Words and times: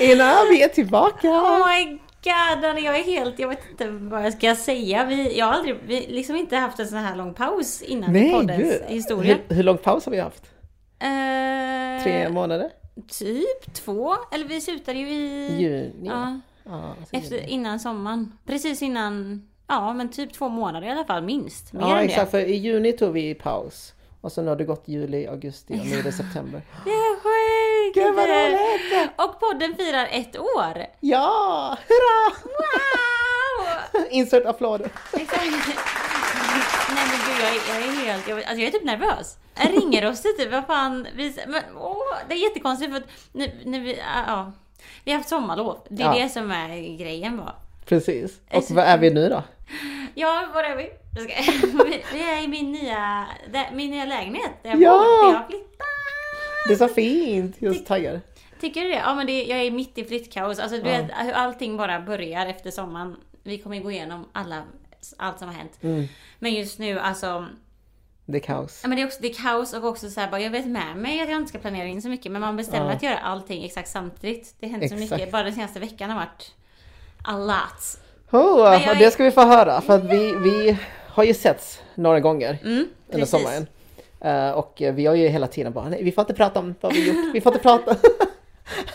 innan 0.00 0.36
vi 0.50 0.62
är 0.62 0.68
tillbaka. 0.68 1.28
Oh 1.28 1.68
my 1.68 1.84
god, 2.24 2.78
jag 2.84 2.98
är 2.98 3.04
helt, 3.04 3.38
jag 3.38 3.48
vet 3.48 3.70
inte 3.70 3.88
vad 3.88 4.24
jag 4.24 4.32
ska 4.32 4.56
säga. 4.56 5.04
Vi, 5.04 5.38
jag 5.38 5.46
har 5.46 5.52
aldrig, 5.52 5.76
vi 5.86 6.06
liksom 6.08 6.36
inte 6.36 6.56
haft 6.56 6.78
en 6.78 6.88
sån 6.88 6.98
här 6.98 7.16
lång 7.16 7.34
paus 7.34 7.82
innan 7.82 8.12
Nej, 8.12 8.32
poddens 8.32 8.58
gud. 8.62 8.82
historia. 8.88 9.38
Hur, 9.48 9.56
hur 9.56 9.62
lång 9.62 9.78
paus 9.78 10.04
har 10.04 10.12
vi 10.12 10.20
haft? 10.20 10.42
Eh, 10.98 12.02
Tre 12.02 12.28
månader? 12.28 12.70
Typ 13.18 13.74
två, 13.74 14.14
eller 14.32 14.44
vi 14.44 14.60
slutade 14.60 14.98
ju 14.98 15.08
i... 15.10 15.56
Juni? 15.60 15.92
Ja, 16.08 16.40
Ja, 16.64 16.94
efter, 17.12 17.46
innan 17.46 17.80
sommaren. 17.80 18.32
Precis 18.46 18.82
innan, 18.82 19.42
ja 19.68 19.92
men 19.92 20.08
typ 20.10 20.32
två 20.32 20.48
månader 20.48 20.86
i 20.86 20.90
alla 20.90 21.04
fall, 21.04 21.22
minst. 21.22 21.72
Mer 21.72 21.80
Ja 21.80 22.02
exakt, 22.02 22.32
det. 22.32 22.38
för 22.38 22.46
i 22.48 22.54
juni 22.56 22.92
tog 22.92 23.12
vi 23.12 23.34
paus. 23.34 23.94
Och 24.20 24.32
så 24.32 24.42
nu 24.42 24.48
har 24.48 24.56
det 24.56 24.64
gått 24.64 24.82
juli, 24.88 25.26
augusti 25.26 25.74
och 25.74 25.86
nu 25.86 25.98
är 25.98 26.02
det 26.02 26.12
september. 26.12 26.62
Det! 26.84 26.90
Gud 27.94 28.14
vad 28.14 28.28
roligt! 28.28 29.10
Och 29.16 29.40
podden 29.40 29.74
firar 29.76 30.08
ett 30.12 30.38
år! 30.38 30.86
Ja! 31.00 31.76
Hurra! 31.88 32.34
Wow! 32.44 34.04
Insert 34.10 34.46
applåder. 34.46 34.90
Exakt. 35.12 35.42
Nej 36.94 37.06
men 37.10 37.18
gud 37.26 37.36
jag 37.40 37.48
är, 37.50 37.60
jag 37.68 37.88
är 37.88 38.04
helt, 38.06 38.28
jag, 38.28 38.38
alltså 38.38 38.54
jag 38.56 38.68
är 38.68 38.70
typ 38.70 38.84
nervös. 38.84 39.36
Jag 39.54 39.72
ringer 39.72 40.10
oss 40.10 40.22
typ, 40.22 40.50
vad 40.52 40.66
fan. 40.66 41.06
Vi, 41.14 41.34
men, 41.46 41.62
åh, 41.76 41.96
det 42.28 42.34
är 42.34 42.38
jättekonstigt 42.38 42.90
för 42.90 42.96
att 42.98 43.08
nu, 43.32 43.50
nu 43.64 43.80
vi, 43.80 43.98
ja, 44.26 44.52
vi 45.04 45.10
har 45.12 45.18
haft 45.18 45.28
sommarlov. 45.28 45.78
Det 45.90 46.02
är 46.02 46.06
Ja. 46.06 46.22
det 46.22 46.28
som 46.28 46.50
är 46.50 46.96
grejen 46.98 47.36
bara. 47.36 47.54
Precis. 47.86 48.40
Och 48.50 48.54
Alltså- 48.56 48.74
vad 48.74 48.84
är 48.84 48.98
vi 48.98 49.10
nu 49.10 49.28
då? 49.28 49.42
Ja, 50.14 50.46
var 50.54 50.64
är 50.64 50.76
vi? 50.76 50.90
Jag 51.16 51.24
vi, 52.12 52.22
är 52.22 52.44
i 52.44 52.48
min 52.48 52.72
nya, 52.72 53.26
där- 53.52 53.70
min 53.72 53.90
nya 53.90 54.04
lägenhet 54.04 54.50
där 54.62 54.70
jag 54.70 54.80
Ja! 54.80 54.90
bor. 54.92 55.32
Jag 55.32 55.38
har 55.38 55.46
flyttat. 55.48 55.86
Det 56.68 56.74
är 56.74 56.76
så 56.78 56.88
fint. 56.88 57.56
Jag 57.58 57.74
är 57.74 57.78
så 57.78 57.84
taggad. 57.84 58.20
Tycker 58.60 58.80
du 58.82 58.88
det? 58.88 58.94
Ja 58.96 59.14
men 59.14 59.26
det, 59.26 59.44
jag 59.44 59.58
är 59.58 59.70
mitt 59.70 59.98
i 59.98 60.04
flyttkaos. 60.04 60.58
Alltså 60.58 60.76
du 60.82 60.90
Ja. 60.90 60.96
vet 61.02 61.10
hur 61.26 61.32
allting 61.32 61.76
bara 61.76 62.00
börjar 62.00 62.46
efter 62.46 62.70
sommaren. 62.70 63.16
Vi 63.42 63.58
kommer 63.58 63.80
gå 63.80 63.90
igenom 63.90 64.28
alla, 64.32 64.62
allt 65.16 65.38
som 65.38 65.48
har 65.48 65.54
hänt. 65.54 65.72
Mm. 65.82 66.04
Men 66.38 66.54
just 66.54 66.78
nu 66.78 66.98
alltså 66.98 67.46
Det 68.26 68.38
är 68.38 68.42
kaos. 68.42 68.80
Ja, 68.82 68.88
men 68.88 68.96
det 68.96 69.02
är 69.02 69.06
också 69.06 69.18
det 69.22 69.28
är 69.30 69.34
kaos 69.34 69.72
och 69.72 69.84
också 69.84 70.10
så 70.10 70.20
här, 70.20 70.30
bara, 70.30 70.40
jag 70.40 70.50
vet 70.50 70.66
med 70.66 70.96
mig 70.96 71.20
att 71.20 71.28
jag 71.28 71.36
inte 71.36 71.48
ska 71.48 71.58
planera 71.58 71.86
in 71.86 72.02
så 72.02 72.08
mycket 72.08 72.32
men 72.32 72.40
man 72.40 72.56
bestämmer 72.56 72.86
Ja. 72.90 72.92
att 72.96 73.02
göra 73.02 73.18
allting 73.18 73.64
exakt 73.64 73.88
samtidigt. 73.88 74.54
Det 74.60 74.66
händer 74.66 74.88
så 74.88 74.94
Exakt. 74.94 75.10
mycket. 75.10 75.32
Bara 75.32 75.42
den 75.42 75.54
senaste 75.54 75.80
veckan 75.80 76.10
har 76.10 76.16
varit 76.16 76.54
a 77.24 77.38
lot. 77.38 78.00
Oh, 78.30 78.90
och 78.90 78.96
det 78.96 79.10
ska 79.10 79.24
vi 79.24 79.30
få 79.30 79.40
höra 79.44 79.80
för 79.80 79.94
att 79.94 80.04
vi, 80.04 80.34
vi 80.36 80.76
har 81.08 81.24
ju 81.24 81.34
setts 81.34 81.80
några 81.94 82.20
gånger 82.20 82.58
Mm, 82.64 82.72
under 82.76 82.88
precis. 83.18 83.30
sommaren. 83.30 83.66
Eh, 84.20 84.50
och 84.50 84.82
vi 84.94 85.06
har 85.06 85.14
ju 85.14 85.28
hela 85.28 85.46
tiden 85.46 85.72
bara, 85.72 85.88
nej 85.88 86.02
vi 86.02 86.12
får 86.12 86.22
inte 86.22 86.34
prata 86.34 86.60
om 86.60 86.74
vad 86.80 86.92
vi 86.92 87.08
gjort, 87.08 87.34
vi 87.34 87.40
får 87.40 87.52
inte 87.52 87.62
prata. 87.62 87.96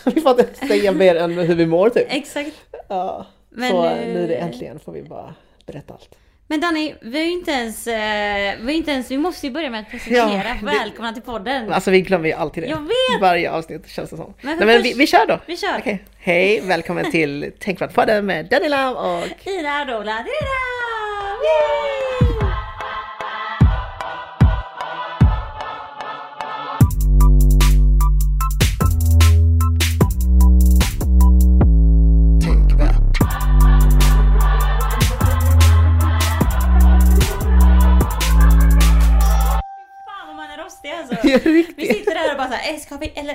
vi 0.14 0.20
får 0.20 0.40
inte 0.40 0.66
säga 0.66 0.92
mer 0.92 1.16
än 1.16 1.32
hur 1.32 1.54
vi 1.54 1.66
mår 1.66 1.90
typ. 1.90 2.06
Exakt. 2.08 2.52
Ja. 2.88 3.26
Men, 3.50 3.70
så 3.70 3.84
eh, 3.84 4.06
nu 4.06 4.24
är 4.24 4.28
det 4.28 4.34
äntligen 4.34 4.78
får 4.78 4.92
vi 4.92 5.02
bara 5.02 5.34
berätta 5.66 5.94
allt. 5.94 6.16
Men 6.46 6.60
Danny, 6.60 6.94
vi 7.00 7.18
har 7.18 7.24
ju 7.24 7.32
inte 7.32 7.50
ens, 7.50 7.86
eh, 7.86 8.54
vi 8.60 8.72
inte 8.72 8.90
ens, 8.90 9.10
vi 9.10 9.18
måste 9.18 9.46
ju 9.46 9.52
börja 9.52 9.70
med 9.70 9.80
att 9.80 9.90
presentera. 9.90 10.56
Ja, 10.62 10.66
Välkomna 10.80 11.12
till 11.12 11.22
podden. 11.22 11.72
Alltså 11.72 11.90
vi 11.90 12.00
glömmer 12.00 12.28
ju 12.28 12.34
alltid 12.34 12.62
det. 12.62 12.68
Jag 12.68 12.80
vet! 12.80 13.20
Varje 13.20 13.50
avsnitt 13.50 13.88
känns 13.88 14.10
det 14.10 14.16
som. 14.16 14.34
Men 14.40 14.56
Nej, 14.58 14.66
men 14.66 14.82
vi, 14.82 14.92
vi 14.92 15.06
kör 15.06 15.26
då. 15.26 15.40
Vi 15.46 15.56
kör. 15.56 15.78
Okej. 15.78 16.04
Hej, 16.16 16.60
välkommen 16.60 17.10
till 17.10 17.52
Tänkvärt-podden 17.58 18.22
med 18.22 18.46
Daniela 18.46 18.90
och 18.90 19.24
Ina 19.46 19.84
Dola 19.84 20.16
Dida! 20.16 21.13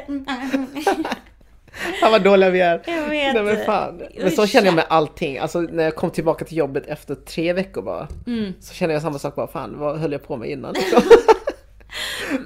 Eller? 0.07 0.17
Mm. 0.17 1.05
Fan 1.99 2.11
vad 2.11 2.23
dåliga 2.23 2.49
vi 2.49 2.59
är. 2.59 2.81
Jag 2.85 3.09
vet. 3.09 3.33
Nej, 3.33 3.43
men, 3.43 3.65
fan. 3.65 4.01
men 4.17 4.31
så 4.31 4.47
känner 4.47 4.65
jag 4.65 4.75
med 4.75 4.85
allting. 4.89 5.37
Alltså 5.37 5.59
när 5.61 5.83
jag 5.83 5.95
kom 5.95 6.11
tillbaka 6.11 6.45
till 6.45 6.57
jobbet 6.57 6.87
efter 6.87 7.15
tre 7.15 7.53
veckor 7.53 7.81
bara. 7.81 8.07
Mm. 8.27 8.53
Så 8.59 8.73
känner 8.73 8.93
jag 8.93 9.01
samma 9.01 9.19
sak 9.19 9.35
bara, 9.35 9.47
fan 9.47 9.79
vad 9.79 9.99
höll 9.99 10.11
jag 10.11 10.23
på 10.23 10.37
med 10.37 10.49
innan? 10.49 10.73
Liksom. 10.73 11.01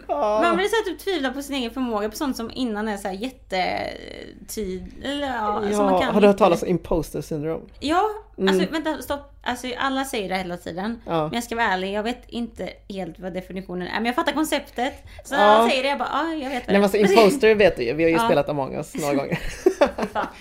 Man 0.08 0.56
blir 0.56 0.66
så 0.68 0.76
här 0.76 0.84
typ 0.86 1.00
tvivla 1.00 1.32
på 1.32 1.42
sin 1.42 1.56
egen 1.56 1.72
förmåga 1.72 2.10
på 2.10 2.16
sånt 2.16 2.38
som 2.38 2.52
innan 2.54 2.88
är 2.88 2.98
så 2.98 3.08
här 3.08 3.16
jättetid. 3.16 4.94
Eller 5.04 5.28
ja, 5.28 5.52
man 5.62 5.72
Ja, 5.72 6.00
kan 6.00 6.14
har 6.14 6.22
du 6.22 6.28
hört 6.28 6.38
talas 6.38 6.62
om 6.64 6.68
imposter 6.68 7.22
syndrome? 7.22 7.64
Ja, 7.80 8.04
alltså 8.38 8.62
Mm. 8.62 8.72
vänta 8.72 9.02
stopp. 9.02 9.30
Alltså 9.46 9.68
alla 9.78 10.06
säger 10.06 10.30
det 10.30 10.36
hela 10.36 10.58
tiden. 10.58 11.02
Ja. 11.06 11.24
Men 11.24 11.34
jag 11.34 11.44
ska 11.44 11.56
vara 11.56 11.66
ärlig, 11.68 11.94
jag 11.94 12.04
vet 12.04 12.22
inte 12.30 12.70
helt 12.90 13.20
vad 13.20 13.34
definitionen 13.34 13.88
är. 13.88 13.94
Men 13.96 14.06
jag 14.06 14.16
fattar 14.16 14.32
konceptet. 14.32 14.94
Så 15.24 15.36
när 15.36 15.42
Ja. 15.42 15.48
alla 15.52 15.70
säger 15.70 15.84
det, 15.84 15.90
jag 15.90 15.98
bara 16.00 16.10
ja, 16.12 16.34
jag 16.34 16.38
vet 16.38 16.44
vad 16.44 16.52
Nej 16.52 16.64
det 16.68 16.74
men 16.74 16.84
alltså 16.84 16.98
imposter 16.98 17.56
vet 17.66 17.78
du 17.78 17.84
ju, 17.84 17.94
vi 17.94 18.04
har 18.04 18.10
ju 18.10 18.16
Ja. 18.16 18.26
spelat 18.26 18.50
Among 18.50 18.76
us 18.76 18.96
några 18.96 19.16
gånger. 19.16 19.40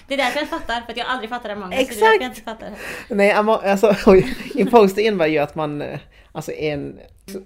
Det 0.08 0.14
är 0.14 0.18
därför 0.18 0.38
jag 0.40 0.48
fattar, 0.48 0.80
för 0.80 0.90
att 0.92 0.96
jag 0.96 1.06
aldrig 1.06 1.30
fattar 1.30 1.48
det 1.48 1.54
många. 1.56 1.70
Så 1.70 1.76
det 1.76 1.76
är 1.76 1.82
Exakt. 1.82 2.02
jag 2.20 2.22
inte 2.22 2.40
fattar. 2.40 2.68
Nej, 3.08 3.32
Among, 3.32 3.58
alltså 3.64 3.94
imposter 4.54 5.02
innebär 5.02 5.26
ju 5.26 5.38
att 5.38 5.54
man, 5.54 5.82
eh, 5.82 5.98
alltså 6.32 6.52
en, 6.52 6.98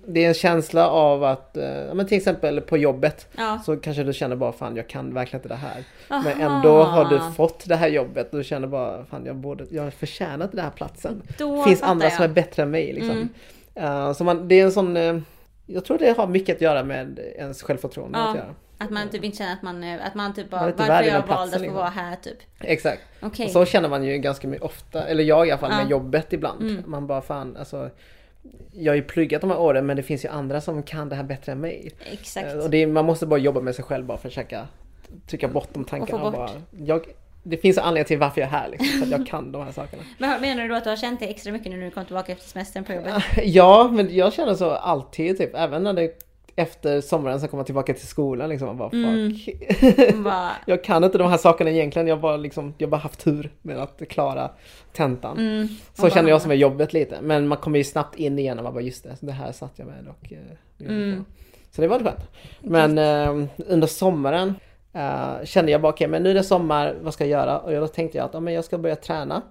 det 0.07 0.25
är 0.25 0.29
en 0.29 0.35
känsla 0.35 0.89
av 0.91 1.25
att, 1.25 1.57
eh, 1.57 1.95
men 1.95 2.07
till 2.07 2.17
exempel 2.17 2.61
på 2.61 2.77
jobbet 2.77 3.29
Ja. 3.37 3.59
så 3.67 3.77
kanske 3.77 4.03
du 4.03 4.13
känner 4.13 4.37
bara 4.37 4.53
fan 4.53 4.77
jag 4.77 4.89
kan 4.89 5.15
verkligen 5.15 5.39
inte 5.39 5.49
det 5.49 5.55
här. 5.61 5.85
Men 6.09 6.43
Aha. 6.43 6.57
ändå 6.57 6.83
har 6.83 7.05
du 7.05 7.21
fått 7.37 7.69
det 7.69 7.77
här 7.77 7.89
jobbet 7.89 8.33
och 8.33 8.39
du 8.39 8.45
känner 8.45 8.69
bara 8.69 9.05
fan 9.05 9.27
jag 9.27 9.37
borde, 9.37 9.65
jag 9.71 9.83
har 9.83 9.91
förtjänat 9.91 10.53
den 10.53 10.61
här 10.65 10.71
platsen. 10.71 11.23
Då 11.39 11.57
Det 11.57 11.63
finns 11.65 11.83
andra 11.83 12.07
jag. 12.07 12.13
som 12.13 12.25
är 12.25 12.29
bättre 12.29 12.63
än 12.63 12.71
mig 12.71 12.93
liksom. 12.93 13.11
Mm. 13.11 13.29
Eh, 14.09 14.13
så 14.13 14.25
man, 14.25 14.49
det 14.49 14.61
är 14.61 14.65
en 14.65 14.73
sån, 14.73 14.97
eh, 14.97 15.19
jag 15.67 15.85
tror 15.85 15.99
det 15.99 16.17
har 16.17 16.27
mycket 16.27 16.57
att 16.57 16.63
göra 16.63 16.83
med 16.85 17.19
ens 17.19 17.63
självförtroende. 17.63 18.19
Ja. 18.19 18.29
Att 18.31 18.37
göra. 18.37 18.55
Att 18.79 18.91
man 18.91 19.09
typ 19.09 19.25
inte 19.25 19.37
känner 19.39 19.53
att 19.53 19.63
man, 19.63 19.85
att 19.85 20.15
man 20.15 20.35
typ 20.35 20.51
bara, 20.51 20.61
Man 20.63 20.73
varför 20.77 21.03
jag 21.03 21.27
valde 21.27 21.33
att 21.45 21.51
få 21.53 21.59
liksom. 21.59 21.75
vara 21.75 21.89
här 21.89 22.17
typ. 22.17 22.39
Exakt. 22.61 23.03
Okej. 23.23 23.47
Och 23.47 23.53
så 23.53 23.65
känner 23.65 23.89
man 23.89 24.05
ju 24.05 24.19
ganska 24.19 24.49
mycket 24.49 24.65
ofta, 24.65 25.05
eller 25.07 25.25
jag 25.25 25.47
i 25.49 25.51
alla 25.51 25.59
fall 25.61 25.71
Ja. 25.73 25.77
med 25.79 25.91
jobbet 25.91 26.33
ibland. 26.33 26.63
Mm. 26.63 26.83
Man 26.87 27.07
bara 27.07 27.21
fan 27.23 27.57
alltså 27.57 27.91
Jag 28.73 28.93
har 28.93 28.97
ju 28.97 29.03
pluggat 29.03 29.41
de 29.41 29.51
här 29.51 29.59
åren 29.61 29.87
men 29.87 29.97
det 29.97 30.03
finns 30.03 30.25
ju 30.25 30.29
andra 30.29 30.61
som 30.61 30.83
kan 30.83 31.09
det 31.09 31.17
här 31.17 31.23
bättre 31.23 31.53
än 31.53 31.61
mig. 31.61 31.91
Exakt. 32.13 32.47
Eh, 32.55 32.59
Och 32.59 32.71
det, 32.71 32.83
är- 32.83 32.87
man 32.87 33.05
måste 33.05 33.27
bara 33.27 33.41
jobba 33.41 33.61
med 33.61 33.75
sig 33.75 33.85
själv 33.85 34.07
bara 34.07 34.19
för 34.19 34.29
att 34.29 34.33
försöka 34.35 34.67
trycka 35.27 35.49
bort 35.49 35.69
de 35.73 35.85
tankarna. 35.85 36.21
Och 36.23 36.27
Och 36.27 36.33
bara, 36.33 36.51
jag, 36.85 37.01
det 37.43 37.57
finns 37.57 37.79
anledning 37.79 38.05
till 38.07 38.19
varför 38.19 38.41
jag 38.41 38.49
är 38.49 38.53
här 38.53 38.69
liksom, 38.69 38.89
för 38.89 39.03
att 39.07 39.19
jag 39.19 39.27
kan 39.27 39.53
de 39.53 39.63
här 39.65 39.73
sakerna. 39.73 40.03
Men 40.19 40.41
menar 40.41 40.63
du 40.63 40.69
då 40.69 40.75
att 40.75 40.85
du 40.85 40.91
har 40.91 40.97
känt 40.97 41.21
det 41.21 41.27
extra 41.27 41.53
mycket 41.53 41.71
nu 41.73 41.77
när 41.79 41.85
du 41.85 41.91
kom 41.91 42.05
tillbaka 42.05 42.33
efter 42.33 42.49
semestern 42.49 42.85
på 42.85 42.93
jobbet? 42.93 43.15
Ja, 43.45 43.89
men 43.93 44.15
jag 44.17 44.33
känner 44.33 44.55
så 44.55 44.71
alltid 44.71 45.39
typ, 45.39 45.51
även 45.55 45.83
när 45.83 45.93
det 45.93 46.26
efter 46.57 47.01
sommaren 47.01 47.41
så 47.41 47.49
kommer 47.49 47.61
jag 47.61 47.67
tillbaka 47.67 47.95
till 47.95 48.07
skolan 48.07 48.49
liksom 48.49 48.69
och 48.69 48.77
bara 48.77 48.91
Mm. 48.93 49.35
fuck. 49.35 50.15
Bara, 50.25 50.51
jag 50.67 50.85
kan 50.85 51.05
inte 51.05 51.19
de 51.19 51.31
här 51.31 51.37
sakerna 51.39 51.71
egentligen, 51.71 52.09
jag 52.09 52.21
bara 52.21 52.37
liksom, 52.37 52.75
jag 52.79 52.91
bara 52.91 52.97
haft 53.01 53.21
tur 53.25 53.51
med 53.63 53.79
att 53.79 54.03
klara 54.09 54.51
tentan. 54.93 55.39
mm, 55.39 55.69
Så 55.95 56.07
och 56.07 56.11
känner 56.13 56.23
bara- 56.23 56.31
jag 56.31 56.43
som 56.43 56.51
är 56.51 56.55
jobbet 56.55 56.93
lite. 56.93 57.19
Men 57.23 57.49
man 57.49 57.59
kommer 57.59 57.79
ju 57.79 57.85
snabbt 57.85 58.17
in 58.19 58.39
igen 58.39 58.59
och 58.59 58.65
man 58.65 58.75
bara 58.75 58.83
just 58.83 59.05
det, 59.05 59.17
det 59.21 59.33
här 59.33 59.53
satt 59.53 59.73
jag 59.77 59.87
med 59.87 60.09
och... 60.09 60.33
eh, 60.33 60.87
Mm. 60.89 61.25
så. 61.71 61.81
Det 61.83 61.89
var 61.89 61.99
skönt. 61.99 62.31
Men 62.61 62.99
eh, 62.99 63.49
under 63.57 63.87
sommaren 63.87 64.55
eh, 64.93 65.45
kände 65.45 65.73
jag 65.73 65.81
bara 65.83 65.93
okej 65.93 66.09
men 66.09 66.23
nu 66.23 66.31
är 66.31 66.35
det 66.35 66.43
sommar, 66.43 66.97
vad 67.03 67.15
ska 67.15 67.25
jag 67.25 67.31
göra? 67.41 67.59
Och 67.59 67.73
då 67.73 67.87
tänkte 67.89 68.19
jag 68.19 68.25
att 68.25 68.35
ja, 68.35 68.41
men 68.41 68.55
jag 68.55 68.65
ska 68.65 68.79
börja 68.79 68.97
träna. 68.97 69.43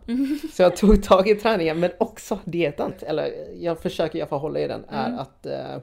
Så 0.54 0.62
jag 0.62 0.78
tog 0.78 1.04
tag 1.04 1.28
i 1.28 1.36
träningen 1.36 1.80
men 1.80 1.92
också 1.98 2.40
dieten. 2.46 2.94
Eller 3.00 3.32
jag 3.60 3.80
försöker 3.80 4.20
i 4.20 4.22
alla 4.22 4.30
fall 4.30 4.40
hålla 4.40 4.60
i 4.60 4.68
den. 4.68 4.86
Är 4.90 5.08
Mm. 5.08 5.20
att 5.20 5.46
eh, 5.46 5.78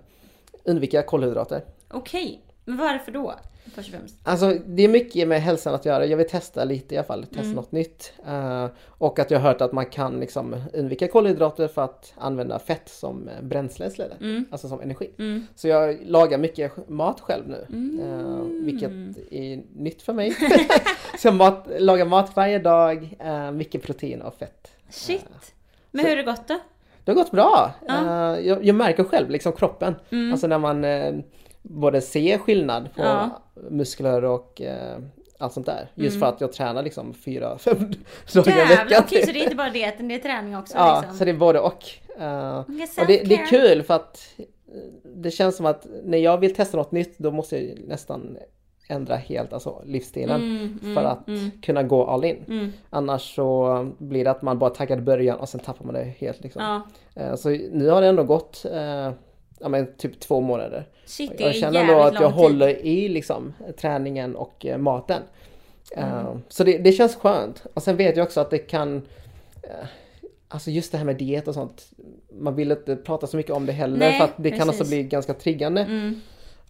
undvika 0.64 1.02
kolhydrater. 1.02 1.64
Okej, 1.90 2.40
men 2.64 2.76
varför 2.76 3.12
då? 3.12 3.34
Först 3.74 3.88
och 3.88 3.94
främst. 3.94 4.14
Alltså 4.22 4.58
det 4.66 4.82
är 4.82 4.88
mycket 4.88 5.28
med 5.28 5.42
hälsan 5.42 5.74
att 5.74 5.84
göra. 5.84 6.06
Jag 6.06 6.16
vill 6.16 6.28
testa 6.28 6.64
lite 6.64 6.94
i 6.94 6.98
alla 6.98 7.06
fall, 7.06 7.22
testa 7.26 7.40
Mm. 7.40 7.54
något 7.54 7.72
nytt. 7.72 8.12
Eh, 8.26 8.66
och 8.86 9.18
att 9.18 9.30
jag 9.30 9.38
har 9.40 9.48
hört 9.48 9.60
att 9.60 9.72
man 9.72 9.86
kan 9.86 10.20
liksom 10.20 10.56
undvika 10.72 11.08
kolhydrater 11.08 11.68
för 11.68 11.82
att 11.82 12.12
använda 12.16 12.58
fett 12.58 12.88
som 12.88 13.28
eh, 13.28 13.42
bränsle 13.42 13.86
istället. 13.86 14.20
Mm. 14.20 14.44
Alltså 14.50 14.68
som 14.68 14.80
energi. 14.80 15.10
Mm. 15.18 15.46
Så 15.54 15.68
jag 15.68 15.98
lagar 16.02 16.38
mycket 16.38 16.88
mat 16.88 17.20
själv 17.20 17.48
nu. 17.48 17.66
Mm. 17.68 18.00
eh, 18.00 18.64
vilket 18.64 18.90
är 19.32 19.62
nytt 19.82 20.02
för 20.02 20.12
mig. 20.12 20.36
så 21.18 21.28
jag 21.28 21.34
mat, 21.34 21.66
lagar 21.78 22.04
mat 22.04 22.36
varje 22.36 22.58
dag, 22.58 23.16
eh, 23.18 23.50
mycket 23.50 23.82
protein 23.82 24.22
och 24.22 24.34
fett. 24.34 24.68
Shit. 24.90 25.54
Men 25.90 26.04
hur 26.04 26.10
har 26.10 26.16
det 26.16 26.22
gått 26.22 26.48
då? 26.48 26.58
Det 27.04 27.10
har 27.10 27.16
gått 27.16 27.30
bra. 27.30 27.70
Ja. 27.88 28.34
Eh, 28.34 28.40
jag, 28.46 28.64
jag 28.64 28.74
märker 28.74 29.04
själv 29.04 29.30
liksom 29.30 29.52
kroppen. 29.52 29.94
Mm. 30.10 30.32
Alltså 30.32 30.46
när 30.46 30.58
man 30.58 30.84
eh, 30.84 31.14
både 31.62 32.00
ser 32.00 32.38
skillnad 32.38 32.94
på 32.94 33.02
Ja. 33.02 33.42
muskler 33.70 34.24
och 34.24 34.60
eh, 34.62 34.98
allt 35.38 35.52
sånt 35.52 35.66
där. 35.66 35.90
Just 35.94 36.16
Mm. 36.16 36.20
för 36.20 36.34
att 36.34 36.40
jag 36.40 36.52
tränar 36.52 36.82
liksom 36.82 37.14
fyra, 37.14 37.58
fem 37.58 37.92
dagar 38.34 38.64
i 38.64 38.68
veckan. 38.68 39.02
okej 39.06 39.26
så 39.26 39.32
det 39.32 39.38
är 39.38 39.42
inte 39.42 39.56
bara 39.56 39.70
dieten, 39.70 40.08
det 40.08 40.14
är 40.14 40.18
träning 40.18 40.56
också 40.56 40.76
ja, 40.76 41.00
liksom? 41.00 41.18
så 41.18 41.24
det 41.24 41.30
är 41.30 41.34
både 41.34 41.60
och. 41.60 41.84
Okej, 42.14 42.88
och 43.00 43.06
det, 43.06 43.22
det 43.24 43.34
är 43.34 43.46
kul 43.46 43.82
för 43.82 43.94
att 43.94 44.34
det 45.16 45.30
känns 45.30 45.56
som 45.56 45.66
att 45.66 45.86
när 46.04 46.18
jag 46.18 46.38
vill 46.38 46.54
testa 46.54 46.76
något 46.76 46.92
nytt 46.92 47.18
då 47.18 47.30
måste 47.30 47.58
jag 47.58 47.78
nästan 47.88 48.36
ändra 48.88 49.16
helt 49.16 49.52
alltså 49.52 49.82
livsstilen 49.86 50.40
Mm, 50.40 50.78
mm, 50.82 50.94
för 50.94 51.04
att 51.04 51.28
mm. 51.28 51.50
kunna 51.62 51.82
gå 51.82 52.06
all 52.06 52.24
in. 52.24 52.44
Mm. 52.48 52.72
Annars 52.90 53.34
så 53.34 53.88
blir 53.98 54.24
det 54.24 54.30
att 54.30 54.42
man 54.42 54.58
bara 54.58 54.70
taggar 54.70 54.98
i 54.98 55.00
början 55.00 55.38
och 55.38 55.48
sen 55.48 55.60
tappar 55.60 55.84
man 55.84 55.94
det 55.94 56.04
helt 56.18 56.40
liksom. 56.42 56.62
Ja. 56.62 56.82
Eh, 57.22 57.34
Så 57.34 57.48
nu 57.48 57.88
har 57.88 58.00
det 58.00 58.06
ändå 58.08 58.24
gått 58.24 58.64
eh, 58.72 59.10
ja, 59.60 59.68
men 59.68 59.86
typ 59.96 60.20
två 60.20 60.40
månader. 60.40 60.88
Shit, 61.06 61.32
Jag 61.40 61.54
känner 61.54 61.80
ändå 61.80 62.00
att 62.02 62.14
jag 62.14 62.30
håller 62.30 62.68
i 62.86 63.08
liksom 63.08 63.52
träningen 63.80 64.36
och 64.36 64.66
eh, 64.66 64.78
maten. 64.78 65.22
Mm. 65.96 66.42
Så 66.48 66.64
det, 66.64 66.78
det 66.78 66.92
känns 66.92 67.16
skönt. 67.16 67.66
Och 67.74 67.82
sen 67.82 67.96
vet 67.96 68.16
jag 68.16 68.24
också 68.24 68.40
att 68.40 68.50
det 68.50 68.58
kan 68.58 68.96
eh, 69.62 69.86
Alltså 70.48 70.70
just 70.70 70.92
det 70.92 70.98
här 70.98 71.04
med 71.04 71.16
diet 71.16 71.48
och 71.48 71.54
sånt. 71.54 71.90
Man 72.32 72.54
vill 72.56 72.72
inte 72.72 72.96
prata 72.96 73.26
så 73.26 73.36
mycket 73.36 73.52
om 73.52 73.66
det 73.66 73.72
heller 73.72 73.98
Nej, 73.98 74.18
för 74.18 74.24
att 74.24 74.34
det 74.36 74.50
kan 74.50 74.58
precis. 74.58 74.80
också 74.80 74.90
bli 74.90 75.02
ganska 75.02 75.34
triggande 75.34 75.80
Mm. 75.80 76.20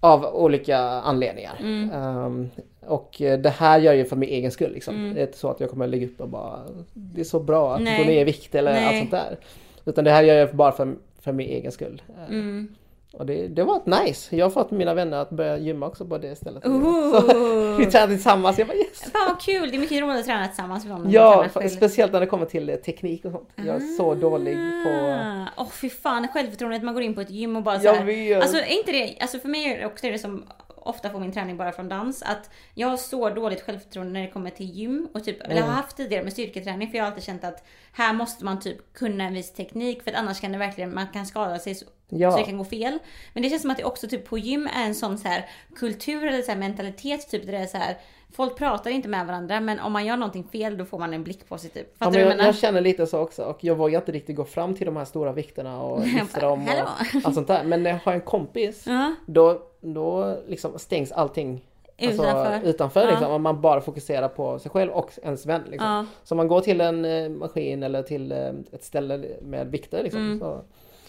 Av 0.04 0.24
olika 0.34 0.78
anledningar. 0.78 1.56
Mm. 1.60 1.90
Ehm, 1.90 2.50
och 2.80 3.14
det 3.18 3.48
här 3.58 3.78
gör 3.78 3.92
jag 3.92 3.96
ju 3.96 4.04
för 4.04 4.16
min 4.16 4.28
egen 4.28 4.50
skull 4.50 4.72
liksom. 4.72 4.94
Mm. 4.94 5.14
Det 5.14 5.20
är 5.20 5.26
inte 5.26 5.38
så 5.38 5.48
att 5.50 5.60
jag 5.60 5.70
kommer 5.70 5.86
lägga 5.86 6.06
upp 6.06 6.20
och 6.20 6.28
bara 6.28 6.60
Det 6.94 7.20
är 7.20 7.24
så 7.24 7.40
bra 7.40 7.74
att 7.74 7.82
Nej. 7.82 7.98
gå 8.04 8.10
ner 8.10 8.20
i 8.20 8.24
vikt 8.24 8.54
eller 8.54 8.72
Nej. 8.72 8.86
allt 8.86 8.98
sånt 8.98 9.10
där. 9.10 9.36
Utan 9.84 10.04
det 10.04 10.10
här 10.10 10.22
gör 10.22 10.34
jag 10.34 10.56
bara 10.56 10.72
för, 10.72 10.94
för 11.20 11.32
min 11.32 11.48
egen 11.48 11.72
skull. 11.72 12.02
Eh, 12.08 12.34
Mm. 12.34 12.74
Och 13.12 13.26
det, 13.26 13.48
det 13.48 13.64
var 13.64 14.02
nice. 14.04 14.36
Jag 14.36 14.46
har 14.46 14.50
fått 14.50 14.70
mina 14.70 14.94
vänner 14.94 15.16
att 15.16 15.30
börja 15.30 15.58
gymma 15.58 15.86
också 15.86 16.04
på 16.04 16.18
det 16.18 16.36
stället. 16.36 16.62
Så 16.62 16.70
vi 17.78 17.86
tränar 17.86 18.06
tillsammans. 18.06 18.58
Jag 18.58 18.68
bara 18.68 18.76
yes! 18.76 19.00
Fan 19.12 19.28
vad 19.28 19.40
kul, 19.40 19.70
det 19.70 19.76
är 19.76 19.78
mycket 19.78 20.02
roligt 20.02 20.18
att 20.18 20.26
träna 20.26 20.46
tillsammans 20.46 20.84
med 20.84 20.98
någon. 20.98 21.10
Ja, 21.10 21.48
speciellt 21.70 22.12
när 22.12 22.20
det 22.20 22.26
kommer 22.26 22.46
till 22.46 22.68
eh, 22.68 22.76
teknik 22.76 23.24
och 23.24 23.32
sånt. 23.32 23.48
Jag 23.56 23.76
är 23.76 23.96
så 23.96 24.14
dålig 24.14 24.56
på... 24.84 24.90
Ah. 24.90 25.46
Åh 25.56 25.70
fy 25.70 25.90
fan, 25.90 26.28
självförtroendet 26.28 26.82
man 26.82 26.94
går 26.94 27.02
in 27.02 27.14
på 27.14 27.20
ett 27.20 27.30
gym 27.30 27.56
och 27.56 27.62
bara 27.62 27.80
så 27.80 27.86
Jag 27.86 27.94
här, 27.94 28.04
vet. 28.04 28.42
Alltså 28.42 28.56
är 28.56 28.78
inte 28.78 28.92
det, 28.92 29.16
alltså 29.20 29.38
för 29.38 29.48
mig 29.48 29.64
är 29.64 29.78
det 29.78 29.86
också 29.86 30.06
det 30.06 30.18
som 30.18 30.44
ofta 30.86 31.10
får 31.10 31.20
min 31.20 31.32
träning 31.32 31.56
bara 31.56 31.72
från 31.72 31.88
dans. 31.88 32.22
Att 32.22 32.50
jag 32.74 32.88
har 32.88 32.96
så 32.96 33.30
dåligt 33.30 33.60
självförtroende 33.62 34.12
när 34.12 34.20
det 34.26 34.32
kommer 34.32 34.50
till 34.50 34.66
gym. 34.70 35.08
Och 35.14 35.24
typ, 35.24 35.40
eller 35.42 35.56
Mm. 35.56 35.68
har 35.68 35.72
haft 35.76 35.96
tidigare 35.96 36.22
med 36.24 36.32
styrketräning. 36.32 36.90
För 36.90 36.98
jag 36.98 37.04
har 37.04 37.10
alltid 37.10 37.24
känt 37.24 37.44
att 37.44 37.64
här 37.92 38.12
måste 38.12 38.44
man 38.44 38.60
typ 38.60 38.92
kunna 38.92 39.24
en 39.24 39.34
viss 39.34 39.52
teknik. 39.52 40.02
För 40.02 40.10
att 40.10 40.16
annars 40.16 40.40
kan 40.40 40.52
det 40.52 40.58
verkligen, 40.58 40.94
man 40.94 41.06
kan 41.12 41.26
skada 41.26 41.58
sig 41.58 41.74
så, 41.74 41.84
Ja. 42.08 42.30
så 42.32 42.38
det 42.38 42.44
kan 42.44 42.58
gå 42.58 42.64
fel. 42.64 42.98
Men 43.32 43.42
det 43.42 43.48
känns 43.50 43.62
som 43.62 43.70
att 43.70 43.76
det 43.76 43.84
också 43.84 44.08
typ 44.08 44.28
på 44.28 44.38
gym 44.38 44.66
är 44.74 44.84
en 44.86 44.94
sån 44.94 45.18
så 45.18 45.28
här 45.28 45.48
kultur 45.76 46.24
eller 46.26 46.42
så 46.42 46.50
här 46.50 46.58
mentalitet 46.58 47.30
typ 47.30 47.46
där 47.46 47.52
det 47.52 47.58
är 47.58 47.66
så 47.66 47.78
här. 47.78 47.96
Folk 48.32 48.56
pratar 48.56 48.90
inte 48.90 49.08
med 49.08 49.26
varandra 49.26 49.60
men 49.60 49.80
om 49.80 49.92
man 49.92 50.06
gör 50.06 50.16
någonting 50.16 50.44
fel 50.44 50.76
då 50.78 50.84
får 50.84 50.98
man 50.98 51.14
en 51.14 51.24
blick 51.24 51.48
på 51.48 51.58
sig 51.58 51.70
typ. 51.70 51.86
Ja, 51.98 52.04
Fattar 52.04 52.10
men 52.10 52.12
du 52.12 52.18
vad 52.18 52.26
jag, 52.26 52.30
jag 52.32 52.36
menar? 52.36 52.48
jag 52.48 52.56
känner 52.56 52.80
lite 52.80 53.06
så 53.06 53.18
också 53.18 53.44
och 53.44 53.64
jag 53.64 53.74
vågar 53.74 53.98
inte 54.00 54.12
riktigt 54.12 54.36
gå 54.36 54.44
fram 54.44 54.74
till 54.74 54.86
de 54.86 54.96
här 54.96 55.04
stora 55.04 55.32
vikterna 55.32 55.82
och 55.82 56.06
lyfta 56.06 56.40
dem 56.40 56.62
och 56.68 57.24
allt 57.24 57.34
sånt 57.34 57.48
där. 57.48 57.64
Men 57.64 57.82
när 57.82 57.90
jag 57.90 57.98
har 58.04 58.12
en 58.12 58.20
kompis 58.20 58.84
Ja. 58.86 59.14
då, 59.26 59.62
då 59.80 60.38
liksom 60.48 60.78
stängs 60.78 61.12
allting 61.12 61.66
Utanför. 61.98 62.24
Alltså, 62.52 62.68
utanför 62.70 63.00
Ja. 63.04 63.10
liksom, 63.10 63.32
om 63.32 63.42
man 63.42 63.60
bara 63.60 63.80
fokuserar 63.80 64.28
på 64.28 64.58
sig 64.58 64.70
själv 64.70 64.90
och 64.92 65.10
ens 65.22 65.46
vän. 65.46 65.62
Liksom. 65.70 65.88
Ja. 65.90 66.06
Så 66.24 66.34
om 66.34 66.36
man 66.36 66.48
går 66.48 66.60
till 66.60 66.80
en 66.80 67.04
eh, 67.04 67.28
maskin 67.28 67.82
eller 67.82 68.02
till 68.02 68.32
eh, 68.32 68.48
ett 68.72 68.84
ställe 68.84 69.24
med 69.42 69.66
vikter 69.70 70.02
liksom, 70.02 70.20
Mm. 70.20 70.38
så 70.38 70.60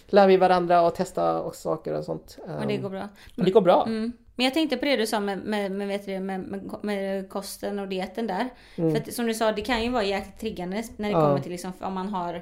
lär 0.07 0.27
vi 0.27 0.37
varandra 0.37 0.81
och 0.81 0.95
testa 0.95 1.41
och 1.41 1.55
saker 1.55 1.97
och 1.97 2.03
sånt. 2.03 2.37
Och 2.61 2.67
det 2.67 2.73
Ehm, 2.75 2.81
går 2.81 2.89
bra. 2.89 3.09
det 3.35 3.51
går 3.51 3.61
bra. 3.61 3.83
Mm. 3.87 4.11
Men 4.35 4.43
jag 4.43 4.53
tänkte 4.53 4.77
på 4.77 4.85
det 4.85 4.95
du 4.95 5.07
sa 5.07 5.19
med, 5.19 5.37
med, 5.37 5.71
med, 5.71 5.87
vet 5.87 6.05
du, 6.05 6.19
med, 6.19 6.39
med, 6.39 6.71
med 6.81 7.29
kosten 7.29 7.79
och 7.79 7.87
dieten 7.87 8.27
där. 8.27 8.49
Mm. 8.75 8.91
För 8.91 9.01
att, 9.01 9.13
som 9.13 9.25
du 9.25 9.33
sa, 9.33 9.51
det 9.51 9.61
kan 9.61 9.83
ju 9.83 9.89
vara 9.89 10.03
jäkligt 10.03 10.39
triggande 10.39 10.83
när 10.97 11.09
det 11.09 11.13
Ja. 11.15 11.21
kommer 11.21 11.39
till 11.39 11.51
liksom, 11.51 11.73
om 11.79 11.93
man 11.93 12.07
har 12.09 12.41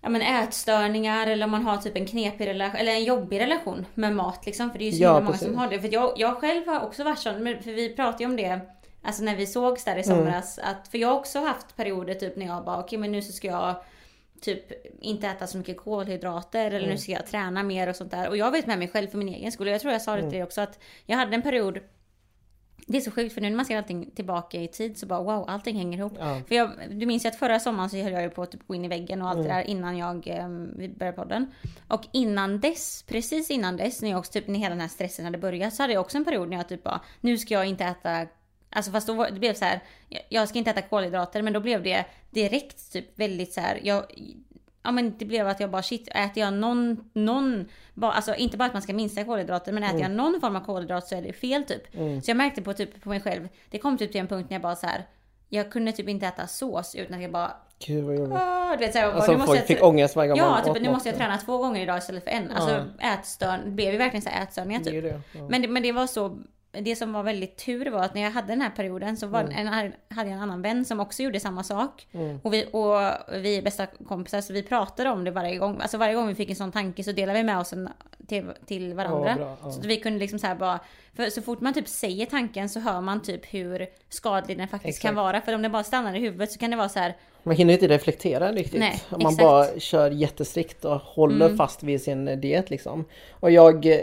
ja, 0.00 0.08
men 0.08 0.22
ätstörningar 0.22 1.26
eller 1.26 1.44
om 1.44 1.50
man 1.50 1.62
har 1.66 1.76
typ 1.76 1.96
en 1.96 2.06
knepig 2.06 2.46
relation, 2.46 2.76
eller 2.76 2.92
en 2.92 3.04
jobbig 3.04 3.40
relation 3.40 3.86
med 3.94 4.16
mat 4.16 4.46
liksom. 4.46 4.70
För 4.70 4.78
det 4.78 4.84
är 4.84 4.90
ju 4.90 4.92
så 4.92 5.02
Ja, 5.02 5.12
många 5.14 5.30
precis. 5.30 5.46
som 5.48 5.56
har 5.58 5.68
det. 5.68 5.80
För 5.80 5.92
jag, 5.92 6.12
jag 6.16 6.36
själv 6.36 6.66
har 6.68 6.80
också 6.80 7.04
varit 7.04 7.18
sån, 7.18 7.34
för 7.62 7.72
vi 7.72 7.96
pratade 7.96 8.24
ju 8.24 8.30
om 8.30 8.36
det 8.36 8.60
Alltså 9.06 9.22
när 9.22 9.36
vi 9.36 9.46
sågs 9.46 9.84
där 9.84 9.96
i 9.96 10.02
Mm. 10.02 10.04
somras. 10.18 10.58
Att, 10.58 10.88
för 10.88 10.98
jag 10.98 11.08
har 11.08 11.14
också 11.16 11.38
haft 11.40 11.76
perioder 11.76 12.14
typ 12.14 12.36
när 12.36 12.46
jag 12.46 12.64
bara 12.64 12.78
okej 12.80 12.98
men 12.98 13.12
nu 13.12 13.22
så 13.22 13.32
ska 13.32 13.46
jag 13.48 13.74
typ 14.44 14.86
inte 15.00 15.28
äta 15.28 15.46
så 15.46 15.58
mycket 15.58 15.76
kolhydrater 15.76 16.66
eller 16.66 16.78
Mm. 16.78 16.90
nu 16.90 16.98
ska 16.98 17.12
jag 17.12 17.26
träna 17.26 17.62
mer 17.62 17.88
och 17.88 17.96
sånt 17.96 18.10
där. 18.10 18.28
Och 18.28 18.36
jag 18.36 18.50
vet 18.50 18.66
med 18.66 18.78
mig 18.78 18.88
själv 18.88 19.08
för 19.08 19.18
min 19.18 19.28
egen 19.28 19.52
skull. 19.52 19.66
Jag 19.68 19.80
tror 19.80 19.92
jag 19.92 20.02
sa 20.02 20.12
det 20.12 20.18
Mm. 20.18 20.30
till 20.30 20.36
dig 20.38 20.44
också 20.44 20.60
att 20.60 20.78
jag 21.06 21.16
hade 21.16 21.34
en 21.34 21.42
period 21.42 21.78
det 22.86 22.96
är 22.96 23.00
så 23.00 23.10
sjukt 23.10 23.34
för 23.34 23.40
nu 23.40 23.48
när 23.50 23.56
man 23.56 23.64
ser 23.64 23.76
allting 23.76 24.10
tillbaka 24.10 24.60
i 24.60 24.68
tid 24.68 24.98
så 24.98 25.06
bara 25.06 25.22
wow, 25.22 25.44
allting 25.48 25.76
hänger 25.76 25.98
ihop. 25.98 26.12
Ja. 26.18 26.40
För 26.48 26.54
jag, 26.54 26.70
du 26.90 27.06
minns 27.06 27.24
ju 27.24 27.28
att 27.28 27.36
förra 27.36 27.60
sommaren 27.60 27.90
så 27.90 27.96
höll 27.96 28.12
jag 28.12 28.22
ju 28.22 28.30
på 28.30 28.42
att 28.42 28.50
typ 28.50 28.66
gå 28.66 28.74
in 28.74 28.84
i 28.84 28.88
väggen 28.88 29.22
och 29.22 29.28
allt 29.28 29.36
Mm. 29.38 29.48
det 29.48 29.54
där 29.54 29.62
innan 29.62 29.96
jag 29.98 30.14
vi 30.76 30.88
började 30.88 31.16
podden. 31.18 31.46
Och 31.88 32.02
innan 32.12 32.60
dess, 32.60 33.02
precis 33.02 33.50
innan 33.50 33.76
dess, 33.76 34.02
när 34.02 34.10
jag 34.10 34.18
också 34.18 34.32
typ 34.32 34.48
när 34.48 34.58
hela 34.58 34.70
den 34.70 34.80
här 34.80 34.88
stressen 34.88 35.24
hade 35.24 35.38
börjat 35.38 35.74
så 35.74 35.82
hade 35.82 35.92
jag 35.92 36.00
också 36.00 36.16
en 36.18 36.24
period 36.24 36.48
när 36.48 36.56
jag 36.56 36.68
typ 36.68 36.82
bara, 36.82 37.00
nu 37.20 37.38
ska 37.38 37.54
jag 37.54 37.66
inte 37.66 37.84
äta 37.84 38.26
Alltså 38.74 38.90
fast 38.90 39.06
då 39.06 39.12
var, 39.12 39.30
det 39.30 39.38
blev 39.40 39.54
så 39.54 39.64
här, 39.64 39.80
jag- 40.28 40.48
ska 40.48 40.58
inte 40.58 40.70
äta 40.70 40.82
kolhydrater 40.82 41.42
men 41.42 41.52
då 41.52 41.60
blev 41.60 41.82
det 41.82 42.04
direkt 42.30 42.92
typ 42.92 43.18
väldigt 43.18 43.52
så 43.52 43.60
här, 43.60 43.80
jag, 43.82 44.04
ja 44.82 44.90
men 44.92 45.14
det 45.18 45.24
blev 45.24 45.48
att 45.48 45.60
jag 45.60 45.70
bara 45.70 45.82
shit, 45.82 46.08
äter 46.08 46.42
jag 46.42 46.52
någon, 46.52 47.10
någon, 47.12 47.68
bara, 47.94 48.12
alltså 48.12 48.34
inte 48.34 48.56
bara 48.56 48.64
att 48.66 48.72
man 48.72 48.82
ska 48.82 48.92
minska 48.92 49.24
kolhydrater 49.24 49.72
men 49.72 49.82
äter 49.82 50.00
jag 50.00 50.10
någon 50.10 50.40
form 50.40 50.56
av 50.56 50.60
kolhydrat 50.60 51.08
så 51.08 51.14
är 51.14 51.22
det 51.22 51.32
fel 51.32 51.64
typ. 51.64 51.94
Mm. 51.94 52.22
Så 52.22 52.30
jag 52.30 52.36
märkte 52.36 52.62
på 52.62 52.72
typ 52.72 53.02
på 53.02 53.08
mig 53.08 53.20
själv, 53.20 53.48
det 53.70 53.78
kom 53.78 53.98
typ 53.98 54.12
till 54.12 54.20
en 54.20 54.28
punkt 54.28 54.46
när 54.50 54.54
jag 54.54 54.62
bara 54.62 54.76
så 54.76 54.86
här, 54.86 55.06
jag 55.48 55.72
kunde 55.72 55.92
typ 55.92 56.08
inte 56.08 56.26
äta 56.26 56.46
sås 56.46 56.94
utan 56.94 57.16
att 57.16 57.22
jag 57.22 57.32
bara, 57.32 57.56
Gud 57.86 58.04
vad 58.04 58.14
jobbigt. 58.16 58.38
du 58.78 58.86
vet 58.86 58.94
bara, 58.94 59.12
Alltså 59.12 59.38
folk 59.38 59.58
jag 59.58 59.66
fick 59.66 59.82
ångest 59.82 60.16
varje 60.16 60.28
gång 60.28 60.38
Ja, 60.38 60.60
typ 60.64 60.76
åt 60.76 60.82
nu 60.82 60.90
måste 60.90 61.08
jag 61.08 61.18
träna 61.18 61.38
två 61.38 61.58
gånger 61.58 61.82
idag 61.82 61.98
istället 61.98 62.24
för 62.24 62.30
en. 62.30 62.50
Alltså 62.50 62.84
ätstörn, 63.00 63.60
det 63.64 63.70
blev 63.70 63.92
ju 63.92 63.98
verkligen 63.98 64.22
så 64.22 64.28
här 64.30 64.42
ätstörningar 64.42 64.78
Det 64.78 64.84
typ. 64.84 64.94
ju 64.94 65.00
det. 65.00 65.20
Ja. 65.32 65.48
Men 65.48 65.62
det, 65.62 65.68
men 65.68 65.82
det 65.82 65.92
var 65.92 66.06
så, 66.06 66.38
det 66.82 66.96
som 66.96 67.12
var 67.12 67.22
väldigt 67.22 67.56
tur 67.56 67.90
var 67.90 68.00
att 68.02 68.14
när 68.14 68.22
jag 68.22 68.30
hade 68.30 68.48
den 68.48 68.60
här 68.60 68.70
perioden 68.70 69.16
så 69.16 69.26
var, 69.26 69.40
Mm. 69.40 69.52
en, 69.66 69.92
hade 70.16 70.28
jag 70.30 70.36
en 70.36 70.42
annan 70.42 70.62
vän 70.62 70.84
som 70.84 71.00
också 71.00 71.22
gjorde 71.22 71.40
samma 71.40 71.62
sak. 71.62 72.06
Mm. 72.12 72.38
Och, 72.42 72.52
vi, 72.52 72.64
och 72.72 72.94
vi 73.42 73.56
är 73.58 73.62
bästa 73.62 73.86
kompisar 73.86 74.40
så 74.40 74.52
vi 74.52 74.62
pratade 74.62 75.10
om 75.10 75.24
det 75.24 75.30
varje 75.30 75.56
gång. 75.58 75.80
Alltså 75.80 75.98
varje 75.98 76.14
gång 76.14 76.26
vi 76.28 76.34
fick 76.34 76.50
en 76.50 76.56
sån 76.56 76.72
tanke 76.72 77.04
så 77.04 77.12
delade 77.12 77.38
vi 77.38 77.44
med 77.44 77.58
oss 77.58 77.72
en, 77.72 77.88
till, 78.28 78.44
till 78.66 78.94
varandra. 78.94 79.36
Ja, 79.40 79.56
ja. 79.62 79.70
Så 79.70 79.80
vi 79.80 79.96
kunde 79.96 80.18
liksom 80.18 80.38
så 80.38 80.46
här 80.46 80.54
bara, 80.54 80.80
för 81.16 81.30
så 81.30 81.42
fort 81.42 81.60
man 81.60 81.74
typ 81.74 81.88
säger 81.88 82.26
tanken 82.26 82.68
så 82.68 82.80
hör 82.80 83.00
man 83.00 83.22
typ 83.22 83.54
hur 83.54 83.86
skadlig 84.08 84.58
den 84.58 84.68
faktiskt 84.68 85.02
kan 85.02 85.08
Exakt. 85.08 85.16
vara. 85.24 85.40
För 85.40 85.52
om 85.54 85.62
det 85.62 85.68
bara 85.68 85.84
stannar 85.84 86.14
i 86.14 86.18
huvudet 86.20 86.52
så 86.52 86.58
kan 86.58 86.70
det 86.70 86.76
vara 86.76 86.88
så 86.88 86.98
här, 86.98 87.16
Man 87.42 87.56
hinner 87.56 87.74
inte 87.74 87.88
reflektera 87.88 88.52
riktigt. 88.52 88.80
Nej, 88.80 89.02
om 89.10 89.22
man 89.22 89.36
bara 89.36 89.66
kör 89.80 90.10
jättestrikt 90.10 90.84
och 90.84 91.00
håller 91.00 91.46
Mm. 91.46 91.56
fast 91.58 91.82
vid 91.82 92.02
sin 92.02 92.40
diet 92.40 92.70
liksom. 92.70 93.04
Och 93.30 93.50
jag 93.50 94.00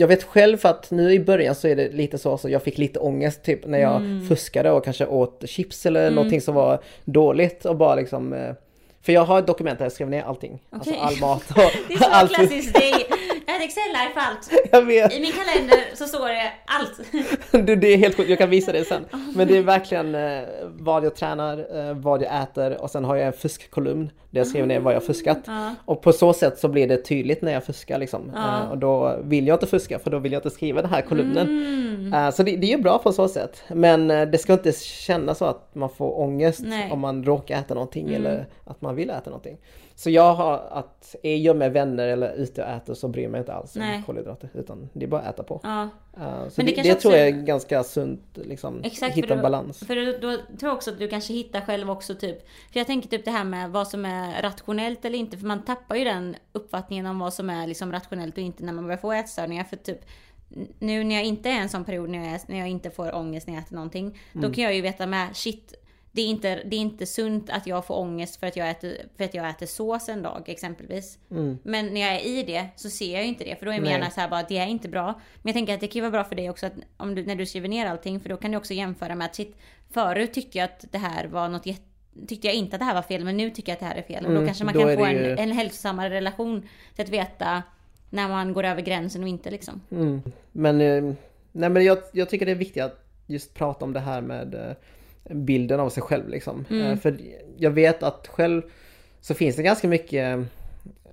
jag 0.00 0.08
vet 0.08 0.22
själv 0.24 0.58
att 0.66 0.90
nu 0.90 1.12
i 1.12 1.20
början 1.20 1.54
så 1.54 1.68
är 1.68 1.76
det 1.76 1.88
lite 1.92 2.18
så 2.18 2.38
så 2.38 2.48
jag 2.48 2.62
fick 2.62 2.78
lite 2.78 2.98
ångest 2.98 3.42
typ 3.44 3.66
när 3.66 3.78
jag 3.78 3.96
Mm. 3.96 4.26
fuskade 4.28 4.70
och 4.70 4.84
kanske 4.84 5.06
åt 5.06 5.42
chips 5.46 5.86
eller 5.86 6.10
någonting 6.10 6.40
som 6.40 6.54
var 6.54 6.78
dåligt 7.04 7.64
och 7.64 7.76
bara 7.76 7.94
liksom 7.94 8.32
eh, 8.32 8.54
för 9.02 9.12
jag 9.12 9.24
har 9.24 9.38
ett 9.38 9.46
dokument 9.46 9.78
där 9.78 9.84
jag 9.84 9.92
skrev 9.92 10.10
ner 10.10 10.22
allting. 10.22 10.58
Alltså 10.70 10.90
Okej. 10.90 11.02
all 11.02 11.18
mat 11.20 11.50
och 11.50 11.56
det 11.88 11.94
är 11.94 11.98
så 11.98 12.04
allt. 12.10 12.34
klassiskt 12.34 12.74
dig. 12.74 12.92
Ett 13.58 13.64
Excel-ark 13.64 14.12
för 14.14 14.20
allt. 14.20 14.50
Jag 14.72 14.82
vet. 14.82 15.12
I 15.12 15.20
min 15.20 15.32
kalender 15.32 15.78
så 15.94 16.04
står 16.04 16.28
det 16.28 16.52
allt. 16.66 17.00
Det, 17.66 17.76
det 17.76 17.86
är 17.86 17.96
helt 17.96 18.16
sjukt, 18.16 18.30
jag 18.30 18.38
kan 18.38 18.50
visa 18.50 18.72
det 18.72 18.84
sen. 18.84 19.04
Men 19.34 19.48
det 19.48 19.56
är 19.56 19.62
verkligen 19.62 20.14
eh, 20.14 20.42
vad 20.64 21.04
jag 21.04 21.16
tränar, 21.16 21.88
eh, 21.88 21.94
vad 21.94 22.22
jag 22.22 22.42
äter 22.42 22.82
och 22.82 22.90
sen 22.90 23.04
har 23.04 23.16
jag 23.16 23.26
en 23.26 23.32
fuskkolumn 23.32 24.10
där 24.30 24.40
jag 24.40 24.46
skriver 24.46 24.66
ner 24.66 24.80
vad 24.80 24.94
jag 24.94 25.04
fuskat. 25.04 25.38
Ja. 25.46 25.74
Och 25.84 26.02
på 26.02 26.12
så 26.12 26.32
sätt 26.32 26.58
så 26.58 26.68
blir 26.68 26.88
det 26.88 26.96
tydligt 26.96 27.42
när 27.42 27.52
jag 27.52 27.64
fuskar 27.64 27.98
liksom. 27.98 28.32
Ja. 28.34 28.62
Eh, 28.62 28.70
och 28.70 28.78
då 28.78 29.18
vill 29.22 29.46
jag 29.46 29.54
inte 29.54 29.66
fuska 29.66 29.98
för 29.98 30.10
då 30.10 30.18
vill 30.18 30.32
jag 30.32 30.38
inte 30.38 30.50
skriva 30.50 30.82
den 30.82 30.90
här 30.90 31.02
kolumnen. 31.02 31.48
Mm. 31.48 32.32
Så 32.32 32.42
det, 32.42 32.56
det 32.56 32.72
är 32.72 32.78
bra 32.78 32.98
på 32.98 33.12
så 33.12 33.28
sätt. 33.28 33.62
Men 33.68 34.08
det 34.08 34.38
ska 34.38 34.52
inte 34.52 34.72
kännas 34.72 35.38
så 35.38 35.44
att 35.44 35.74
man 35.74 35.90
får 35.90 36.20
ångest 36.20 36.60
Nej. 36.64 36.80
Mm. 36.80 36.92
om 36.92 37.00
man 37.00 37.24
råkar 37.24 37.58
äta 37.58 37.74
någonting 37.74 38.14
eller 38.14 38.46
att 38.64 38.80
man 38.80 38.96
vill 38.96 39.10
äta 39.10 39.30
någonting. 39.30 39.56
Så 39.98 40.10
jag 40.10 40.34
har 40.34 40.68
att, 40.70 41.16
är 41.22 41.36
jag 41.36 41.56
med 41.56 41.72
vänner 41.72 42.08
eller 42.08 42.32
ute 42.32 42.62
och 42.62 42.68
äter 42.68 42.94
så 42.94 43.08
bryr 43.08 43.22
jag 43.22 43.32
mig 43.32 43.38
inte 43.38 43.52
alls 43.52 43.76
Nej. 43.76 43.96
om 43.96 44.02
kolhydrater. 44.02 44.50
Utan 44.54 44.88
det 44.92 45.04
är 45.04 45.08
bara 45.08 45.20
att 45.20 45.34
äta 45.34 45.42
på. 45.42 45.60
Ja. 45.62 45.88
Uh, 46.18 46.48
så 46.48 46.52
Men 46.56 46.66
det, 46.66 46.72
det 46.72 46.82
det 46.82 46.94
tror 46.94 47.14
jag 47.14 47.26
är 47.26 47.30
ganska 47.30 47.84
sunt, 47.84 48.20
liksom, 48.34 48.80
Exakt, 48.84 49.16
hitta 49.16 49.34
en 49.34 49.42
balans. 49.42 49.78
För 49.78 49.96
då, 49.96 50.12
då 50.12 50.36
tror 50.36 50.46
jag 50.60 50.72
också 50.72 50.90
att 50.90 50.98
du 50.98 51.08
kanske 51.08 51.32
hittar 51.32 51.60
själv 51.60 51.90
också 51.90 52.14
typ 52.14 52.38
För 52.72 52.80
jag 52.80 52.86
tänker 52.86 53.08
typ 53.08 53.24
det 53.24 53.30
här 53.30 53.44
med 53.44 53.70
vad 53.70 53.88
som 53.88 54.04
är 54.04 54.42
rationellt 54.42 55.04
eller 55.04 55.18
inte 55.18 55.36
För 55.36 55.46
man 55.46 55.64
tappar 55.64 55.96
ju 55.96 56.04
den 56.04 56.36
uppfattningen 56.52 57.06
om 57.06 57.18
vad 57.18 57.34
som 57.34 57.50
är 57.50 57.66
liksom 57.66 57.92
rationellt 57.92 58.34
och 58.34 58.42
inte 58.42 58.64
när 58.64 58.72
man 58.72 58.84
börjar 58.84 58.98
få 58.98 59.12
ätstörningar 59.12 59.64
För 59.64 59.76
typ 59.76 60.00
Nu 60.78 61.04
när 61.04 61.14
jag 61.14 61.24
inte 61.24 61.48
är 61.48 61.54
i 61.54 61.58
en 61.58 61.68
sån 61.68 61.84
period 61.84 62.10
när 62.10 62.18
jag, 62.18 62.34
är, 62.34 62.40
när 62.46 62.58
jag 62.58 62.68
inte 62.68 62.90
får 62.90 63.14
ångest 63.14 63.46
när 63.46 63.54
jag 63.54 63.62
äter 63.62 63.74
någonting 63.74 64.18
Då 64.32 64.52
kan 64.52 64.64
jag 64.64 64.74
ju 64.74 64.80
veta 64.80 65.06
med 65.06 65.36
shit 65.36 65.74
det 66.12 66.22
är, 66.22 66.26
inte, 66.26 66.62
det 66.64 66.76
är 66.76 66.80
inte 66.80 67.06
sunt 67.06 67.50
att 67.50 67.66
jag 67.66 67.84
får 67.86 67.98
ångest 67.98 68.36
för 68.36 68.46
att 68.46 68.56
jag 68.56 68.70
äter, 68.70 68.96
för 69.16 69.24
att 69.24 69.34
jag 69.34 69.48
äter 69.50 69.66
sås 69.66 70.08
en 70.08 70.22
dag 70.22 70.42
exempelvis. 70.46 71.18
Mm. 71.30 71.58
Men 71.62 71.86
när 71.86 72.00
jag 72.00 72.14
är 72.14 72.26
i 72.26 72.42
det 72.42 72.66
så 72.76 72.90
ser 72.90 73.12
jag 73.12 73.22
ju 73.22 73.28
inte 73.28 73.44
det. 73.44 73.56
För 73.58 73.66
då 73.66 73.72
är 73.72 73.80
min 73.80 73.90
hjärna 73.90 74.10
så 74.10 74.20
här 74.20 74.28
bara, 74.28 74.42
det 74.42 74.58
är 74.58 74.66
inte 74.66 74.88
bra. 74.88 75.06
Men 75.36 75.42
jag 75.50 75.54
tänker 75.54 75.74
att 75.74 75.80
det 75.80 75.86
kan 75.86 75.94
ju 75.94 76.00
vara 76.00 76.10
bra 76.10 76.24
för 76.24 76.34
dig 76.36 76.50
också 76.50 76.66
att 76.66 76.72
om 76.96 77.14
du, 77.14 77.26
när 77.26 77.34
du 77.34 77.46
skriver 77.46 77.68
ner 77.68 77.86
allting. 77.86 78.20
För 78.20 78.28
då 78.28 78.36
kan 78.36 78.50
du 78.50 78.56
också 78.56 78.74
jämföra 78.74 79.14
med 79.14 79.24
att 79.24 79.34
shit, 79.34 79.56
förut 79.90 80.32
tyckte 80.32 80.58
jag 80.58 80.64
att 80.64 80.84
det 80.90 80.98
här 80.98 81.26
var 81.26 81.48
något 81.48 81.66
jätte 81.66 81.82
Tyckte 82.28 82.46
jag 82.46 82.56
inte 82.56 82.76
att 82.76 82.80
det 82.80 82.84
här 82.84 82.94
var 82.94 83.02
fel 83.02 83.24
men 83.24 83.36
nu 83.36 83.50
tycker 83.50 83.72
jag 83.72 83.74
att 83.74 83.80
det 83.80 83.86
här 83.86 83.96
är 83.96 84.02
fel. 84.02 84.24
Och 84.24 84.30
då 84.30 84.36
Mm, 84.36 84.46
kanske 84.46 84.64
man 84.64 84.74
då 84.74 84.80
kan 84.80 84.96
få 84.96 85.04
en, 85.04 85.12
ju- 85.16 85.36
en 85.38 85.52
hälsosammare 85.52 86.10
relation 86.10 86.68
till 86.94 87.04
att 87.04 87.10
veta 87.10 87.62
när 88.10 88.28
man 88.28 88.52
går 88.52 88.64
över 88.64 88.82
gränsen 88.82 89.22
och 89.22 89.28
inte 89.28 89.50
liksom. 89.50 89.80
Mm. 89.90 90.22
Men 90.52 90.80
eh, 90.80 91.14
nej 91.52 91.70
men 91.70 91.84
jag, 91.84 91.98
jag 92.12 92.28
tycker 92.30 92.46
det 92.46 92.52
är 92.52 92.56
viktigt 92.56 92.82
att 92.82 93.06
just 93.26 93.54
prata 93.54 93.84
om 93.84 93.92
det 93.92 94.00
här 94.00 94.20
med 94.20 94.54
eh, 94.54 94.76
bilden 95.30 95.80
av 95.80 95.90
sig 95.90 96.02
själv 96.02 96.28
liksom. 96.28 96.64
Mm. 96.70 96.82
Eh, 96.86 96.96
för 96.98 97.16
jag 97.56 97.70
vet 97.70 98.02
att 98.02 98.26
själv 98.28 98.62
så 99.20 99.34
finns 99.34 99.56
det 99.56 99.62
ganska 99.62 99.88
mycket 99.88 100.38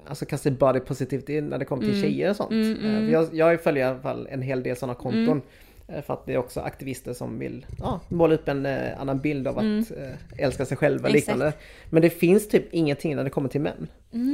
Alltså 0.07 0.25
kanske 0.25 0.51
body 0.51 0.79
positivity 0.79 1.41
när 1.41 1.57
det 1.57 1.65
kommer 1.65 1.83
till 1.83 1.91
Mm. 1.97 2.01
tjejer 2.03 2.29
och 2.29 2.35
sånt. 2.35 2.51
Mm, 2.51 2.77
Eh, 2.79 2.97
mm. 2.97 3.11
Jag, 3.11 3.29
jag 3.33 3.61
följer 3.63 3.85
i 3.85 3.87
alla 3.89 3.99
fall 3.99 4.27
en 4.31 4.41
hel 4.41 4.63
del 4.63 4.75
sådana 4.75 4.93
konton. 4.93 5.41
Eh, 5.87 6.01
För 6.01 6.13
att 6.13 6.25
det 6.25 6.33
är 6.33 6.37
också 6.37 6.59
aktivister 6.59 7.13
som 7.13 7.39
vill 7.39 7.65
ja, 7.79 7.99
måla 8.09 8.35
upp 8.35 8.47
en 8.47 8.65
eh, 8.65 9.01
annan 9.01 9.19
bild 9.19 9.47
av 9.47 9.57
att 9.57 9.63
Mm. 9.63 9.79
eh, 9.97 10.43
älska 10.45 10.65
sig 10.65 10.77
själva 10.77 11.09
Exakt. 11.09 11.15
liknande. 11.15 11.53
Men 11.89 12.01
det 12.01 12.09
finns 12.09 12.49
typ 12.49 12.73
ingenting 12.73 13.15
när 13.15 13.23
det 13.23 13.29
kommer 13.29 13.49
till 13.49 13.61
män. 13.61 13.87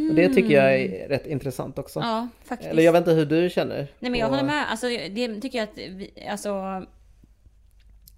Och 0.09 0.15
det 0.15 0.29
tycker 0.29 0.55
jag 0.55 0.75
är 0.75 1.07
rätt 1.09 1.27
intressant 1.27 1.79
också. 1.79 1.99
Mm. 1.99 2.09
Ja, 2.11 2.27
faktiskt. 2.45 2.71
Eller 2.71 2.83
jag 2.83 2.91
vet 2.91 2.99
inte 2.99 3.11
hur 3.11 3.25
du 3.25 3.49
känner. 3.49 3.87
Nej 3.99 4.11
men 4.11 4.15
jag 4.19 4.29
Och- 4.29 4.35
håller 4.35 4.47
med. 4.47 4.71
Alltså 4.71 4.87
det 4.87 5.41
tycker 5.41 5.57
jag 5.57 5.63
att 5.69 5.77
vi, 5.77 6.11
alltså 6.29 6.83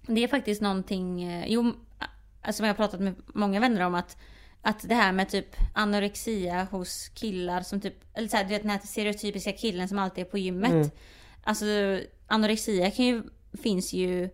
Det 0.06 0.24
är 0.24 0.28
faktiskt 0.28 0.62
någonting, 0.62 1.22
eh, 1.22 1.44
jo, 1.48 1.72
alltså 2.42 2.62
jag 2.62 2.68
har 2.68 2.74
pratat 2.74 3.00
med 3.00 3.14
många 3.26 3.60
vänner 3.60 3.80
om 3.80 3.94
att 3.94 4.16
att 4.66 4.88
det 4.88 4.94
här 4.94 5.12
med 5.12 5.28
typ 5.28 5.56
anorexia 5.74 6.66
hos 6.70 7.08
killar 7.08 7.62
som 7.62 7.80
typ, 7.80 7.94
eller 8.14 8.28
så 8.28 8.36
här, 8.36 8.44
du 8.44 8.50
vet 8.50 8.62
den 8.62 8.70
här 8.70 8.80
stereotypiska 8.84 9.52
killen 9.52 9.88
som 9.88 9.98
alltid 9.98 10.26
är 10.26 10.30
på 10.30 10.38
gymmet. 10.38 10.72
Mm. 10.72 10.90
Alltså 11.42 11.64
anorexia 12.26 12.90
kan 12.90 13.04
ju, 13.04 13.22
finns 13.62 13.92
ju 13.92 14.28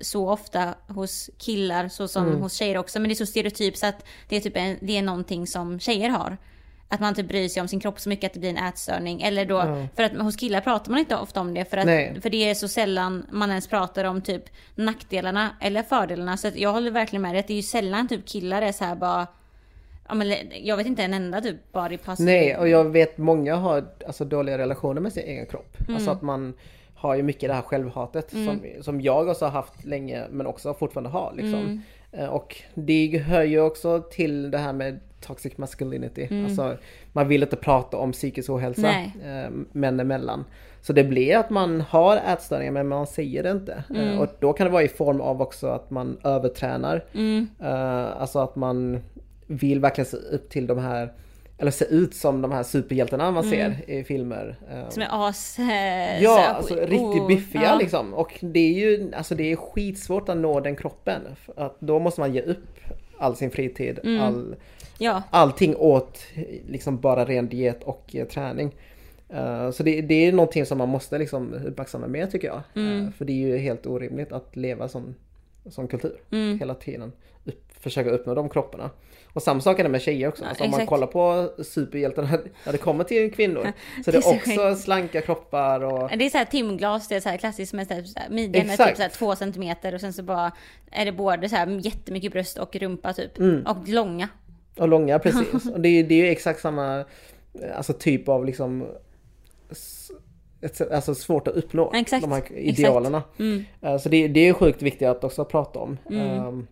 så 0.00 0.30
ofta 0.30 0.74
hos 0.88 1.30
killar 1.38 1.88
så 1.88 2.08
som 2.08 2.26
Mm. 2.26 2.40
hos 2.40 2.54
tjejer 2.54 2.78
också. 2.78 3.00
Men 3.00 3.08
det 3.08 3.12
är 3.12 3.16
så 3.16 3.26
stereotypt 3.26 3.78
så 3.78 3.86
att 3.86 4.04
det 4.28 4.36
är 4.36 4.40
typ 4.40 4.56
en, 4.56 4.78
det 4.80 4.96
är 4.96 5.02
någonting 5.02 5.46
som 5.46 5.80
tjejer 5.80 6.08
har. 6.08 6.38
Att 6.90 7.00
man 7.00 7.14
typ 7.14 7.28
bryr 7.28 7.48
sig 7.48 7.60
om 7.60 7.68
sin 7.68 7.80
kropp 7.80 8.00
så 8.00 8.08
mycket 8.08 8.26
att 8.26 8.32
det 8.34 8.40
blir 8.40 8.50
en 8.50 8.56
ätstörning. 8.56 9.22
Eller 9.22 9.44
då, 9.46 9.54
Ja. 9.54 9.86
för 9.96 10.02
att 10.02 10.12
hos 10.12 10.36
killar 10.36 10.60
pratar 10.60 10.90
man 10.90 11.00
inte 11.00 11.16
ofta 11.16 11.40
om 11.40 11.54
det. 11.54 11.64
För, 11.64 11.84
Nej. 11.84 12.12
att, 12.16 12.22
för 12.22 12.30
det 12.30 12.50
är 12.50 12.54
så 12.54 12.68
sällan 12.68 13.26
man 13.30 13.48
ens 13.50 13.68
pratar 13.68 14.04
om 14.04 14.22
typ 14.22 14.42
nackdelarna 14.74 15.50
eller 15.60 15.82
fördelarna. 15.82 16.36
Så 16.36 16.48
att 16.48 16.56
jag 16.56 16.72
håller 16.72 16.90
verkligen 16.90 17.22
med 17.22 17.34
dig 17.34 17.40
att 17.40 17.46
det 17.46 17.52
är 17.52 17.56
ju 17.56 17.62
sällan 17.62 18.08
typ 18.08 18.26
killar 18.26 18.62
är 18.62 18.72
så 18.72 18.84
här 18.84 18.94
bara 18.94 19.26
Ja, 20.08 20.14
men 20.14 20.34
jag 20.62 20.76
vet 20.76 20.86
inte 20.86 21.02
en 21.02 21.14
enda 21.14 21.40
typ 21.40 21.72
body 21.72 21.96
positive. 21.96 22.30
Nej, 22.32 22.56
och 22.56 22.68
jag 22.68 22.84
vet 22.84 23.18
många 23.18 23.56
har 23.56 23.84
alltså, 24.06 24.24
dåliga 24.24 24.58
relationer 24.58 25.00
med 25.00 25.12
sin 25.12 25.22
egen 25.22 25.46
kropp. 25.46 25.76
Mm. 25.80 25.94
Alltså 25.94 26.10
att 26.10 26.22
man 26.22 26.54
har 26.94 27.14
ju 27.14 27.22
mycket 27.22 27.48
det 27.48 27.54
här 27.54 27.62
självhatet 27.62 28.30
som, 28.30 28.60
som 28.80 29.00
jag 29.00 29.28
också 29.28 29.44
har 29.44 29.52
haft 29.52 29.84
länge 29.84 30.24
men 30.30 30.46
också 30.46 30.74
fortfarande 30.74 31.10
har. 31.10 31.32
Liksom. 31.36 31.54
Mm. 31.60 31.82
Eh, 32.12 32.26
Och 32.26 32.56
det 32.74 33.18
hör 33.26 33.42
ju 33.42 33.60
också 33.60 34.02
till 34.10 34.50
det 34.50 34.58
här 34.58 34.72
med 34.72 35.00
toxic 35.20 35.58
masculinity. 35.58 36.28
Alltså, 36.44 36.76
man 37.12 37.28
vill 37.28 37.42
inte 37.42 37.56
prata 37.56 37.96
om 37.96 38.12
psykisk 38.12 38.50
ohälsa 38.50 38.88
Mm. 38.88 39.10
Nej. 39.22 39.44
eh, 39.44 39.50
män 39.72 40.00
emellan. 40.00 40.44
Så 40.80 40.92
det 40.92 41.04
blir 41.04 41.36
att 41.36 41.50
man 41.50 41.80
har 41.80 42.16
ätstörningar 42.16 42.72
men 42.72 42.88
man 42.88 43.06
säger 43.06 43.42
det 43.42 43.50
inte. 43.50 43.84
Eh, 43.96 44.20
Och 44.20 44.28
då 44.40 44.52
kan 44.52 44.66
det 44.66 44.72
vara 44.72 44.82
i 44.82 44.88
form 44.88 45.20
av 45.20 45.42
också 45.42 45.66
att 45.66 45.90
man 45.90 46.18
övertränar. 46.24 47.04
Mm. 47.14 47.48
Eh, 47.60 48.20
alltså 48.22 48.38
att 48.38 48.56
man 48.56 49.00
vill 49.46 49.80
verkligen 49.80 50.06
se 50.06 50.16
upp 50.16 50.48
till 50.50 50.66
de 50.66 50.78
här 50.78 51.12
eller 51.58 51.70
se 51.70 51.84
ut 51.84 52.14
som 52.14 52.42
de 52.42 52.52
här 52.52 52.62
superhjältarna 52.62 53.30
man 53.30 53.44
ser 53.44 53.90
i 53.90 54.04
filmer. 54.04 54.56
Eh, 54.70 54.78
Mm. 54.78 54.90
Som 54.90 55.02
är 55.02 55.28
as... 55.28 55.58
eh, 55.58 56.22
Ja, 56.22 56.36
så 56.36 56.54
alltså 56.54 56.74
oh, 56.74 56.86
riktigt 56.86 57.28
biffiga 57.28 57.62
ja. 57.62 57.78
liksom. 57.78 58.14
Och 58.14 58.38
det 58.40 58.60
är 58.60 58.72
ju 58.90 59.12
alltså 59.14 59.34
det 59.34 59.52
är 59.52 59.56
skitsvårt 59.56 60.28
att 60.28 60.36
nå 60.36 60.60
den 60.60 60.76
kroppen. 60.76 61.22
För 61.44 61.54
Att 61.66 61.76
då 61.80 61.98
måste 61.98 62.20
man 62.20 62.34
ge 62.34 62.40
upp 62.42 62.64
all 63.18 63.36
sin 63.36 63.50
fritid, 63.50 63.98
Mm. 64.04 64.20
all, 64.20 64.56
Ja, 65.00 65.22
allting 65.30 65.76
åt 65.76 66.18
liksom 66.68 67.00
bara 67.00 67.24
ren 67.24 67.48
diet 67.48 67.82
och 67.84 68.16
eh, 68.16 68.26
träning. 68.26 68.74
Eh, 69.28 69.70
så 69.70 69.82
det, 69.82 70.00
det 70.00 70.14
är 70.26 70.32
någonting 70.32 70.66
som 70.66 70.78
man 70.78 70.88
måste 70.88 71.18
liksom 71.18 71.54
uppmärksamma 71.54 72.06
mer 72.06 72.26
tycker 72.26 72.48
jag. 72.48 72.60
Mm. 72.76 73.04
Eh, 73.06 73.10
för 73.12 73.24
det 73.24 73.32
är 73.32 73.46
ju 73.48 73.56
helt 73.58 73.86
orimligt 73.86 74.32
att 74.32 74.56
leva 74.56 74.88
som, 74.88 75.14
som 75.66 75.88
kultur 75.88 76.20
Mm. 76.30 76.58
hela 76.58 76.74
tiden. 76.74 77.12
Upp, 77.44 77.64
försöka 77.80 78.10
uppnå 78.10 78.34
de 78.34 78.48
kropparna. 78.48 78.90
Och 79.32 79.42
samma 79.42 79.60
sak 79.60 79.78
är 79.78 79.82
det 79.82 79.88
med 79.88 80.02
tjejer 80.02 80.28
också. 80.28 80.42
Ja, 80.44 80.48
Alltså 80.48 80.64
om 80.64 80.70
man 80.70 80.86
kollar 80.86 81.06
på 81.06 81.50
superhjältarna 81.64 82.28
när 82.64 82.72
det 82.72 82.78
kommer 82.78 83.04
till 83.04 83.32
kvinnor. 83.34 83.72
Så 84.04 84.10
Det 84.10 84.16
är 84.16 84.20
så 84.20 84.30
är 84.32 84.36
också 84.36 84.82
slanka 84.82 85.20
kroppar 85.20 85.80
och 85.80 86.10
Det 86.18 86.24
är 86.26 86.30
så 86.30 86.38
här 86.38 86.44
timglas, 86.44 87.08
det 87.08 87.16
är 87.16 87.20
så 87.20 87.28
här 87.28 87.36
klassiskt 87.36 87.72
med 87.72 87.86
så 87.88 87.94
här, 87.94 88.28
midjan 88.30 88.70
är 88.70 88.76
typ 88.86 88.96
så 88.96 89.02
här 89.02 89.08
två 89.08 89.36
centimeter 89.36 89.94
och 89.94 90.00
sen 90.00 90.12
så 90.12 90.22
bara 90.22 90.52
är 90.90 91.04
det 91.04 91.12
både 91.12 91.48
så 91.48 91.56
här 91.56 91.80
jättemycket 91.86 92.32
bröst 92.32 92.58
och 92.58 92.76
rumpa 92.76 93.12
typ. 93.12 93.38
Mm. 93.38 93.66
Och 93.66 93.88
långa. 93.88 94.28
Och 94.78 94.88
långa 94.88 95.18
precis. 95.18 95.66
Och 95.74 95.80
det, 95.80 95.88
är- 95.88 96.04
det 96.04 96.14
är 96.14 96.24
ju 96.24 96.28
exakt 96.30 96.60
samma 96.60 96.98
eh, 96.98 97.76
alltså, 97.76 97.92
typ 97.92 98.28
av 98.28 98.44
liksom 98.46 98.86
ett, 100.60 100.92
alltså 100.92 101.14
svårt 101.14 101.48
att 101.48 101.54
uppnå 101.54 101.92
Exakt, 101.94 102.22
de 102.22 102.32
här 102.32 102.52
idealerna. 102.52 103.22
Mm. 103.38 103.64
Eh, 103.82 103.98
Så 103.98 104.08
det, 104.08 104.28
det 104.28 104.48
är 104.48 104.52
sjukt 104.52 104.82
viktigt 104.82 105.08
att 105.08 105.24
också 105.24 105.44
prata 105.44 105.78
om. 105.78 105.98
Ehm, 106.10 106.66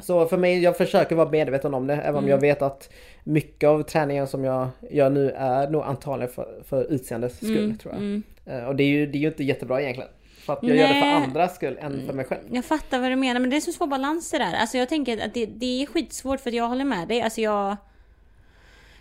Så 0.00 0.26
för 0.26 0.36
mig, 0.36 0.62
jag 0.62 0.76
försöker 0.76 1.16
vara 1.16 1.30
medveten 1.30 1.74
om 1.74 1.86
det 1.86 1.94
även 1.94 2.14
om 2.14 2.18
Mm. 2.18 2.30
jag 2.30 2.38
vet 2.40 2.62
att 2.62 2.90
mycket 3.24 3.68
av 3.68 3.82
träningen 3.82 4.26
som 4.26 4.44
jag 4.44 4.68
gör 4.90 5.10
nu 5.10 5.30
är 5.30 5.70
nog 5.70 5.82
antagligen 5.82 6.32
för, 6.34 6.62
för 6.68 6.92
utseendes 6.92 7.36
skull 7.36 7.78
tror 7.78 7.94
jag. 7.94 8.02
Mm. 8.02 8.22
Eh, 8.46 8.64
Och 8.64 8.76
det 8.76 8.82
är, 8.82 8.88
ju, 8.88 9.06
det 9.06 9.18
är 9.18 9.20
ju 9.20 9.28
inte 9.28 9.44
jättebra 9.44 9.82
egentligen. 9.82 10.10
För 10.38 10.52
att 10.52 10.58
jag 10.62 10.76
gör 10.76 10.82
det 10.88 10.94
för 10.94 11.00
Nej. 11.00 11.14
andras 11.24 11.54
skull 11.54 11.78
än 11.80 12.06
för 12.06 12.12
mig 12.12 12.24
själv. 12.24 12.40
Jag 12.50 12.64
fattar 12.64 12.98
vad 13.00 13.10
du 13.10 13.16
menar 13.16 13.40
men 13.40 13.50
det 13.50 13.56
är 13.56 13.60
så 13.60 13.72
svår 13.72 13.86
balans 13.86 14.30
det 14.30 14.38
där. 14.38 14.54
Alltså 14.54 14.78
jag 14.78 14.88
tänker 14.88 15.24
att 15.26 15.34
det, 15.34 15.46
det 15.46 15.82
är 15.82 15.86
skitsvårt 15.86 16.40
för 16.40 16.50
att 16.50 16.56
jag 16.56 16.68
håller 16.68 16.84
med 16.84 17.08
dig. 17.08 17.22
Alltså 17.22 17.40
jag... 17.40 17.76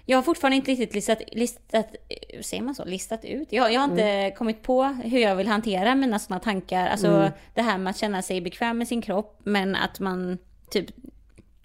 Jag 0.09 0.17
har 0.17 0.23
fortfarande 0.23 0.55
inte 0.55 0.71
riktigt 0.71 0.93
listat, 0.93 1.21
listat 1.31 1.95
säger 2.41 2.63
man 2.63 2.75
så? 2.75 2.85
Listat 2.85 3.25
ut? 3.25 3.47
Jag, 3.51 3.73
jag 3.73 3.79
har 3.81 3.85
inte 3.91 4.03
Mm. 4.03 4.31
kommit 4.31 4.61
på 4.63 4.83
hur 4.83 5.19
jag 5.19 5.35
vill 5.35 5.47
hantera 5.47 5.95
mina 5.95 6.19
sådana 6.19 6.39
tankar. 6.39 6.87
Alltså 6.87 7.07
Mm. 7.07 7.31
det 7.53 7.61
här 7.61 7.77
med 7.77 7.91
att 7.91 7.97
känna 7.97 8.21
sig 8.21 8.41
bekväm 8.41 8.77
med 8.77 8.87
sin 8.87 9.01
kropp 9.01 9.39
men 9.43 9.75
att 9.75 9.99
man 9.99 10.37
typ 10.69 10.85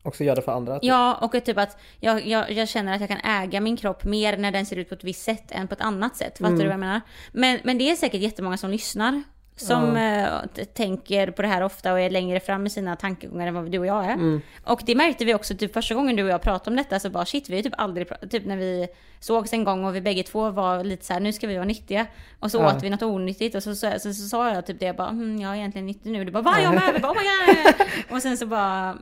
Också 0.04 0.24
gör 0.24 0.36
det 0.36 0.42
för 0.42 0.52
andra. 0.52 0.74
typ. 0.74 0.84
Ja, 0.88 1.14
och 1.14 1.44
typ 1.44 1.58
att 1.58 1.78
jag, 2.00 2.26
jag, 2.26 2.52
jag 2.52 2.68
känner 2.68 2.94
att 2.94 3.00
jag 3.00 3.08
kan 3.10 3.20
äga 3.24 3.60
min 3.60 3.76
kropp 3.76 4.04
mer 4.04 4.36
när 4.36 4.52
den 4.52 4.66
ser 4.66 4.76
ut 4.76 4.88
på 4.88 4.94
ett 4.94 5.04
visst 5.04 5.22
sätt 5.24 5.50
än 5.50 5.68
på 5.68 5.74
ett 5.74 5.80
annat 5.80 6.16
sätt. 6.16 6.38
Fattar 6.38 6.46
Mm. 6.46 6.58
du 6.58 6.64
vad 6.64 6.72
jag 6.72 6.80
menar? 6.80 7.00
Men, 7.32 7.58
men 7.64 7.78
det 7.78 7.90
är 7.90 7.96
säkert 7.96 8.20
jättemånga 8.20 8.56
som 8.56 8.70
lyssnar. 8.70 9.22
Som 9.56 9.96
eh, 9.96 10.28
t- 10.54 10.64
tänker 10.64 11.30
på 11.30 11.42
det 11.42 11.48
här 11.48 11.62
ofta 11.62 11.92
och 11.92 12.00
är 12.00 12.10
längre 12.10 12.40
fram 12.40 12.66
i 12.66 12.70
sina 12.70 12.96
tankegångar 12.96 13.46
än 13.46 13.54
vad 13.54 13.70
du 13.70 13.78
och 13.78 13.86
jag 13.86 14.04
är. 14.04 14.12
Mm. 14.12 14.40
Och 14.64 14.82
det 14.86 14.94
märkte 14.94 15.24
vi 15.24 15.34
också 15.34 15.54
typ 15.54 15.72
första 15.72 15.94
gången 15.94 16.16
du 16.16 16.22
och 16.24 16.28
jag 16.30 16.42
pratade 16.42 16.70
om 16.70 16.76
detta 16.76 17.00
så 17.00 17.10
bara 17.10 17.24
shit 17.24 17.48
vi 17.48 17.56
har 17.56 17.62
typ 17.62 17.74
aldrig 17.78 18.08
typ 18.30 18.46
när 18.46 18.56
vi 18.56 18.88
sågs 19.20 19.52
en 19.52 19.64
gång 19.64 19.84
och 19.84 19.94
vi 19.96 20.00
bägge 20.00 20.22
två 20.22 20.50
var 20.50 20.84
lite 20.84 21.04
så 21.04 21.12
här 21.12 21.20
nu 21.20 21.32
ska 21.32 21.46
vi 21.46 21.54
vara 21.54 21.64
nyttiga. 21.64 22.06
Och 22.40 22.50
så 22.50 22.58
Ja. 22.58 22.76
åt 22.76 22.82
vi 22.82 22.90
något 22.90 23.02
onyttigt 23.02 23.54
och 23.56 23.62
så, 23.62 23.74
så, 23.74 23.90
så, 24.00 24.12
så 24.14 24.28
sa 24.28 24.54
jag 24.54 24.66
typ 24.66 24.80
det 24.80 24.86
jag 24.86 24.96
bara 24.96 25.08
hm, 25.08 25.40
jag 25.40 25.50
är 25.52 25.56
egentligen 25.56 25.86
nyttig 25.86 26.10
nu. 26.12 26.24
Du 26.24 26.30
bara 26.32 26.42
va 26.42 26.54
jag 26.62 26.74
med? 26.74 26.90
Vi 26.94 27.00
bara, 27.00 27.12
oh 27.12 27.16
my 27.16 27.54
God. 27.54 27.86
Och 28.16 28.22
sen 28.22 28.36
så 28.38 28.46
bara 28.46 28.96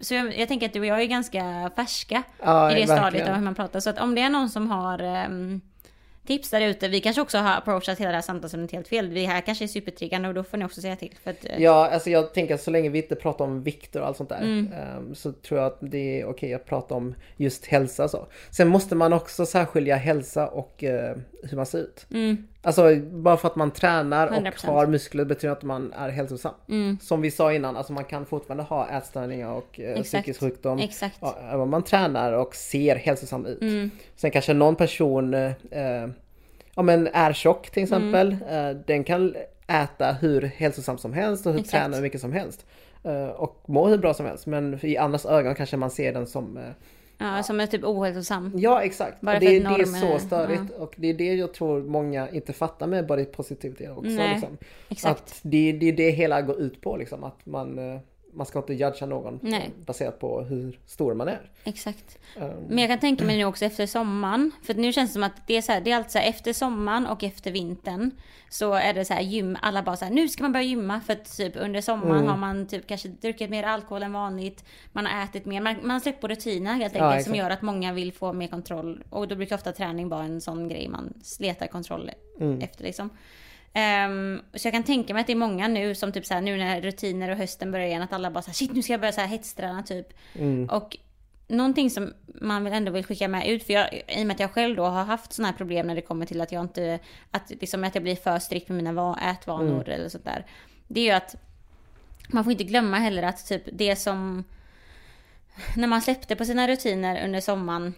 så 0.00 0.14
jag, 0.14 0.38
jag 0.38 0.48
tänker 0.48 0.66
att 0.66 0.72
du 0.72 0.80
och 0.80 0.86
jag 0.86 1.00
är 1.02 1.06
ganska 1.06 1.70
färska 1.76 2.22
Ja, 2.42 2.70
i 2.70 2.74
det 2.74 2.80
verkligen. 2.80 2.98
stadiet 2.98 3.28
av 3.28 3.34
hur 3.34 3.42
man 3.42 3.54
pratar. 3.54 3.80
Så 3.80 3.90
att 3.90 3.98
om 4.00 4.14
det 4.14 4.20
är 4.22 4.30
någon 4.30 4.48
som 4.50 4.70
har 4.70 4.98
ehm, 4.98 5.60
tips 6.26 6.50
där 6.50 6.60
ute. 6.60 6.88
Vi 6.88 7.00
kanske 7.00 7.22
också 7.22 7.38
har 7.38 7.56
approachat 7.56 8.00
hela 8.00 8.10
det 8.10 8.16
här 8.16 8.22
samtalet 8.22 8.72
helt 8.72 8.88
fel. 8.88 9.08
Vi 9.08 9.24
här 9.24 9.40
kanske 9.40 9.64
är 9.64 9.68
supertriggande 9.68 10.28
och 10.28 10.34
då 10.34 10.44
får 10.44 10.58
ni 10.58 10.64
också 10.64 10.80
säga 10.80 10.96
till. 10.96 11.14
För 11.24 11.30
att, 11.30 11.44
eh, 11.44 11.62
Ja, 11.62 11.88
alltså 11.90 12.10
jag 12.10 12.34
tänker 12.34 12.54
att 12.54 12.60
så 12.62 12.70
länge 12.70 12.88
vi 12.88 12.98
inte 13.02 13.14
pratar 13.14 13.44
om 13.44 13.62
vikter 13.62 14.00
och 14.00 14.06
allt 14.06 14.16
sånt 14.16 14.28
där 14.28 14.42
Mm. 14.42 14.72
ehm, 14.72 15.14
så 15.14 15.32
tror 15.32 15.60
jag 15.60 15.66
att 15.66 15.78
det 15.80 16.20
är 16.20 16.26
okej 16.26 16.54
att 16.54 16.64
prata 16.66 16.94
om 16.94 17.14
just 17.36 17.66
hälsa 17.66 18.08
så. 18.08 18.26
Sen 18.50 18.68
måste 18.68 18.94
man 18.94 19.12
också 19.12 19.46
särskilja 19.46 19.96
hälsa 19.96 20.48
och 20.48 20.84
eh, 20.84 21.16
hur 21.42 21.56
man 21.56 21.66
ser 21.66 21.78
ut. 21.78 22.06
Mm, 22.10 22.46
Alltså 22.66 22.96
bara 22.96 23.36
för 23.36 23.48
att 23.48 23.56
man 23.56 23.70
tränar 23.70 24.26
och 24.26 24.32
100%. 24.34 24.66
har 24.66 24.86
muskler 24.86 25.24
betyder 25.24 25.52
att 25.52 25.62
man 25.62 25.92
är 25.92 26.08
hälsosam. 26.08 26.54
mm, 26.68 26.98
Som 27.00 27.20
vi 27.20 27.30
sa 27.30 27.52
innan, 27.52 27.76
alltså 27.76 27.92
man 27.92 28.04
kan 28.04 28.26
fortfarande 28.26 28.62
ha 28.64 28.88
ätstörningar 28.88 29.50
och 29.50 29.80
eh, 29.80 30.02
psykisk 30.02 30.40
sjukdom. 30.40 30.78
exakt. 30.78 31.18
Även 31.48 31.60
om 31.60 31.70
man 31.70 31.82
tränar 31.82 32.32
och 32.32 32.54
ser 32.54 32.96
hälsosam 32.96 33.46
ut. 33.46 33.62
Mm, 33.62 33.90
Sen 34.16 34.30
kanske 34.30 34.52
någon 34.54 34.76
person 34.76 35.34
eh, 35.34 35.52
eh, 35.70 36.08
ja, 36.74 36.82
men 36.82 37.06
är 37.06 37.32
tjock 37.32 37.70
till 37.70 37.82
Mm. 37.92 38.14
exempel. 38.14 38.36
Eh, 38.56 38.70
den 38.86 39.04
kan 39.04 39.34
äta 39.66 40.12
hur 40.12 40.42
hälsosamt 40.42 41.00
som 41.00 41.12
helst 41.12 41.46
och 41.46 41.52
hur 41.52 41.60
träna 41.62 41.96
hur 41.96 42.02
mycket 42.02 42.20
som 42.20 42.32
helst. 42.32 42.66
Eh, 43.04 43.26
och 43.26 43.62
må 43.66 43.86
hur 43.88 43.98
bra 43.98 44.14
som 44.14 44.26
helst. 44.26 44.46
Men 44.46 44.78
i 44.82 44.96
andras 44.96 45.26
ögon 45.26 45.54
kanske 45.54 45.76
man 45.76 45.90
ser 45.90 46.12
den 46.12 46.26
som... 46.26 46.58
Ja, 47.18 47.42
som 47.42 47.60
är 47.60 47.66
typ 47.66 47.84
ohälsosam. 47.84 48.52
ja 48.56 48.82
exakt. 48.82 49.20
Bara 49.20 49.38
det, 49.38 49.60
det 49.60 49.66
är 49.66 49.84
så 49.84 50.18
störigt. 50.18 50.70
Och 50.78 50.94
det 50.96 51.08
är 51.08 51.14
det 51.14 51.34
jag 51.34 51.54
tror 51.54 51.82
många 51.82 52.28
inte 52.30 52.52
fattar 52.52 52.86
med 52.86 53.06
body 53.06 53.24
positivity 53.24 53.88
också. 53.88 54.10
Nej, 54.10 54.32
Liksom. 54.34 54.58
Exakt. 54.88 55.20
Att 55.20 55.38
det, 55.42 55.72
det 55.72 55.88
är 55.88 55.92
det 55.92 56.10
hela 56.10 56.42
går 56.42 56.60
ut 56.60 56.80
på 56.80 56.96
liksom. 56.96 57.24
Att 57.24 57.46
man, 57.46 57.78
eh, 57.78 58.00
man 58.36 58.46
ska 58.46 58.58
inte 58.58 58.72
judga 58.74 59.06
någon 59.06 59.38
Nej. 59.42 59.70
baserat 59.86 60.18
på 60.18 60.40
hur 60.42 60.78
stor 60.86 61.14
man 61.14 61.28
är. 61.28 61.50
Exakt. 61.64 62.18
Eh, 62.36 62.50
Men 62.68 62.78
jag 62.78 62.88
kan 62.88 62.98
tänka 62.98 63.24
mig 63.24 63.36
nu 63.36 63.44
också 63.44 63.64
efter 63.64 63.86
sommaren. 63.86 64.50
För 64.62 64.74
nu 64.74 64.92
känns 64.92 65.10
det 65.10 65.14
som 65.14 65.22
att 65.22 65.46
det 65.46 65.56
är 65.56 65.62
så 65.62 65.72
här, 65.72 65.80
det 65.80 65.90
är 65.92 65.96
alltså 65.96 66.18
efter 66.18 66.52
sommaren 66.52 67.06
och 67.06 67.24
efter 67.24 67.50
vintern. 67.50 68.10
Så 68.48 68.72
är 68.72 68.94
det 68.94 69.04
så 69.04 69.14
här 69.14 69.20
gym, 69.20 69.56
alla 69.62 69.82
bara 69.82 69.96
så 69.96 70.04
här, 70.04 70.12
nu 70.12 70.28
ska 70.28 70.42
man 70.42 70.52
börja 70.52 70.64
gymma. 70.66 71.00
För 71.00 71.12
att 71.12 71.36
typ 71.36 71.52
under 71.56 71.80
sommaren 71.80 72.16
Mm. 72.16 72.28
har 72.28 72.36
man 72.36 72.66
typ 72.66 72.86
kanske 72.86 73.08
druckit 73.08 73.50
mer 73.50 73.62
alkohol 73.64 74.02
än 74.02 74.12
vanligt. 74.12 74.64
Man 74.92 75.06
har 75.06 75.24
ätit 75.24 75.44
mer, 75.46 75.60
man, 75.60 75.76
man 75.82 75.90
har 75.90 76.00
släppt 76.00 76.20
på 76.20 76.28
rutiner 76.28 76.74
helt 76.74 76.94
Ja, 76.96 77.04
enkelt. 77.04 77.24
som 77.24 77.32
exakt. 77.34 77.44
gör 77.44 77.50
att 77.50 77.62
många 77.62 77.92
vill 77.92 78.12
få 78.12 78.32
mer 78.32 78.48
kontroll. 78.48 79.02
Och 79.10 79.28
då 79.28 79.36
brukar 79.36 79.56
ofta 79.56 79.72
träning 79.72 80.08
vara 80.08 80.24
en 80.24 80.40
sån 80.40 80.68
grej 80.68 80.88
man 80.88 81.14
letar 81.40 81.66
kontroll 81.66 82.10
Mm. 82.40 82.60
efter 82.60 82.84
liksom. 82.84 83.10
Ehm, 83.78 84.42
så 84.54 84.66
jag 84.66 84.74
kan 84.74 84.82
tänka 84.82 85.14
mig 85.14 85.20
att 85.20 85.26
det 85.26 85.32
är 85.32 85.36
många 85.36 85.68
nu 85.68 85.94
som 85.94 86.12
typ 86.12 86.26
så 86.26 86.34
här, 86.34 86.40
nu 86.40 86.56
när 86.56 86.80
rutiner 86.80 87.30
och 87.30 87.36
hösten 87.36 87.72
börjar 87.72 87.86
igen 87.86 88.02
att 88.02 88.12
alla 88.12 88.30
bara 88.30 88.42
så 88.42 88.46
här, 88.46 88.54
shit 88.54 88.72
nu 88.72 88.82
ska 88.82 88.92
jag 88.92 89.00
börja 89.00 89.12
så 89.12 89.20
här 89.20 89.28
hetsträna 89.28 89.82
typ. 89.82 90.08
Mm. 90.34 90.68
Och 90.68 90.96
någonting 91.48 91.90
som 91.90 92.14
man 92.26 92.64
väl 92.64 92.72
ändå 92.72 92.92
vill 92.92 93.04
skicka 93.04 93.28
med 93.28 93.48
ut, 93.48 93.64
för 93.64 93.72
jag, 93.72 93.94
i 93.94 94.22
och 94.22 94.26
med 94.26 94.34
att 94.34 94.40
jag 94.40 94.50
själv 94.50 94.76
då 94.76 94.84
har 94.84 95.04
haft 95.04 95.32
sådana 95.32 95.50
här 95.50 95.56
problem 95.58 95.86
när 95.86 95.94
det 95.94 96.00
kommer 96.00 96.26
till 96.26 96.40
att 96.40 96.52
jag 96.52 96.62
inte, 96.62 96.98
att, 97.30 97.50
liksom, 97.50 97.84
att 97.84 97.94
jag 97.94 98.02
blir 98.02 98.16
för 98.16 98.38
strikt 98.38 98.68
med 98.68 98.76
mina 98.76 98.92
va- 98.92 99.18
ätvanor 99.30 99.88
eller 99.88 100.08
sånt 100.08 100.24
där. 100.24 100.46
Det 100.88 101.00
är 101.00 101.04
ju 101.04 101.10
att 101.10 101.36
man 102.28 102.44
får 102.44 102.50
inte 102.50 102.64
glömma 102.64 102.96
heller 102.96 103.22
att 103.22 103.46
typ 103.46 103.62
det 103.72 103.96
som, 103.96 104.44
när 105.76 105.88
man 105.88 106.02
släppte 106.02 106.36
på 106.36 106.44
sina 106.44 106.68
rutiner 106.68 107.24
under 107.24 107.40
sommaren, 107.40 107.94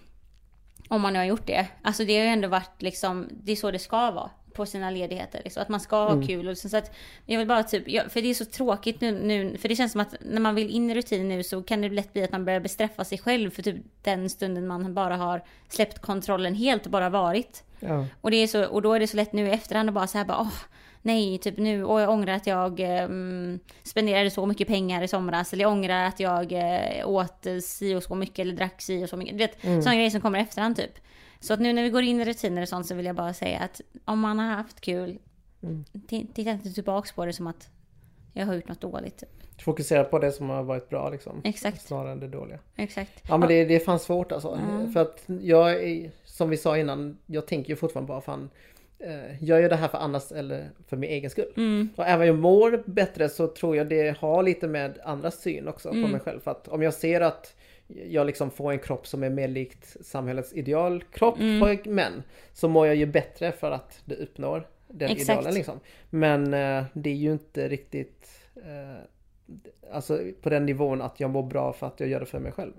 om 0.88 1.00
man 1.00 1.12
nu 1.12 1.18
har 1.18 1.26
gjort 1.26 1.46
det, 1.46 1.66
alltså 1.82 2.04
det 2.04 2.16
har 2.16 2.24
ju 2.24 2.30
ändå 2.30 2.48
varit 2.48 2.82
liksom, 2.82 3.28
det 3.30 3.52
är 3.52 3.56
så 3.56 3.70
det 3.70 3.78
ska 3.78 4.10
vara 4.10 4.30
på 4.58 4.66
sina 4.66 4.90
ledigheter. 4.90 5.40
Liksom, 5.44 5.62
att 5.62 5.68
man 5.68 5.80
ska 5.80 5.96
ha 5.96 6.22
kul. 6.26 6.48
Och 6.48 6.58
så, 6.58 6.68
så 6.68 6.76
att 6.76 6.96
jag 7.26 7.38
vill 7.38 7.48
bara 7.48 7.62
typ, 7.62 7.88
jag, 7.88 8.12
för 8.12 8.22
det 8.22 8.30
är 8.30 8.34
så 8.34 8.44
tråkigt 8.44 9.00
nu, 9.00 9.12
nu, 9.12 9.56
för 9.58 9.68
det 9.68 9.76
känns 9.76 9.92
som 9.92 10.00
att 10.00 10.14
när 10.20 10.40
man 10.40 10.54
vill 10.54 10.70
in 10.70 10.90
i 10.90 10.94
rutin 10.94 11.28
nu 11.28 11.42
så 11.42 11.62
kan 11.62 11.80
det 11.80 11.88
lätt 11.88 12.12
bli 12.12 12.24
att 12.24 12.32
man 12.32 12.44
börjar 12.44 12.60
bestraffa 12.60 13.04
sig 13.04 13.18
själv 13.18 13.50
för 13.50 13.62
typ 13.62 13.76
den 14.02 14.30
stunden 14.30 14.66
man 14.66 14.94
bara 14.94 15.16
har 15.16 15.42
släppt 15.68 15.98
kontrollen 15.98 16.54
helt 16.54 16.86
och 16.86 16.92
bara 16.92 17.08
varit. 17.08 17.64
Ja. 17.80 18.06
Och, 18.20 18.30
det 18.30 18.36
är 18.36 18.46
så, 18.46 18.64
och 18.64 18.82
då 18.82 18.92
är 18.92 19.00
det 19.00 19.06
så 19.06 19.16
lätt 19.16 19.32
nu 19.32 19.46
i 19.46 19.50
efterhand 19.50 19.88
att 19.88 19.94
bara 19.94 20.06
så 20.06 20.18
här 20.18 20.24
bara, 20.24 20.40
åh, 20.40 20.54
nej, 21.02 21.38
typ 21.38 21.58
nu, 21.58 21.84
och 21.84 22.00
jag 22.00 22.10
ångrar 22.10 22.34
att 22.34 22.46
jag 22.46 22.80
um, 22.80 23.58
spenderade 23.82 24.30
så 24.30 24.46
mycket 24.46 24.68
pengar 24.68 25.02
i 25.02 25.08
somras, 25.08 25.52
eller 25.52 25.62
jag 25.62 25.72
ångrar 25.72 26.04
att 26.04 26.20
jag 26.20 26.52
uh, 26.52 27.08
åt 27.08 27.46
si 27.62 27.94
och 27.94 28.02
så 28.02 28.14
mycket, 28.14 28.38
eller 28.38 28.56
drack 28.56 28.82
si 28.82 29.04
och 29.04 29.08
så 29.08 29.16
mycket. 29.16 29.38
Du 29.38 29.46
vet, 29.46 29.60
sådana 29.60 29.94
grejer 29.94 30.10
som 30.10 30.20
kommer 30.20 30.38
i 30.38 30.42
efterhand 30.42 30.76
typ. 30.76 30.98
Så 31.40 31.54
att 31.54 31.60
nu 31.60 31.72
när 31.72 31.82
vi 31.82 31.90
går 31.90 32.02
in 32.02 32.20
i 32.20 32.24
rutiner 32.24 32.62
och 32.62 32.68
sånt 32.68 32.86
så 32.86 32.94
vill 32.94 33.06
jag 33.06 33.16
bara 33.16 33.34
säga 33.34 33.58
att 33.58 33.80
om 34.04 34.20
man 34.20 34.38
har 34.38 34.46
haft 34.46 34.80
kul, 34.80 35.18
ti- 35.92 36.26
titta 36.34 36.50
inte 36.50 36.72
tillbaks 36.72 37.12
på 37.12 37.24
det 37.26 37.32
som 37.32 37.46
att 37.46 37.68
jag 38.32 38.46
har 38.46 38.54
gjort 38.54 38.68
något 38.68 38.80
dåligt. 38.80 39.18
Typ. 39.18 39.28
Fokusera 39.62 40.04
på 40.04 40.18
det 40.18 40.32
som 40.32 40.48
har 40.50 40.62
varit 40.62 40.88
bra 40.88 41.10
liksom. 41.10 41.40
Exakt. 41.44 41.82
Snarare 41.82 42.12
än 42.12 42.20
det 42.20 42.28
dåliga. 42.28 42.58
Exakt. 42.76 43.22
Ja 43.28 43.36
men 43.36 43.48
det, 43.48 43.64
det 43.64 43.74
är 43.74 43.80
fan 43.80 43.98
svårt 43.98 44.32
alltså. 44.32 44.58
För 44.94 45.00
att 45.00 45.24
jag 45.42 45.72
är, 45.84 46.10
som 46.24 46.50
vi 46.50 46.56
sa 46.56 46.78
innan, 46.78 47.18
jag 47.26 47.46
tänker 47.46 47.70
ju 47.70 47.76
fortfarande 47.76 48.08
bara 48.08 48.20
fan 48.20 48.50
eh, 48.98 49.44
Gör 49.44 49.58
jag 49.58 49.70
det 49.70 49.76
här 49.76 49.88
för 49.88 49.98
andras 49.98 50.32
eller 50.32 50.70
för 50.86 50.96
min 50.96 51.10
egen 51.10 51.30
skull? 51.30 51.52
Mm. 51.56 51.88
Och 51.96 52.06
även 52.06 52.20
om 52.20 52.26
jag 52.26 52.38
mår 52.38 52.82
bättre 52.86 53.28
så 53.28 53.46
tror 53.46 53.76
jag 53.76 53.88
det 53.88 54.18
har 54.18 54.42
lite 54.42 54.68
med 54.68 54.98
andras 55.04 55.40
syn 55.42 55.68
också 55.68 55.88
Mm. 55.90 56.02
på 56.02 56.08
mig 56.08 56.20
själv. 56.20 56.40
För 56.40 56.50
att 56.50 56.68
om 56.68 56.82
jag 56.82 56.94
ser 56.94 57.20
att 57.20 57.54
jag 58.10 58.26
liksom 58.26 58.50
får 58.50 58.72
en 58.72 58.78
kropp 58.78 59.06
som 59.06 59.22
är 59.22 59.30
mer 59.30 59.48
likt 59.48 59.96
samhällets 60.00 60.52
idealkropp 60.52 61.38
Mm. 61.40 61.60
på 61.84 61.90
män. 61.90 62.22
Så 62.52 62.68
mår 62.68 62.86
jag 62.86 62.96
ju 62.96 63.06
bättre 63.06 63.52
för 63.52 63.70
att 63.70 64.02
det 64.04 64.14
uppnår 64.14 64.68
den 64.88 65.10
Exakt. 65.10 65.30
idealen 65.30 65.54
liksom. 65.54 65.80
Men 66.10 66.54
eh, 66.54 66.84
det 66.92 67.10
är 67.10 67.14
ju 67.14 67.32
inte 67.32 67.68
riktigt 67.68 68.40
eh, 68.56 69.02
Alltså 69.92 70.18
på 70.42 70.50
den 70.50 70.66
nivån 70.66 71.02
att 71.02 71.20
jag 71.20 71.30
mår 71.30 71.42
bra 71.42 71.72
för 71.72 71.86
att 71.86 72.00
jag 72.00 72.08
gör 72.08 72.20
det 72.20 72.26
för 72.26 72.38
mig 72.38 72.52
själv. 72.52 72.72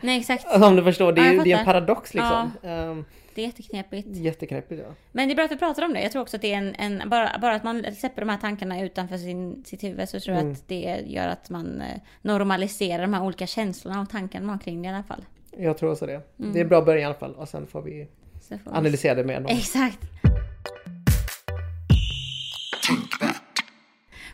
Nej 0.00 0.18
exakt. 0.18 0.44
Alltså, 0.48 0.68
om 0.68 0.76
du 0.76 0.82
förstår, 0.82 1.12
det 1.12 1.20
är, 1.20 1.32
Ja, 1.32 1.42
det 1.44 1.52
är 1.52 1.58
en 1.58 1.64
paradox 1.64 2.14
liksom. 2.14 2.50
Ehm, 2.62 3.04
Det 3.34 3.42
är 3.42 3.46
jätteknepigt. 3.46 4.08
jätteknäppigt 4.10 4.82
ja. 4.86 4.94
Men 5.12 5.28
det 5.28 5.32
är 5.32 5.36
bra 5.36 5.44
att 5.44 5.52
vi 5.52 5.56
pratar 5.56 5.84
om 5.84 5.92
det. 5.92 6.02
Jag 6.02 6.12
tror 6.12 6.22
också 6.22 6.36
att 6.36 6.42
det 6.42 6.52
är 6.52 6.58
en, 6.58 6.74
en 6.74 7.08
bara, 7.10 7.38
bara 7.42 7.54
att 7.54 7.64
man 7.64 7.84
släpper 7.94 8.22
de 8.22 8.28
här 8.28 8.38
tankarna 8.38 8.80
utanför 8.82 9.16
sin, 9.16 9.64
sitt 9.64 9.84
huvud 9.84 10.08
så 10.08 10.20
tror 10.20 10.34
jag 10.36 10.40
Mm. 10.42 10.52
att 10.52 10.68
det 10.68 11.02
gör 11.06 11.28
att 11.28 11.50
man 11.50 11.80
eh, 11.80 12.00
normaliserar 12.22 13.02
de 13.02 13.14
här 13.14 13.22
olika 13.24 13.46
känslorna 13.46 14.00
och 14.00 14.10
tankarna 14.10 14.46
man 14.46 14.54
har 14.54 14.60
kring 14.62 14.82
det 14.82 14.86
i 14.88 14.92
alla 14.92 15.02
fall. 15.02 15.24
Jag 15.58 15.78
tror 15.78 15.92
också 15.92 16.06
det. 16.06 16.20
Mm. 16.38 16.52
Det 16.52 16.58
är 16.58 16.62
en 16.62 16.68
bra 16.68 16.82
början 16.82 17.02
i 17.02 17.04
alla 17.04 17.14
fall 17.14 17.34
och 17.34 17.48
sen 17.48 17.66
får 17.66 17.82
vi 17.82 18.08
får 18.48 18.56
vi- 18.64 18.76
analysera 18.76 19.14
det 19.14 19.24
mer. 19.24 19.40
någon- 19.40 19.50
Exakt. 19.50 19.98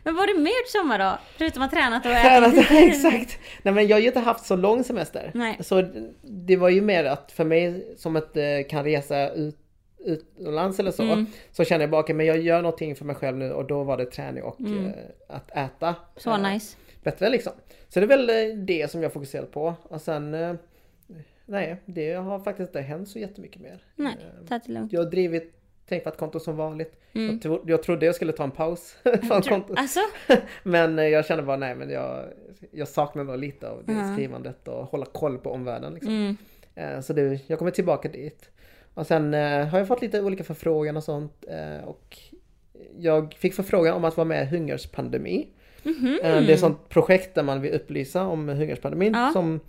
Men 0.04 0.14
vad 0.14 0.28
har 0.28 0.34
du 0.34 0.40
mer 0.40 0.50
gjort 0.50 0.68
sommar 0.68 0.98
då? 0.98 1.18
Förutom 1.38 1.62
att 1.62 1.70
tränat 1.70 2.06
och 2.06 2.12
Tränat, 2.12 2.54
ätit? 2.54 2.70
exakt! 2.70 3.38
Nej 3.62 3.74
men 3.74 3.86
jag 3.86 3.96
har 3.96 4.00
ju 4.00 4.06
inte 4.06 4.20
haft 4.20 4.46
så 4.46 4.56
lång 4.56 4.84
semester. 4.84 5.30
Nej. 5.34 5.58
Så 5.60 5.84
det 6.22 6.56
var 6.56 6.68
ju 6.68 6.80
mer 6.80 7.04
att 7.04 7.32
för 7.32 7.44
mig 7.44 7.94
som 7.96 8.16
inte 8.16 8.62
kan 8.62 8.84
resa 8.84 9.30
ut 9.30 9.58
utomlands 9.98 10.78
eller 10.78 10.90
så. 10.90 11.02
Mm. 11.02 11.26
Så 11.52 11.64
känner 11.64 11.82
jag 11.82 11.90
bara 11.90 12.00
okej 12.00 12.14
men 12.14 12.26
jag 12.26 12.40
gör 12.40 12.62
någonting 12.62 12.96
för 12.96 13.04
mig 13.04 13.16
själv 13.16 13.36
nu 13.36 13.52
och 13.52 13.66
då 13.66 13.84
var 13.84 13.96
det 13.96 14.04
träning 14.06 14.42
och 14.42 14.60
eh, 14.60 14.90
att 15.28 15.50
äta. 15.50 15.86
Mm. 15.86 16.00
Så 16.16 16.30
eh, 16.30 16.52
nice. 16.52 16.76
Bättre 17.02 17.30
liksom. 17.30 17.52
Så 17.88 18.00
det 18.00 18.06
är 18.06 18.08
väl 18.08 18.30
eh, 18.30 18.56
det 18.56 18.90
som 18.90 19.02
jag 19.02 19.12
fokuserat 19.12 19.52
på. 19.52 19.74
Och 19.82 20.00
sen 20.00 20.34
eh, 20.34 20.54
Nej, 21.50 21.76
det 21.84 22.12
har 22.12 22.38
faktiskt 22.40 22.68
inte 22.68 22.80
hänt 22.80 23.08
så 23.08 23.18
jättemycket 23.18 23.62
mer. 23.62 23.82
Nej, 23.94 24.16
Eh, 24.20 24.46
ta 24.48 24.58
det 24.58 24.72
lugnt. 24.72 24.92
Jag 24.92 25.00
har 25.00 25.10
drivit 25.10 25.57
Tänkvart-konto 25.88 26.40
som 26.40 26.56
vanligt. 26.56 26.92
Mm. 27.12 27.30
Jag, 27.32 27.42
tro, 27.42 27.62
jag 27.66 27.82
trodde 27.82 28.06
jag 28.06 28.14
skulle 28.14 28.32
ta 28.32 28.44
en 28.44 28.50
paus 28.50 28.96
från 29.28 29.42
kontot. 29.42 29.78
Alltså? 29.78 30.00
Men 30.62 30.98
eh, 30.98 31.04
jag 31.04 31.26
kände 31.26 31.42
bara 31.42 31.56
nej 31.56 31.74
men 31.74 31.90
jag, 31.90 32.24
jag 32.70 32.88
saknar 32.88 33.24
nog 33.24 33.38
lite 33.38 33.70
av 33.70 33.82
det 33.84 33.92
Ja. 33.92 34.12
skrivandet 34.12 34.68
och 34.68 34.84
hålla 34.86 35.06
koll 35.06 35.38
på 35.38 35.50
omvärlden. 35.50 35.94
Liksom. 35.94 36.12
Mm. 36.12 36.36
Eh, 36.74 37.00
Så 37.00 37.12
det, 37.12 37.40
jag 37.46 37.58
kommer 37.58 37.70
tillbaka 37.70 38.08
dit. 38.08 38.50
Och 38.94 39.06
sen 39.06 39.34
eh, 39.34 39.66
har 39.66 39.78
jag 39.78 39.88
fått 39.88 40.02
lite 40.02 40.22
olika 40.22 40.44
förfrågan 40.44 40.96
och 40.96 41.04
sånt. 41.04 41.44
Och 41.84 42.18
jag 42.98 43.34
fick 43.34 43.54
förfrågan 43.54 43.94
om 43.94 44.04
att 44.04 44.16
vara 44.16 44.24
med 44.24 44.42
i 44.42 44.46
hungerspandemi. 44.46 45.48
Mhm. 45.82 46.18
Eh, 46.22 46.30
Det 46.32 46.36
är 46.36 46.50
ett 46.50 46.60
sånt 46.60 46.88
projekt 46.88 47.34
där 47.34 47.42
man 47.42 47.60
vill 47.60 47.72
upplysa 47.74 48.22
om 48.26 48.48
hungerspandemin 48.48 49.12
Ja. 49.14 49.30
som 49.32 49.60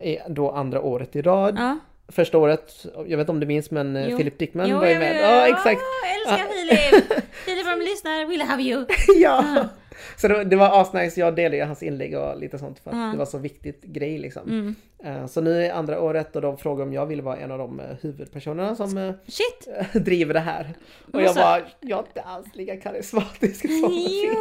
är 0.00 0.22
då 0.28 0.50
andra 0.50 0.80
året 0.82 1.16
i 1.16 1.22
rad. 1.22 1.54
Ja. 1.58 1.78
Första 2.08 2.38
året, 2.38 2.86
jag 2.94 3.04
vet 3.04 3.18
inte 3.20 3.32
om 3.32 3.40
du 3.40 3.46
minns 3.46 3.70
men 3.70 3.96
eh, 3.96 4.08
Jo. 4.08 4.16
Philip 4.16 4.38
Dickman 4.38 4.68
Jo, 4.68 4.78
var 4.78 4.86
ju 4.86 4.90
jag 4.92 5.00
med. 5.00 5.22
Ja 5.22 5.46
exakt! 5.48 5.80
Åh, 5.82 6.32
älskar 6.32 6.48
Filip! 6.54 7.24
Filip 7.32 7.66
om 7.74 7.78
du 7.78 7.84
lyssnar, 7.84 8.24
we 8.26 8.36
love 8.36 8.62
you! 8.62 8.86
ja! 9.22 9.68
Så 10.16 10.28
det, 10.28 10.44
det 10.44 10.56
var 10.56 10.80
asnice, 10.80 11.20
jag 11.20 11.36
delade 11.36 11.56
ju 11.56 11.64
hans 11.64 11.82
inlägg 11.82 12.16
och 12.18 12.38
lite 12.38 12.58
sånt 12.58 12.78
för 12.78 12.90
att 12.90 12.96
Ja. 12.96 13.02
det 13.12 13.16
var 13.18 13.26
så 13.26 13.38
viktigt 13.38 13.82
grej 13.82 14.18
liksom. 14.18 14.42
Mm. 14.48 14.74
Eh, 15.04 15.26
Så 15.26 15.40
nu 15.40 15.64
är 15.66 15.72
andra 15.72 16.00
året 16.00 16.36
och 16.36 16.42
de 16.42 16.58
frågar 16.58 16.84
om 16.84 16.92
jag 16.92 17.06
vill 17.06 17.22
vara 17.22 17.36
en 17.36 17.50
av 17.50 17.58
de 17.58 17.80
eh, 17.80 17.86
huvudpersonerna 18.00 18.76
som 18.76 19.12
Shit! 19.28 19.68
driver 20.04 20.34
det 20.34 20.40
här. 20.40 20.74
Och 21.12 21.22
jag 21.22 21.34
bara, 21.34 21.60
jag 21.80 21.98
är 21.98 22.02
inte 22.08 22.22
alls 22.22 22.46
lika 22.54 22.76
karismatisk 22.76 23.60
som 23.60 23.90
Philip. 23.90 24.38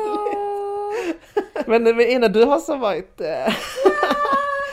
Men, 1.67 1.83
men 1.83 2.01
innan 2.07 2.31
du 2.31 2.43
har 2.43 2.59
så 2.59 2.75
varit 2.77 3.21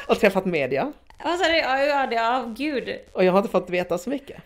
och 0.07 0.20
träffat 0.20 0.44
media 0.44 0.92
Vad 1.24 1.38
sa 1.38 1.44
du? 1.48 1.56
Ja, 1.56 1.78
ja, 1.85 2.12
ja, 2.12 2.44
gud. 2.56 2.98
och 3.12 3.24
jag 3.24 3.33
har 3.33 3.38
inte 3.38 3.50
fått 3.50 3.70
veta 3.70 3.98
så 3.98 4.11
mycket. 4.11 4.42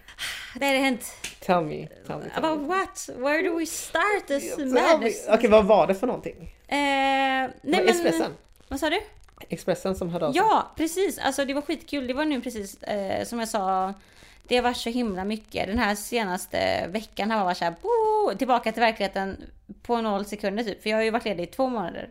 Det 0.56 0.66
har 0.66 0.74
hänt. 0.74 1.14
Tell 1.40 1.64
me, 1.64 1.86
tell 2.06 2.16
me. 2.18 2.24
Tell 2.34 2.44
About 2.44 2.60
me. 2.60 2.66
what? 2.66 3.08
Where 3.16 3.42
do 3.48 3.58
we 3.58 3.66
start 3.66 4.26
this 4.26 4.52
Okej, 4.54 4.66
madness? 4.66 5.28
vad 5.50 5.64
var 5.64 5.86
det 5.86 5.94
för 5.94 6.06
någonting? 6.06 6.54
Eh, 6.68 6.76
nej 6.76 7.50
var 7.62 7.78
men... 7.80 7.88
Expressen. 7.88 8.32
Vad 8.68 8.80
sa 8.80 8.90
du? 8.90 9.00
Expressen 9.48 9.94
som 9.94 10.08
hörde 10.10 10.26
av 10.26 10.32
sig. 10.32 10.38
Ja, 10.42 10.72
precis. 10.76 11.18
Alltså 11.18 11.44
det 11.44 11.54
var 11.54 11.62
skitkul. 11.62 12.06
Det 12.06 12.14
var 12.14 12.24
nu 12.24 12.40
precis 12.40 12.82
eh, 12.82 13.24
som 13.24 13.38
jag 13.38 13.48
sa. 13.48 13.94
Det 14.48 14.60
varit 14.60 14.76
så 14.76 14.90
himla 14.90 15.24
mycket. 15.24 15.66
Den 15.66 15.78
här 15.78 15.94
senaste 15.94 16.86
veckan 16.86 17.30
har 17.30 17.44
varit 17.44 17.56
såhär, 17.56 17.74
"Boo!" 17.82 18.38
tillbaka 18.38 18.72
till 18.72 18.80
verkligheten 18.80 19.36
på 19.82 20.00
noll 20.00 20.24
sekunder 20.24 20.64
typ. 20.64 20.82
För 20.82 20.90
jag 20.90 20.96
har 20.96 21.02
ju 21.02 21.10
varit 21.10 21.24
ledig 21.24 21.42
i 21.42 21.46
två 21.46 21.68
månader. 21.68 22.10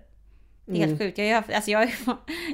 Det 0.65 0.71
är 0.71 0.76
Mm. 0.76 0.89
helt 0.89 1.02
sjukt. 1.02 1.17
Jag 1.17 1.26
har 1.26 1.30
ju 1.30 1.36
haft, 1.36 1.52
alltså 1.54 1.71
jag 1.71 1.80
har 1.80 1.89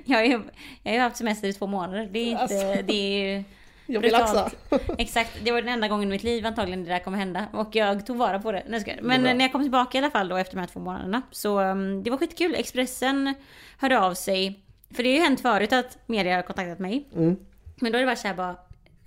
jag 0.06 0.18
har 0.18 0.24
ju, 0.26 0.42
jag 0.84 0.92
har 0.94 1.00
haft 1.00 1.18
semester 1.18 1.48
i 1.48 1.54
två 1.54 1.68
månader. 1.68 2.10
Det 2.12 2.20
är 2.20 2.26
inte, 2.26 2.42
Alltså. 2.42 2.84
det 2.84 2.94
är 2.94 3.36
ju 3.38 3.44
Jag 3.86 4.02
vill 4.02 4.16
också. 4.16 4.50
Exakt, 4.98 5.38
det 5.44 5.52
var 5.52 5.62
den 5.62 5.74
enda 5.74 5.88
gången 5.88 6.08
i 6.10 6.12
mitt 6.12 6.24
liv 6.24 6.46
antagligen 6.46 6.84
det 6.84 6.90
där 6.90 7.00
kommer 7.00 7.18
hända. 7.18 7.46
Och 7.54 7.76
jag 7.76 8.06
tog 8.06 8.18
vara 8.18 8.40
på 8.40 8.52
det. 8.52 8.64
Nej. 8.68 9.00
Men 9.02 9.24
bra. 9.24 9.34
när 9.34 9.46
jag 9.46 9.52
kom 9.52 9.62
tillbaka 9.62 9.98
i 9.98 10.02
alla 10.02 10.12
fall 10.12 10.28
då 10.30 10.36
efter 10.38 10.56
de 10.56 10.60
här 10.60 10.68
två 10.68 10.80
månaderna. 10.80 11.22
Så 11.32 11.60
um, 11.62 12.04
det 12.04 12.10
var 12.10 12.18
skitkul. 12.18 12.56
Expressen 12.56 13.34
hörde 13.78 14.00
av 14.00 14.14
sig. 14.14 14.60
För 14.96 15.04
det 15.04 15.10
har 15.10 15.16
ju 15.18 15.24
hänt 15.24 15.42
förut 15.42 15.74
att 15.74 15.98
media 16.06 16.36
har 16.36 16.42
kontaktat 16.42 16.80
mig. 16.80 17.08
Mm. 17.16 17.36
Men 17.76 17.92
då 17.92 17.98
är 17.98 18.00
det 18.02 18.06
bara 18.06 18.16
såhär 18.16 18.36
bara. 18.36 18.56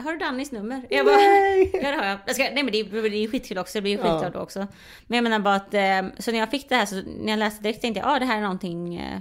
Har 0.04 0.12
du 0.12 0.18
Dannys 0.18 0.52
nummer? 0.52 0.82
Jag 0.90 1.06
bara, 1.06 1.16
Nej! 1.16 1.70
ja 1.82 1.90
det 1.90 1.96
har 1.96 2.04
jag. 2.06 2.18
jag 2.26 2.34
ska, 2.34 2.42
nej 2.44 2.62
men 2.62 2.66
det, 2.72 2.80
är- 2.80 3.10
det 3.10 3.16
är 3.24 3.28
skitkul 3.28 3.58
också, 3.58 3.78
det 3.78 3.82
blir 3.82 3.92
ju 3.92 3.98
Ja. 3.98 4.02
skitglad 4.04 4.32
då 4.32 4.38
också. 4.38 4.66
Men 5.06 5.16
jag 5.16 5.22
menar 5.22 5.38
bara 5.38 5.54
att, 5.54 5.74
eh, 5.74 6.02
så 6.18 6.32
när 6.32 6.38
jag 6.38 6.50
fick 6.50 6.68
det 6.68 6.76
här 6.76 6.86
så 6.86 6.94
när 7.20 7.32
jag 7.32 7.38
läste 7.38 7.62
direkt 7.62 7.80
tänkte 7.80 8.00
jag, 8.00 8.08
ja 8.08 8.16
ah, 8.16 8.18
det 8.18 8.24
här 8.26 8.36
är 8.36 8.42
någonting 8.42 8.96
eh, 8.96 9.18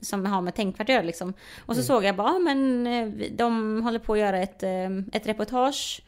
som 0.00 0.26
har 0.26 0.40
med 0.40 0.54
tänkvärt 0.54 0.88
att 0.88 0.94
göra 0.94 1.02
liksom. 1.02 1.34
Och 1.66 1.76
så 1.76 1.82
såg 1.82 2.04
jag 2.04 2.16
bara, 2.16 2.28
ah, 2.28 2.38
men 2.38 2.86
eh, 2.86 3.08
de 3.32 3.82
håller 3.82 3.98
på 3.98 4.12
att 4.12 4.18
göra 4.18 4.38
ett, 4.38 4.62
eh, 4.62 4.90
ett 5.12 5.26
reportage 5.26 6.02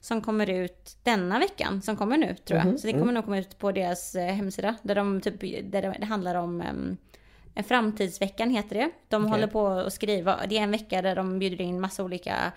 som 0.00 0.20
kommer 0.20 0.50
ut 0.50 0.96
denna 1.02 1.38
veckan, 1.38 1.82
som 1.82 1.96
kommer 1.96 2.16
nu 2.16 2.36
tror 2.44 2.58
jag. 2.58 2.66
Mhm, 2.66 2.78
Så 2.78 2.86
det 2.86 2.92
kommer 2.92 3.12
nog 3.12 3.24
komma 3.24 3.38
ut 3.38 3.58
på 3.58 3.72
deras 3.72 4.14
eh, 4.14 4.34
hemsida. 4.34 4.74
Där, 4.82 4.94
de 4.94 5.20
typ, 5.20 5.40
där 5.72 5.94
det, 5.98 6.06
handlar 6.06 6.34
om 6.34 6.60
ehm, 6.60 6.96
Framtidsveckan 7.68 8.50
heter 8.50 8.76
det. 8.76 8.90
De 9.08 9.22
Okej. 9.22 9.30
håller 9.30 9.46
på 9.46 9.66
att 9.68 9.92
skriva, 9.92 10.40
det 10.48 10.58
är 10.58 10.62
en 10.62 10.70
vecka 10.70 11.02
där 11.02 11.16
de 11.16 11.38
bjuder 11.38 11.60
in 11.60 11.80
massa 11.80 12.04
olika 12.04 12.52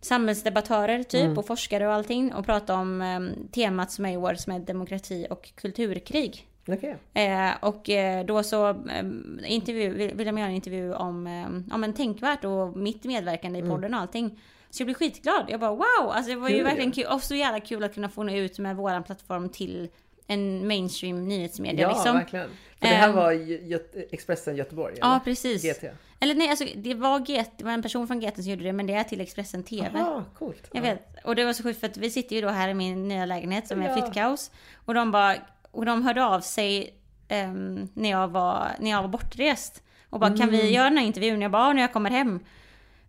samhällsdebattörer 0.00 1.02
typ 1.02 1.24
Mm. 1.24 1.38
och 1.38 1.46
forskare 1.46 1.86
och 1.86 1.92
allting 1.92 2.34
och 2.34 2.44
pratar 2.46 2.74
om 2.74 3.00
ehm, 3.02 3.48
temat 3.52 3.90
som 3.92 4.06
är 4.06 4.12
i 4.12 4.16
år 4.16 4.34
som 4.34 4.52
är 4.52 4.58
demokrati 4.58 5.26
och 5.30 5.50
kulturkrig. 5.54 6.46
Okej. 6.68 6.96
Eh, 7.14 7.50
och 7.60 7.90
eh, 7.90 8.24
då 8.24 8.42
så 8.42 8.68
eh, 8.68 9.04
intervju, 9.46 9.88
vill, 9.94 10.14
vill 10.14 10.26
de 10.26 10.38
göra 10.38 10.48
en 10.48 10.54
intervju 10.54 10.94
om, 10.94 11.26
eh, 11.26 11.74
om 11.74 11.84
en 11.84 11.92
tänkvärt 11.92 12.44
och 12.44 12.76
mitt 12.76 13.04
medverkande 13.04 13.58
i 13.58 13.62
podden 13.62 13.94
och 13.94 14.00
allting. 14.00 14.40
Så 14.70 14.80
jag 14.82 14.86
blev 14.86 14.94
skitglad. 14.94 15.44
Jag 15.48 15.60
bara 15.60 15.70
wow! 15.70 15.84
Alltså 16.10 16.30
det 16.30 16.36
var 16.36 16.48
ju 16.48 16.54
Mm. 16.54 16.58
Kul, 16.58 16.64
verkligen 16.64 16.92
ja. 16.96 17.08
kul. 17.10 17.14
Och 17.16 17.22
så 17.22 17.34
jävla 17.34 17.60
kul 17.60 17.84
att 17.84 17.94
kunna 17.94 18.08
få 18.08 18.22
nå 18.22 18.32
ut 18.32 18.58
med 18.58 18.76
våran 18.76 19.02
plattform 19.02 19.48
till 19.48 19.88
en 20.30 20.66
mainstream 20.68 21.28
nyhetsmedia 21.28 21.82
Ja, 21.82 21.88
liksom. 21.92 22.16
verkligen. 22.16 22.48
För 22.80 22.88
det 22.88 22.94
här 22.94 23.08
Ehm. 23.08 23.14
var 23.16 23.32
Gö- 23.32 24.04
Expressen 24.10 24.56
Göteborg? 24.56 24.94
Ja, 25.00 25.10
eller? 25.10 25.20
precis. 25.24 25.62
GT? 25.62 25.84
Eller 26.20 26.34
nej, 26.34 26.48
alltså 26.50 26.64
det 26.76 26.94
var, 26.94 27.18
GT, 27.20 27.50
det 27.58 27.64
var 27.64 27.72
en 27.72 27.82
person 27.82 28.06
från 28.06 28.20
GT 28.20 28.34
som 28.42 28.44
gjorde 28.50 28.64
det, 28.64 28.72
men 28.72 28.86
det 28.86 28.94
är 28.94 29.04
till 29.04 29.20
Expressen 29.20 29.62
TV. 29.62 29.90
Jaha, 29.94 30.24
coolt. 30.38 30.68
Jag 30.72 30.84
Ja. 30.86 30.90
vet. 30.90 31.24
Och 31.24 31.36
det 31.36 31.44
var 31.44 31.52
så 31.52 31.62
sjukt 31.62 31.80
för 31.80 31.86
att 31.86 31.96
vi 31.96 32.10
sitter 32.10 32.36
ju 32.36 32.42
då 32.42 32.48
här 32.48 32.68
i 32.68 32.74
min 32.74 33.08
nya 33.08 33.26
lägenhet 33.26 33.68
som 33.68 33.82
är 33.82 33.88
Ja. 33.88 33.94
flyttkaos. 33.94 34.50
Och 34.84 34.94
de 34.94 35.10
bara, 35.10 35.34
och 35.70 35.86
de 35.86 36.02
hörde 36.02 36.24
av 36.24 36.40
sig 36.40 36.94
ehm, 37.28 37.88
när, 37.94 38.10
jag 38.10 38.28
var, 38.28 38.68
när 38.80 38.90
jag 38.90 39.02
var 39.02 39.08
bortrest. 39.08 39.82
Och 40.10 40.20
bara, 40.20 40.30
kan 40.30 40.48
Mm. 40.48 40.50
vi 40.60 40.70
göra 40.70 40.84
den 40.88 40.98
här 40.98 41.06
intervjun? 41.06 41.42
Jag 41.42 41.50
bara, 41.50 41.66
"Ja, 41.66 41.72
när 41.72 41.80
jag 41.82 41.92
kommer 41.92 42.10
hem. 42.10 42.40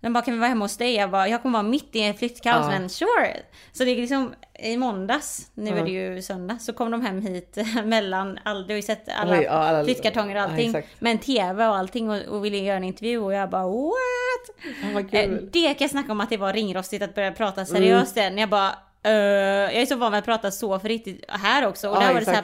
De 0.02 0.14
bara, 0.14 0.24
kan 0.24 0.34
vi 0.34 0.40
vara 0.40 0.50
hemma 0.50 0.66
hos 0.66 0.78
dig? 0.78 0.96
Jag 0.96 1.12
bara, 1.12 1.28
jag 1.28 1.42
kommer 1.42 1.60
vara 1.60 1.70
mitt 1.70 1.96
i 1.96 2.00
en 2.02 2.14
flyttkaos, 2.14 2.66
Ja. 2.66 2.70
men 2.80 2.90
sure. 2.90 3.38
Så 3.72 3.84
det 3.84 3.92
är 3.92 3.96
liksom 3.96 4.34
i 4.60 4.78
måndags, 4.78 5.52
nu 5.54 5.70
Ja. 5.70 5.76
är 5.78 5.84
det 5.84 5.92
ju 5.92 6.22
söndag, 6.22 6.58
så 6.60 6.74
kom 6.74 6.92
de 6.92 7.02
hem 7.02 7.22
hit 7.22 7.58
mellan, 7.86 8.40
all, 8.46 8.68
du 8.68 8.74
har 8.74 8.76
ju 8.76 8.82
sett 8.82 9.10
alla 9.10 9.38
Oj, 9.38 9.44
ja, 9.44 9.52
alla- 9.52 9.84
flyttkartonger 9.84 10.36
och 10.36 10.42
ja, 10.42 10.44
allting. 10.44 10.74
med 11.00 11.12
en 11.12 11.18
TV 11.18 11.68
och 11.68 11.76
allting 11.78 12.10
och, 12.10 12.22
och 12.28 12.46
ville 12.46 12.58
göra 12.58 12.78
en 12.78 12.84
intervju 12.84 13.18
och 13.20 13.34
jag 13.34 13.50
bara 13.50 13.68
what? 13.68 15.12
Kul. 15.12 15.50
Det 15.54 15.68
kan 15.74 15.76
jag 15.86 15.90
snacka 15.90 16.12
om 16.12 16.22
att 16.22 16.30
det 16.30 16.38
var 16.38 16.54
ringrostigt 16.54 17.04
att 17.04 17.16
börja 17.16 17.32
prata 17.32 17.66
seriöst 17.66 18.18
Mm. 18.18 18.28
igen. 18.28 18.38
Jag 18.38 18.50
bara, 18.50 18.76
eh, 19.04 19.12
jag 19.12 19.74
är 19.74 19.86
så 19.86 19.96
van 19.96 20.12
vid 20.12 20.20
att 20.20 20.26
prata 20.26 20.52
så 20.52 20.80
för 20.80 20.88
riktigt 20.88 21.26
här 21.28 21.68
också. 21.68 21.90
Och 21.90 21.96
Ja, 21.96 22.00
där 22.00 22.14
var 22.14 22.20
det 22.20 22.26
så 22.26 22.32
här 22.32 22.40
exakt. 22.40 22.44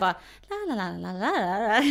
bara, 0.50 0.76
la 0.76 0.76
la 0.76 0.92
la 0.92 1.12
la 1.14 1.32
la 1.32 1.68
la. 1.68 1.84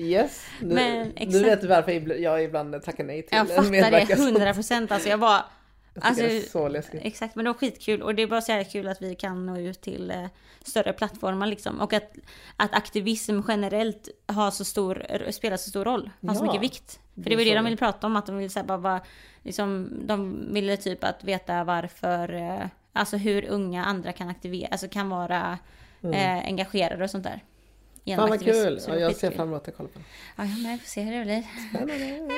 Yes. 0.00 0.46
Nu, 0.60 0.74
Men, 0.74 1.02
nu 1.08 1.12
exakt. 1.16 1.44
vet 1.44 1.60
du 1.60 1.66
varför 1.66 2.20
jag 2.20 2.44
ibland- 2.44 2.82
tackar 2.82 3.04
nej 3.04 3.22
till 3.22 3.36
Jag 3.38 3.48
fattar 3.48 3.62
det 3.62 3.70
medverkan. 3.70 4.18
100 4.20 4.54
procent. 4.54 4.92
Alltså 4.92 5.08
jag 5.08 5.20
bara, 5.20 5.44
Jag 5.94 6.04
alltså, 6.06 6.22
det 6.22 6.36
är 6.36 6.40
så 6.42 6.68
läskigt. 6.68 7.00
exakt. 7.04 7.34
Men 7.36 7.44
det 7.44 7.50
var 7.50 7.58
skitkul 7.58 8.02
och 8.02 8.14
det 8.14 8.22
är 8.22 8.26
bara 8.26 8.40
så 8.40 8.52
jävla 8.52 8.64
kul 8.70 8.88
att 8.88 9.02
vi 9.02 9.14
kan 9.14 9.46
nå 9.46 9.58
ut 9.58 9.80
till 9.80 10.10
eh, 10.10 10.26
större 10.64 10.92
plattformar 10.92 11.46
liksom. 11.46 11.80
Och 11.80 11.92
att, 11.92 12.12
att 12.56 12.74
aktivism 12.74 13.40
generellt 13.48 14.08
har 14.26 14.50
så 14.50 14.64
stor, 14.64 15.06
spelar 15.30 15.56
så 15.56 15.70
stor 15.70 15.84
roll. 15.84 16.10
Har 16.26 16.34
så 16.34 16.40
Ja, 16.44 16.46
mycket 16.46 16.62
vikt. 16.62 17.00
För 17.14 17.22
det 17.22 17.30
det 17.30 17.36
var 17.36 17.44
det 17.44 17.50
så 17.50 17.54
de 17.54 17.58
det. 17.58 17.64
ville 17.64 17.76
prata 17.76 18.06
om, 18.06 18.16
att 18.16 18.26
de 18.26 18.36
ville 18.36 18.50
säga 18.50 18.64
bara 18.64 18.78
vara, 18.78 19.00
liksom, 19.42 19.88
de 20.06 20.46
ville 20.54 20.76
typ 20.76 21.04
att 21.04 21.24
veta 21.24 21.64
varför, 21.64 22.34
eh, 22.34 22.66
alltså 22.92 23.16
hur 23.16 23.44
unga 23.44 23.84
andra 23.84 24.12
kan 24.12 24.28
aktivera, 24.28 24.68
alltså 24.70 24.88
kan 24.88 25.08
vara 25.08 25.58
eh, 26.02 26.38
engagerade 26.38 27.04
och 27.04 27.10
sånt 27.10 27.24
där. 27.24 27.44
Genom 28.04 28.26
Mm. 28.26 28.38
Fan 28.38 28.46
vad 28.46 28.54
kul! 28.54 28.80
Ja, 28.88 28.96
jag 28.96 29.16
ser 29.16 29.30
fram 29.30 29.48
emot 29.48 29.68
att 29.68 29.76
kolla 29.76 29.88
på. 29.88 30.00
Ja, 30.36 30.44
jag 30.44 30.62
med. 30.62 30.80
Får 30.80 30.86
se 30.88 31.00
hur 31.02 31.18
det 31.18 31.24
blir. 31.24 31.44
Spännande. 31.68 32.34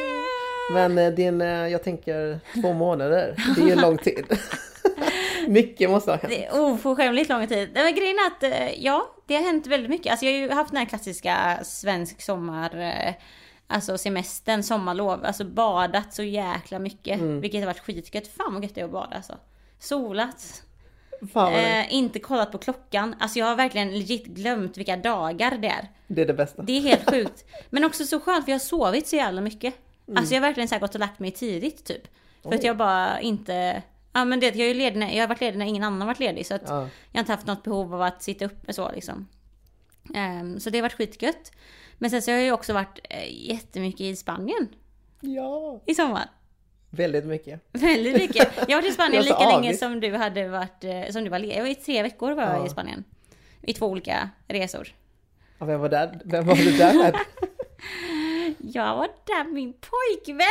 Men 0.73 0.99
eh, 0.99 1.13
din, 1.13 1.41
eh, 1.41 1.49
jag 1.49 1.83
tänker 1.83 2.41
två 2.63 2.73
månader, 2.73 3.37
det 3.57 3.63
är 3.63 3.67
ju 3.67 3.75
lång 3.75 3.99
tid. 3.99 4.25
Mycket 5.49 5.91
måste 5.91 6.11
ha 6.11 6.19
hänt. 6.19 6.33
Det 6.33 6.47
är 6.47 6.61
oförskämligt 6.61 7.29
lång 7.29 7.47
tid. 7.47 7.71
Det 7.75 7.83
var 7.83 7.91
grejen 7.91 8.17
är 8.17 8.27
att, 8.27 8.43
eh, 8.43 8.85
ja, 8.85 9.11
det 9.27 9.35
har 9.35 9.43
hänt 9.43 9.67
väldigt 9.67 9.91
mycket. 9.91 10.11
Alltså 10.11 10.27
jag 10.27 10.33
har 10.33 10.39
ju 10.39 10.51
haft 10.51 10.71
den 10.71 10.79
här 10.79 10.87
klassiska 10.87 11.59
svensk 11.65 12.23
sommar, 12.23 13.15
alltså 13.67 13.99
semestern, 13.99 14.63
sommarlov. 14.63 15.25
Alltså 15.25 15.45
badat 15.45 16.15
så 16.15 16.23
jäkla 16.23 16.79
mycket. 16.79 17.21
Mm. 17.21 17.41
Vilket 17.41 17.61
har 17.61 17.67
varit 17.67 17.81
skitgött. 17.81 18.29
Fan 18.29 18.55
vad 18.55 18.63
gött 18.63 18.75
det 18.75 18.81
är 18.81 18.85
att 18.85 18.91
bada 18.93 19.17
alltså. 19.17 19.39
Solat. 19.83 20.63
Eh, 21.37 21.95
inte 21.95 22.19
kollat 22.19 22.53
på 22.53 22.59
klockan. 22.59 23.15
Alltså 23.21 23.39
jag 23.39 23.47
har 23.47 23.57
verkligen 23.57 23.99
legit 23.99 24.25
glömt 24.27 24.77
vilka 24.77 24.97
dagar 24.97 25.59
det 25.59 25.69
är. 25.69 25.89
det 26.07 26.23
är 26.23 26.27
det 26.27 26.35
bästa. 26.35 26.63
Det 26.63 26.73
är 26.73 26.81
helt 26.81 27.11
sjukt. 27.11 27.45
Men 27.71 27.85
också 27.85 28.05
så 28.05 28.21
skönt 28.21 28.45
för 28.45 28.53
jag 28.53 28.55
har 28.59 28.61
sovit 28.65 29.07
så 29.09 29.17
jävla 29.17 29.41
mycket. 29.41 29.75
Mm. 30.09 30.19
Alltså 30.19 30.35
jag 30.35 30.41
har 30.41 30.49
verkligen 30.49 30.69
så 30.69 30.79
gått 30.79 30.95
och 30.95 31.01
lagt 31.01 31.19
mig 31.19 31.31
tidigt 31.31 31.85
typ. 31.85 32.03
För 32.43 32.49
att 32.55 32.61
Oj. 32.61 32.67
jag 32.67 32.77
bara 32.77 33.21
inte... 33.21 33.83
Ja 34.13 34.25
men 34.25 34.41
det, 34.41 34.47
jag, 34.55 34.71
är 34.71 34.75
ledig, 34.75 34.99
när- 34.99 35.11
jag 35.13 35.23
har 35.23 35.29
varit 35.29 35.41
ledig 35.41 35.59
när 35.59 35.67
ingen 35.67 35.83
annan 35.83 36.07
varit 36.07 36.19
ledig. 36.21 36.47
Så 36.47 36.55
att 36.55 36.63
Ja. 36.67 36.75
jag 36.81 37.19
har 37.19 37.21
inte 37.21 37.33
haft 37.33 37.47
något 37.47 37.63
behov 37.63 37.95
av 37.95 38.03
att 38.03 38.23
sitta 38.23 38.45
uppe 38.45 38.73
så 38.73 38.91
liksom. 38.93 39.29
Ehm, 40.15 40.61
så 40.61 40.71
det 40.71 40.79
har 40.79 40.83
varit 40.83 40.93
skitgött. 40.97 41.53
Men 41.99 42.11
sen 42.11 42.23
så 42.23 42.31
har 42.31 42.37
jag 42.37 42.45
ju 42.45 42.53
också 42.53 42.73
varit 42.73 42.99
uh, 43.15 43.49
jättemycket 43.49 44.01
i 44.01 44.17
Spanien 44.17 44.69
ja, 45.21 45.81
i 45.87 45.95
sommar. 45.95 46.29
Väldigt 46.93 47.25
mycket. 47.25 47.61
Väldigt 47.73 48.15
mycket. 48.17 48.49
Jag 48.69 48.77
har 48.77 48.83
varit 48.83 48.91
i 48.91 48.95
Spanien 48.95 49.23
lika 49.23 49.49
länge 49.49 49.75
som 49.75 50.01
du 50.01 50.13
hade 50.15 50.49
varit, 50.49 50.85
eh, 50.85 51.05
som 51.11 51.25
du 51.25 51.31
var 51.31 51.39
ledig. 51.39 51.57
Jag 51.57 51.63
var 51.63 51.69
i 51.71 51.75
tre 51.75 52.03
veckor 52.03 52.33
var 52.33 52.43
jag 52.43 52.59
Ja. 52.59 52.67
i 52.67 52.69
Spanien. 52.69 53.05
I 53.63 53.73
två 53.73 53.87
olika 53.87 54.29
resor. 54.49 54.89
Ja, 55.59 55.67
vem 55.67 55.81
var 55.81 55.89
där? 55.89 56.21
Vem 56.25 56.47
var 56.47 56.55
du 56.57 56.73
där 56.77 56.95
med? 56.95 57.17
Jag 58.59 58.97
var 58.97 59.09
där 59.27 59.45
med 59.45 59.53
min 59.53 59.73
pojkvän! 59.73 60.47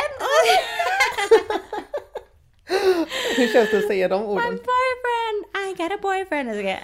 Hur 3.36 3.48
känns 3.52 3.70
det 3.70 3.78
att 3.78 3.86
säga 3.86 4.08
de 4.08 4.22
orden? 4.22 4.58
Got 5.82 5.92
a 5.92 5.98
boyfriend! 6.02 6.50
Skojar. 6.50 6.80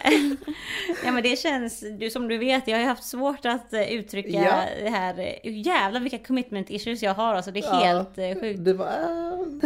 ja 1.04 1.12
men 1.12 1.22
det 1.22 1.38
känns, 1.38 1.84
du, 1.98 2.10
som 2.10 2.28
du 2.28 2.38
vet, 2.38 2.68
jag 2.68 2.78
har 2.78 2.84
haft 2.84 3.04
svårt 3.04 3.46
att 3.46 3.72
eh, 3.72 3.92
uttrycka 3.92 4.28
Ja. 4.28 4.62
det 4.82 4.90
här. 4.90 5.18
eh, 5.18 5.34
Jävlar 5.60 6.00
vilka 6.00 6.18
commitment 6.18 6.70
issues 6.70 7.02
jag 7.02 7.14
har 7.14 7.34
alltså. 7.34 7.50
Det 7.50 7.60
är 7.60 7.64
Ja. 7.64 7.72
helt 7.74 8.18
eh, 8.18 8.40
sjukt. 8.40 8.64
Det 8.64 8.72
var... 8.72 8.88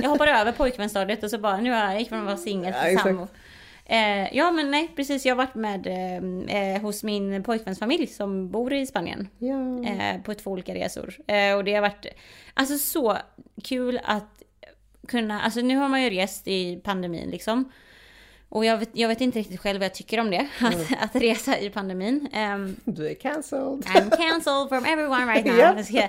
Jag 0.02 0.08
hoppar 0.10 0.26
över 0.40 0.52
pojkvänstadiet 0.52 1.22
och 1.22 1.30
så 1.30 1.38
bara, 1.38 1.56
nu 1.56 1.70
har 1.70 1.78
jag 1.78 1.98
gick 1.98 2.08
från 2.08 2.18
att 2.18 2.24
vara 2.26 2.36
singel 2.36 2.72
Ja, 2.76 2.82
till 2.82 2.90
exakt. 2.92 3.06
sambo. 3.08 3.26
Eh, 3.86 4.36
ja 4.36 4.50
men 4.50 4.70
nej 4.70 4.90
precis, 4.96 5.26
jag 5.26 5.34
har 5.36 5.44
varit 5.46 5.54
med 5.54 5.86
eh, 6.76 6.82
hos 6.82 7.02
min 7.02 7.42
pojkväns 7.42 7.78
familj 7.78 8.06
som 8.06 8.50
bor 8.50 8.72
i 8.72 8.86
Spanien. 8.86 9.28
Ja. 9.38 9.84
eh, 9.90 10.20
på 10.22 10.34
två 10.34 10.50
olika 10.50 10.74
resor. 10.74 11.16
Och 11.56 11.64
det 11.64 11.74
har 11.74 11.80
varit 11.80 12.06
alltså 12.54 12.78
så 12.78 13.16
kul 13.64 14.00
att 14.04 14.42
kunna, 15.08 15.40
alltså 15.42 15.60
nu 15.60 15.76
har 15.76 15.88
man 15.88 16.02
ju 16.02 16.10
rest 16.10 16.48
i 16.48 16.76
pandemin 16.84 17.30
liksom. 17.30 17.72
Och 18.54 18.64
jag 18.64 18.78
vet, 18.78 18.90
jag 18.92 19.08
vet 19.08 19.20
inte 19.20 19.38
riktigt 19.38 19.60
själv 19.60 19.78
vad 19.78 19.84
jag 19.84 19.94
tycker 19.94 20.20
om 20.20 20.30
det, 20.30 20.48
att, 20.60 20.74
att 21.02 21.16
resa 21.16 21.58
i 21.58 21.70
pandemin. 21.70 22.28
Ehm, 22.32 22.76
Du 22.84 23.08
är 23.10 23.14
cancelled. 23.14 23.84
I'm 23.84 24.10
cancelled 24.16 24.68
from 24.68 24.84
everyone 24.84 25.32
right 25.34 25.46
now. 25.46 25.82
Ska- 25.82 26.08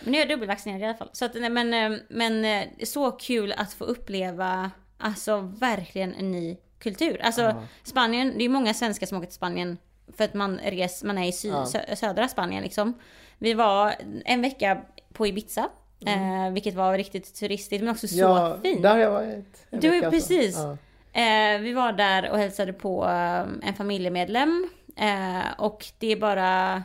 Men 0.00 0.12
nu 0.12 0.18
är 0.18 0.18
jag 0.22 0.28
dubbelvaccinerad 0.28 0.80
i 0.80 0.84
alla 0.84 0.94
fall. 0.94 1.08
Så 1.12 1.24
att, 1.24 1.34
men, 1.34 1.74
eh, 1.74 1.98
men 2.08 2.44
eh, 2.44 2.64
så 2.84 3.10
kul 3.10 3.52
att 3.56 3.72
få 3.72 3.84
uppleva, 3.84 4.70
alltså 4.98 5.40
verkligen 5.60 6.14
en 6.14 6.30
ny 6.32 6.56
kultur. 6.78 7.20
Alltså 7.22 7.42
Ja. 7.42 7.62
Spanien, 7.82 8.34
det 8.38 8.44
är 8.44 8.48
många 8.48 8.74
svenskar 8.74 9.06
som 9.06 9.18
åker 9.18 9.26
till 9.26 9.34
Spanien 9.36 9.78
för 10.16 10.24
att 10.24 10.34
man, 10.34 10.58
res, 10.64 11.04
man 11.04 11.18
är 11.18 11.28
i 11.28 11.32
sy, 11.32 11.48
Ja. 11.48 11.66
sö, 11.66 11.96
södra 11.96 12.28
Spanien 12.28 12.62
liksom. 12.62 12.94
Vi 13.38 13.54
var 13.54 13.94
en 14.24 14.42
vecka 14.42 14.82
på 15.12 15.26
Ibiza, 15.26 15.68
eh, 16.06 16.52
vilket 16.52 16.74
var 16.74 16.96
riktigt 16.98 17.34
turistigt 17.34 17.82
men 17.84 17.90
också 17.92 18.08
så 18.08 18.14
Mm. 18.14 18.36
Ja, 18.36 18.58
fint. 18.62 18.82
där 18.82 18.90
har 18.90 18.98
jag 18.98 19.10
varit. 19.10 19.66
Du, 19.70 19.90
vecka 19.90 20.06
alltså. 20.06 20.10
precis. 20.10 20.56
Ja. 20.56 20.76
Eh, 21.12 21.60
vi 21.60 21.72
var 21.72 21.92
där 21.92 22.30
och 22.30 22.38
hälsade 22.38 22.72
på 22.72 23.04
eh, 23.04 23.68
en 23.68 23.74
familjemedlem. 23.76 24.68
Eh, 24.96 25.52
och 25.58 25.86
det 25.98 26.12
är 26.12 26.16
bara... 26.16 26.82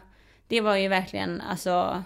Det 0.47 0.61
var 0.61 0.75
ju 0.75 0.87
verkligen 0.87 1.41
alltså... 1.41 2.03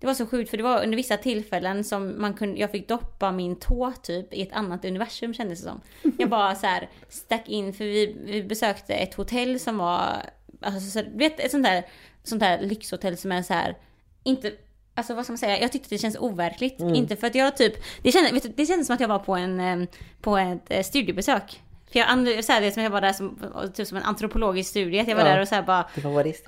Det 0.00 0.06
var 0.06 0.14
så 0.14 0.26
sjukt 0.26 0.50
för 0.50 0.56
det 0.56 0.62
var 0.62 0.82
under 0.82 0.96
vissa 0.96 1.16
tillfällen 1.16 1.84
som 1.84 2.20
man 2.20 2.34
kunde, 2.34 2.60
jag 2.60 2.70
fick 2.70 2.88
doppa 2.88 3.32
min 3.32 3.56
tå 3.56 3.92
typ 4.02 4.34
i 4.34 4.42
ett 4.42 4.52
annat 4.52 4.84
universum 4.84 5.34
kändes 5.34 5.60
det 5.60 5.68
som. 5.68 5.80
Jag 6.18 6.30
bara 6.30 6.54
så 6.54 6.66
här 6.66 6.88
stack 7.08 7.48
in 7.48 7.72
för 7.72 7.84
vi, 7.84 8.16
vi 8.24 8.42
besökte 8.42 8.94
ett 8.94 9.14
hotell 9.14 9.60
som 9.60 9.78
var, 9.78 10.22
alltså 10.60 10.90
så, 10.90 11.02
du 11.02 11.18
vet 11.18 11.40
ett 11.40 11.50
sånt 11.50 11.64
där, 11.64 11.84
sånt 12.24 12.40
där 12.40 12.60
lyxhotell 12.60 13.16
som 13.16 13.32
är 13.32 13.42
så 13.42 13.54
här 13.54 13.76
inte 14.22 14.52
Alltså 14.98 15.14
vad 15.14 15.24
ska 15.24 15.32
man 15.32 15.38
säga, 15.38 15.60
jag 15.60 15.72
tyckte 15.72 15.88
det 15.94 15.98
känns 15.98 16.16
overkligt. 16.16 16.80
Inte 16.80 17.16
för 17.16 17.26
att 17.26 17.34
jag 17.34 17.56
typ, 17.56 17.74
det 18.02 18.12
kändes, 18.12 18.42
du, 18.42 18.48
det 18.56 18.66
kändes 18.66 18.86
som 18.86 18.94
att 18.94 19.00
jag 19.00 19.08
var 19.08 19.18
på 19.18 19.34
en, 19.36 19.86
på 20.20 20.38
ett 20.38 20.62
eh, 20.68 20.82
studiebesök. 20.82 21.62
För 21.92 21.98
jag, 21.98 22.44
så 22.44 22.52
här, 22.52 22.60
det 22.60 22.72
som 22.72 22.80
att 22.80 22.84
jag 22.84 22.90
var 22.90 23.00
där 23.00 23.12
som, 23.12 23.38
typ 23.74 23.86
som 23.88 23.96
en 23.96 24.02
antropologisk 24.02 24.70
studie. 24.70 25.00
Att 25.00 25.08
jag 25.08 25.16
var 25.16 25.22
Ja. 25.24 25.28
där 25.30 25.40
och 25.40 25.48
så 25.48 25.62
bara 25.62 25.84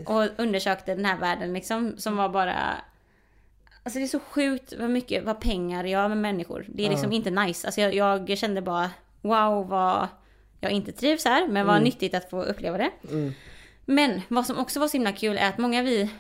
och 0.07 0.29
undersökte 0.37 0.95
den 0.95 1.05
här 1.05 1.17
världen 1.19 1.53
liksom, 1.53 1.95
som 1.99 2.17
var 2.17 2.29
bara... 2.29 2.57
Alltså 3.83 3.99
det 3.99 4.05
är 4.05 4.09
så 4.09 4.21
sjukt 4.21 4.73
vad 4.79 4.91
mycket, 4.91 5.25
vad 5.25 5.41
pengar 5.41 5.85
gör 5.85 6.09
med 6.09 6.19
människor. 6.19 6.65
Det 6.69 6.83
är 6.83 6.87
Ja. 6.87 6.91
liksom 6.93 7.13
inte 7.13 7.31
nice. 7.31 7.67
Alltså 7.69 7.81
jag, 7.81 8.31
jag 8.31 8.39
kände 8.39 8.63
bara, 8.63 8.91
wow 9.21 9.69
vad 9.69 10.09
jag 10.61 10.73
inte 10.73 10.93
trivs 10.93 11.25
här, 11.25 11.49
men 11.49 11.67
vad 11.67 11.83
nyttigt 11.83 12.15
att 12.15 12.31
få 12.31 12.43
uppleva 12.43 12.79
det. 12.79 12.91
Mm. 13.11 13.33
Men 13.91 14.21
vad 14.29 14.47
som 14.47 14.59
också 14.59 14.81
var 14.81 14.89
så 14.89 14.93
himla 14.93 15.13
kul 15.13 15.39
är 15.39 15.49
att 15.49 15.59
många 15.59 15.83
vi 15.83 16.11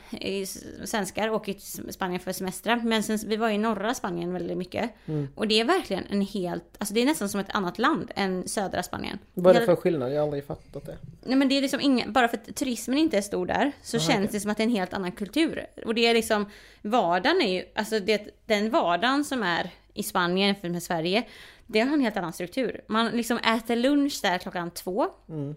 svenskar 0.84 1.30
åker 1.30 1.52
till 1.52 1.92
Spanien 1.92 2.20
för 2.20 2.32
semestrar. 2.32 2.76
Men 2.76 3.02
sen, 3.02 3.18
vi 3.26 3.36
var 3.36 3.48
i 3.48 3.58
norra 3.58 3.94
Spanien 3.94 4.32
väldigt 4.32 4.58
mycket. 4.58 4.90
Mm. 5.06 5.28
Och 5.34 5.48
det 5.48 5.60
är 5.60 5.64
verkligen 5.64 6.04
en 6.10 6.20
helt, 6.20 6.64
alltså 6.78 6.94
det 6.94 7.00
är 7.00 7.06
nästan 7.06 7.28
som 7.28 7.40
ett 7.40 7.50
annat 7.50 7.78
land 7.78 8.12
än 8.16 8.48
södra 8.48 8.82
Spanien. 8.82 9.18
Vad 9.34 9.56
är 9.56 9.60
det 9.60 9.66
för 9.66 9.76
skillnad? 9.76 10.12
Jag 10.12 10.16
har 10.16 10.22
aldrig 10.22 10.46
fattat 10.46 10.86
det. 10.86 10.98
Nej 11.22 11.36
men 11.36 11.48
det 11.48 11.58
är 11.58 11.62
liksom 11.62 11.80
inga, 11.80 12.08
bara 12.08 12.28
för 12.28 12.36
att 12.36 12.56
turismen 12.56 12.98
inte 12.98 13.18
är 13.18 13.22
stor 13.22 13.46
där 13.46 13.72
så 13.82 13.96
Aha, 13.96 14.06
känns 14.06 14.24
okej. 14.24 14.28
det 14.32 14.40
som 14.40 14.50
att 14.50 14.56
det 14.56 14.62
är 14.62 14.68
en 14.68 14.76
helt 14.76 14.94
annan 14.94 15.12
kultur. 15.12 15.66
Och 15.86 15.94
det 15.94 16.06
är 16.06 16.14
liksom, 16.14 16.46
vardagen 16.82 17.42
är 17.42 17.52
ju, 17.52 17.64
alltså 17.74 18.00
det, 18.00 18.46
den 18.46 18.70
vardagen 18.70 19.24
som 19.24 19.42
är 19.42 19.70
i 19.94 20.02
Spanien 20.02 20.46
jämfört 20.46 20.70
med 20.70 20.82
Sverige, 20.82 21.24
det 21.66 21.80
har 21.80 21.94
en 21.94 22.00
helt 22.00 22.16
annan 22.16 22.32
struktur. 22.32 22.80
Man 22.86 23.06
liksom 23.06 23.38
äter 23.38 23.76
lunch 23.76 24.18
där 24.22 24.38
klockan 24.38 24.70
två. 24.70 25.06
Mm. 25.28 25.54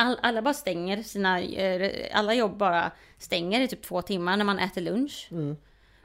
All, 0.00 0.18
alla 0.22 0.42
bara 0.42 0.54
stänger 0.54 1.02
sina, 1.02 1.40
eh, 1.40 2.08
alla 2.12 2.34
jobb 2.34 2.56
bara 2.56 2.90
stänger 3.18 3.60
i 3.60 3.68
typ 3.68 3.82
två 3.82 4.02
timmar 4.02 4.36
när 4.36 4.44
man 4.44 4.58
äter 4.58 4.80
lunch. 4.80 5.28
Mm. 5.30 5.56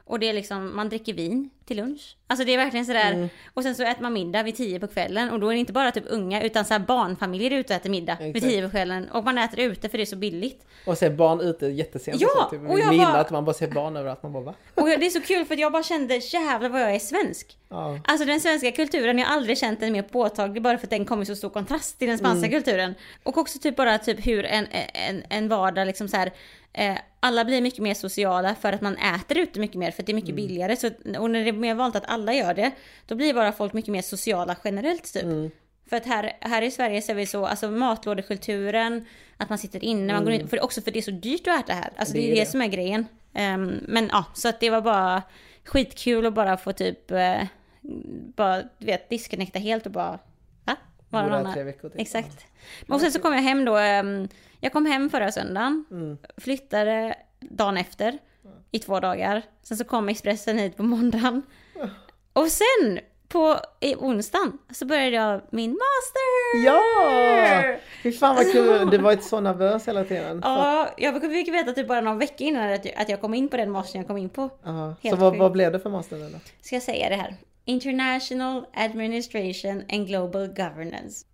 Och 0.08 0.18
det 0.18 0.28
är 0.28 0.32
liksom, 0.32 0.76
man 0.76 0.88
dricker 0.88 1.12
vin 1.14 1.50
till 1.64 1.76
lunch. 1.76 2.16
Alltså 2.26 2.46
det 2.46 2.54
är 2.54 2.58
verkligen 2.58 2.86
sådär. 2.86 3.12
Mm. 3.12 3.28
Och 3.54 3.62
sen 3.62 3.74
så 3.74 3.82
äter 3.82 4.02
man 4.02 4.12
middag 4.12 4.42
vid 4.42 4.56
tio 4.56 4.80
på 4.80 4.86
kvällen. 4.86 5.30
Och 5.30 5.40
då 5.40 5.48
är 5.48 5.52
det 5.52 5.58
inte 5.60 5.72
bara 5.72 5.90
typ 5.92 6.04
unga, 6.06 6.42
utan 6.42 6.64
så 6.64 6.74
här 6.74 6.78
barnfamiljer 6.80 7.50
ute 7.50 7.72
och 7.74 7.80
äter 7.80 7.90
middag 7.90 8.16
vid 8.20 8.36
Exakt. 8.36 8.52
tio 8.52 8.62
på 8.62 8.70
kvällen. 8.70 9.08
Och 9.10 9.24
man 9.24 9.38
äter 9.38 9.60
ute 9.60 9.88
för 9.88 9.98
det 9.98 10.04
är 10.04 10.06
så 10.06 10.16
billigt. 10.16 10.66
Och 10.86 10.98
se 10.98 11.10
barn 11.10 11.40
ute 11.40 11.66
jättesent. 11.66 12.20
Ja, 12.20 12.28
och 12.36 12.42
så, 12.42 12.50
typ, 12.50 12.70
och 12.70 12.78
jag 12.80 12.90
vid 12.90 12.98
bara- 12.98 13.08
midnatt, 13.08 13.30
man 13.30 13.44
bara 13.44 13.54
ser 13.54 13.68
barn 13.68 13.96
överallt. 13.96 14.22
Man 14.22 14.32
bara 14.32 14.42
va? 14.44 14.54
Och 14.74 14.86
det 14.86 15.06
är 15.06 15.10
så 15.10 15.20
kul 15.20 15.44
för 15.44 15.54
att 15.54 15.60
jag 15.60 15.72
bara 15.72 15.82
kände, 15.82 16.16
jävlar 16.16 16.68
vad 16.68 16.80
jag 16.82 16.94
är 16.94 16.98
svensk. 16.98 17.58
Ja. 17.68 18.00
Alltså 18.04 18.26
den 18.26 18.40
svenska 18.40 18.72
kulturen, 18.72 19.18
jag 19.18 19.26
har 19.26 19.36
aldrig 19.36 19.58
känt 19.58 19.80
den 19.80 19.92
mer 19.92 20.02
påtaglig 20.02 20.62
bara 20.62 20.78
för 20.78 20.86
att 20.86 20.90
den 20.90 21.04
kommer 21.04 21.22
i 21.22 21.26
så 21.26 21.36
stor 21.36 21.48
kontrast 21.50 21.98
till 21.98 22.08
den 22.08 22.18
spanska 22.18 22.48
kulturen. 22.50 22.94
Och 23.22 23.38
också 23.38 23.58
typ 23.58 23.76
bara 23.76 23.98
typ 23.98 24.26
hur 24.26 24.44
en, 24.44 24.66
en, 24.94 25.22
en 25.28 25.48
vardag 25.48 25.86
liksom 25.86 26.08
så 26.08 26.16
här, 26.16 26.32
eh, 26.76 26.96
alla 27.20 27.44
blir 27.44 27.60
mycket 27.60 27.80
mer 27.82 27.94
sociala 27.94 28.54
för 28.54 28.72
att 28.72 28.80
man 28.80 28.96
äter 28.96 29.38
ute 29.38 29.60
mycket 29.60 29.76
mer 29.76 29.90
för 29.90 30.02
att 30.02 30.06
det 30.06 30.12
är 30.12 30.14
mycket 30.14 30.34
billigare. 30.34 30.76
Så, 30.76 30.86
och 31.18 31.30
när 31.30 31.42
det 31.44 31.48
är 31.50 31.52
mer 31.52 31.74
vanligt 31.74 31.96
att 31.96 32.10
alla 32.10 32.32
gör 32.34 32.54
det, 32.54 32.70
då 33.06 33.14
blir 33.14 33.34
bara 33.34 33.52
folk 33.52 33.72
mycket 33.72 33.92
mer 33.92 34.02
sociala 34.02 34.56
generellt 34.64 35.12
typ. 35.12 35.24
För 35.88 35.96
att 35.96 36.06
här, 36.06 36.32
här 36.40 36.62
i 36.62 36.70
Sverige 36.70 37.02
så 37.02 37.12
är 37.12 37.16
vi 37.16 37.26
så, 37.26 37.46
alltså 37.46 37.70
matlådekulturen, 37.70 39.06
att 39.36 39.48
man 39.48 39.58
sitter 39.58 39.84
inne, 39.84 40.12
man 40.12 40.24
går 40.24 40.32
in, 40.32 40.48
för 40.48 40.64
också 40.64 40.82
för 40.82 40.90
det 40.90 40.98
är 40.98 41.02
så 41.02 41.10
dyrt 41.10 41.46
att 41.46 41.60
äta 41.64 41.72
här. 41.72 41.92
Alltså 41.96 42.14
det, 42.14 42.20
Det 42.20 42.26
är 42.30 42.34
det 42.34 42.40
det. 42.40 42.46
som 42.46 42.62
är 42.62 42.66
grejen. 42.66 43.06
Ehm, 43.34 43.80
men 43.88 44.08
ja, 44.12 44.24
så 44.34 44.48
att 44.48 44.60
det 44.60 44.70
var 44.70 44.80
bara 44.80 45.22
skitkul 45.64 46.26
att 46.26 46.34
bara 46.34 46.56
få 46.56 46.72
typ, 46.72 47.10
eh, 47.10 47.42
bara 48.36 48.62
du 48.78 48.86
vet 48.86 49.10
disconnecta 49.10 49.58
helt 49.58 49.86
och 49.86 49.92
bara, 49.92 50.18
va? 50.64 50.76
Vara 51.08 51.22
någon 51.22 51.32
annan. 51.32 51.54
Exakt. 51.96 52.46
Och 52.88 53.00
sen 53.00 53.12
så 53.12 53.18
kom 53.20 53.32
jag 53.34 53.42
hem 53.42 53.64
då, 53.64 53.76
ehm, 53.76 54.28
jag 54.60 54.72
kom 54.72 54.86
hem 54.86 55.10
förra 55.10 55.32
söndagen, 55.32 55.84
Mm. 55.90 56.18
flyttade 56.36 57.14
dagen 57.40 57.76
efter 57.76 58.18
i 58.70 58.78
två 58.78 59.00
dagar. 59.00 59.42
Sen 59.62 59.76
så 59.76 59.84
kom 59.84 60.08
Expressen 60.08 60.58
hit 60.58 60.76
på 60.76 60.82
måndagen. 60.82 61.42
Och 62.32 62.46
sen 62.48 62.98
på 63.28 63.56
i 63.80 63.94
onsdagen 63.94 64.58
så 64.72 64.86
började 64.86 65.16
jag 65.16 65.40
min 65.50 65.70
master! 65.70 66.64
Ja! 66.66 67.76
Fy 68.02 68.12
fan 68.12 68.36
vad 68.36 68.52
kul! 68.52 68.90
Du 68.90 68.98
var 68.98 69.12
ju 69.12 69.18
så 69.20 69.40
nervös 69.40 69.88
hela 69.88 70.04
tiden. 70.04 70.40
Ja, 70.44 70.88
jag 70.96 71.20
fick 71.22 71.48
veta 71.48 71.72
typ 71.72 71.88
bara 71.88 72.00
någon 72.00 72.18
vecka 72.18 72.44
innan 72.44 72.72
att 72.72 72.84
jag, 72.84 72.94
att 72.96 73.08
jag 73.08 73.20
kom 73.20 73.34
in 73.34 73.48
på 73.48 73.56
den 73.56 73.70
mastern 73.70 74.00
jag 74.00 74.06
kom 74.08 74.16
in 74.16 74.28
på. 74.28 74.50
Ja. 74.64 74.94
Så 75.10 75.16
vad, 75.16 75.36
vad 75.36 75.52
blev 75.52 75.72
det 75.72 75.80
för 75.80 75.90
master 75.90 76.18
då? 76.18 76.38
Ska 76.60 76.76
jag 76.76 76.82
säga 76.82 77.08
det 77.08 77.16
här? 77.16 77.34
International 77.64 78.66
Administration 78.74 79.82
and 79.92 80.06
Global 80.06 80.46
Governance. 80.46 81.26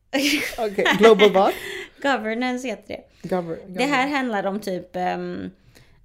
Okej, 0.58 0.85
Global 0.98 1.32
vad? 1.32 1.52
Governance 2.02 2.68
heter 2.68 2.88
det. 3.22 3.28
Gover- 3.28 3.58
Det 3.68 3.84
här 3.84 4.08
handlar 4.08 4.46
om 4.46 4.60
typ, 4.60 4.96
um, 4.96 5.50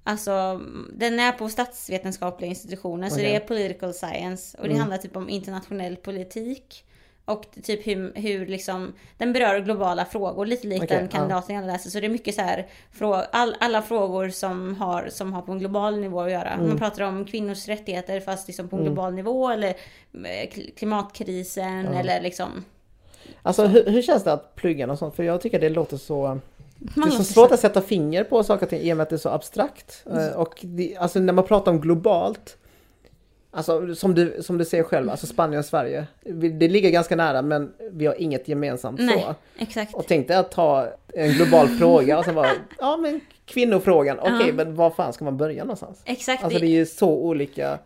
alltså 0.03 0.61
den 0.93 1.19
är 1.19 1.31
på 1.31 1.49
statsvetenskapliga 1.49 2.49
institutioner 2.49 3.09
så 3.09 3.15
Okej. 3.15 3.25
det 3.25 3.35
är 3.35 3.39
political 3.39 3.93
science 3.93 4.57
och 4.57 4.63
det 4.63 4.69
Mm. 4.69 4.79
handlar 4.79 4.97
typ 4.97 5.15
om 5.15 5.29
internationell 5.29 5.95
politik. 5.95 6.83
Och 7.25 7.45
typ 7.63 7.87
hur, 7.87 8.13
hur 8.15 8.45
liksom, 8.47 8.93
den 9.17 9.33
berör 9.33 9.59
globala 9.59 10.05
frågor 10.05 10.45
lite 10.45 10.67
likt 10.67 10.83
Okej, 10.83 10.97
den 10.97 11.07
kandidaten 11.07 11.55
jag 11.55 11.65
läser. 11.65 11.89
Så 11.89 11.99
det 11.99 12.05
är 12.05 12.09
mycket 12.09 12.35
så 12.35 12.41
här, 12.41 12.67
all, 13.31 13.55
alla 13.59 13.81
frågor 13.81 14.29
som 14.29 14.75
har, 14.75 15.07
som 15.09 15.33
har 15.33 15.41
på 15.41 15.51
en 15.51 15.59
global 15.59 15.99
nivå 15.99 16.21
att 16.21 16.31
göra. 16.31 16.49
Mm. 16.49 16.67
Man 16.67 16.77
pratar 16.77 17.03
om 17.03 17.25
kvinnors 17.25 17.67
rättigheter 17.67 18.19
fast 18.19 18.47
liksom 18.47 18.69
på 18.69 18.75
en 18.75 18.83
global 18.83 19.13
nivå 19.13 19.49
eller 19.49 19.69
eh, 19.69 19.73
kl- 20.53 20.75
klimatkrisen 20.75 21.87
eller 21.87 22.21
liksom. 22.21 22.65
Alltså 23.41 23.65
hur, 23.65 23.85
hur 23.85 24.01
känns 24.01 24.23
det 24.23 24.33
att 24.33 24.55
plugga 24.55 24.91
och 24.91 24.97
sånt? 24.97 25.15
För 25.15 25.23
jag 25.23 25.41
tycker 25.41 25.59
det 25.59 25.69
låter 25.69 25.97
så... 25.97 26.39
Det 26.79 26.97
Man 26.97 27.07
är 27.07 27.11
så 27.11 27.23
svårt 27.23 27.51
att 27.51 27.59
sätta 27.59 27.81
finger 27.81 28.23
på 28.23 28.43
saker 28.43 28.65
och 28.65 28.69
ting 28.69 28.81
i 28.81 28.93
och 28.93 28.97
med 28.97 29.03
att 29.03 29.09
det 29.09 29.15
är 29.15 29.17
så 29.17 29.29
abstrakt. 29.29 30.03
Mm. 30.05 30.27
Eh, 30.29 30.35
Och 30.35 30.59
det, 30.61 30.97
alltså 30.97 31.19
när 31.19 31.33
man 31.33 31.45
pratar 31.45 31.71
om 31.71 31.81
globalt 31.81 32.57
Alltså 33.51 33.95
som 33.95 34.15
du, 34.15 34.37
som 34.41 34.57
du 34.57 34.65
säger 34.65 34.83
själv, 34.83 35.09
alltså 35.09 35.27
Spanien 35.27 35.59
och 35.59 35.65
Sverige. 35.65 36.07
Det 36.59 36.67
ligger 36.67 36.89
ganska 36.89 37.15
nära 37.15 37.41
men 37.41 37.73
vi 37.91 38.05
har 38.05 38.21
inget 38.21 38.47
gemensamt 38.47 38.99
Nej, 38.99 39.25
så. 39.27 39.35
exakt. 39.63 39.93
Och 39.93 40.05
tänk 40.07 40.27
dig 40.27 40.37
att 40.37 40.51
ta 40.51 40.87
en 41.13 41.31
global 41.31 41.67
fråga 41.67 42.19
och 42.19 42.25
sen 42.25 42.35
bara, 42.35 42.49
ja 42.79 42.97
men 42.97 43.21
kvinnofrågan, 43.45 44.19
okej 44.19 44.47
Ja. 44.47 44.53
men 44.53 44.75
var 44.75 44.89
fan 44.89 45.13
ska 45.13 45.25
man 45.25 45.37
börja 45.37 45.63
någonstans? 45.63 46.01
Exakt. 46.05 46.43
Alltså 46.43 46.59
det 46.59 46.65
är 46.65 46.69
ju 46.69 46.85
så 46.85 47.09
olika 47.09 47.79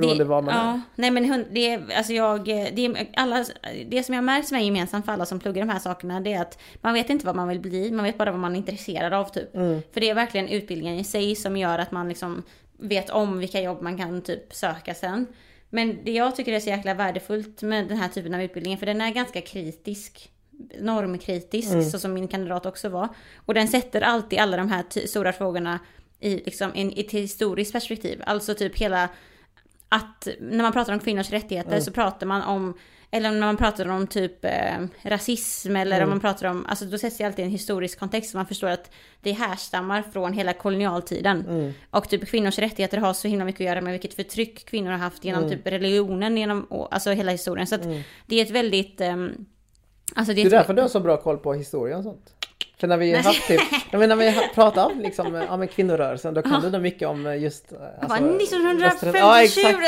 beroende 0.00 0.24
var 0.24 0.42
man 0.42 0.54
ja, 0.54 0.72
är. 0.72 0.80
Nej 0.94 1.10
men 1.10 1.44
det 1.50 1.70
är, 1.70 1.96
alltså 1.96 2.12
jag, 2.12 2.44
det 2.44 2.86
är 2.86 3.08
alla, 3.16 3.44
det 3.86 4.02
som 4.02 4.14
jag 4.14 4.24
märkt 4.24 4.48
som 4.48 4.56
är 4.56 4.60
gemensamt 4.60 5.04
för 5.04 5.12
alla 5.12 5.26
som 5.26 5.40
pluggar 5.40 5.66
de 5.66 5.72
här 5.72 5.78
sakerna 5.78 6.20
det 6.20 6.32
är 6.32 6.42
att 6.42 6.58
man 6.80 6.94
vet 6.94 7.10
inte 7.10 7.26
vad 7.26 7.36
man 7.36 7.48
vill 7.48 7.60
bli, 7.60 7.90
man 7.90 8.04
vet 8.04 8.18
bara 8.18 8.30
vad 8.30 8.40
man 8.40 8.52
är 8.52 8.56
intresserad 8.56 9.12
av 9.12 9.24
typ. 9.24 9.54
Mm. 9.56 9.82
För 9.92 10.00
det 10.00 10.10
är 10.10 10.14
verkligen 10.14 10.48
utbildningen 10.48 10.98
i 10.98 11.04
sig 11.04 11.36
som 11.36 11.56
gör 11.56 11.78
att 11.78 11.90
man 11.90 12.08
liksom 12.08 12.42
vet 12.78 13.10
om 13.10 13.38
vilka 13.38 13.60
jobb 13.60 13.82
man 13.82 13.98
kan 13.98 14.22
typ 14.22 14.54
söka 14.54 14.94
sen. 14.94 15.26
Men 15.70 15.98
det 16.04 16.12
jag 16.12 16.36
tycker 16.36 16.52
är 16.52 16.60
så 16.60 16.68
jäkla 16.68 16.94
värdefullt 16.94 17.62
med 17.62 17.88
den 17.88 17.96
här 17.96 18.08
typen 18.08 18.34
av 18.34 18.42
utbildning, 18.42 18.78
för 18.78 18.86
den 18.86 19.00
är 19.00 19.10
ganska 19.10 19.40
kritisk 19.40 20.30
normkritisk, 20.80 21.72
Mm. 21.72 21.84
så 21.84 21.98
som 21.98 22.14
min 22.14 22.28
kandidat 22.28 22.66
också 22.66 22.88
var. 22.88 23.08
Och 23.46 23.54
den 23.54 23.68
sätter 23.68 24.00
alltid 24.00 24.38
alla 24.38 24.56
de 24.56 24.70
här 24.70 25.06
stora 25.06 25.32
frågorna 25.32 25.78
i, 26.20 26.34
liksom, 26.34 26.74
i 26.74 27.00
ett 27.00 27.10
historiskt 27.10 27.72
perspektiv. 27.72 28.22
Alltså 28.26 28.54
typ 28.54 28.78
hela 28.78 29.08
att 29.88 30.28
när 30.40 30.62
man 30.62 30.72
pratar 30.72 30.92
om 30.92 30.98
kvinnors 30.98 31.30
rättigheter 31.30 31.70
Mm. 31.70 31.82
så 31.82 31.90
pratar 31.92 32.26
man 32.26 32.42
om 32.42 32.74
eller 33.10 33.30
när 33.30 33.40
man 33.40 33.56
pratar 33.56 33.88
om 33.88 34.06
typ 34.06 34.44
eh, 34.44 34.50
rasism 35.02 35.76
eller 35.76 35.96
Mm. 35.96 36.04
om 36.04 36.10
man 36.10 36.20
pratar 36.20 36.48
om, 36.48 36.66
alltså 36.66 36.84
då 36.84 36.98
sätts 36.98 37.16
det 37.18 37.24
alltid 37.24 37.42
i 37.42 37.46
en 37.46 37.50
historisk 37.52 37.98
kontext 37.98 38.30
så 38.30 38.36
man 38.36 38.46
förstår 38.46 38.68
att 38.68 38.90
det 39.20 39.32
härstammar 39.32 40.02
från 40.02 40.32
hela 40.32 40.52
kolonialtiden. 40.52 41.46
Mm. 41.48 41.72
Och 41.90 42.08
typ 42.08 42.28
kvinnors 42.28 42.58
rättigheter 42.58 42.98
har 42.98 43.12
så 43.14 43.28
himla 43.28 43.44
mycket 43.44 43.60
att 43.60 43.66
göra 43.66 43.80
med 43.80 43.92
vilket 43.92 44.14
förtryck 44.14 44.64
kvinnor 44.64 44.90
har 44.90 44.98
haft 44.98 45.24
genom 45.24 45.44
Mm. 45.44 45.56
typ 45.56 45.66
religionen, 45.66 46.36
genom, 46.36 46.66
alltså 46.90 47.10
hela 47.10 47.32
historien. 47.32 47.66
Så 47.66 47.74
att 47.74 47.82
det 48.26 48.40
är 48.40 48.44
ett 48.44 48.50
väldigt, 48.50 49.00
ehm, 49.00 49.46
alltså 50.14 50.32
det 50.32 50.34
Det 50.34 50.40
är 50.40 50.44
är 50.44 50.46
ett, 50.46 50.50
därför 50.50 50.74
du 50.74 50.82
har 50.82 50.88
så 50.88 51.00
bra 51.00 51.16
koll 51.16 51.38
på 51.38 51.54
historia 51.54 51.96
och 51.98 52.02
sånt. 52.04 52.34
För 52.80 52.86
när 52.86 52.96
vi 52.96 53.12
har 53.12 53.22
haft 53.22 53.46
typ, 53.46 53.60
menar, 53.92 54.06
när 54.06 54.16
vi 54.16 54.48
pratat 54.54 54.90
om 54.92 55.00
liksom, 55.00 55.34
ja, 55.34 55.56
men 55.56 55.68
kvinnorörelsen, 55.68 56.34
då 56.34 56.42
kan 56.42 56.72
du 56.72 56.78
mycket 56.78 57.08
om 57.08 57.38
just... 57.40 57.72
eh, 57.72 57.78
alltså, 58.00 58.16
1957! 58.16 59.18
Ja, 59.18 59.42
exakt. 59.42 59.78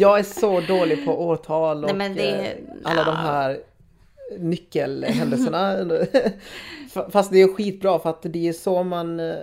Jag 0.00 0.18
är 0.18 0.22
så 0.22 0.60
dålig 0.60 1.04
på 1.04 1.22
årtal 1.26 1.84
och 1.84 1.96
Nej, 1.96 2.08
men 2.08 2.14
det- 2.16 2.46
eh, 2.46 2.56
alla 2.84 3.04
de 3.04 3.10
ja. 3.14 3.20
här 3.22 3.58
nyckelhändelserna. 4.38 5.76
F- 6.94 7.04
Fast 7.12 7.30
det 7.32 7.42
är 7.42 7.48
skitbra 7.54 7.98
för 7.98 8.10
att 8.10 8.22
det 8.22 8.48
är 8.48 8.52
så 8.52 8.82
man 8.82 9.20
eh, 9.20 9.34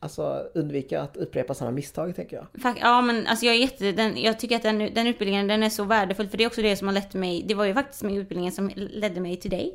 alltså, 0.00 0.42
undviker 0.54 0.98
att 0.98 1.16
upprepa 1.16 1.54
samma 1.54 1.70
misstag 1.70 2.16
tänker 2.16 2.36
jag. 2.36 2.76
Ja 2.80 3.00
men 3.00 3.26
alltså 3.26 3.46
jag 3.46 3.54
är 3.54 3.58
jätte, 3.58 3.92
den, 3.92 4.22
jag 4.22 4.38
tycker 4.38 4.56
att 4.56 4.62
den, 4.62 4.78
den 4.94 5.06
utbildningen 5.06 5.48
den 5.48 5.62
är 5.62 5.70
så 5.70 5.84
värdefull 5.84 6.28
för 6.28 6.38
det 6.38 6.44
är 6.44 6.48
också 6.48 6.62
det 6.62 6.76
som 6.76 6.88
har 6.88 6.94
lett 6.94 7.14
mig, 7.14 7.42
det 7.48 7.54
var 7.54 7.64
ju 7.64 7.74
faktiskt 7.74 8.02
med 8.02 8.14
utbildningen 8.16 8.52
som 8.52 8.70
ledde 8.76 9.20
mig 9.20 9.36
till 9.36 9.50
dig. 9.50 9.74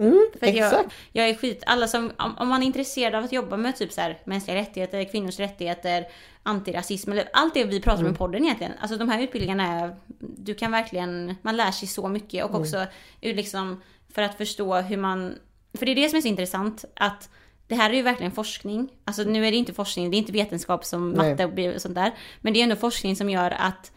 Mm, 0.00 0.26
För 0.40 0.46
att 0.46 0.54
jag, 0.54 0.66
exakt. 0.72 0.94
jag 1.12 1.28
är 1.28 1.34
skit, 1.34 1.62
alla 1.66 1.88
som, 1.88 2.12
om, 2.18 2.38
om 2.38 2.48
man 2.48 2.62
är 2.62 2.66
intresserad 2.66 3.14
av 3.14 3.24
att 3.24 3.32
jobba 3.32 3.56
med 3.56 3.76
typ 3.76 3.92
så 3.92 4.00
här, 4.00 4.18
mänskliga 4.24 4.56
rättigheter, 4.56 5.04
kvinnors 5.04 5.38
rättigheter, 5.38 6.06
antirasism 6.42 7.12
eller 7.12 7.28
allt 7.32 7.54
det 7.54 7.64
vi 7.64 7.80
pratar 7.80 7.98
Mm. 8.00 8.08
om 8.08 8.14
i 8.14 8.18
podden 8.18 8.44
egentligen. 8.44 8.72
Alltså 8.80 8.96
de 8.98 9.08
här 9.08 9.22
utbildningarna 9.22 9.66
är, 9.80 9.96
du 10.18 10.54
kan 10.54 10.70
verkligen, 10.72 11.34
man 11.42 11.56
lär 11.56 11.70
sig 11.70 11.88
så 11.88 12.08
mycket 12.08 12.40
Mm. 12.44 12.54
och 12.54 12.60
också 12.60 12.86
ur 13.20 13.34
liksom 13.34 13.82
för 14.14 14.22
att 14.22 14.36
förstå 14.36 14.74
hur 14.76 14.96
man, 14.96 15.38
för 15.78 15.86
det 15.86 15.92
är 15.92 15.96
det 15.96 16.08
som 16.08 16.16
är 16.16 16.20
så 16.20 16.28
intressant 16.28 16.84
att 16.96 17.30
det 17.66 17.74
här 17.74 17.90
är 17.90 17.94
ju 17.94 18.02
verkligen 18.02 18.32
forskning. 18.32 18.88
Alltså 19.04 19.22
nu 19.22 19.46
är 19.46 19.50
det 19.50 19.56
inte 19.56 19.74
forskning, 19.74 20.10
det 20.10 20.16
är 20.16 20.18
inte 20.18 20.32
vetenskap 20.32 20.84
som 20.84 21.10
matte 21.16 21.44
och 21.74 21.82
sånt 21.82 21.94
där. 21.94 22.12
Men 22.40 22.52
det 22.52 22.58
är 22.60 22.62
ändå 22.62 22.76
forskning 22.76 23.16
som 23.16 23.30
gör 23.30 23.50
att 23.50 23.92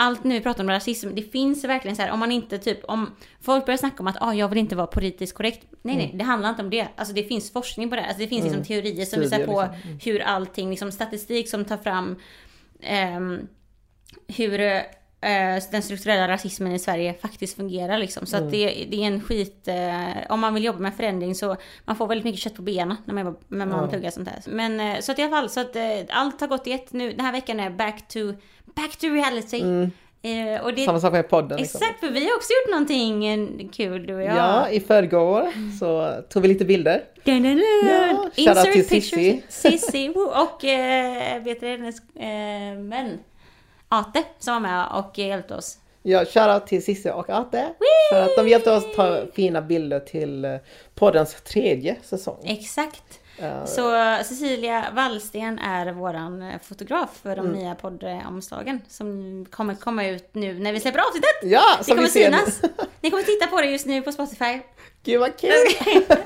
allt 0.00 0.24
nu 0.24 0.34
vi 0.34 0.40
pratar 0.40 0.64
om 0.64 0.70
rasism, 0.70 1.14
det 1.14 1.22
finns 1.22 1.64
verkligen 1.64 1.96
så 1.96 2.02
här 2.02 2.10
om 2.10 2.18
man 2.18 2.32
inte 2.32 2.58
typ 2.58 2.84
om 2.84 3.10
folk 3.40 3.66
börjar 3.66 3.78
snacka 3.78 3.96
om 4.00 4.06
att 4.06 4.16
ah, 4.20 4.34
jag 4.34 4.48
vill 4.48 4.58
inte 4.58 4.76
vara 4.76 4.86
politiskt 4.86 5.34
korrekt. 5.34 5.66
Nej, 5.82 5.96
nej, 5.96 6.12
det 6.14 6.24
handlar 6.24 6.50
inte 6.50 6.62
om 6.62 6.70
det. 6.70 6.88
Alltså 6.96 7.14
det 7.14 7.22
finns 7.22 7.52
forskning 7.52 7.90
på 7.90 7.96
det. 7.96 8.02
Alltså 8.02 8.18
det 8.18 8.28
finns 8.28 8.44
liksom 8.44 8.64
teorier 8.64 9.04
som 9.04 9.20
visar 9.20 9.36
Studier, 9.36 9.54
på 9.54 9.74
liksom. 9.74 9.98
hur 10.04 10.20
allting, 10.20 10.70
liksom 10.70 10.92
statistik 10.92 11.48
som 11.48 11.64
tar 11.64 11.76
fram 11.76 12.16
ehm, 12.80 13.48
hur 14.26 14.60
eh, 14.60 15.62
den 15.70 15.82
strukturella 15.82 16.28
rasismen 16.28 16.72
i 16.72 16.78
Sverige 16.78 17.14
faktiskt 17.14 17.56
fungerar 17.56 17.98
liksom. 17.98 18.26
Så 18.26 18.36
att 18.36 18.50
det, 18.50 18.86
det 18.90 19.02
är 19.02 19.06
en 19.06 19.20
skit, 19.20 19.68
eh, 19.68 20.32
om 20.32 20.40
man 20.40 20.54
vill 20.54 20.64
jobba 20.64 20.78
med 20.78 20.94
förändring 20.94 21.34
så 21.34 21.56
man 21.84 21.96
får 21.96 22.06
väldigt 22.06 22.24
mycket 22.24 22.40
kött 22.40 22.56
på 22.56 22.62
benen 22.62 22.96
när 23.04 23.24
man, 23.24 23.36
när 23.48 23.66
man 23.66 23.88
pluggar 23.88 24.10
sånt 24.10 24.28
här. 24.28 24.42
Men 24.46 24.80
eh, 24.80 25.00
så 25.00 25.12
att 25.12 25.18
i 25.18 25.22
alla 25.22 25.30
fall, 25.30 25.50
så 25.50 25.60
att 25.60 25.76
allt 26.08 26.40
har 26.40 26.48
gått 26.48 26.66
i 26.66 26.72
ett 26.72 26.92
nu. 26.92 27.12
Den 27.12 27.24
här 27.24 27.32
veckan 27.32 27.60
är 27.60 27.70
back 27.70 28.08
to, 28.08 28.18
back 28.74 28.96
to 28.96 29.06
reality. 29.06 29.62
Eh, 30.22 30.64
och 30.64 30.74
det, 30.74 30.84
Samma 30.84 31.00
sak 31.00 31.12
med 31.12 31.28
podden. 31.28 31.58
liksom. 31.60 31.80
Exakt, 31.82 32.00
för 32.00 32.10
vi 32.10 32.24
har 32.28 32.36
också 32.36 32.48
gjort 32.52 32.70
någonting 32.70 33.26
eh, 33.26 33.68
kul 33.72 34.06
du 34.06 34.14
och 34.14 34.22
jag. 34.22 34.36
Ja, 34.36 34.68
i 34.68 34.80
förrgår 34.80 35.52
så 35.78 36.22
tog 36.28 36.42
vi 36.42 36.48
lite 36.48 36.64
bilder. 36.64 37.04
Dun, 37.24 37.42
dun, 37.42 37.56
dun. 37.56 37.88
Ja, 37.88 38.30
Insert 38.34 38.72
till 38.72 38.88
pictures. 38.88 39.42
Sissi. 39.48 39.78
Sissi, 39.78 40.12
och 40.16 40.64
eh, 40.64 41.42
vet 41.42 41.60
du 41.60 41.66
hennes 41.66 41.96
eh, 42.16 42.78
män. 42.78 43.18
Ate 43.88 44.24
som 44.38 44.54
var 44.54 44.60
med 44.60 44.86
och 44.92 45.18
hjälpte 45.18 45.54
oss. 45.54 45.78
Ja, 46.02 46.24
shoutout 46.24 46.66
till 46.66 46.84
Cissi 46.84 47.10
och 47.10 47.30
Ate. 47.30 47.68
För 48.12 48.22
att 48.22 48.36
de 48.36 48.48
hjälpte 48.48 48.72
oss 48.72 48.84
ta 48.96 49.22
fina 49.34 49.62
bilder 49.62 50.00
till 50.00 50.44
eh, 50.44 50.56
poddens 50.94 51.34
tredje 51.42 51.96
säsong. 52.02 52.38
Exakt. 52.44 53.20
Eh, 53.40 53.64
Så 53.64 53.90
Cecilia 54.24 54.86
Wallsten 54.92 55.58
är 55.58 55.92
våran 55.92 56.42
eh, 56.42 56.60
fotograf 56.62 57.20
för 57.22 57.32
Mm. 57.36 57.52
de 57.52 57.58
nya 57.58 57.74
poddomslagen 57.74 58.80
som 58.88 59.46
kommer 59.50 59.74
komma 59.74 60.06
ut 60.06 60.34
nu 60.34 60.58
när 60.58 60.72
vi 60.72 60.80
släpper 60.80 60.98
avsnittet. 60.98 61.30
ja, 61.42 61.62
Det 61.86 61.92
kommer 61.94 62.08
synas. 62.08 62.62
Ni 63.00 63.10
kommer 63.10 63.22
titta 63.22 63.46
på 63.46 63.60
det 63.60 63.66
just 63.66 63.86
nu 63.86 64.02
på 64.02 64.12
Spotify. 64.12 64.60
Gud 65.04 65.20
vad 65.20 65.36
kul! 65.38 65.50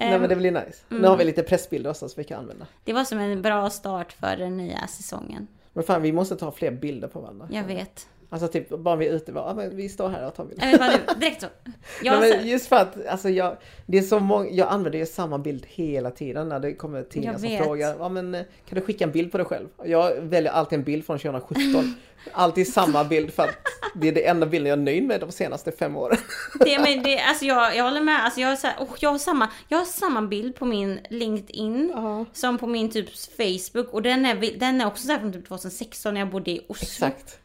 Nej 0.00 0.18
men 0.18 0.28
det 0.28 0.36
blir 0.36 0.50
nice. 0.50 0.78
Mm. 0.90 1.02
Nu 1.02 1.08
har 1.08 1.16
vi 1.16 1.24
lite 1.24 1.42
pressbilder 1.42 1.90
också 1.90 2.08
som 2.08 2.20
vi 2.20 2.24
kan 2.24 2.38
använda. 2.38 2.66
Det 2.84 2.92
var 2.92 3.04
som 3.04 3.18
en 3.18 3.42
bra 3.42 3.70
start 3.70 4.12
för 4.12 4.36
den 4.36 4.56
nya 4.56 4.86
säsongen. 4.86 5.46
Men 5.72 5.84
fan 5.84 6.02
vi 6.02 6.12
måste 6.12 6.36
ta 6.36 6.52
fler 6.52 6.70
bilder 6.70 7.08
på 7.08 7.20
varandra. 7.20 7.48
Jag 7.52 7.64
vet. 7.64 8.06
Alltså 8.32 8.48
typ 8.48 8.68
bara 8.68 8.96
vi 8.96 9.08
är 9.08 9.12
ute, 9.12 9.32
bara, 9.32 9.48
ja, 9.48 9.54
men 9.54 9.76
vi 9.76 9.88
står 9.88 10.08
här 10.08 10.26
och 10.26 10.34
tar 10.34 10.44
bilder. 10.44 11.20
Direkt 11.20 11.40
så. 11.40 11.46
Jag, 12.02 12.20
Nej, 12.20 12.36
men 12.36 12.48
just 12.48 12.66
för 12.66 12.76
att 12.76 13.06
alltså, 13.06 13.28
jag, 13.28 13.56
det 13.86 13.98
är 13.98 14.02
så 14.02 14.18
många, 14.18 14.50
jag 14.50 14.68
använder 14.68 14.98
ju 14.98 15.06
samma 15.06 15.38
bild 15.38 15.66
hela 15.68 16.10
tiden 16.10 16.48
när 16.48 16.60
det 16.60 16.74
kommer 16.74 17.02
tidningar 17.02 17.38
som 17.38 17.58
frågar 17.58 17.96
ja, 17.98 18.08
men, 18.08 18.34
eh, 18.34 18.42
kan 18.68 18.78
du 18.78 18.84
skicka 18.84 19.04
en 19.04 19.10
bild 19.10 19.32
på 19.32 19.38
dig 19.38 19.46
själv? 19.46 19.68
Och 19.76 19.88
Jag 19.88 20.20
väljer 20.20 20.52
alltid 20.52 20.78
en 20.78 20.84
bild 20.84 21.06
från 21.06 21.18
2017. 21.18 21.94
alltid 22.32 22.72
samma 22.72 23.04
bild 23.04 23.32
för 23.32 23.42
att 23.42 23.56
det 23.94 24.08
är 24.08 24.12
det 24.12 24.26
enda 24.26 24.46
bilden 24.46 24.70
jag 24.70 24.78
är 24.78 24.82
nöjd 24.82 25.04
med 25.04 25.20
de 25.20 25.32
senaste 25.32 25.72
fem 25.72 25.96
åren. 25.96 26.18
Det, 26.60 26.78
men 26.78 27.02
det, 27.02 27.20
alltså 27.20 27.44
jag, 27.44 27.76
jag 27.76 27.84
håller 27.84 28.00
med. 28.00 28.24
Alltså 28.24 28.40
jag, 28.40 28.48
har 28.48 28.56
så 28.56 28.66
här, 28.66 28.76
oh, 28.78 28.94
jag, 29.00 29.10
har 29.10 29.18
samma, 29.18 29.48
jag 29.68 29.78
har 29.78 29.84
samma 29.84 30.22
bild 30.22 30.54
på 30.54 30.64
min 30.64 31.00
LinkedIn 31.10 31.92
Ja. 31.94 32.24
som 32.32 32.58
på 32.58 32.66
min 32.66 32.90
typ 32.90 33.08
Facebook. 33.36 33.92
Och 33.92 34.02
den 34.02 34.26
är, 34.26 34.58
den 34.58 34.80
är 34.80 34.86
också 34.86 35.06
så 35.06 35.12
här 35.12 35.18
från 35.18 35.32
typ 35.32 35.48
2016 35.48 36.14
när 36.14 36.20
jag 36.20 36.30
bodde 36.30 36.50
i 36.50 36.60
Oslo. 36.68 36.86
Exakt. 36.86 37.38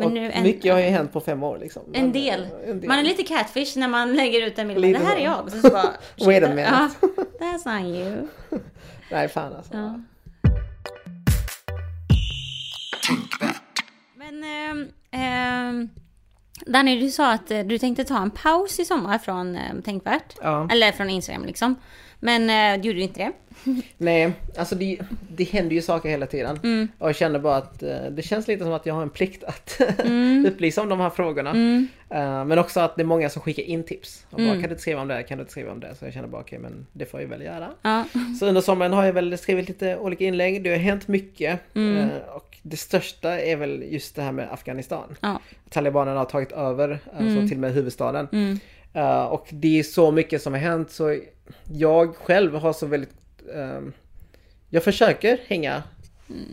Men 0.00 0.14
nu 0.14 0.30
en- 0.30 0.42
mycket 0.42 0.72
har 0.72 0.80
ju 0.80 0.86
hänt 0.86 1.12
på 1.12 1.20
fem 1.20 1.42
år 1.42 1.58
liksom. 1.58 1.82
En 1.92 2.12
del. 2.12 2.40
eh, 2.42 2.70
en 2.70 2.80
del. 2.80 2.88
Man 2.88 2.98
är 2.98 3.02
lite 3.02 3.22
catfish 3.22 3.76
när 3.78 3.88
man 3.88 4.14
lägger 4.14 4.46
ut 4.46 4.58
en 4.58 4.68
bild. 4.68 4.80
Lite 4.80 4.98
Det 4.98 5.04
här 5.04 5.12
så. 5.14 5.20
är 5.20 5.24
jag. 5.24 5.44
Och 5.44 5.50
sen 5.50 5.62
så 5.62 5.70
bara, 5.70 5.90
Wait 6.26 6.44
a 6.44 6.48
minute. 6.48 6.70
Ja, 6.70 6.90
that's 7.40 7.80
not 7.82 7.96
you. 7.96 8.26
Nej 9.10 9.28
fan 9.28 9.52
alltså. 9.56 9.74
Ja. 9.76 10.00
Men 14.16 14.44
ehm, 14.44 14.88
ehm, 15.10 15.88
Danny, 16.66 17.00
du 17.00 17.10
sa 17.10 17.32
att 17.32 17.50
eh, 17.50 17.60
du 17.60 17.78
tänkte 17.78 18.04
ta 18.04 18.22
en 18.22 18.30
paus 18.30 18.80
i 18.80 18.84
sommar 18.84 19.18
från 19.18 19.56
eh, 19.56 19.74
Tänkvärt. 19.84 20.34
Ja. 20.42 20.68
Eller 20.72 20.92
från 20.92 21.10
Instagram 21.10 21.44
liksom. 21.44 21.74
Men 22.20 22.50
eh, 22.76 22.82
du 22.82 22.88
gjorde 22.88 23.00
inte 23.00 23.20
det. 23.20 23.32
Nej, 23.98 24.32
alltså 24.56 24.74
det, 24.74 24.98
det 25.36 25.44
händer 25.44 25.74
ju 25.76 25.82
saker 25.82 26.08
hela 26.08 26.26
tiden. 26.26 26.58
Mm. 26.62 26.88
Och 26.98 27.08
jag 27.08 27.16
känner 27.16 27.38
bara 27.38 27.56
att 27.56 27.82
eh, 27.82 28.04
det 28.10 28.22
känns 28.22 28.48
lite 28.48 28.64
som 28.64 28.72
att 28.72 28.86
jag 28.86 28.94
har 28.94 29.02
en 29.02 29.10
plikt 29.10 29.44
att 29.44 29.80
Mm. 30.04 30.46
upplysa 30.52 30.82
om 30.82 30.88
de 30.88 31.00
här 31.00 31.10
frågorna. 31.10 31.50
Eh, 32.10 32.44
men 32.44 32.58
också 32.58 32.80
att 32.80 32.96
det 32.96 33.02
är 33.02 33.06
många 33.06 33.28
som 33.30 33.42
skickar 33.42 33.62
in 33.62 33.84
tips. 33.84 34.26
Och 34.30 34.36
bara, 34.36 34.42
Mm. 34.42 34.54
kan 34.60 34.62
du 34.62 34.68
inte 34.70 34.82
skriva 34.82 35.00
om 35.02 35.08
det? 35.08 35.22
Kan 35.22 35.38
du 35.38 35.42
inte 35.42 35.52
skriva 35.52 35.72
om 35.72 35.80
det? 35.80 35.94
Så 35.94 36.04
jag 36.04 36.12
känner 36.14 36.28
bara 36.28 36.40
okej, 36.40 36.58
men 36.58 36.86
det 36.92 37.06
får 37.06 37.20
jag 37.20 37.28
väl 37.28 37.42
göra. 37.42 37.68
Ja. 37.82 38.04
Så 38.40 38.46
under 38.46 38.60
sommaren 38.60 38.92
har 38.92 39.04
jag 39.04 39.12
väl 39.12 39.38
skrivit 39.38 39.68
lite 39.68 39.96
olika 39.96 40.24
inlägg. 40.24 40.62
Det 40.64 40.70
har 40.70 40.76
hänt 40.76 41.08
mycket. 41.08 41.60
Mm. 41.74 41.96
Eh, 41.98 42.08
och 42.36 42.58
det 42.62 42.76
största 42.76 43.40
är 43.40 43.56
väl 43.56 43.84
just 43.88 44.16
det 44.16 44.22
här 44.22 44.32
med 44.32 44.52
Afghanistan. 44.52 45.16
Ja. 45.20 45.40
Talibanerna 45.70 46.18
har 46.18 46.24
tagit 46.24 46.52
över, 46.52 46.98
alltså 47.18 47.40
till 47.48 47.56
och 47.56 47.60
med 47.60 47.72
huvudstaden. 47.72 48.28
Mm. 48.32 48.58
Och 49.30 49.46
det 49.50 49.78
är 49.78 49.82
så 49.82 50.10
mycket 50.10 50.42
som 50.42 50.52
har 50.52 50.60
hänt 50.60 50.90
så 50.90 51.18
jag 51.72 52.16
själv 52.16 52.54
har 52.54 52.72
så 52.72 52.86
väldigt... 52.86 53.14
ehm, 53.54 53.92
jag 54.68 54.84
försöker 54.84 55.38
hänga, 55.46 55.82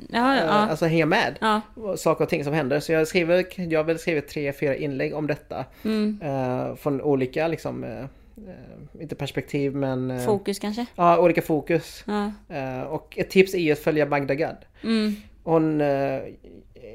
Ja, 0.10 0.36
eh, 0.36 0.42
ja. 0.46 0.52
alltså 0.52 0.86
hänga 0.86 1.06
med 1.06 1.38
ja. 1.42 1.62
saker 1.98 2.24
och 2.24 2.30
ting 2.30 2.44
som 2.44 2.54
händer. 2.54 2.80
Så 2.80 2.92
jag 2.92 3.08
skriver, 3.08 3.46
jag 3.72 3.80
har 3.80 3.84
väl 3.84 4.00
skrivit 4.00 4.28
tre, 4.28 4.54
fyra 4.54 4.76
inlägg 4.76 5.16
om 5.16 5.28
detta. 5.28 5.66
Mm. 5.84 6.20
eh, 6.24 6.76
från 6.76 7.02
olika 7.02 7.48
liksom, 7.48 7.84
eh, 7.84 8.00
eh, 8.00 9.02
inte 9.02 9.16
perspektiv 9.16 9.76
men... 9.76 10.12
eh, 10.12 10.26
Fokus 10.26 10.60
kanske? 10.60 10.86
Ja, 10.96 11.20
olika 11.20 11.42
fokus. 11.42 12.04
Ja. 12.08 12.32
Eh, 12.56 12.82
och 12.82 13.18
ett 13.18 13.30
tips 13.30 13.54
är 13.54 13.60
ju 13.60 13.72
att 13.72 13.80
följa 13.80 14.06
Magda 14.06 14.36
Gad. 14.36 14.58
Mm. 14.84 15.16
Hon 15.44 15.82
eh, 15.82 16.20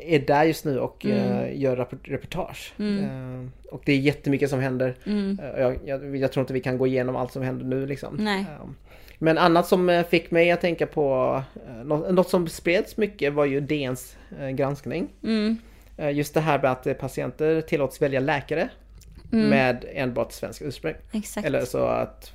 är 0.03 0.19
där 0.19 0.45
just 0.45 0.65
nu 0.65 0.79
och 0.79 1.07
eh, 1.07 1.61
gör 1.61 1.77
reportage. 2.03 2.75
Eh, 2.79 3.49
och 3.71 3.83
det 3.85 3.93
är 3.93 3.99
jättemycket 3.99 4.51
som 4.51 4.61
händer. 4.61 4.95
Mm. 5.07 5.39
Eh, 5.43 5.61
jag, 5.61 5.79
jag, 5.85 6.17
jag 6.17 6.33
tror 6.33 6.43
inte 6.43 6.53
vi 6.53 6.61
kan 6.61 6.79
gå 6.79 6.87
igenom 6.87 7.17
allt 7.17 7.33
som 7.33 7.43
händer 7.43 7.65
nu 7.65 7.87
liksom. 7.87 8.17
Men 9.19 9.39
annat 9.39 9.67
som 9.67 10.05
fick 10.09 10.31
mig 10.31 10.51
att 10.51 10.61
tänka 10.61 10.87
på 10.87 11.43
något, 11.85 12.15
något 12.15 12.29
som 12.29 12.49
spreds 12.49 12.97
mycket 12.97 13.33
var 13.33 13.45
ju 13.45 13.61
DNs 13.61 14.17
granskning. 14.55 15.09
Mm. 15.23 15.57
Just 16.13 16.35
det 16.35 16.41
här 16.41 16.63
med 16.63 16.71
att 16.71 16.99
patienter 16.99 17.61
tillåts 17.61 18.03
välja 18.03 18.21
läkare 18.21 18.69
med 19.31 19.85
enbart 19.93 20.33
svensk 20.33 20.63
ursprung. 20.63 20.95
Exakt. 21.13 21.47
Eller 21.47 21.65
så 21.65 21.85
att 21.85 22.33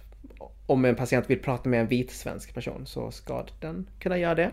om 0.67 0.85
en 0.85 0.95
patient 0.95 1.29
vill 1.29 1.39
prata 1.39 1.69
med 1.69 1.79
en 1.79 1.87
vit 1.87 2.11
svensk 2.11 2.53
person 2.53 2.85
så 2.85 3.11
ska 3.11 3.45
den 3.59 3.89
kunna 3.99 4.17
göra 4.17 4.35
det. 4.35 4.51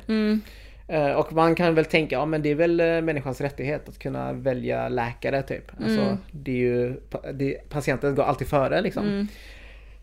Mm. 0.89 1.07
Eh, 1.11 1.17
Och 1.17 1.33
man 1.33 1.55
kan 1.55 1.75
väl 1.75 1.85
tänka, 1.85 2.15
ja 2.17 2.27
men 2.27 2.43
det 2.43 2.51
är 2.51 2.55
väl 2.55 2.81
eh, 2.81 2.87
människans 3.01 3.41
rättighet 3.41 3.89
att 3.89 3.99
kunna 3.99 4.33
välja 4.33 4.89
läkare 4.89 5.43
typ. 5.43 5.71
Alltså, 5.85 6.19
det 6.31 6.51
är 6.53 6.57
ju, 6.57 7.01
det, 7.35 7.69
patienten 7.69 8.15
går 8.15 8.23
alltid 8.23 8.47
före 8.49 8.81
liksom. 8.81 9.07
Mm. 9.07 9.27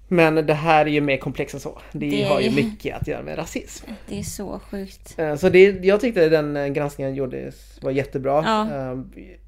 Men 0.07 0.35
det 0.35 0.53
här 0.53 0.85
är 0.85 0.89
ju 0.89 1.01
mer 1.01 1.17
komplext 1.17 1.53
än 1.53 1.59
så. 1.59 1.79
Det, 1.91 2.09
Det 2.09 2.23
har 2.23 2.39
ju 2.39 2.51
mycket 2.51 3.01
att 3.01 3.07
göra 3.07 3.21
med 3.23 3.37
rasism. 3.37 3.91
Det 4.07 4.19
är 4.19 4.23
så 4.23 4.59
sjukt. 4.59 5.19
Eh, 5.19 5.35
Så 5.35 5.49
det, 5.49 5.85
jag 5.85 6.01
tyckte 6.01 6.29
den 6.29 6.73
granskningen 6.73 7.15
gjordes 7.15 7.79
var 7.83 7.91
jättebra. 7.91 8.43
Ja. 8.45 8.67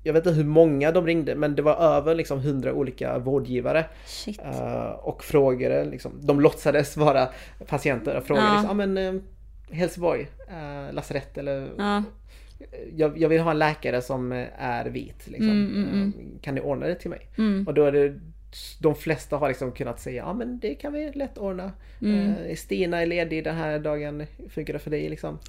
Jag 0.04 0.14
vet 0.14 0.26
inte 0.26 0.38
hur 0.38 0.44
många 0.46 0.92
de 0.92 1.06
ringde 1.06 1.36
men 1.36 1.56
det 1.56 1.62
var 1.62 1.76
över 1.76 2.16
liksom 2.16 2.40
100 2.40 2.74
olika 2.74 3.18
vårdgivare. 3.20 3.86
Shit. 4.06 4.40
Och 5.02 5.24
frågade 5.24 5.86
liksom, 5.86 6.12
de 6.22 6.40
låtsades 6.40 6.98
vara 6.98 7.28
patienter 7.68 8.18
och 8.18 8.24
frågade 8.24 8.48
Ja. 8.48 8.54
liksom, 8.54 8.80
ja 8.80 8.86
men 8.88 9.24
Helsingborg, 9.74 10.22
uh, 10.22 10.94
lasarett 10.94 11.38
eller 11.38 11.70
Ja. 11.78 12.04
jag, 12.96 13.18
jag 13.18 13.30
vill 13.30 13.42
ha 13.42 13.52
en 13.52 13.60
läkare 13.60 14.02
som 14.02 14.32
eh, 14.32 14.48
är 14.58 14.86
vit. 14.86 15.28
Liksom. 15.28 15.50
Mm, 15.50 15.74
mm, 15.76 15.90
mm. 15.94 16.14
Eh, 16.20 16.42
Kan 16.42 16.56
ni 16.56 16.62
ordna 16.62 16.88
det 16.88 16.96
till 16.96 17.10
mig? 17.10 17.28
Mm. 17.38 17.68
Och 17.68 17.74
då 17.74 17.86
är 17.86 17.92
det 17.92 18.20
de 18.80 18.96
flesta 18.96 19.38
har 19.38 19.48
liksom 19.48 19.72
kunnat 19.72 20.00
säga 20.00 20.24
ja 20.26 20.34
men 20.34 20.60
det 20.60 20.76
kan 20.76 20.94
vi 20.94 21.12
lätt 21.12 21.38
ordna. 21.38 21.72
Mm. 22.02 22.34
Eh, 22.50 22.56
Stina 22.56 23.02
är 23.02 23.06
ledig 23.06 23.44
den 23.44 23.56
här 23.56 23.80
dagen, 23.80 24.24
funkar 24.50 24.74
det 24.74 24.80
för 24.80 24.92
dig 24.92 25.10
liksom? 25.10 25.40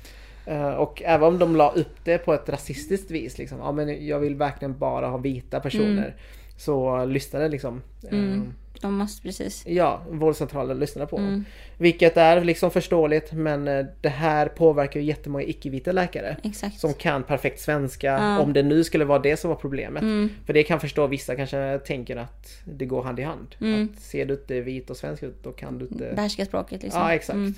Eh, 0.46 0.70
och 0.70 1.02
även 1.04 1.28
om 1.28 1.38
de 1.38 1.56
la 1.56 1.70
upp 1.72 2.04
det 2.04 2.18
på 2.18 2.34
ett 2.34 2.48
rasistiskt 2.48 3.10
vis 3.10 3.38
liksom, 3.38 3.58
ja 3.58 3.72
men 3.72 4.06
jag 4.06 4.18
vill 4.18 4.36
verkligen 4.36 4.78
bara 4.78 5.06
ha 5.08 5.16
vita 5.18 5.60
personer. 5.60 6.14
Så 6.56 7.04
lyssnade 7.04 7.48
liksom 7.48 7.82
eh, 8.10 8.18
Mm. 8.18 8.52
De 8.80 8.94
måste 8.94 9.22
precis. 9.22 9.66
Ja, 9.66 10.02
vårdcentralen 10.10 10.78
lyssnar 10.78 11.06
på 11.06 11.16
Mm. 11.18 11.30
dem. 11.30 11.44
Vilket 11.78 12.16
är 12.16 12.44
liksom 12.44 12.70
förståeligt 12.70 13.32
men 13.32 13.68
eh, 13.68 13.86
det 14.00 14.08
här 14.08 14.46
påverkar 14.48 15.00
ju 15.00 15.06
jättemånga 15.06 15.44
icke-vita 15.44 15.92
läkare. 15.92 16.36
Exakt. 16.42 16.78
Som 16.80 16.94
kan 16.94 17.22
perfekt 17.22 17.60
svenska, 17.60 18.06
Ja. 18.06 18.40
om 18.40 18.52
det 18.52 18.62
nu 18.62 18.84
skulle 18.84 19.04
vara 19.04 19.18
det 19.18 19.36
som 19.36 19.48
var 19.50 19.56
problemet. 19.56 20.02
Mm. 20.02 20.30
För 20.46 20.52
det 20.52 20.62
kan 20.62 20.80
förstå 20.80 21.06
vissa 21.06 21.36
kanske 21.36 21.78
tänker 21.86 22.16
att 22.16 22.48
det 22.64 22.86
går 22.86 23.02
hand 23.02 23.20
i 23.20 23.22
hand. 23.22 23.54
Mm. 23.60 23.88
Att 23.94 24.00
ser 24.02 24.26
du 24.26 24.34
inte 24.34 24.60
vit 24.60 24.90
och 24.90 24.96
svensk 24.96 25.22
ut 25.22 25.42
då 25.42 25.52
kan 25.52 25.78
du 25.78 25.84
inte... 25.84 26.12
Behärska 26.16 26.44
språket 26.46 26.82
liksom. 26.82 27.00
Ja 27.00 27.14
exakt. 27.14 27.34
Mm. 27.36 27.54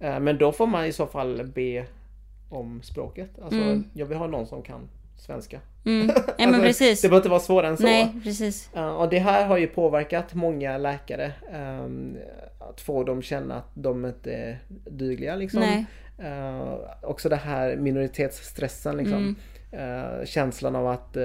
Eh, 0.00 0.20
Men 0.20 0.38
då 0.38 0.52
får 0.52 0.66
man 0.66 0.84
i 0.84 0.92
så 0.92 1.06
fall 1.06 1.50
be 1.54 1.84
om 2.48 2.82
språket. 2.82 3.30
Alltså 3.42 3.60
Mm. 3.60 3.84
jag 3.92 4.06
vill 4.06 4.18
ha 4.18 4.26
någon 4.26 4.46
som 4.46 4.62
kan 4.62 4.88
svenska. 5.20 5.60
Mm. 5.84 6.06
Ja 6.16 6.22
men 6.38 6.48
Alltså, 6.48 6.62
precis. 6.66 7.00
Det 7.02 7.08
behöver 7.08 7.20
inte 7.20 7.28
vara 7.28 7.40
svårare 7.40 7.70
än 7.70 7.76
så. 7.76 7.82
Nej, 7.82 8.12
precis. 8.24 8.70
Ja, 8.74 8.92
och 8.94 9.08
det 9.08 9.18
här 9.18 9.46
har 9.46 9.58
ju 9.58 9.66
påverkat 9.66 10.34
många 10.34 10.78
läkare. 10.78 11.32
ehm, 11.52 12.16
att 12.58 12.80
få 12.80 13.04
dem 13.04 13.22
känna 13.22 13.56
att 13.56 13.70
de 13.74 14.04
inte 14.06 14.32
är 14.32 14.58
dugliga 14.90 15.36
liksom. 15.36 15.60
Nej. 15.60 15.84
Eh, 16.18 16.74
också 17.02 17.28
det 17.28 17.36
här 17.36 17.76
minoritetsstressen 17.76 18.96
liksom. 18.96 19.36
Mm. 19.72 20.16
Eh, 20.20 20.24
känslan 20.26 20.76
av 20.76 20.88
att 20.88 21.16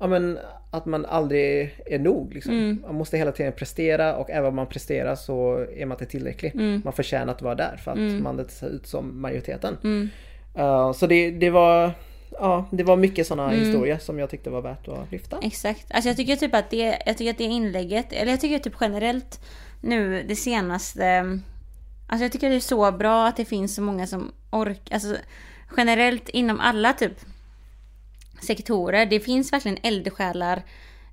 Ja 0.00 0.06
men 0.06 0.38
att 0.70 0.86
man 0.86 1.06
aldrig 1.06 1.74
är 1.86 1.98
nog 1.98 2.34
liksom. 2.34 2.52
Mm. 2.52 2.82
Man 2.86 2.94
måste 2.94 3.16
hela 3.18 3.32
tiden 3.32 3.52
prestera 3.52 4.16
och 4.16 4.30
även 4.30 4.48
om 4.48 4.56
man 4.56 4.66
presterar 4.66 5.14
så 5.14 5.66
är 5.76 5.86
man 5.86 5.94
inte 5.94 6.06
tillräcklig. 6.06 6.54
Mm. 6.54 6.80
Man 6.84 6.92
förtjänar 6.92 7.32
att 7.32 7.42
vara 7.42 7.54
där 7.54 7.76
för 7.84 7.90
att 7.90 7.96
Mm. 7.98 8.22
man 8.22 8.40
inte 8.40 8.52
ser 8.52 8.68
ut 8.68 8.86
som 8.86 9.20
majoriteten. 9.20 10.10
Eh, 10.54 10.92
så 10.92 11.06
det, 11.06 11.30
det 11.30 11.50
var 11.50 11.90
Ja, 12.40 12.66
det 12.70 12.82
var 12.82 12.96
mycket 12.96 13.26
sådana 13.26 13.52
Mm. 13.52 13.64
historier 13.64 13.98
som 13.98 14.18
jag 14.18 14.30
tyckte 14.30 14.50
var 14.50 14.62
värt 14.62 14.88
att 14.88 15.12
lyfta. 15.12 15.38
Exakt. 15.42 15.86
Alltså 15.90 16.08
jag 16.08 16.16
tycker 16.16 16.36
typ 16.36 16.54
att 16.54 16.70
det, 16.70 16.98
jag 17.06 17.18
tycker 17.18 17.30
att 17.30 17.38
det 17.38 17.44
inlägget, 17.44 18.12
eller 18.12 18.30
jag 18.32 18.40
tycker 18.40 18.58
typ 18.58 18.74
generellt 18.80 19.40
nu 19.80 20.22
det 20.28 20.36
senaste, 20.36 21.18
alltså 22.06 22.24
jag 22.24 22.32
tycker 22.32 22.50
det 22.50 22.56
är 22.56 22.60
så 22.60 22.92
bra 22.92 23.26
att 23.26 23.36
det 23.36 23.44
finns 23.44 23.74
så 23.74 23.82
många 23.82 24.06
som 24.06 24.32
orkar, 24.50 24.94
alltså 24.94 25.16
generellt 25.76 26.28
inom 26.28 26.60
alla 26.60 26.92
typ 26.92 27.20
sektorer, 28.42 29.06
det 29.06 29.20
finns 29.20 29.52
verkligen 29.52 29.78
eldsjälar 29.82 30.62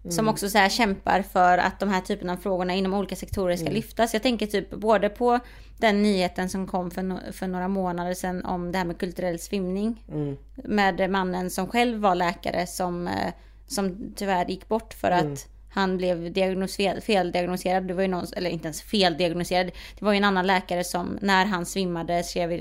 som 0.09 0.27
också 0.27 0.49
så 0.49 0.57
här 0.57 0.69
kämpar 0.69 1.21
för 1.21 1.57
att 1.57 1.79
de 1.79 1.89
här 1.89 2.01
typen 2.01 2.29
av 2.29 2.37
frågorna 2.37 2.73
inom 2.73 2.93
olika 2.93 3.15
sektorer 3.15 3.55
ska 3.55 3.69
lyftas. 3.69 4.13
Jag 4.13 4.23
tänker 4.23 4.47
typ 4.47 4.69
både 4.69 5.09
på 5.09 5.39
den 5.77 6.03
nyheten 6.03 6.49
som 6.49 6.67
kom 6.67 6.91
för, 6.91 7.01
no- 7.01 7.31
för 7.31 7.47
några 7.47 7.67
månader 7.67 8.13
sedan 8.13 8.45
om 8.45 8.71
det 8.71 8.77
här 8.77 8.85
med 8.85 8.97
kulturell 8.97 9.39
svimning. 9.39 10.03
Mm. 10.11 10.37
Med 10.55 11.09
mannen 11.09 11.49
som 11.49 11.67
själv 11.67 11.99
var 11.99 12.15
läkare 12.15 12.67
som, 12.67 13.07
eh, 13.07 13.33
som 13.67 14.13
tyvärr 14.15 14.45
gick 14.45 14.67
bort 14.67 14.93
för 14.93 15.11
att 15.11 15.47
han 15.69 15.97
blev 15.97 16.33
diagnos, 16.33 16.75
fel, 16.75 17.01
feldiagnoserad. 17.01 17.87
Det 17.87 17.93
var 17.93 18.01
ju 18.01 18.07
någon, 18.07 18.25
eller 18.35 18.49
inte 18.49 18.65
ens 18.65 18.81
feldiagnoserad. 18.81 19.71
Det 19.99 20.05
var 20.05 20.11
ju 20.11 20.17
en 20.17 20.23
annan 20.23 20.47
läkare 20.47 20.83
som 20.83 21.17
när 21.21 21.45
han 21.45 21.65
svimmade 21.65 22.23
skrev 22.23 22.51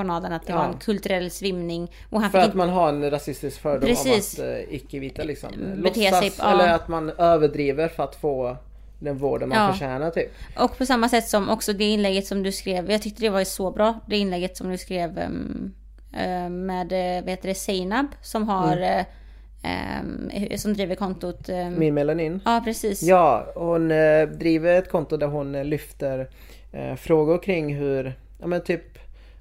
i 0.00 0.04
journalen 0.04 0.32
att 0.32 0.46
det 0.46 0.52
Ja. 0.52 0.58
var 0.58 0.64
en 0.64 0.78
kulturell 0.78 1.30
svimning. 1.30 1.90
Och 2.10 2.20
han 2.20 2.30
För 2.30 2.38
att 2.38 2.54
man 2.54 2.68
har 2.68 2.88
en 2.88 3.10
rasistisk 3.10 3.60
fördom 3.60 3.88
Precis. 3.88 4.38
om 4.38 4.44
att 4.44 4.50
eh, 4.50 4.74
icke-vita 4.74 5.22
liksom 5.22 5.50
Bete 5.82 6.00
låtsas, 6.10 6.20
sig- 6.20 6.46
eller 6.52 6.74
att 6.74 6.88
man 6.88 7.10
överdriver 7.10 7.88
för 7.88 8.02
att 8.04 8.16
få 8.16 8.56
den 8.98 9.18
vården 9.18 9.48
man 9.48 9.58
Ja. 9.58 9.72
förtjänar 9.72 10.10
typ. 10.10 10.30
Och 10.58 10.78
på 10.78 10.86
samma 10.86 11.08
sätt 11.08 11.28
som 11.28 11.48
också 11.48 11.72
det 11.72 11.84
inlägget 11.84 12.26
som 12.26 12.42
du 12.42 12.52
skrev, 12.52 12.90
jag 12.90 13.02
tyckte 13.02 13.22
det 13.22 13.30
var 13.30 13.44
så 13.44 13.70
bra, 13.70 14.00
det 14.06 14.16
inlägget 14.16 14.56
som 14.56 14.70
du 14.70 14.78
skrev 14.78 15.18
eh, 15.18 16.48
med, 16.50 16.92
eh, 16.92 17.22
vad 17.22 17.30
heter 17.30 17.48
det, 17.48 17.54
Seinab 17.54 18.06
som 18.22 18.48
har, 18.48 18.76
Mm. 18.76 18.82
eh, 18.82 19.04
ehm, 20.50 20.58
som 20.58 20.74
driver 20.74 20.94
kontot. 20.94 21.48
ehm, 21.48 21.78
Min 21.78 21.94
melanin. 21.94 22.40
Ja, 22.44 22.60
precis. 22.64 23.02
Ja, 23.02 23.46
hon 23.54 23.90
eh, 23.90 24.22
driver 24.28 24.78
ett 24.78 24.90
konto 24.90 25.16
där 25.16 25.26
hon 25.26 25.54
eh, 25.54 25.64
lyfter 25.64 26.28
eh, 26.72 26.94
frågor 26.94 27.42
kring 27.42 27.74
hur, 27.76 28.14
ja 28.40 28.46
men 28.46 28.64
typ 28.64 28.98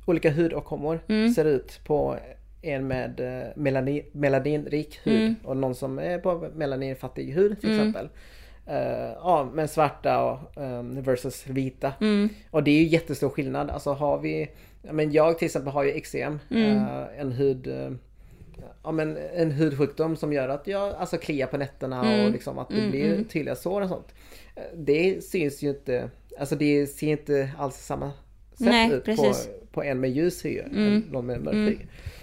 olika 0.09 0.31
hudåkommor 0.31 0.99
Mm. 1.07 1.33
ser 1.33 1.45
ut 1.45 1.79
på 1.85 2.17
en 2.61 2.87
med 2.87 3.19
eh, 3.19 3.47
melanin, 3.55 4.03
melaninrik 4.11 4.99
hud 5.03 5.21
Mm. 5.21 5.35
och 5.43 5.57
någon 5.57 5.75
som 5.75 5.99
är 5.99 6.17
på 6.19 6.49
melaninfattig 6.55 7.33
hud 7.33 7.61
till 7.61 7.69
exempel. 7.79 8.09
Eh, 8.65 9.11
ja 9.15 9.49
men 9.53 9.67
svarta 9.67 10.23
och, 10.23 10.61
eh, 10.63 10.83
versus 10.83 11.47
vita. 11.47 11.93
Mm. 12.01 12.29
Och 12.51 12.63
det 12.63 12.71
är 12.71 12.79
ju 12.79 12.87
jättestor 12.87 13.29
skillnad. 13.29 13.69
Alltså 13.69 13.93
har 13.93 14.17
vi, 14.19 14.49
ja, 14.81 14.93
men 14.93 15.11
jag 15.11 15.37
till 15.37 15.45
exempel 15.45 15.73
har 15.73 15.83
ju 15.83 15.91
eksem, 15.91 16.39
Mm. 16.51 16.77
eh, 16.77 17.19
en 17.19 17.31
hud 17.31 17.67
eh, 17.67 17.91
Ja, 18.83 18.91
men 18.91 19.17
en 19.35 19.51
hudsjukdom 19.51 20.15
som 20.15 20.33
gör 20.33 20.49
att 20.49 20.67
jag 20.67 20.93
alltså 20.93 21.17
kliar 21.17 21.47
på 21.47 21.57
nätterna 21.57 22.05
Mm. 22.13 22.25
och 22.25 22.31
liksom 22.31 22.59
att 22.59 22.69
det 22.69 22.89
blir 22.89 23.23
tydliga 23.23 23.55
sår 23.55 23.81
och 23.81 23.89
sånt. 23.89 24.13
Det 24.75 25.23
syns 25.23 25.61
ju 25.63 25.69
inte, 25.69 26.09
alltså 26.39 26.55
det 26.55 26.87
ser 26.87 27.07
inte 27.07 27.49
alls 27.57 27.75
samma 27.75 28.11
sätt 28.59 28.67
Nej, 28.71 28.91
ut 28.91 29.05
på, 29.05 29.05
precis. 29.15 29.47
Mm. 29.47 29.59
på 29.71 29.83
en 29.83 29.99
med 29.99 30.11
ljus 30.11 30.45
hy 30.45 30.57
än 30.59 31.03
någon 31.11 31.25
med 31.25 31.41
mörk 31.43 31.55
hy. 31.55 31.77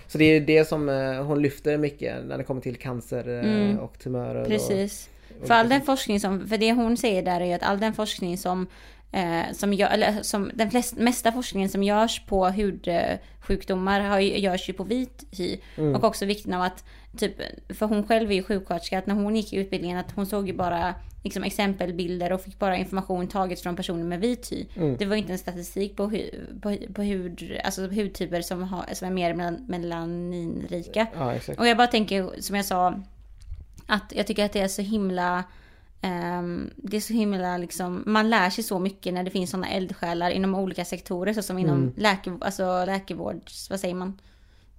Så 0.09 0.19
det 0.19 0.25
är 0.25 0.41
det 0.41 0.69
som 0.69 0.89
eh, 0.89 1.25
hon 1.25 1.43
lyfter 1.43 1.79
mycket 1.79 2.25
när 2.27 2.39
det 2.39 2.45
kommer 2.45 2.61
till 2.61 2.77
cancer 2.77 3.45
eh, 3.73 3.77
och 3.79 3.99
tumörer. 3.99 4.41
Och, 4.41 4.47
Mm. 4.47 4.59
Precis. 4.59 5.09
För 5.45 5.55
all 5.55 5.69
den 5.69 5.83
forskning 5.83 6.21
som, 6.21 6.49
för 6.49 6.59
det 6.59 6.73
hon 6.73 6.97
säger 6.97 7.23
där 7.23 7.41
är 7.41 7.45
ju 7.45 7.53
att 7.53 7.63
all 7.63 7.81
den 7.81 7.95
forskning 7.95 8.39
som, 8.39 8.67
eh, 9.13 9.41
som 9.53 9.73
gör, 9.73 9.89
eller 9.89 10.23
som 10.23 10.51
den 10.55 10.71
flest, 10.71 10.97
mesta 10.97 11.33
forskningen 11.33 11.69
som 11.69 11.83
görs 11.83 12.23
på 12.29 12.47
hudsjukdomar 12.49 14.01
har, 14.01 14.21
ju- 14.21 14.39
görs 14.39 14.69
ju 14.69 14.73
på 14.73 14.85
vit 14.85 15.25
hy. 15.31 15.57
Och 15.95 16.05
också 16.05 16.25
vikten 16.27 16.55
av 16.55 16.63
att, 16.63 16.85
typ, 17.17 17.37
för 17.77 17.87
hon 17.87 18.07
själv 18.07 18.31
är 18.31 18.35
ju 18.35 18.43
sjuksköterska, 18.43 18.99
att 18.99 19.07
när 19.07 19.15
hon 19.15 19.37
gick 19.37 19.53
i 19.53 19.57
utbildningen 19.57 19.99
att 19.99 20.13
hon 20.13 20.27
såg 20.27 20.47
ju 20.49 20.55
bara 20.55 20.95
liksom, 21.25 21.45
exempelbilder 21.45 22.33
och 22.33 22.41
fick 22.41 22.59
bara 22.59 22.77
information 22.77 23.29
taget 23.29 23.61
från 23.61 23.77
personer 23.77 24.05
med 24.05 24.21
vit 24.21 24.53
hy. 24.53 24.67
Det 24.99 25.07
var 25.07 25.17
inte 25.17 25.33
en 25.33 25.39
statistik 25.39 25.97
på, 25.97 26.07
hu, 26.09 26.31
på, 26.63 26.77
på 26.95 27.03
hud, 27.03 27.61
alltså 27.65 27.87
hudtyper 27.87 28.43
som, 28.43 28.63
har, 28.63 28.85
som 28.95 29.09
är 29.09 29.13
mer 29.13 29.35
melan, 29.35 29.65
melaninrika. 29.69 31.07
Ja. 31.15 31.35
Och 31.59 31.67
jag 31.67 31.77
bara 31.77 31.87
tänker, 31.87 32.41
som 32.41 32.57
jag 32.57 32.65
sa, 32.65 32.95
att 33.87 34.13
jag 34.17 34.27
tycker 34.27 34.45
att 34.45 34.53
det 34.53 34.61
är 34.61 34.69
så 34.69 34.83
himla 34.83 35.45
ehm, 36.01 36.71
det 36.77 36.97
är 36.97 37.01
så 37.01 37.13
himla 37.13 37.59
liksom, 37.59 38.03
man 38.07 38.31
lär 38.31 38.51
sig 38.51 38.65
så 38.65 38.79
mycket 38.79 39.15
när 39.15 39.23
det 39.23 39.31
finns 39.31 39.51
sådana 39.51 39.69
eldsjälar 39.69 40.31
inom 40.31 40.55
olika 40.55 40.85
sektorer 40.85 41.33
såsom 41.33 41.59
inom 41.59 41.79
Mm. 41.83 41.93
läke, 41.97 42.33
alltså 42.41 42.85
läkevårds, 42.85 43.71
vad 43.71 43.81
säger 43.81 43.95
man? 43.95 44.21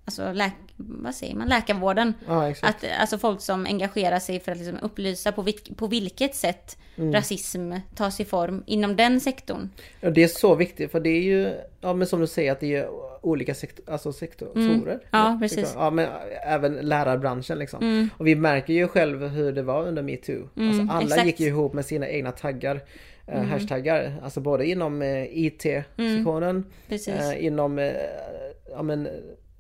Alltså 0.08 0.32
läk, 0.34 0.54
vad 0.76 1.16
säger 1.16 1.36
man? 1.36 1.48
Läkarvården. 1.48 2.14
Ja. 2.28 2.54
Att, 2.62 2.86
alltså 3.00 3.18
folk 3.18 3.42
som 3.42 3.66
engagerar 3.66 4.20
sig 4.20 4.40
för 4.40 4.52
att 4.52 4.58
liksom 4.58 4.78
upplysa 4.82 5.32
på, 5.32 5.42
vilk, 5.42 5.78
på 5.78 5.88
vilket 5.88 6.36
sätt 6.36 6.78
Mm. 7.00 7.14
rasism 7.14 7.74
tar 7.96 8.10
sig 8.10 8.26
form 8.26 8.64
inom 8.68 8.96
den 8.96 9.20
sektorn. 9.20 9.70
Ja, 10.02 10.10
det 10.10 10.24
är 10.24 10.28
så 10.28 10.56
viktigt 10.56 10.92
för 10.92 11.00
det 11.00 11.10
är 11.10 11.22
ju, 11.22 11.54
ja 11.82 11.94
men 11.94 12.08
som 12.08 12.20
du 12.20 12.28
säger 12.28 12.52
att 12.52 12.60
det 12.60 12.76
är 12.76 12.90
olika 13.22 13.54
sektor, 13.54 13.90
alltså 13.94 14.14
sektorer. 14.14 14.90
Mm. 14.94 15.00
Ja, 15.12 15.38
precis. 15.42 15.74
Mm. 15.74 15.84
Ja 15.84 15.90
men 15.90 16.10
även 16.44 16.74
lärarbranschen 16.74 17.60
liksom. 17.60 18.10
Och 18.18 18.28
vi 18.28 18.36
märker 18.36 18.74
ju 18.74 18.88
själv 18.88 19.28
hur 19.28 19.52
det 19.52 19.64
var 19.64 19.88
under 19.88 20.02
metoo. 20.04 20.50
alltså 20.56 20.82
alla 20.90 21.02
exakt. 21.02 21.26
gick 21.26 21.40
ju 21.40 21.48
ihop 21.48 21.74
med 21.74 21.86
sina 21.86 22.08
egna 22.08 22.32
taggar. 22.32 22.82
Eh, 23.28 23.44
hashtaggar. 23.44 24.20
Alltså 24.24 24.40
både 24.40 24.66
inom 24.66 25.02
eh, 25.02 25.24
IT-sektionen, 25.38 26.66
Precis. 26.88 27.14
eh, 27.16 27.46
inom 27.46 27.78
ja, 28.72 28.82
men, 28.84 29.08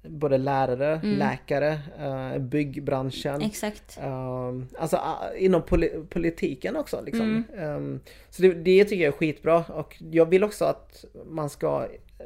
både 0.03 0.37
lärare, 0.37 0.99
läkare, 1.03 1.79
eh, 1.99 2.37
byggbranschen. 2.41 3.41
Exakt. 3.41 3.99
Um, 4.03 4.67
alltså 4.77 4.97
ah, 4.97 5.33
inom 5.37 5.61
poli- 5.61 6.05
politiken 6.09 6.75
också 6.75 7.01
liksom. 7.05 7.43
Mm. 7.57 7.75
Um, 7.75 7.99
så 8.29 8.41
det, 8.41 8.53
det 8.53 8.85
tycker 8.85 9.03
jag 9.03 9.13
är 9.13 9.17
skitbra 9.17 9.63
och 9.67 9.95
jag 10.11 10.25
vill 10.25 10.43
också 10.43 10.65
att 10.65 11.05
man 11.25 11.49
ska 11.49 11.87
eh, 12.19 12.25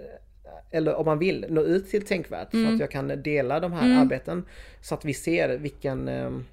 eller 0.78 0.96
om 0.96 1.06
man 1.06 1.20
vill 1.20 1.46
nå 1.50 1.62
ut 1.62 1.90
till 1.90 2.06
Tänkvärt 2.06 2.54
Mm. 2.54 2.68
så 2.68 2.74
att 2.74 2.80
jag 2.80 2.92
kan 2.92 3.22
dela 3.24 3.60
de 3.60 3.74
här 3.74 4.02
arbeten 4.02 4.46
så 4.82 4.96
att 4.96 5.06
vi 5.06 5.14
ser 5.14 5.58
vilken 5.58 6.08
um, 6.10 6.46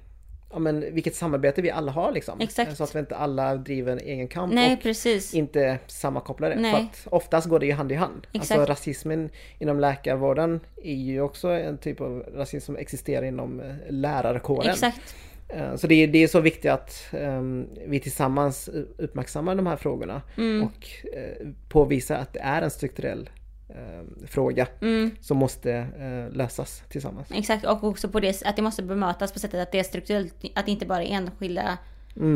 Ja 0.51 0.59
men 0.59 0.93
vilket 0.93 1.15
samarbete 1.15 1.61
vi 1.61 1.71
alla 1.71 1.91
har 1.91 2.11
liksom. 2.11 2.41
Exakt. 2.41 2.77
Så 2.77 2.83
att 2.83 2.95
vi 2.95 2.99
inte 2.99 3.15
alla 3.15 3.55
driver 3.55 3.91
en 3.91 3.99
egen 3.99 4.27
kamp 4.27 4.53
Nej, 4.53 4.73
och 4.73 4.81
precis. 4.81 5.33
inte 5.33 5.79
sammankopplade. 5.87 6.55
Nej. 6.55 6.71
För 6.71 6.79
att 6.79 7.07
oftast 7.13 7.47
går 7.47 7.59
det 7.59 7.65
ju 7.65 7.73
hand 7.73 7.91
i 7.91 7.95
hand. 7.95 8.27
Exakt. 8.33 8.51
Alltså 8.59 8.71
rasismen 8.71 9.29
inom 9.59 9.79
läkarvården 9.79 10.59
är 10.83 10.93
ju 10.93 11.21
också 11.21 11.47
en 11.47 11.77
typ 11.77 12.01
av 12.01 12.25
rasism 12.35 12.65
som 12.65 12.77
existerar 12.77 13.25
inom 13.25 13.59
eh, 13.59 13.75
lärarkåren. 13.89 14.69
Exakt. 14.69 15.15
Eh, 15.49 15.75
Så 15.75 15.87
det 15.87 15.95
är, 15.95 16.07
det 16.07 16.23
är 16.23 16.27
så 16.27 16.39
viktigt 16.39 16.71
att 16.71 17.05
ehm, 17.11 17.67
vi 17.87 17.99
tillsammans 17.99 18.69
uppmärksammar 18.97 19.55
de 19.55 19.67
här 19.67 19.75
frågorna 19.75 20.21
Mm. 20.37 20.63
och 20.63 20.87
eh, 21.17 21.47
påvisar 21.69 22.15
att 22.15 22.33
det 22.33 22.39
är 22.39 22.61
en 22.61 22.71
strukturell 22.71 23.29
eh, 23.69 24.27
fråga 24.27 24.67
Mm. 24.81 25.11
som 25.21 25.37
måste 25.37 25.71
eh, 25.71 26.37
lösas 26.37 26.83
tillsammans. 26.89 27.27
Exakt, 27.31 27.65
och 27.65 27.83
också 27.83 28.09
på 28.09 28.19
det 28.19 28.45
att 28.45 28.55
det 28.55 28.61
måste 28.61 28.83
bemötas 28.83 29.31
på 29.33 29.39
sättet 29.39 29.61
att 29.61 29.71
det 29.71 29.79
är 29.79 29.83
strukturellt, 29.83 30.35
att 30.55 30.65
det 30.65 30.71
inte 30.71 30.85
bara 30.85 31.03
är 31.03 31.11
enskilda 31.11 31.77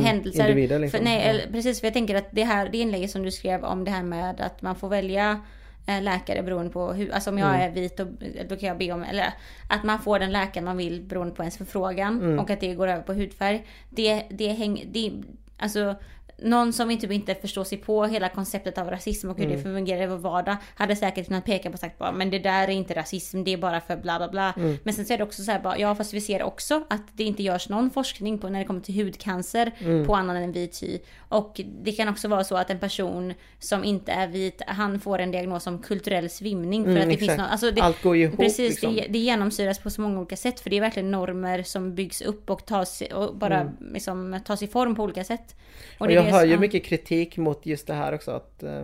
händelser. 0.03 0.39
Mm, 0.39 0.51
individer 0.51 0.79
liksom. 0.79 0.97
För, 0.97 1.03
nej, 1.03 1.41
Ja. 1.45 1.51
precis, 1.51 1.79
för 1.79 1.87
jag 1.87 1.93
tänker 1.93 2.15
att 2.15 2.27
det 2.31 2.43
här 2.43 2.69
det 2.69 2.77
inlägget 2.77 3.11
som 3.11 3.23
du 3.23 3.31
skrev 3.31 3.63
om 3.63 3.83
det 3.85 3.91
här 3.91 4.03
med 4.03 4.41
att 4.41 4.61
man 4.61 4.75
får 4.75 4.89
välja 4.89 5.41
eh, 5.87 6.01
läkare 6.01 6.43
beroende 6.43 6.71
på 6.71 6.93
hur, 6.93 7.11
alltså 7.13 7.29
om 7.29 7.37
jag 7.37 7.49
Mm. 7.55 7.61
är 7.61 7.71
vit 7.71 7.99
och, 7.99 8.07
då 8.49 8.55
kan 8.55 8.67
jag 8.69 8.77
be 8.77 8.91
om, 8.91 9.03
eller 9.03 9.33
att 9.69 9.83
man 9.83 9.99
får 9.99 10.19
den 10.19 10.31
läkaren 10.31 10.65
man 10.65 10.77
vill 10.77 11.01
beroende 11.01 11.33
på 11.35 11.41
ens 11.43 11.57
förfrågan 11.57 12.21
Mm. 12.21 12.39
och 12.39 12.49
att 12.49 12.59
det 12.59 12.73
går 12.73 12.87
över 12.87 13.03
på 13.03 13.13
hudfärg. 13.13 13.65
Det, 13.89 14.23
det 14.29 14.47
hänger, 14.47 14.85
det, 14.91 15.11
alltså 15.57 15.95
någon 16.37 16.73
som 16.73 16.97
typ 16.97 17.11
inte 17.11 17.35
förstår 17.35 17.63
sig 17.63 17.77
på 17.77 18.05
hela 18.05 18.29
konceptet 18.29 18.77
av 18.77 18.89
rasism 18.89 19.29
och 19.29 19.37
hur 19.37 19.45
Mm. 19.45 19.57
det 19.57 19.63
fungerar 19.63 20.03
i 20.03 20.07
vår 20.07 20.17
vardag 20.17 20.57
hade 20.75 20.95
säkert 20.95 21.27
kunnat 21.27 21.45
peka 21.45 21.69
på 21.69 21.73
och 21.73 21.79
sagt 21.79 21.97
bara, 21.97 22.11
men 22.11 22.29
det 22.29 22.39
där 22.39 22.63
är 22.67 22.71
inte 22.71 22.93
rasism, 22.95 23.43
det 23.43 23.53
är 23.53 23.57
bara 23.57 23.81
för 23.81 23.95
bla 23.97 24.17
bla 24.17 24.27
bla. 24.29 24.53
Mm. 24.57 24.77
Men 24.83 24.93
sen 24.93 25.05
så 25.05 25.13
är 25.13 25.17
det 25.17 25.23
också 25.23 25.43
så 25.43 25.51
här 25.51 25.59
bara, 25.59 25.77
ja 25.79 25.95
fast 25.95 26.13
vi 26.13 26.21
ser 26.21 26.43
också 26.43 26.83
att 26.89 27.01
det 27.13 27.23
inte 27.23 27.43
görs 27.43 27.69
någon 27.69 27.89
forskning 27.91 28.39
på 28.39 28.49
när 28.49 28.59
det 28.59 28.65
kommer 28.65 28.81
till 28.81 28.95
hudcancer 29.03 29.71
Mm. 29.79 30.05
på 30.07 30.15
annan 30.15 30.35
än 30.35 30.51
vit 30.51 30.83
hy. 30.83 30.99
Och 31.29 31.61
det 31.83 31.91
kan 31.91 32.09
också 32.09 32.27
vara 32.27 32.43
så 32.43 32.55
att 32.57 32.69
en 32.69 32.79
person 32.79 33.33
som 33.59 33.83
inte 33.83 34.11
är 34.11 34.27
vit, 34.27 34.61
han 34.67 34.99
får 34.99 35.19
en 35.19 35.31
diagnos 35.31 35.63
som 35.63 35.79
kulturell 35.79 36.29
svimning. 36.29 36.83
För 36.83 36.91
Mm, 36.91 37.03
att 37.03 37.09
det 37.09 37.17
finns 37.17 37.37
någon, 37.37 37.45
alltså 37.47 37.71
det, 37.71 37.81
Allt 37.81 38.01
går 38.03 38.15
ju 38.15 38.23
ihop 38.23 38.37
Precis, 38.39 38.69
liksom. 38.69 38.95
det, 38.95 39.05
det 39.09 39.19
genomsyras 39.19 39.79
på 39.79 39.89
så 39.89 40.01
många 40.01 40.19
olika 40.19 40.35
sätt. 40.35 40.59
För 40.59 40.69
det 40.69 40.77
är 40.77 40.81
verkligen 40.81 41.11
normer 41.11 41.63
som 41.63 41.95
byggs 41.95 42.21
upp 42.21 42.49
och, 42.49 42.65
tas, 42.65 43.03
och 43.13 43.35
bara 43.35 43.59
Mm. 43.59 43.73
liksom, 43.93 44.39
tas 44.45 44.61
i 44.63 44.67
form 44.67 44.95
på 44.95 45.03
olika 45.03 45.23
sätt. 45.23 45.55
Och 45.97 46.07
det 46.07 46.13
jag 46.25 46.31
hör 46.31 46.45
ju 46.45 46.57
mycket 46.59 46.83
kritik 46.85 47.37
mot 47.37 47.65
just 47.65 47.87
det 47.87 47.93
här 47.93 48.13
också 48.13 48.31
att 48.31 48.63
eh, 48.63 48.83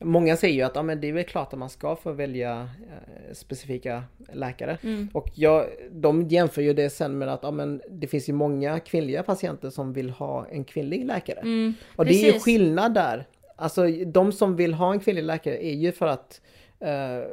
Många 0.00 0.36
säger 0.36 0.54
ju 0.54 0.62
att 0.62 0.72
ja, 0.76 0.82
men 0.82 1.00
det 1.00 1.08
är 1.08 1.12
väl 1.12 1.24
klart 1.24 1.52
att 1.52 1.58
man 1.58 1.70
ska 1.70 1.96
få 1.96 2.12
välja 2.12 2.52
eh, 2.60 3.34
specifika 3.34 4.02
läkare. 4.32 4.78
Mm. 4.82 5.08
Och 5.14 5.28
jag, 5.34 5.66
de 5.90 6.22
jämför 6.28 6.62
ju 6.62 6.72
det 6.72 6.90
sen 6.90 7.18
med 7.18 7.28
att 7.28 7.40
ja, 7.42 7.50
men 7.50 7.82
det 7.90 8.06
finns 8.06 8.28
ju 8.28 8.32
många 8.32 8.80
kvinnliga 8.80 9.22
patienter 9.22 9.70
som 9.70 9.92
vill 9.92 10.10
ha 10.10 10.46
en 10.46 10.64
kvinnlig 10.64 11.04
läkare. 11.06 11.38
och 11.96 12.04
det 12.04 12.10
är 12.10 12.14
ju 12.14 12.18
Mm, 12.20 12.32
precis. 12.32 12.44
skillnad 12.44 12.94
där. 12.94 13.26
Alltså 13.56 13.86
de 14.06 14.32
som 14.32 14.56
vill 14.56 14.74
ha 14.74 14.92
en 14.92 15.00
kvinnlig 15.00 15.24
läkare 15.24 15.64
är 15.66 15.74
ju 15.74 15.92
för 15.92 16.06
att 16.06 16.40
eh, 16.80 17.28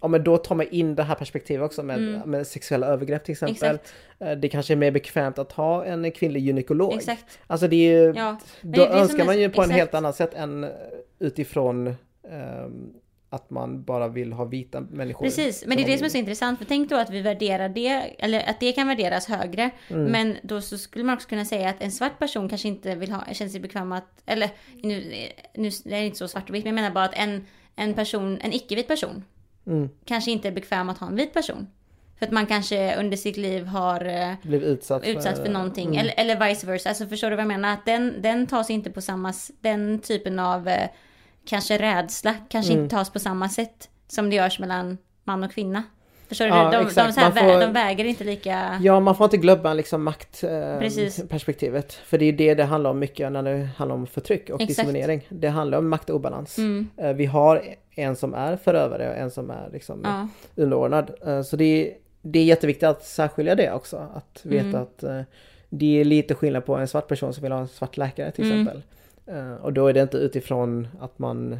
Ja 0.00 0.08
men 0.08 0.24
då 0.24 0.36
tar 0.36 0.54
man 0.54 0.66
in 0.70 0.94
det 0.94 1.02
här 1.02 1.14
perspektivet 1.14 1.64
också 1.64 1.82
med, 1.82 2.22
med 2.26 2.46
sexuella 2.46 2.86
övergrepp 2.86 3.24
till 3.24 3.32
exempel. 3.32 3.68
Mm. 3.68 3.74
Exakt. 3.76 3.94
Eh, 4.18 4.32
Det 4.32 4.48
kanske 4.48 4.74
är 4.74 4.76
mer 4.76 4.90
bekvämt 4.90 5.38
att 5.38 5.52
ha 5.52 5.84
en 5.84 6.10
kvinnlig 6.12 6.40
gynekolog. 6.42 6.94
Exakt. 6.94 7.38
Alltså 7.46 7.68
det 7.68 7.76
är 7.76 7.92
ju, 8.02 8.12
Ja, 8.16 8.36
då 8.60 8.70
det 8.70 8.76
det 8.76 8.86
önskar 9.00 9.24
man 9.24 9.38
ju 9.40 9.50
på 9.50 9.62
en 9.62 9.64
exakt. 9.64 9.78
helt 9.78 9.94
annat 9.94 10.16
sätt 10.16 10.34
än 10.34 10.66
utifrån 11.18 11.86
ehm, 12.30 12.92
att 13.30 13.50
man 13.50 13.82
bara 13.82 14.08
vill 14.08 14.32
ha 14.32 14.44
vita 14.44 14.80
människor. 14.80 15.24
Precis, 15.24 15.64
men 15.66 15.76
det 15.76 15.82
är 15.82 15.86
det 15.86 15.98
som 15.98 16.04
är 16.04 16.08
så 16.08 16.18
intressant. 16.18 16.58
För 16.58 16.66
tänk 16.66 16.90
då 16.90 16.96
att 16.96 17.10
vi 17.10 17.20
värderar 17.20 17.68
det, 17.68 17.88
eller 18.18 18.48
att 18.50 18.60
det 18.60 18.72
kan 18.72 18.88
värderas 18.88 19.26
högre. 19.26 19.70
Mm. 19.88 20.04
Men 20.04 20.36
då 20.42 20.60
så 20.60 20.78
skulle 20.78 21.04
man 21.04 21.14
också 21.14 21.28
kunna 21.28 21.44
säga 21.44 21.68
att 21.68 21.82
en 21.82 21.90
svart 21.90 22.18
person 22.18 22.48
kanske 22.48 22.68
inte 22.68 22.94
vill 22.94 23.12
ha, 23.12 23.24
känner 23.32 23.50
sig 23.50 23.60
bekväm 23.60 23.92
att, 23.92 24.22
eller 24.26 24.50
nu, 24.82 25.12
nu 25.54 25.70
det 25.84 25.94
är 25.96 26.02
inte 26.02 26.18
så 26.18 26.28
svart 26.28 26.48
och 26.48 26.54
vitt, 26.54 26.64
men 26.64 26.76
jag 26.76 26.82
menar 26.82 26.94
bara 26.94 27.04
att 27.04 27.14
en, 27.14 27.44
en 27.76 27.94
person, 27.94 28.38
en 28.42 28.52
icke-vit 28.52 28.88
person, 28.88 29.24
Mm. 29.66 29.88
kanske 30.04 30.30
inte 30.30 30.48
är 30.48 30.52
bekväm 30.52 30.88
att 30.88 30.98
ha 30.98 31.06
en 31.06 31.16
vit 31.16 31.34
person. 31.34 31.66
För 32.18 32.26
att 32.26 32.32
man 32.32 32.46
kanske 32.46 32.96
under 32.96 33.16
sitt 33.16 33.36
liv 33.36 33.66
har 33.66 34.04
eh, 34.04 34.34
Blev 34.42 34.62
utsatt, 34.62 35.04
utsatt 35.04 35.38
för 35.38 35.48
någonting. 35.48 35.86
Mm. 35.86 35.98
Eller, 35.98 36.14
eller 36.16 36.48
vice 36.48 36.66
versa. 36.66 36.88
Alltså 36.88 37.06
förstår 37.06 37.30
du 37.30 37.36
vad 37.36 37.42
jag 37.42 37.48
menar? 37.48 37.72
Att 37.72 37.86
den, 37.86 38.22
den 38.22 38.46
tas 38.46 38.70
inte 38.70 38.90
på 38.90 39.00
samma... 39.00 39.32
Den 39.60 39.98
typen 39.98 40.38
av 40.38 40.68
eh, 40.68 40.88
kanske 41.46 41.78
rädsla 41.78 42.34
kanske 42.48 42.72
Mm. 42.72 42.84
inte 42.84 42.96
tas 42.96 43.10
på 43.10 43.18
samma 43.18 43.48
sätt 43.48 43.88
som 44.08 44.30
det 44.30 44.36
görs 44.36 44.58
mellan 44.58 44.98
man 45.24 45.44
och 45.44 45.52
kvinna. 45.52 45.82
Förstår 46.28 46.46
Ja, 46.46 46.64
du? 46.64 46.70
De, 46.70 46.76
de, 46.76 46.86
exakt. 46.86 47.16
här, 47.16 47.24
Man 47.24 47.32
får- 47.32 47.40
vä- 47.46 47.60
de 47.60 47.72
väger 47.72 48.04
inte 48.04 48.24
lika... 48.24 48.78
Ja, 48.82 49.00
man 49.00 49.16
får 49.16 49.24
inte 49.24 49.36
glömma 49.36 49.74
liksom 49.74 50.02
maktperspektivet. 50.04 51.92
för 51.92 52.18
det 52.18 52.24
är 52.24 52.32
det 52.32 52.54
det 52.54 52.64
handlar 52.64 52.90
om 52.90 52.98
mycket 52.98 53.32
när 53.32 53.42
det 53.42 53.68
handlar 53.76 53.94
om 53.96 54.06
förtryck 54.06 54.50
och 54.50 54.60
Exakt. 54.60 54.68
diskriminering. 54.68 55.26
Det 55.28 55.48
handlar 55.48 55.78
om 55.78 55.88
maktobalans. 55.88 56.58
Mm. 56.58 56.88
Eh, 56.96 57.12
Vi 57.12 57.26
har 57.26 57.62
en 57.94 58.16
som 58.16 58.34
är 58.34 58.56
förövare 58.56 59.08
och 59.10 59.16
en 59.16 59.30
som 59.30 59.50
är 59.50 59.68
liksom 59.72 60.00
Ja. 60.04 60.28
underordnad. 60.62 61.10
Eh, 61.26 61.42
Så 61.42 61.56
det 61.56 61.64
är, 61.64 61.94
det 62.22 62.38
är 62.38 62.44
jätteviktigt 62.44 62.88
att 62.88 63.04
särskilja 63.04 63.54
det 63.54 63.72
också. 63.72 63.96
Att 64.14 64.40
veta 64.42 64.66
Mm. 64.68 64.82
att 64.82 65.02
eh, 65.02 65.20
det 65.68 66.00
är 66.00 66.04
lite 66.04 66.34
skillnad 66.34 66.66
på 66.66 66.76
en 66.76 66.88
svart 66.88 67.08
person 67.08 67.34
som 67.34 67.42
vill 67.42 67.52
ha 67.52 67.60
en 67.60 67.68
svart 67.68 67.96
läkare 67.96 68.30
till 68.30 68.44
Mm. 68.44 68.60
exempel. 68.60 68.82
Eh, 69.26 69.54
Och 69.54 69.72
då 69.72 69.86
är 69.86 69.92
det 69.92 70.02
inte 70.02 70.16
utifrån 70.16 70.88
att 71.00 71.18
man 71.18 71.52
eh, 71.52 71.58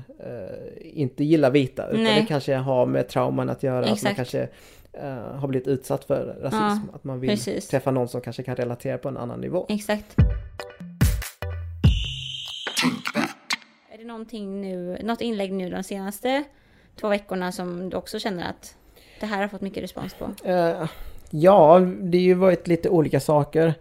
inte 0.81 1.25
gillar 1.25 1.51
vita 1.51 1.89
utan 1.89 2.03
Nej. 2.05 2.21
det 2.21 2.27
kanske 2.27 2.55
har 2.55 2.87
med 2.87 3.09
trauman 3.09 3.51
att 3.51 3.63
göra. 3.63 3.79
Att 3.79 3.85
man 3.87 3.93
Exakt. 3.95 4.17
kanske 4.17 4.49
eh, 4.93 5.15
har 5.15 5.49
blivit 5.49 5.69
utsatt 5.69 6.05
för 6.05 6.37
rasism. 6.43 6.89
Ja, 6.91 6.95
att 6.95 7.05
man 7.05 7.21
vill 7.21 7.31
precis. 7.31 7.69
träffa 7.69 7.91
någon 7.91 8.09
som 8.09 8.21
kanske 8.21 8.43
kan 8.43 8.57
relatera 8.57 8.99
på 8.99 9.09
en 9.09 9.17
annan 9.17 9.41
nivå. 9.41 9.67
Exakt. 9.69 10.17
Är 13.95 13.99
det 13.99 14.05
någonting 14.05 14.61
nu, 14.61 14.99
något 15.03 15.21
inlägg 15.21 15.53
nu 15.53 15.71
de 15.71 15.83
senaste 15.83 16.45
två 17.01 17.09
veckorna 17.09 17.53
som 17.53 17.91
du 17.91 17.97
också 17.97 18.19
känner 18.19 18.51
att 18.51 18.77
det 19.21 19.27
här 19.27 19.41
har 19.41 19.49
fått 19.49 19.61
mycket 19.61 19.83
respons 19.83 20.15
på? 20.15 20.49
Eh, 20.49 20.89
ja, 21.31 21.79
det 22.03 22.19
har 22.19 22.23
ju 22.23 22.35
varit 22.35 22.67
lite 22.69 22.89
olika 22.89 23.21
saker. 23.21 23.75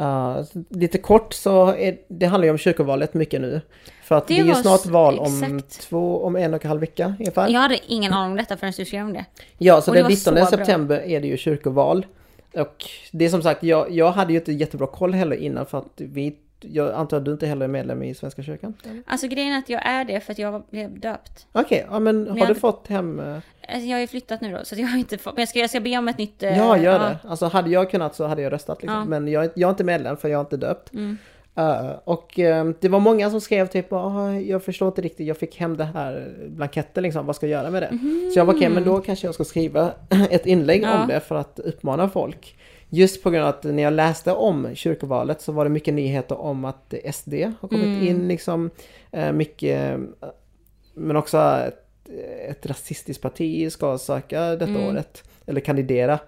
Eh, 0.00 0.42
lite 0.68 0.98
kort 0.98 1.32
så 1.34 1.66
är, 1.68 1.96
det 2.08 2.26
handlar 2.26 2.44
ju 2.44 2.50
om 2.50 2.58
kyrkovalet 2.58 3.14
mycket 3.14 3.40
nu. 3.40 3.60
För 4.02 4.14
att 4.14 4.26
Det 4.28 4.34
det, 4.34 4.40
är 4.40 4.44
ju 4.44 4.54
snart 4.54 4.86
val 4.86 5.18
om 5.18 5.42
exakt. 5.42 5.80
två, 5.80 6.24
om 6.24 6.36
en 6.36 6.54
och 6.54 6.64
en 6.64 6.68
halv 6.68 6.80
vecka 6.80 7.14
ungefär. 7.18 7.48
Jag 7.48 7.60
hade 7.60 7.78
ingen 7.86 8.12
aning 8.12 8.30
om 8.30 8.36
detta 8.36 8.56
förrän 8.56 8.72
du 8.76 8.84
skrev 8.84 9.04
om 9.04 9.12
det. 9.12 9.24
Ja, 9.58 9.80
så 9.80 9.90
Och 9.90 9.94
den 9.94 10.02
var 10.02 10.10
19 10.10 10.24
så 10.24 10.32
bra. 10.32 10.46
september 10.46 10.96
är 10.98 11.20
det 11.20 11.26
ju 11.26 11.36
kyrkoval. 11.36 12.06
Och 12.54 12.84
det 13.12 13.24
är 13.24 13.28
som 13.28 13.42
sagt, 13.42 13.62
jag, 13.62 13.90
jag 13.90 14.12
hade 14.12 14.32
ju 14.32 14.38
inte 14.38 14.52
jättebra 14.52 14.86
koll 14.86 15.14
heller 15.14 15.36
innan 15.36 15.66
för 15.66 15.78
att 15.78 15.92
vi, 15.96 16.36
jag 16.70 16.94
antar 16.94 17.16
att 17.16 17.24
du 17.24 17.32
inte 17.32 17.46
heller 17.46 17.64
är 17.64 17.68
medlem 17.68 18.02
i 18.02 18.14
Svenska 18.14 18.42
kyrkan? 18.42 18.74
eller? 18.84 19.02
Alltså 19.06 19.26
grejen 19.28 19.52
är 19.52 19.58
att 19.58 19.68
jag 19.68 19.86
är 19.86 20.04
det 20.04 20.20
för 20.20 20.32
att 20.32 20.38
jag 20.38 20.62
blev 20.70 21.00
döpt. 21.00 21.46
Okej, 21.52 21.86
ja 21.90 21.98
men 21.98 22.28
har 22.28 22.38
jag- 22.38 22.48
du 22.48 22.54
fått 22.54 22.88
hem... 22.88 23.20
eh, 23.20 23.38
Alltså, 23.68 23.86
jag 23.88 23.96
har 23.96 24.00
ju 24.00 24.06
flyttat 24.06 24.40
nu 24.40 24.52
då 24.52 24.58
så 24.64 24.74
jag 24.80 24.86
har 24.86 24.98
inte 24.98 25.18
fått, 25.18 25.34
men 25.34 25.42
jag 25.42 25.48
ska, 25.48 25.58
jag 25.58 25.70
ska 25.70 25.80
be 25.80 25.98
om 25.98 26.08
ett 26.08 26.18
nytt... 26.18 26.42
eh, 26.42 26.58
Ja, 26.58 26.78
gör 26.78 26.98
det. 26.98 27.18
Alltså 27.28 27.46
hade 27.46 27.70
jag 27.70 27.90
kunnat 27.90 28.14
så 28.14 28.26
hade 28.26 28.42
jag 28.42 28.52
röstat 28.52 28.82
liksom. 28.82 28.98
Ja. 28.98 29.04
Men 29.04 29.28
jag, 29.28 29.44
jag 29.54 29.68
är 29.68 29.70
inte 29.70 29.84
medlem 29.84 30.16
för 30.16 30.28
jag 30.28 30.38
är 30.38 30.40
inte 30.40 30.56
döpt. 30.56 30.92
Mm. 30.94 31.18
Eh, 31.58 31.90
och 32.04 32.38
eh, 32.38 32.70
det 32.80 32.88
var 32.88 33.00
många 33.00 33.30
som 33.30 33.40
skrev 33.40 33.66
typ 33.66 33.92
"Ah, 33.92 34.32
jag 34.32 34.64
förstår 34.64 34.88
inte 34.88 35.02
riktigt, 35.02 35.26
jag 35.26 35.36
fick 35.36 35.56
hem 35.60 35.76
det 35.76 35.84
här 35.84 36.34
blanketten 36.48 37.02
liksom, 37.02 37.26
vad 37.26 37.36
ska 37.36 37.46
jag 37.46 37.60
göra 37.62 37.70
med 37.70 37.82
det? 37.82 37.88
Så 38.32 38.38
jag 38.38 38.44
var 38.44 38.54
okej, 38.54 38.68
men 38.68 38.84
då 38.84 39.00
kanske 39.00 39.26
jag 39.26 39.34
ska 39.34 39.44
skriva 39.44 39.90
ett 40.30 40.46
inlägg 40.46 40.82
Ja. 40.82 41.02
om 41.02 41.08
det 41.08 41.20
för 41.20 41.34
att 41.34 41.58
uppmana 41.58 42.08
folk. 42.08 42.56
Just 42.88 43.22
på 43.22 43.30
grund 43.30 43.42
av 43.44 43.48
att 43.48 43.64
när 43.64 43.82
jag 43.82 43.92
läste 43.92 44.32
om 44.32 44.74
kyrkovalet 44.74 45.40
så 45.40 45.52
var 45.52 45.64
det 45.64 45.70
mycket 45.70 45.94
nyheter 45.94 46.40
om 46.40 46.64
att 46.64 46.94
SD 47.12 47.34
har 47.60 47.68
kommit 47.68 47.84
Mm. 47.84 48.06
in 48.08 48.28
liksom, 48.28 48.70
eh, 49.12 49.32
mycket, 49.32 49.92
eh, 50.22 50.28
men 50.94 51.16
också 51.16 51.38
ett, 51.38 52.08
ett 52.48 52.66
rasistiskt 52.66 53.22
parti 53.22 53.72
ska 53.72 53.98
söka 53.98 54.40
detta 54.40 54.64
Mm. 54.64 54.86
året, 54.86 55.22
eller 55.46 55.60
kandidera. 55.60 56.18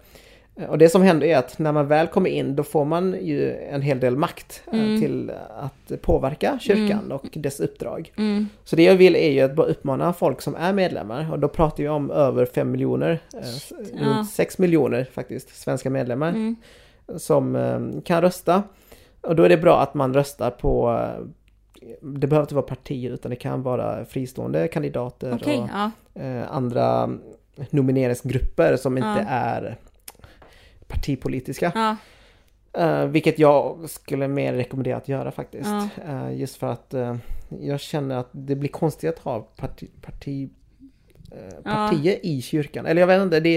Och 0.68 0.78
det 0.78 0.88
som 0.88 1.02
händer 1.02 1.26
är 1.26 1.36
att 1.36 1.58
när 1.58 1.72
man 1.72 1.86
väl 1.88 2.06
kommer 2.06 2.30
in 2.30 2.56
då 2.56 2.62
får 2.62 2.84
man 2.84 3.16
ju 3.22 3.52
en 3.56 3.82
hel 3.82 4.00
del 4.00 4.16
makt 4.16 4.62
eh, 4.72 4.78
Mm. 4.80 5.00
till 5.00 5.32
att 5.58 6.02
påverka 6.02 6.58
kyrkan 6.60 7.12
och 7.12 7.24
dess 7.32 7.60
uppdrag. 7.60 8.12
Mm. 8.16 8.48
Så 8.64 8.76
det 8.76 8.82
jag 8.82 8.94
vill 8.94 9.16
är 9.16 9.30
ju 9.30 9.40
att 9.40 9.54
bara 9.54 9.66
uppmana 9.66 10.12
folk 10.12 10.40
som 10.40 10.54
är 10.54 10.72
medlemmar 10.72 11.32
och 11.32 11.38
då 11.38 11.48
pratar 11.48 11.82
vi 11.82 11.88
om 11.88 12.10
över 12.10 12.46
5 12.46 12.70
miljoner, 12.70 13.20
eh, 13.34 13.40
ja. 13.94 14.06
runt 14.06 14.30
6 14.30 14.58
miljoner 14.58 15.04
faktiskt, 15.12 15.56
svenska 15.62 15.90
medlemmar 15.90 16.28
Mm. 16.28 16.56
som 17.16 17.56
eh, 17.56 17.80
kan 18.04 18.20
rösta. 18.22 18.62
Och 19.20 19.36
då 19.36 19.42
är 19.42 19.48
det 19.48 19.56
bra 19.56 19.80
att 19.80 19.94
man 19.94 20.14
röstar 20.14 20.50
på 20.50 21.00
det 22.00 22.26
behöver 22.26 22.44
inte 22.44 22.54
vara 22.54 22.66
partier 22.66 23.10
utan 23.10 23.30
det 23.30 23.36
kan 23.36 23.62
vara 23.62 24.04
fristående 24.04 24.68
kandidater 24.68 25.34
Okej, 25.34 25.58
och 25.58 25.68
ja. 25.72 25.90
andra 26.50 27.10
nomineringsgrupper 27.70 28.76
som 28.76 28.96
inte 28.98 29.08
Ja. 29.08 29.24
är 29.28 29.76
partipolitiska. 30.88 31.72
ja. 31.74 31.96
Eh, 32.72 33.04
vilket 33.06 33.38
jag 33.38 33.90
skulle 33.90 34.28
mer 34.28 34.52
rekommendera 34.52 34.96
att 34.96 35.08
göra 35.08 35.30
faktiskt. 35.30 35.68
Ja. 35.68 35.88
Eh, 36.08 36.36
just 36.40 36.56
för 36.56 36.66
att 36.66 36.94
eh, 36.94 37.16
jag 37.60 37.80
känner 37.80 38.16
att 38.16 38.28
det 38.32 38.54
blir 38.56 38.68
konstigt 38.68 39.10
att 39.10 39.18
ha 39.18 39.40
parti, 39.56 39.88
parti, 40.02 40.48
partier 41.64 42.18
i 42.22 42.42
kyrkan. 42.42 42.86
Eller 42.86 43.00
jag 43.02 43.06
vet 43.06 43.22
inte, 43.22 43.40
det 43.40 43.48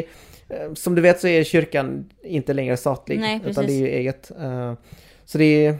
är, 0.49 0.75
som 0.75 0.95
du 0.95 1.01
vet 1.01 1.19
så 1.19 1.27
är 1.27 1.43
kyrkan 1.43 2.09
inte 2.23 2.53
längre 2.53 2.77
statlig. 2.77 3.19
Nej, 3.19 3.39
utan 3.45 3.65
det 3.65 3.73
är 3.73 3.79
ju 3.79 3.87
eget. 3.87 4.31
Så 5.25 5.37
det 5.37 5.65
är 5.65 5.77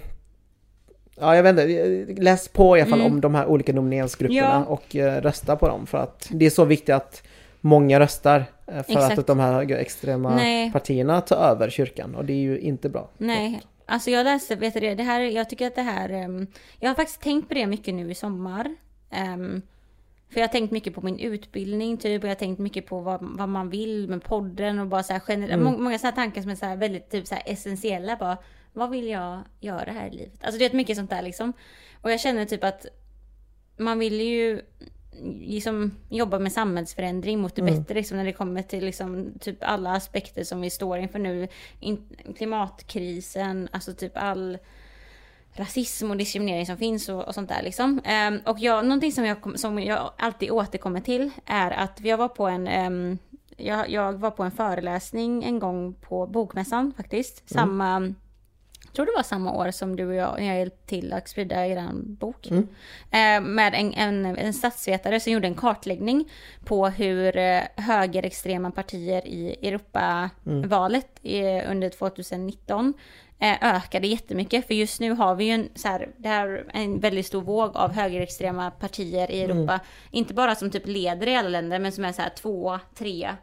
Ja, 1.20 1.36
jag 1.36 1.43
vet 1.43 1.49
inte. 1.52 2.22
Läs 2.22 2.47
på 2.47 2.78
i 2.78 2.82
alla 2.82 2.89
fall 2.89 2.99
Mm. 2.99 3.12
om 3.14 3.22
de 3.22 3.36
här 3.36 3.45
olika 3.47 3.74
nomineringsgrupperna 3.74 4.39
Ja. 4.41 4.66
och 4.66 4.95
rösta 4.95 5.56
på 5.56 5.68
dem. 5.68 5.88
För 5.88 5.97
att 5.97 6.28
det 6.32 6.45
är 6.45 6.49
så 6.49 6.66
viktigt 6.66 6.95
att 6.95 7.24
många 7.62 7.99
röstar. 7.99 8.45
eh, 8.68 8.84
För 8.84 8.91
Exakt. 8.93 9.20
att 9.20 9.28
de 9.28 9.39
här 9.39 9.53
högerextrema 9.53 10.36
Nej. 10.36 10.72
partierna 10.72 11.22
tar 11.22 11.36
över 11.38 11.70
kyrkan. 11.70 12.16
Och 12.16 12.26
det 12.26 12.34
är 12.34 12.41
ju 12.41 12.59
inte 12.59 12.89
bra. 12.89 13.09
Nej, 13.18 13.62
alltså 13.86 14.12
jag 14.12 14.24
läste, 14.24 14.55
vet 14.55 14.74
du 14.74 14.80
det, 14.80 14.95
det 14.95 15.03
här, 15.03 15.22
jag 15.22 15.49
tycker 15.49 15.68
att 15.68 15.76
det 15.76 15.82
här, 15.82 16.09
ehm, 16.09 16.47
jag 16.80 16.89
har 16.89 16.95
faktiskt 16.95 17.22
tänkt 17.22 17.47
på 17.47 17.53
det 17.53 17.68
mycket 17.68 17.93
nu 17.93 18.12
i 18.12 18.16
sommar. 18.16 18.76
Ehm, 19.09 19.62
för 20.30 20.39
jag 20.39 20.47
har 20.47 20.51
tänkt 20.51 20.72
mycket 20.72 20.95
på 20.95 21.01
min 21.01 21.20
utbildning 21.20 21.97
typ 21.97 22.24
och 22.24 22.28
jag 22.30 22.32
har 22.36 22.39
tänkt 22.39 22.59
mycket 22.59 22.86
på 22.86 22.99
vad, 22.99 23.20
vad 23.22 23.49
man 23.49 23.70
vill 23.70 24.09
med 24.09 24.24
podden 24.24 24.80
och 24.80 24.88
bara 24.88 25.03
så 25.03 25.14
här 25.14 25.22
generellt, 25.28 25.64
må, 25.64 25.78
många 25.78 25.99
sådana 25.99 26.16
tankar 26.16 26.41
som 26.41 26.51
är 26.51 26.55
så 26.55 26.66
här 26.66 26.76
väldigt 26.76 27.09
typ 27.09 27.28
så 27.28 27.36
här 27.36 27.43
essentiella 27.45 28.16
bara. 28.16 28.38
Vad 28.74 28.89
vill 28.89 29.07
jag 29.07 29.39
göra 29.59 29.91
här 29.91 30.07
i 30.07 30.12
livet? 30.12 30.43
Alltså 30.43 30.59
det 30.59 30.66
är 30.66 30.74
mycket 30.76 30.97
sånt 30.97 31.09
där 31.09 31.22
liksom. 31.22 31.53
Och 32.01 32.12
jag 32.12 32.20
känner 32.20 32.45
typ 32.45 32.64
att 32.64 32.86
man 33.78 33.99
vill 33.99 34.22
ju 34.22 34.62
liksom 35.39 35.91
jobba 36.09 36.39
med 36.39 36.51
samhällsförändring 36.51 37.39
mot 37.39 37.55
det 37.55 37.62
bättre 37.62 37.93
liksom, 37.93 38.18
när 38.18 38.26
det 38.26 38.34
kommer 38.34 38.62
till 38.62 38.86
liksom, 38.86 39.34
typ 39.39 39.57
alla 39.62 39.91
aspekter 39.91 40.43
som 40.43 40.62
vi 40.62 40.70
står 40.70 40.97
inför 40.97 41.20
nu. 41.20 41.47
In, 41.80 42.07
klimatkrisen, 42.38 43.70
alltså 43.72 43.93
typ 43.93 44.12
all 44.16 44.57
rasism 45.53 46.12
och 46.12 46.18
diskriminering 46.18 46.66
som 46.66 46.78
finns 46.78 47.09
och, 47.09 47.28
och 47.28 47.36
sånt 47.36 47.49
där 47.49 47.64
liksom. 47.64 48.01
Ehm, 48.05 48.39
och 48.45 48.59
jag, 48.59 48.86
någonting 48.86 49.12
som 49.12 49.26
jag, 49.26 49.59
som 49.59 49.80
jag 49.80 50.12
alltid 50.18 50.51
återkommer 50.51 51.01
till 51.01 51.32
är 51.45 51.72
att 51.72 51.99
jag 52.01 52.18
var 52.18 52.28
på 52.28 52.47
en 52.47 52.68
ehm, 52.68 53.18
jag, 53.57 53.89
jag 53.89 54.14
var 54.14 54.32
på 54.32 54.43
en 54.43 54.51
föreläsning 54.51 55.43
en 55.43 55.59
gång 55.59 55.93
på 55.93 56.28
Bokmässan 56.28 56.93
faktiskt. 56.97 57.49
Samma, 57.49 58.01
jag 58.01 58.14
tror 58.94 59.06
det 59.06 59.12
var 59.16 59.24
samma 59.24 59.54
år 59.54 59.72
som 59.72 59.96
du 59.96 60.08
och 60.08 60.14
jag, 60.14 60.39
när 60.39 60.48
jag 60.48 60.58
hjälpte 60.58 60.88
till 60.88 61.14
att 61.14 61.30
sprida 61.30 61.68
er 61.68 61.89
bok. 61.94 62.48
Mm. 62.48 62.68
Eh, 63.12 63.50
med 63.50 63.74
en, 63.74 63.94
en, 63.94 64.38
en 64.38 64.54
statsvetare 64.54 65.20
som 65.20 65.34
gjorde 65.34 65.48
en 65.48 65.56
kartläggning 65.56 66.30
på 66.66 66.88
hur 66.88 67.38
eh, 67.38 67.62
högerextrema 67.76 68.72
partier 68.72 69.28
i 69.28 69.68
Europavalet 69.68 71.20
eh, 71.24 71.72
under 71.72 71.89
2019 71.89 72.94
eh, 73.39 73.76
ökade 73.76 74.08
jättemycket. 74.08 74.68
För 74.68 74.74
just 74.74 75.00
nu 75.00 75.12
har 75.12 75.36
vi 75.36 75.46
ju 75.46 75.52
en, 75.52 75.70
så 75.76 75.88
här, 75.88 76.10
det 76.18 76.30
här, 76.30 76.66
en 76.74 77.00
väldigt 77.00 77.26
stor 77.26 77.42
våg 77.42 77.78
av 77.78 77.92
högerextrema 77.92 78.72
partier 78.72 79.32
i 79.32 79.42
Europa. 79.42 79.80
Inte 80.12 80.34
bara 80.34 80.56
som 80.56 80.72
typ 80.72 80.88
leder 80.88 81.28
i 81.28 81.36
alla 81.36 81.50
länder 81.50 81.80
men 81.80 81.92
som 81.92 82.06
är 82.06 82.12
så 82.12 82.22
här 82.22 82.32
två, 82.38 82.80
tre. 82.96 83.36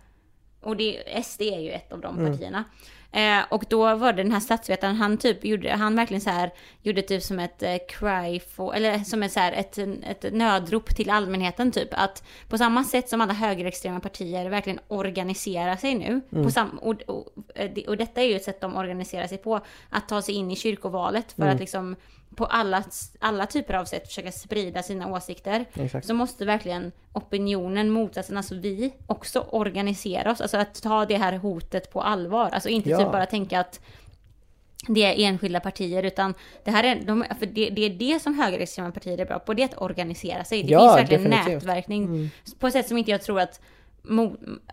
Och 0.60 0.76
det, 0.76 1.22
SD 1.24 1.42
är 1.42 1.60
ju 1.60 1.70
ett 1.70 1.92
av 1.92 2.00
de 2.00 2.16
partierna. 2.16 2.64
Eh, 3.12 3.38
och 3.50 3.64
då 3.68 3.94
var 3.96 4.12
det 4.12 4.22
den 4.22 4.32
här 4.32 4.40
statsvetaren, 4.40 4.96
han 4.96 5.16
typ 5.18 5.44
gjorde, 5.44 5.70
han 5.72 5.96
verkligen 5.96 6.20
så 6.20 6.30
här, 6.30 6.50
gjorde 6.82 7.02
typ 7.02 7.22
som 7.22 7.38
ett 7.38 7.62
eh, 7.62 7.76
cry 7.88 8.40
for, 8.40 8.74
eller 8.74 8.98
som 8.98 9.22
ett, 9.22 9.32
så 9.32 9.40
här, 9.40 9.52
ett, 9.52 9.78
ett 9.78 10.32
nödrop 10.32 10.96
till 10.96 11.10
allmänheten 11.10 11.72
typ. 11.72 11.88
Att 11.92 12.22
på 12.48 12.58
samma 12.58 12.84
sätt 12.84 13.08
som 13.08 13.20
alla 13.20 13.32
högerextrema 13.32 14.00
partier 14.00 14.50
verkligen 14.50 14.78
organiserar 14.88 15.76
sig 15.76 15.94
nu. 15.94 16.20
På 16.30 16.50
sam, 16.50 16.78
och, 16.82 17.02
och, 17.06 17.26
eh, 17.54 17.70
det- 17.74 17.86
och 17.88 17.96
detta 17.96 18.20
är 18.22 18.26
ju 18.26 18.36
ett 18.36 18.44
sätt 18.44 18.60
de 18.60 18.76
organiserar 18.76 19.26
sig 19.26 19.38
på. 19.38 19.60
Att 19.90 20.08
ta 20.08 20.22
sig 20.22 20.34
in 20.34 20.50
i 20.50 20.56
kyrkovalet 20.56 21.32
för 21.32 21.42
att 21.54 21.60
liksom 21.60 21.96
på 22.38 22.46
alla, 22.46 22.84
alla 23.20 23.46
typer 23.46 23.74
av 23.74 23.84
sätt 23.84 24.06
försöka 24.08 24.32
sprida 24.32 24.82
sina 24.82 25.12
åsikter. 25.12 25.64
Exakt. 25.74 26.06
Så 26.06 26.14
måste 26.14 26.44
verkligen 26.44 26.92
opinionen, 27.12 27.90
motsatsen, 27.90 28.36
alltså 28.36 28.54
vi 28.54 28.92
också 29.06 29.40
organisera 29.50 30.30
oss. 30.32 30.40
Alltså 30.40 30.56
att 30.56 30.82
ta 30.82 31.04
det 31.04 31.16
här 31.16 31.32
hotet 31.32 31.92
på 31.92 32.02
allvar. 32.02 32.50
Alltså 32.52 32.68
inte 32.68 32.90
Ja. 32.90 32.98
typ 32.98 33.12
bara 33.12 33.26
tänka 33.26 33.60
att 33.60 33.80
det 34.88 35.04
är 35.04 35.28
enskilda 35.28 35.60
partier 35.60 36.02
utan 36.02 36.34
det 36.64 36.70
här 36.70 36.84
är, 36.84 37.00
de, 37.06 37.24
för 37.38 37.46
det, 37.46 37.70
det 37.70 37.84
är 37.84 37.90
det 37.90 38.20
som 38.22 38.38
högerextrema 38.38 38.90
partier 38.92 39.18
är 39.18 39.24
bra 39.26 39.38
på, 39.38 39.54
det 39.54 39.62
är 39.62 39.66
att 39.66 39.82
organisera 39.82 40.44
sig. 40.44 40.62
Det 40.62 40.72
Ja, 40.72 40.80
finns 40.80 40.96
verkligen 41.10 41.24
definitivt. 41.30 41.54
nätverkning 41.54 42.30
på 42.58 42.66
ett 42.66 42.72
sätt 42.72 42.88
som 42.88 42.98
inte 42.98 43.10
jag 43.10 43.22
tror 43.22 43.40
att 43.40 43.60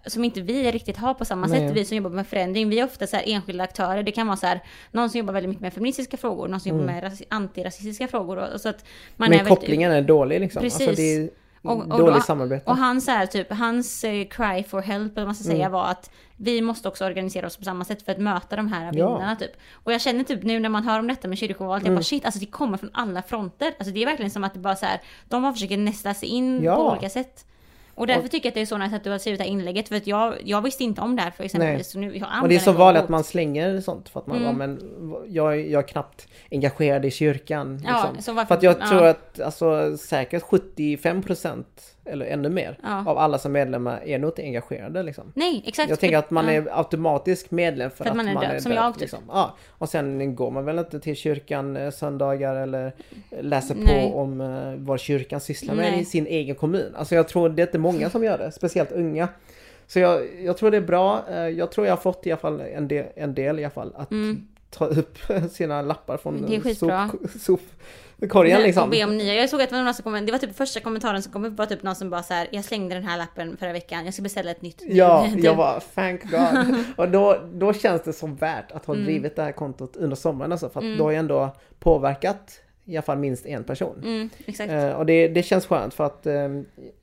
som 0.05 0.23
inte 0.23 0.41
vi 0.41 0.71
riktigt 0.71 0.97
har 0.97 1.13
på 1.13 1.25
samma 1.25 1.47
Nej. 1.47 1.59
sätt, 1.67 1.77
vi 1.77 1.85
som 1.85 1.97
jobbar 1.97 2.09
med 2.09 2.27
förändring. 2.27 2.69
Vi 2.69 2.79
är 2.79 2.85
ofta 2.85 3.07
så 3.07 3.17
enskilda 3.25 3.63
aktörer. 3.63 4.03
Det 4.03 4.11
kan 4.11 4.27
vara 4.27 4.37
så 4.37 4.45
här, 4.47 4.59
någon 4.91 5.09
som 5.09 5.17
jobbar 5.19 5.33
väldigt 5.33 5.49
mycket 5.49 5.61
med 5.61 5.73
feministiska 5.73 6.17
frågor, 6.17 6.47
någon 6.47 6.59
som 6.59 6.69
jobbar 6.69 6.83
med 6.85 7.03
ras- 7.03 7.23
antirasistiska 7.29 8.07
frågor. 8.07 8.37
Och, 8.37 8.53
och 8.53 8.61
så 8.61 8.69
att 8.69 8.85
man 9.15 9.27
Mm. 9.27 9.37
Men 9.37 9.39
är 9.39 9.43
väldigt- 9.49 9.59
kopplingen 9.59 9.91
är 9.91 10.01
dålig 10.01 10.39
liksom. 10.39 10.61
Precis. 10.61 10.87
Alltså, 10.87 11.01
det 11.01 11.15
är 11.15 11.29
Och- 11.61 11.77
och 11.91 11.97
dåligt 11.99 12.15
då- 12.15 12.21
samarbete. 12.21 12.69
Och 12.71 12.77
hans, 12.77 13.07
här, 13.07 13.25
typ, 13.25 13.51
hans 13.53 14.03
eh, 14.03 14.25
cry 14.27 14.63
for 14.63 14.81
help, 14.81 15.11
eller 15.11 15.21
vad 15.21 15.25
man 15.27 15.35
ska 15.35 15.45
Mm. 15.45 15.57
säga, 15.57 15.69
var 15.69 15.87
att 15.87 16.09
vi 16.37 16.61
måste 16.61 16.87
också 16.87 17.05
organisera 17.05 17.47
oss 17.47 17.57
på 17.57 17.63
samma 17.63 17.85
sätt 17.85 18.01
för 18.01 18.11
att 18.11 18.17
möta 18.19 18.55
de 18.55 18.67
här 18.67 18.85
Ja. 18.85 18.91
vindarna. 18.91 19.35
Typ. 19.35 19.51
Och 19.73 19.93
jag 19.93 20.01
känner 20.01 20.23
typ 20.23 20.43
nu 20.43 20.59
när 20.59 20.69
man 20.69 20.83
hör 20.83 20.99
om 20.99 21.07
detta 21.07 21.27
med 21.27 21.37
kyrkovalet, 21.37 21.83
Mm. 21.83 21.93
jag 21.93 21.99
bara 21.99 22.03
shit, 22.03 22.25
alltså 22.25 22.39
det 22.39 22.45
kommer 22.45 22.77
från 22.77 22.89
alla 22.93 23.21
fronter. 23.21 23.73
Alltså 23.79 23.93
det 23.93 24.01
är 24.01 24.05
verkligen 24.05 24.31
som 24.31 24.43
att 24.43 24.53
det 24.53 24.59
bara 24.59 24.75
så 24.75 24.85
här, 24.85 25.01
de 25.29 25.41
bara 25.41 25.53
försöker 25.53 25.77
nästla 25.77 26.13
sig 26.13 26.29
in 26.29 26.63
Ja. 26.63 26.75
på 26.75 26.89
olika 26.91 27.09
sätt. 27.09 27.45
Och 27.95 28.07
därför 28.07 28.23
Och- 28.23 28.31
tycker 28.31 28.45
jag 28.45 28.51
att 28.51 28.55
det 28.55 28.61
är 28.61 28.65
så 28.65 28.77
nice 28.77 28.95
att 28.95 29.03
du 29.03 29.09
har 29.11 29.17
skrivit 29.17 29.39
det 29.39 29.43
här 29.43 29.51
inlägget, 29.51 29.87
för 29.89 29.95
att 29.95 30.07
jag, 30.07 30.35
jag 30.43 30.61
visste 30.61 30.83
inte 30.83 31.01
om 31.01 31.15
det 31.15 31.21
här 31.21 31.31
för 31.31 31.43
exempelvis. 31.43 31.91
Så 31.91 31.99
nu, 31.99 32.17
jag 32.17 32.27
Och 32.41 32.49
det 32.49 32.55
är 32.55 32.59
så 32.59 32.71
vanligt 32.71 33.03
att 33.03 33.09
man 33.09 33.23
slänger 33.23 33.81
sånt 33.81 34.09
för 34.09 34.19
att 34.19 34.27
man 34.27 34.37
Mm. 34.37 34.57
bara, 34.57 34.67
men 34.67 34.79
jag, 35.27 35.67
jag 35.69 35.83
är 35.83 35.87
knappt 35.87 36.27
engagerad 36.51 37.05
i 37.05 37.11
kyrkan. 37.11 37.81
Ja, 37.87 38.05
Liksom. 38.07 38.23
så 38.23 38.33
varför- 38.33 38.47
för 38.47 38.55
att 38.55 38.63
jag 38.63 38.75
ja. 38.81 38.87
tror 38.87 39.05
att 39.05 39.39
alltså, 39.39 39.97
säkert 39.97 40.43
75% 40.43 41.65
eller 42.05 42.25
ännu 42.25 42.49
mer 42.49 42.77
Ja. 42.83 43.03
av 43.07 43.17
alla 43.17 43.37
som 43.37 43.51
är 43.55 43.59
medlemmar 43.59 44.01
är 44.05 44.19
nog 44.19 44.29
inte 44.29 44.41
engagerade. 44.41 45.03
Liksom. 45.03 45.31
Nej, 45.35 45.63
exakt. 45.65 45.89
Jag 45.89 45.99
tänker 45.99 46.17
för- 46.17 46.23
att 46.25 46.31
man 46.31 46.45
ja. 46.47 46.51
är 46.53 46.77
automatiskt 46.77 47.51
medlem 47.51 47.91
för, 47.91 48.05
att 48.05 48.15
man 48.15 48.27
är 48.27 48.41
död. 48.41 48.61
som 48.63 48.71
jag, 48.71 48.93
typ. 48.93 49.01
liksom. 49.01 49.19
ja. 49.27 49.55
Och 49.69 49.89
sen 49.89 50.35
går 50.35 50.51
man 50.51 50.65
väl 50.65 50.79
inte 50.79 50.99
till 50.99 51.15
kyrkan 51.15 51.77
eh, 51.77 51.91
söndagar 51.91 52.55
eller 52.55 52.91
läser 53.41 53.75
Nej. 53.75 54.11
på 54.11 54.17
om 54.19 54.41
eh, 54.41 54.73
vad 54.77 54.99
kyrkan 54.99 55.39
sysslar 55.39 55.75
med 55.75 55.91
Nej. 55.91 56.01
i 56.01 56.05
sin 56.05 56.27
egen 56.27 56.55
kommun. 56.55 56.95
Alltså 56.95 57.15
jag 57.15 57.27
tror 57.27 57.49
det 57.49 57.61
är 57.61 57.65
inte 57.67 57.77
många 57.79 58.09
som 58.09 58.23
gör 58.23 58.37
det, 58.37 58.51
speciellt 58.51 58.91
unga. 58.91 59.27
Så 59.87 59.99
jag, 59.99 60.21
jag 60.43 60.57
tror 60.57 60.71
det 60.71 60.77
är 60.77 60.81
bra. 60.81 61.23
Eh, 61.29 61.35
Jag 61.47 61.71
tror 61.71 61.87
jag 61.87 61.91
har 61.93 62.01
fått 62.01 62.27
i 62.27 62.31
alla 62.31 62.39
fall 62.41 62.61
en 62.61 62.87
del, 62.87 63.05
en 63.15 63.33
del 63.33 63.59
i 63.59 63.63
alla 63.63 63.71
fall 63.71 63.93
att 63.95 64.09
ta 64.69 64.85
upp 64.85 65.17
sina 65.51 65.81
lappar 65.81 66.17
från 66.17 66.37
Mm. 66.37 66.51
Är 66.53 66.59
skitbra. 66.59 67.09
sop, 67.39 67.61
sopkorgen 68.19 68.57
Nej, 68.57 68.65
liksom. 68.65 68.83
Och 68.83 68.89
be 68.89 69.03
om 69.03 69.17
nya. 69.17 69.33
Jag 69.33 69.49
såg 69.49 69.61
att 69.61 69.69
det 69.69 69.75
var 69.75 69.83
någon 69.83 69.93
som 69.93 70.03
kom, 70.03 70.25
det 70.25 70.31
var 70.31 70.39
typ 70.39 70.55
första 70.55 70.79
kommentaren 70.79 71.23
som 71.23 71.31
kom 71.31 71.45
upp 71.45 71.57
var 71.57 71.65
typ 71.65 71.83
någon 71.83 71.95
som 71.95 72.09
bara 72.09 72.23
så 72.23 72.33
här, 72.33 72.47
jag 72.51 72.63
slängde 72.65 72.95
den 72.95 73.03
här 73.03 73.17
lappen 73.17 73.57
förra 73.57 73.73
veckan, 73.73 74.05
jag 74.05 74.13
ska 74.13 74.23
beställa 74.23 74.51
ett 74.51 74.61
nytt 74.61 74.81
nu." 74.87 74.93
Ja, 74.95 75.27
Typ. 75.33 75.43
jag 75.43 75.55
var 75.55 75.83
thank 75.95 76.21
God. 76.23 76.75
Och 76.97 77.09
då, 77.09 77.37
då 77.53 77.73
känns 77.73 78.01
det 78.03 78.13
som 78.13 78.35
värt 78.35 78.71
att 78.71 78.85
ha 78.85 78.93
Mm. 78.93 79.05
drivit 79.05 79.35
det 79.35 79.43
här 79.43 79.51
kontot 79.51 79.95
under 79.95 80.15
sommaren 80.15 80.51
alltså, 80.51 80.69
för 80.69 80.79
att 80.79 80.97
då 80.97 81.03
har 81.03 81.11
jag 81.11 81.19
ändå 81.19 81.55
påverkat 81.79 82.59
i 82.85 82.95
alla 82.95 83.01
fall 83.01 83.17
minst 83.17 83.45
en 83.45 83.63
person. 83.63 84.01
Mm, 84.03 84.29
exakt. 84.45 84.71
Eh, 84.71 84.89
och 84.89 85.05
det, 85.05 85.27
det 85.27 85.43
känns 85.43 85.65
skönt 85.65 85.93
för 85.93 86.03
att 86.03 86.25
eh, 86.25 86.49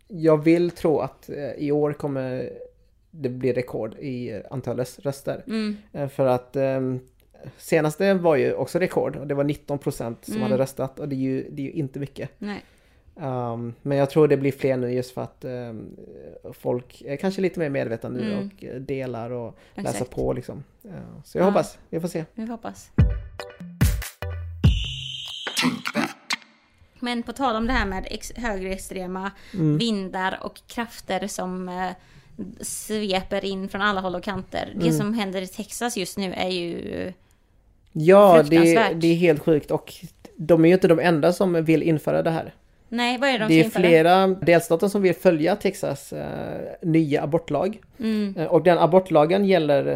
jag 0.08 0.44
vill 0.44 0.70
tro 0.70 0.98
att 1.00 1.28
eh, 1.28 1.52
i 1.58 1.72
år 1.72 1.92
kommer 1.92 2.50
det 3.10 3.28
bli 3.28 3.52
rekord 3.52 3.94
i 3.98 4.30
eh, 4.30 4.40
antalet 4.50 4.98
röster. 5.02 5.44
Mm. 5.46 5.76
Eh, 5.92 6.08
för 6.08 6.26
att 6.26 6.56
eh, 6.56 6.80
senaste 7.58 8.14
var 8.14 8.36
ju 8.36 8.54
också 8.54 8.78
rekord 8.78 9.16
och 9.16 9.26
det 9.26 9.34
var 9.34 9.44
19% 9.44 10.16
som 10.24 10.34
Mm. 10.34 10.42
hade 10.42 10.58
röstat 10.62 10.98
och 11.00 11.08
det 11.08 11.14
är 11.14 11.18
ju, 11.18 11.48
det 11.50 11.62
är 11.62 11.66
ju 11.66 11.72
inte 11.72 11.98
mycket. 11.98 12.30
Nej. 12.38 12.64
Um, 13.14 13.74
men 13.82 13.98
jag 13.98 14.10
tror 14.10 14.28
det 14.28 14.36
blir 14.36 14.52
fler 14.52 14.76
nu 14.76 14.90
just 14.92 15.10
för 15.14 15.22
att 15.22 15.44
um, 15.44 15.96
folk 16.52 17.02
är 17.06 17.16
kanske 17.16 17.40
lite 17.42 17.60
mer 17.60 17.68
medvetna 17.68 18.08
nu 18.08 18.32
Mm. 18.32 18.44
och 18.76 18.80
delar 18.82 19.30
och 19.30 19.58
läser 19.74 19.90
Exakt. 19.90 20.10
på 20.10 20.32
liksom. 20.32 20.64
Ja, 20.82 20.90
så 21.24 21.38
jag 21.38 21.42
Ja. 21.42 21.50
hoppas, 21.50 21.78
vi 21.90 22.00
får 22.00 22.08
se. 22.08 22.24
Vi 22.34 22.46
hoppas. 22.46 22.90
Men 27.00 27.22
på 27.22 27.32
tal 27.32 27.56
om 27.56 27.66
det 27.66 27.72
här 27.72 27.86
med 27.86 28.06
ex- 28.10 28.32
högerextrema 28.36 29.30
Mm. 29.54 29.78
vindar 29.78 30.38
och 30.42 30.60
krafter 30.66 31.26
som 31.26 31.68
eh, 31.68 31.90
sveper 32.60 33.44
in 33.44 33.68
från 33.68 33.82
alla 33.82 34.00
håll 34.00 34.14
och 34.14 34.22
kanter. 34.22 34.66
Mm. 34.74 34.84
Det 34.86 34.92
som 34.92 35.14
händer 35.14 35.42
i 35.42 35.46
Texas 35.46 35.96
just 35.96 36.18
nu 36.18 36.32
är 36.32 36.48
ju... 36.48 37.12
Ja, 37.92 38.42
det, 38.50 38.88
det 38.94 39.06
är 39.06 39.14
helt 39.14 39.40
sjukt 39.42 39.70
och 39.70 39.94
de 40.36 40.64
är 40.64 40.68
ju 40.68 40.74
inte 40.74 40.88
de 40.88 40.98
enda 40.98 41.32
som 41.32 41.64
vill 41.64 41.82
införa 41.82 42.22
det 42.22 42.30
här. 42.30 42.54
Nej, 42.88 43.18
vad 43.18 43.28
är 43.28 43.32
det 43.32 43.38
de 43.38 43.48
det 43.48 43.60
är 43.66 43.70
flera 43.70 44.26
delstater 44.26 44.88
som 44.88 45.02
vill 45.02 45.14
följa 45.14 45.56
Texas 45.56 46.12
eh, 46.12 46.26
nya 46.82 47.22
abortlag. 47.22 47.80
Mm. 48.00 48.34
Eh, 48.38 48.46
och 48.46 48.62
den 48.62 48.78
abortlagen 48.78 49.44
gäller, 49.44 49.86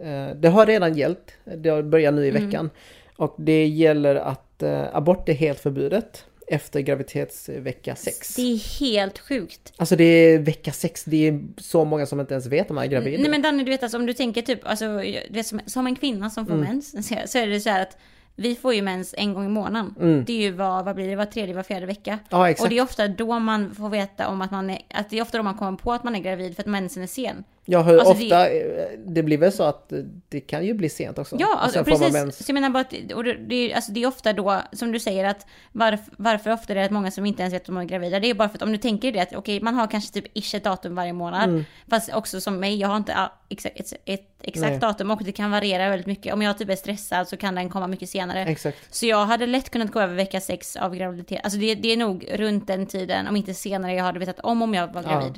eh, 0.00 0.28
det 0.36 0.48
har 0.48 0.66
redan 0.66 0.94
gällt, 0.94 1.32
det 1.56 1.68
har 1.68 1.82
börjat 1.82 2.14
nu 2.14 2.26
i 2.26 2.30
Mm. 2.30 2.46
veckan. 2.46 2.70
Och 3.16 3.34
det 3.38 3.66
gäller 3.66 4.16
att 4.16 4.62
eh, 4.62 4.82
abort 4.92 5.28
är 5.28 5.32
helt 5.34 5.60
förbjudet 5.60 6.24
efter 6.46 6.80
graviditetsvecka 6.80 7.96
6. 7.96 8.34
Det 8.34 8.42
är 8.42 8.80
helt 8.80 9.18
sjukt. 9.18 9.72
Alltså 9.76 9.96
det 9.96 10.04
är 10.04 10.38
vecka 10.38 10.72
6, 10.72 11.04
det 11.04 11.28
är 11.28 11.40
så 11.56 11.84
många 11.84 12.06
som 12.06 12.20
inte 12.20 12.34
ens 12.34 12.46
vet 12.46 12.70
om 12.70 12.74
man 12.74 12.84
är 12.84 12.88
gravid. 12.88 13.20
Nej 13.20 13.30
men 13.30 13.42
Danny, 13.42 13.64
du 13.64 13.70
vet 13.70 13.82
alltså 13.82 13.98
om 13.98 14.06
du 14.06 14.12
tänker 14.12 14.42
typ, 14.42 14.60
alltså, 14.66 14.84
du 14.98 15.22
vet, 15.30 15.46
som, 15.46 15.60
som 15.66 15.86
en 15.86 15.96
kvinna 15.96 16.30
som 16.30 16.46
får 16.46 16.54
Mm. 16.54 16.66
mens, 16.68 17.08
så- 17.30 17.38
är 17.38 17.46
det 17.46 17.60
så 17.60 17.70
här 17.70 17.82
att 17.82 17.96
vi 18.36 18.54
får 18.54 18.74
ju 18.74 18.82
mens 18.82 19.14
en 19.18 19.34
gång 19.34 19.44
i 19.44 19.48
månaden. 19.48 19.94
Mm. 20.00 20.24
Det 20.24 20.32
är 20.32 20.42
ju 20.42 20.50
vad, 20.52 20.84
vad 20.84 20.94
blir 20.96 21.08
det, 21.08 21.16
var 21.16 21.24
tredje, 21.26 21.54
var 21.54 21.62
fjärde 21.62 21.86
vecka. 21.86 22.18
Ja 22.30 22.50
exakt. 22.50 22.62
Och 22.64 22.68
det 22.70 22.78
är 22.78 22.82
ofta 22.82 23.08
då 23.08 23.38
man 23.38 23.74
får 23.74 23.88
veta 23.88 24.28
om 24.28 24.40
att 24.42 24.50
man 24.50 24.70
är, 24.70 24.78
att 24.94 25.10
det 25.10 25.18
är 25.18 25.22
ofta 25.22 25.36
då 25.38 25.42
man 25.44 25.54
kommer 25.58 25.78
på 25.78 25.92
att 25.92 26.04
man 26.04 26.14
är 26.14 26.20
gravid 26.20 26.54
för 26.56 26.62
att 26.62 26.66
mensen 26.66 27.02
är 27.02 27.06
sen. 27.06 27.44
Ja 27.66 27.82
hur 27.82 27.98
alltså, 27.98 28.14
det- 28.14 28.24
ofta, 28.24 28.50
eh, 28.50 28.98
det 29.06 29.22
blir 29.22 29.38
väl 29.38 29.52
så 29.52 29.62
att 29.62 29.92
eh, 29.92 29.98
det 30.28 30.40
kan 30.40 30.66
ju 30.66 30.74
bli 30.74 30.88
sent 30.88 31.18
också. 31.18 31.36
Ja, 31.38 31.58
alltså, 31.58 31.84
precis. 31.84 32.36
Så 32.46 32.50
jag 32.50 32.54
menar 32.54 32.70
bara 32.70 32.80
att 32.80 32.90
det- 32.90 33.14
och 33.14 33.24
det, 33.24 33.34
det, 33.34 33.54
är- 33.72 33.74
alltså, 33.76 33.92
det 33.92 34.02
är 34.02 34.06
ofta 34.06 34.32
då, 34.32 34.60
som 34.72 34.92
du 34.92 35.00
säger, 35.00 35.24
att 35.24 35.46
varför, 35.72 36.04
varför 36.16 36.52
ofta 36.52 36.72
är 36.72 36.74
det 36.76 36.84
att 36.84 36.90
många 36.90 37.10
som 37.10 37.26
inte 37.26 37.42
ens 37.42 37.54
vet 37.54 37.68
om 37.68 37.74
de 37.74 37.80
är 37.80 37.84
gravida, 37.84 38.20
det 38.20 38.30
är 38.30 38.34
bara 38.34 38.48
för 38.48 38.56
att 38.58 38.62
om 38.62 38.72
du 38.72 38.78
tänker 38.78 39.12
det 39.12 39.20
att 39.20 39.34
okej, 39.34 39.60
man 39.60 39.74
har 39.74 39.86
kanske 39.86 40.12
typ 40.12 40.36
ish 40.38 40.54
ett 40.54 40.64
datum 40.64 40.94
varje 40.94 41.12
månad, 41.12 41.48
Mm. 41.48 41.64
fast 41.90 42.14
också 42.14 42.40
som 42.40 42.60
mig, 42.60 42.76
jag 42.80 42.88
har 42.88 42.96
inte 42.96 43.14
exakt, 43.48 43.80
ett, 43.80 43.92
ett 44.04 44.30
exakt 44.42 44.70
Nej. 44.70 44.78
datum 44.78 45.10
och 45.10 45.24
det 45.24 45.32
kan 45.32 45.50
variera 45.50 45.88
väldigt 45.88 46.06
mycket. 46.06 46.34
Om 46.34 46.42
jag 46.42 46.58
typ 46.58 46.70
är 46.70 46.76
stressad 46.76 47.28
så 47.28 47.36
kan 47.36 47.54
den 47.54 47.68
komma 47.70 47.86
mycket 47.86 48.08
senare. 48.10 48.44
Exakt. 48.44 48.94
Så 48.94 49.06
jag 49.06 49.26
hade 49.26 49.46
lätt 49.46 49.70
kunnat 49.70 49.90
gå 49.92 50.00
över 50.00 50.14
vecka 50.14 50.40
sex 50.40 50.76
av 50.76 50.94
graviditet. 50.96 51.40
Alltså 51.44 51.58
det, 51.58 51.74
det 51.74 51.92
är 51.92 51.96
nog 51.96 52.26
runt 52.32 52.66
den 52.66 52.86
tiden, 52.86 53.26
om 53.28 53.36
inte 53.36 53.54
senare, 53.54 53.94
jag 53.94 54.04
hade 54.04 54.18
vetat 54.18 54.40
om 54.40 54.62
om 54.62 54.74
jag 54.74 54.92
var 54.92 55.02
Ja. 55.02 55.32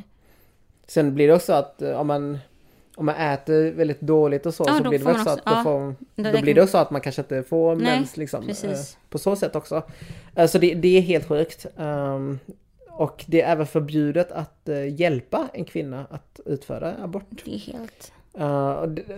Sen 0.86 1.14
blir 1.14 1.28
det 1.28 1.34
också 1.34 1.52
att 1.52 1.82
eh, 1.82 2.00
om 2.00 2.06
man 2.06 2.38
om 2.96 3.06
man 3.06 3.14
äter 3.14 3.70
väldigt 3.72 4.00
dåligt 4.00 4.46
och 4.46 4.54
så, 4.54 4.64
Ja, 4.66 4.78
så 4.82 4.88
blir 4.88 4.98
det 4.98 5.10
också- 5.12 5.30
att 5.30 5.40
ja. 5.44 5.60
får, 5.64 5.94
Då- 6.14 6.40
blir 6.42 6.54
det 6.54 6.62
också 6.62 6.78
att 6.78 6.90
man 6.90 7.00
kanske 7.00 7.22
inte 7.22 7.42
får 7.42 7.76
Nej, 7.76 7.96
mens 7.96 8.16
liksom. 8.16 8.40
eh, 8.42 8.46
precis. 8.46 8.98
På 9.10 9.18
så 9.18 9.36
sätt 9.36 9.56
också. 9.56 9.82
Eh, 10.36 10.46
Så 10.46 10.58
det, 10.58 10.74
det 10.74 10.96
är 10.98 11.00
helt 11.00 11.28
sjukt. 11.28 11.66
Ehm, 11.78 12.38
och 12.90 13.24
det 13.26 13.42
är 13.42 13.52
även 13.52 13.66
förbjudet 13.66 14.32
att 14.32 14.68
hjälpa 14.96 15.48
en 15.52 15.64
kvinna 15.64 16.06
att 16.10 16.40
utföra 16.46 16.94
abort. 17.02 17.42
Det 17.44 17.54
är 17.54 17.58
helt... 17.58 18.12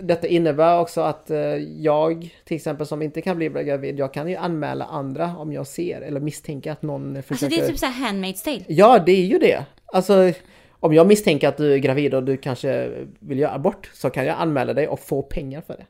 Detta 0.01 0.27
innebär 0.27 0.79
också 0.79 1.01
att 1.01 1.31
jag 1.77 2.29
till 2.45 2.55
exempel 2.55 2.87
som 2.87 3.01
inte 3.01 3.21
kan 3.21 3.37
bli 3.37 3.49
gravid, 3.49 3.99
jag 3.99 4.13
kan 4.13 4.29
ju 4.29 4.35
anmäla 4.35 4.85
andra 4.85 5.35
om 5.37 5.53
jag 5.53 5.67
ser 5.67 6.01
eller 6.01 6.19
misstänker 6.19 6.71
att 6.71 6.81
någon 6.81 7.23
försöker... 7.23 7.45
Alltså 7.45 7.59
det 7.61 7.65
är 7.65 7.69
typ 7.69 7.79
såhär 7.79 8.11
Handmaid's 8.11 8.43
Tale. 8.43 8.63
Ja, 8.67 8.99
det 9.05 9.11
är 9.11 9.25
ju 9.25 9.37
det. 9.39 9.65
Alltså, 9.85 10.31
om 10.79 10.93
jag 10.93 11.07
misstänker 11.07 11.47
att 11.47 11.57
du 11.57 11.73
är 11.73 11.77
gravid 11.77 12.13
och 12.13 12.23
du 12.23 12.37
kanske 12.37 12.91
vill 13.19 13.39
göra 13.39 13.51
abort 13.53 13.89
så 13.93 14.09
kan 14.09 14.25
jag 14.25 14.35
anmäla 14.39 14.73
dig 14.73 14.87
och 14.87 14.99
få 14.99 15.21
pengar 15.21 15.61
för 15.61 15.73
det. 15.77 15.85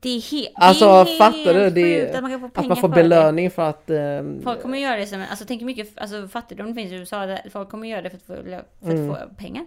Det 0.00 0.08
är, 0.08 0.20
he- 0.20 0.46
Alltså, 0.54 0.84
det 0.84 0.90
är 0.90 1.04
helt 1.04 1.18
fattar 1.18 1.54
du? 1.54 1.70
Det 1.70 2.00
är- 2.00 2.16
att 2.16 2.22
man 2.22 2.40
få 2.40 2.46
Att 2.54 2.66
man 2.66 2.76
får 2.76 2.88
för 2.88 2.96
det. 2.96 3.02
belöning 3.02 3.50
för 3.50 3.62
att... 3.62 3.90
ehm, 3.90 4.40
Folk 4.42 4.62
kommer 4.62 4.78
göra 4.78 4.96
det 4.96 5.06
som, 5.06 5.24
alltså 5.30 5.44
tänk 5.48 5.60
hur 5.60 5.66
mycket, 5.66 5.98
alltså 5.98 6.28
fattigdom 6.28 6.74
finns 6.74 6.92
i 6.92 6.94
USA, 6.94 7.26
där 7.26 7.40
folk 7.52 7.68
kommer 7.68 7.88
göra 7.88 8.02
det 8.02 8.10
för 8.10 8.16
att 8.16 8.22
få, 8.22 8.34
för 8.34 8.56
att 8.58 8.82
Mm. 8.82 9.08
få 9.08 9.16
pengar. 9.38 9.66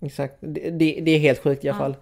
Exakt, 0.00 0.34
det, 0.40 0.70
det, 0.70 0.98
det 1.02 1.10
är 1.10 1.18
helt 1.18 1.38
sjukt 1.42 1.64
i 1.64 1.68
alla 1.68 1.78
Ja. 1.78 1.82
fall. 1.82 1.96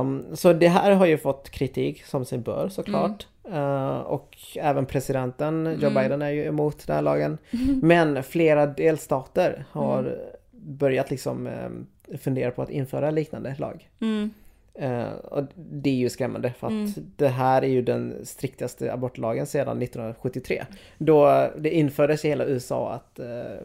Ehm, 0.00 0.24
så 0.36 0.52
det 0.52 0.68
här 0.68 0.92
har 0.92 1.06
ju 1.06 1.18
fått 1.18 1.50
kritik 1.50 2.04
som 2.04 2.24
sig 2.24 2.38
bör 2.38 2.68
såklart. 2.68 3.26
Eh, 3.52 3.96
och 3.98 4.36
även 4.56 4.86
presidenten 4.86 5.64
Joe 5.80 5.88
Mm. 5.90 5.94
Biden 6.02 6.22
är 6.22 6.30
ju 6.30 6.44
emot 6.44 6.86
den 6.86 6.96
här 6.96 7.02
lagen. 7.02 7.38
Men 7.82 8.22
flera 8.22 8.66
delstater 8.66 9.64
har 9.72 10.18
börjat 10.66 11.10
liksom 11.10 11.46
ehm, 11.46 11.86
fundera 12.18 12.50
på 12.50 12.62
att 12.62 12.70
införa 12.70 13.10
liknande 13.10 13.54
lag. 13.58 13.90
Mm. 14.00 14.30
Eh, 14.74 15.12
och 15.12 15.44
det 15.54 15.90
är 15.90 15.94
ju 15.94 16.10
skrämmande 16.10 16.52
för 16.58 16.66
att 16.66 16.72
Mm. 16.72 16.92
det 17.16 17.28
här 17.28 17.62
är 17.62 17.68
ju 17.68 17.82
den 17.82 18.26
striktaste 18.26 18.92
abortlagen 18.92 19.46
sedan 19.46 19.82
1973. 19.82 20.64
Då 20.98 21.50
det 21.58 21.70
infördes 21.70 22.24
i 22.24 22.28
hela 22.28 22.44
USA 22.44 22.92
att 22.92 23.18
eh, 23.18 23.56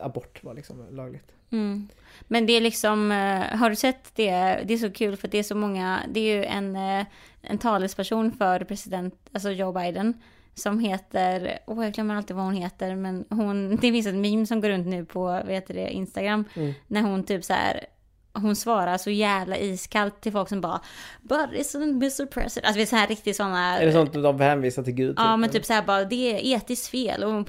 abort 0.00 0.44
var 0.44 0.54
liksom 0.54 0.84
lagligt. 0.90 1.32
Mm. 1.50 1.88
Men 2.28 2.46
det 2.46 2.52
är 2.52 2.60
liksom, 2.60 3.12
eh, 3.12 3.58
har 3.58 3.70
du 3.70 3.76
sett 3.76 4.14
det? 4.14 4.60
Det 4.64 4.74
är 4.74 4.78
så 4.78 4.90
kul 4.90 5.16
för 5.16 5.28
det 5.28 5.38
är 5.38 5.42
så 5.42 5.54
många, 5.54 6.00
det 6.08 6.20
är 6.20 6.36
ju 6.36 6.44
en, 6.44 6.76
eh, 6.76 7.06
en 7.42 7.58
talesperson 7.58 8.32
för 8.32 8.60
president, 8.60 9.14
alltså 9.32 9.50
Joe 9.50 9.72
Biden, 9.72 10.14
som 10.54 10.78
heter, 10.78 11.58
åh 11.66 11.84
jag 11.84 11.92
glömmer 11.92 12.16
alltid 12.16 12.36
vad 12.36 12.44
hon 12.44 12.54
heter, 12.54 12.94
men 12.96 13.24
hon, 13.30 13.70
det 13.80 13.92
finns 13.92 14.06
ett 14.06 14.14
meme 14.14 14.46
som 14.46 14.60
går 14.60 14.68
runt 14.68 14.86
nu 14.86 15.04
på, 15.04 15.30
heter 15.48 15.74
det, 15.74 15.90
Instagram, 15.90 16.44
Mm. 16.54 16.74
när 16.86 17.02
hon 17.02 17.24
typ 17.24 17.44
så 17.44 17.52
här 17.52 17.84
hon 18.32 18.56
svarar 18.56 18.98
så 18.98 19.10
jävla 19.10 19.56
iskallt 19.58 20.20
till 20.20 20.32
folk 20.32 20.48
som 20.48 20.60
bara 20.60 20.80
But 21.22 21.50
isn't 21.52 21.82
Mr 21.82 22.26
President? 22.26 22.66
Alltså 22.66 22.76
det 22.76 22.82
är 22.82 22.86
så 22.86 22.96
här 22.96 23.06
riktigt 23.06 23.36
sådana 23.36 23.78
Är 23.78 23.86
det 23.86 23.92
sånt 23.92 24.16
att 24.16 24.22
de 24.22 24.40
hänvisar 24.40 24.82
till 24.82 24.92
Gud? 24.92 25.14
Ja 25.18 25.36
men 25.36 25.50
typ 25.50 25.64
så 25.64 25.72
här 25.72 25.82
bara 25.82 26.04
det 26.04 26.14
är 26.34 26.56
etiskt 26.56 26.86
fel 26.88 27.24
och 27.24 27.48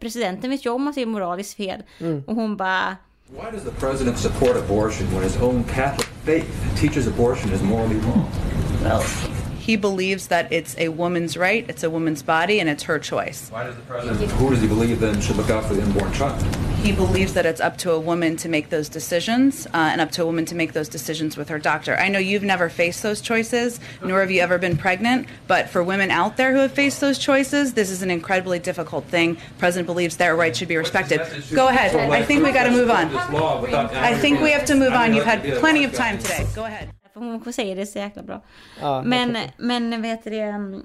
presidenten 0.00 0.50
vet 0.50 0.66
ju 0.66 0.70
om 0.70 0.88
att 0.88 0.94
det 0.94 1.02
är 1.02 1.06
moraliskt 1.06 1.56
fel. 1.56 1.82
Mm. 2.00 2.22
Och 2.26 2.34
hon 2.34 2.56
bara 2.56 2.96
Why 3.30 3.50
does 3.52 3.62
the 3.64 3.70
president 3.70 4.18
support 4.18 4.56
abortion 4.56 5.06
when 5.14 5.22
his 5.22 5.36
own 5.42 5.64
Catholic 5.64 6.08
faith 6.24 6.80
teaches 6.80 7.06
abortion 7.06 7.52
is 7.52 7.62
morally 7.62 7.98
wrong? 8.00 8.24
Well, 8.82 9.02
he 9.68 9.76
believes 9.76 10.28
that 10.28 10.50
it's 10.50 10.74
a 10.78 10.88
woman's 10.88 11.36
right, 11.36 11.66
it's 11.68 11.82
a 11.82 11.90
woman's 11.90 12.22
body, 12.22 12.58
and 12.58 12.70
it's 12.70 12.84
her 12.84 12.98
choice. 12.98 13.50
Why 13.50 13.64
does 13.64 13.76
the 13.76 13.82
president, 13.82 14.30
who 14.30 14.48
does 14.48 14.62
he 14.62 14.66
believe 14.66 14.98
then 14.98 15.20
should 15.20 15.36
look 15.36 15.50
out 15.50 15.62
for 15.66 15.74
the 15.74 15.82
unborn 15.82 16.10
child? 16.14 16.42
He 16.76 16.90
believes 16.90 17.34
that 17.34 17.44
it's 17.44 17.60
up 17.60 17.76
to 17.78 17.92
a 17.92 18.00
woman 18.00 18.38
to 18.38 18.48
make 18.48 18.70
those 18.70 18.88
decisions 18.88 19.66
uh, 19.66 19.90
and 19.92 20.00
up 20.00 20.10
to 20.12 20.22
a 20.22 20.24
woman 20.24 20.46
to 20.46 20.54
make 20.54 20.72
those 20.72 20.88
decisions 20.88 21.36
with 21.36 21.50
her 21.50 21.58
doctor. 21.58 21.98
I 21.98 22.08
know 22.08 22.18
you've 22.18 22.44
never 22.44 22.70
faced 22.70 23.02
those 23.02 23.20
choices, 23.20 23.78
nor 24.02 24.20
have 24.20 24.30
you 24.30 24.40
ever 24.40 24.56
been 24.56 24.78
pregnant, 24.78 25.28
but 25.46 25.68
for 25.68 25.84
women 25.84 26.10
out 26.10 26.38
there 26.38 26.52
who 26.52 26.60
have 26.60 26.72
faced 26.72 27.02
those 27.02 27.18
choices, 27.18 27.74
this 27.74 27.90
is 27.90 28.00
an 28.00 28.10
incredibly 28.10 28.58
difficult 28.58 29.04
thing. 29.04 29.36
President 29.58 29.84
believes 29.86 30.16
their 30.16 30.34
rights 30.34 30.58
should 30.58 30.68
be 30.68 30.78
respected. 30.78 31.20
Go 31.52 31.68
ahead. 31.68 31.94
I 31.94 32.22
think 32.22 32.42
we 32.42 32.52
got 32.52 32.64
to 32.64 32.70
move 32.70 32.88
on. 32.88 33.14
I 33.14 34.16
think 34.16 34.40
we 34.40 34.50
have 34.50 34.64
to 34.64 34.74
move 34.74 34.94
on. 34.94 35.12
You've 35.12 35.26
had 35.26 35.42
plenty 35.58 35.84
of 35.84 35.92
time 35.92 36.16
today. 36.16 36.46
Go 36.54 36.64
ahead. 36.64 36.90
Hon 37.18 37.52
säger 37.52 37.76
det 37.76 37.86
så 37.86 37.98
jäkla 37.98 38.22
bra. 38.22 38.40
Ja, 38.80 39.02
men, 39.02 39.36
men 39.56 40.02
vet 40.02 40.24
du 40.24 40.30
det? 40.30 40.82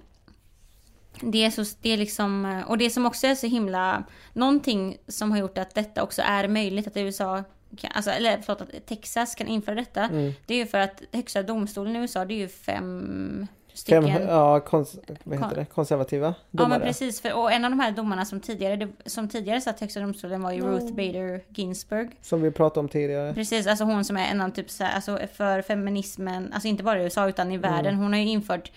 Det 1.22 1.44
är, 1.44 1.50
så, 1.50 1.76
det 1.82 1.90
är 1.90 1.98
liksom, 1.98 2.64
och 2.68 2.78
det 2.78 2.90
som 2.90 3.06
också 3.06 3.28
är 3.28 3.36
så 3.36 3.48
himla, 3.48 4.04
någonting 4.34 4.98
som 5.08 5.32
har 5.32 5.38
gjort 5.38 5.58
att 5.58 5.76
detta 5.76 6.04
också 6.04 6.22
är 6.22 6.48
möjligt 6.48 6.88
att 6.88 6.98
USA, 6.98 7.44
kan, 7.78 7.92
alltså, 7.96 8.12
eller 8.12 8.42
förlåt, 8.42 8.62
att 8.62 8.86
Texas 8.86 9.36
kan 9.36 9.48
införa 9.48 9.76
detta. 9.76 10.04
Mm. 10.04 10.34
Det 10.46 10.54
är 10.54 10.58
ju 10.58 10.66
för 10.66 10.78
att 10.78 11.02
högsta 11.12 11.44
domstolen 11.44 11.96
i 11.96 12.00
USA, 12.00 12.26
det 12.26 12.34
är 12.34 12.38
ju 12.38 12.48
fem 12.48 13.48
Fem, 13.76 14.04
stycken. 14.04 14.28
ja, 14.28 14.60
kons, 14.60 15.00
vad 15.24 15.40
heter 15.40 15.56
det? 15.56 15.66
konservativa 15.66 16.28
Ja 16.28 16.34
domare. 16.52 16.70
men 16.70 16.88
precis, 16.88 17.22
för, 17.22 17.34
och 17.34 17.52
en 17.52 17.66
av 17.66 17.72
de 17.72 17.80
här 17.80 17.92
domarna 17.92 18.26
som 18.26 18.40
tidigare, 18.40 18.76
det, 18.76 18.90
som 19.06 19.30
tidigare 19.30 19.62
satt 19.62 19.82
i 19.82 19.84
högsta 19.84 20.00
domstolen 20.00 20.42
var 20.42 20.52
ju 20.52 20.62
Ruth 20.62 20.94
Bader 20.94 21.42
Ginsburg. 21.50 22.18
Som 22.22 22.42
vi 22.42 22.52
pratade 22.52 22.80
om 22.80 22.90
tidigare. 22.90 23.34
Precis, 23.34 23.68
alltså 23.68 23.84
hon 23.84 24.06
som 24.06 24.18
är 24.18 24.32
en 24.32 24.42
av 24.42 24.50
typ 24.50 24.70
så 24.70 24.84
här, 24.84 24.96
alltså 24.96 25.20
för 25.34 25.62
feminismen, 25.62 26.54
alltså 26.54 26.68
inte 26.68 26.84
bara 26.84 27.00
i 27.00 27.04
USA 27.04 27.30
utan 27.30 27.52
i 27.52 27.58
världen. 27.58 27.96
Hon 27.96 28.14
har 28.14 28.20
ju 28.20 28.26
infört 28.26 28.72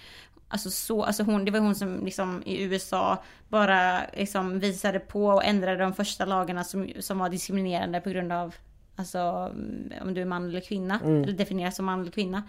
Alltså 0.49 0.71
så, 0.71 1.03
alltså 1.03 1.23
hon, 1.23 1.45
det 1.45 1.51
var 1.51 1.61
hon 1.61 1.75
som 1.75 2.05
liksom 2.05 2.43
i 2.47 2.63
USA 2.63 3.23
bara 3.49 4.01
liksom 4.13 4.59
visade 4.59 4.99
på 4.99 5.27
och 5.27 5.45
ändrade 5.45 5.77
de 5.79 5.95
första 5.95 6.25
lagarna 6.25 6.65
som, 6.65 6.91
som 7.01 7.19
var 7.19 7.29
diskriminerande 7.29 8.01
på 8.01 8.11
grund 8.11 8.33
av 8.33 8.55
Alltså 8.99 9.53
om 10.01 10.15
du 10.15 10.21
är 10.21 10.25
man 10.25 10.49
eller 10.49 10.61
kvinna, 10.61 11.01
eller 11.05 11.33
definieras 11.33 11.77
som 11.77 11.85
man 11.85 12.01
eller 12.01 12.11
kvinna. 12.11 12.43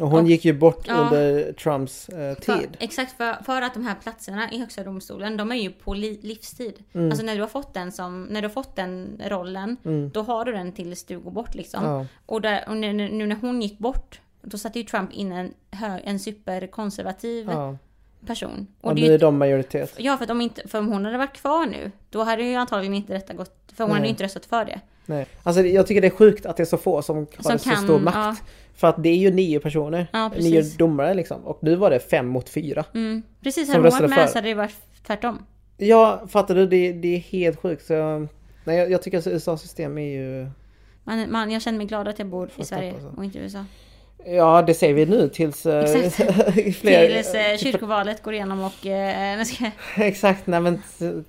Och 0.00 0.08
hon 0.10 0.20
Och- 0.20 0.30
gick 0.30 0.44
ju 0.44 0.52
bort 0.52 0.84
Ja. 0.88 0.94
under 0.94 1.52
Trumps 1.52 2.08
eh, 2.08 2.34
För, 2.34 2.58
tid. 2.58 2.76
exakt, 2.80 3.16
för, 3.16 3.44
för 3.44 3.62
att 3.62 3.74
de 3.74 3.86
här 3.86 3.94
platserna 4.02 4.52
i 4.52 4.58
högsta 4.58 4.84
domstolen, 4.84 5.36
de 5.36 5.52
är 5.52 5.56
ju 5.56 5.70
på 5.70 5.94
li, 5.94 6.20
livstid. 6.22 6.74
Mm. 6.92 7.10
Alltså 7.10 7.24
när 7.26 7.34
du 7.34 7.40
har 7.40 7.48
fått 7.48 7.74
den 7.74 7.92
som, 7.92 8.22
när 8.24 8.42
du 8.42 8.48
har 8.48 8.52
fått 8.52 8.76
den 8.76 9.20
rollen, 9.26 9.76
då 10.12 10.22
har 10.22 10.44
du 10.44 10.52
den 10.52 10.72
tills 10.72 11.04
du 11.04 11.18
går 11.18 11.30
bort 11.30 11.54
liksom. 11.54 11.84
Ja. 11.84 12.06
Och, 12.26 12.40
där, 12.40 12.64
och 12.68 12.76
nu, 12.76 12.92
nu 12.92 13.26
när 13.26 13.36
hon 13.36 13.62
gick 13.62 13.78
bort, 13.78 14.20
då 14.42 14.58
satte 14.58 14.78
ju 14.78 14.84
Trump 14.84 15.12
in 15.12 15.32
en, 15.32 15.54
hö, 15.70 15.98
en 16.04 16.18
superkonservativ 16.18 17.48
Ja. 17.50 17.76
person. 18.26 18.66
Och 18.80 18.88
Och 18.90 18.94
det, 18.96 19.02
nu 19.08 19.14
är 19.14 19.18
de 19.18 19.38
majoritet. 19.38 19.94
Ja, 19.98 20.16
för, 20.16 20.24
att 20.24 20.30
om 20.30 20.40
inte, 20.40 20.68
för 20.68 20.78
om 20.78 20.88
hon 20.88 21.04
hade 21.04 21.18
varit 21.18 21.32
kvar 21.36 21.66
nu, 21.66 21.90
då 22.10 22.22
hade 22.22 22.42
ju 22.42 22.54
antagligen 22.54 22.94
inte 22.94 23.12
detta 23.12 23.34
gått, 23.34 23.72
för 23.74 23.84
hon 23.84 23.90
hade 23.90 24.00
Nej. 24.00 24.08
ju 24.08 24.10
inte 24.10 24.24
röstat 24.24 24.46
för 24.46 24.64
det. 24.64 24.80
Nej. 25.06 25.26
Alltså 25.42 25.62
jag 25.62 25.86
tycker 25.86 26.00
det 26.00 26.06
är 26.06 26.10
sjukt 26.10 26.46
att 26.46 26.56
det 26.56 26.62
är 26.62 26.64
så 26.64 26.76
få 26.76 27.02
som 27.02 27.16
har 27.16 27.42
Som 27.42 27.58
så 27.58 27.70
kan, 27.70 27.84
stor 27.84 28.00
makt. 28.00 28.16
ja. 28.16 28.36
För 28.76 28.88
att 28.88 29.02
det 29.02 29.08
är 29.08 29.16
ju 29.16 29.30
nio 29.30 29.60
personer. 29.60 30.06
Ja, 30.12 30.30
nio 30.38 30.62
domare 30.62 31.14
liksom. 31.14 31.44
Och 31.44 31.58
nu 31.62 31.74
var 31.76 31.90
det 31.90 32.00
fem 32.00 32.26
mot 32.26 32.48
fyra. 32.48 32.84
Mm. 32.94 33.22
Precis, 33.42 33.68
varit 33.74 34.10
med 34.10 34.30
så 34.30 34.38
hade 34.38 34.48
det 34.48 34.54
varit 34.54 34.76
tvärtom. 35.06 35.38
Ja, 35.76 36.22
fattar 36.28 36.54
du? 36.54 36.66
Det, 36.66 36.92
det 36.92 37.14
är 37.14 37.18
helt 37.18 37.60
sjukt. 37.60 37.86
Så, 37.86 38.28
nej, 38.64 38.78
jag, 38.78 38.90
jag 38.90 39.02
tycker 39.02 39.18
att 39.18 39.26
USAs 39.26 39.62
system 39.62 39.98
är 39.98 40.02
ju... 40.02 40.48
Man, 41.04 41.32
man, 41.32 41.50
jag 41.50 41.62
känner 41.62 41.78
mig 41.78 41.86
glad 41.86 42.08
att 42.08 42.18
jag 42.18 42.28
bor 42.28 42.50
i 42.56 42.64
Sverige 42.64 42.94
jag. 43.02 43.18
och 43.18 43.24
inte 43.24 43.38
i 43.38 43.42
USA. 43.42 43.64
Ja, 44.26 44.62
det 44.62 44.74
säger 44.74 44.94
vi 44.94 45.06
nu 45.06 45.28
tills... 45.28 45.66
eh, 45.66 45.86
fler, 46.72 47.06
Tills 47.08 47.34
eh, 47.34 47.56
kyrkovalet 47.56 48.22
går 48.22 48.34
igenom 48.34 48.60
och... 48.64 48.86
Eh, 48.86 49.38
nu 49.38 49.44
ska, 49.44 49.70
Exakt, 50.02 50.46
nej 50.46 50.60
men 50.60 50.82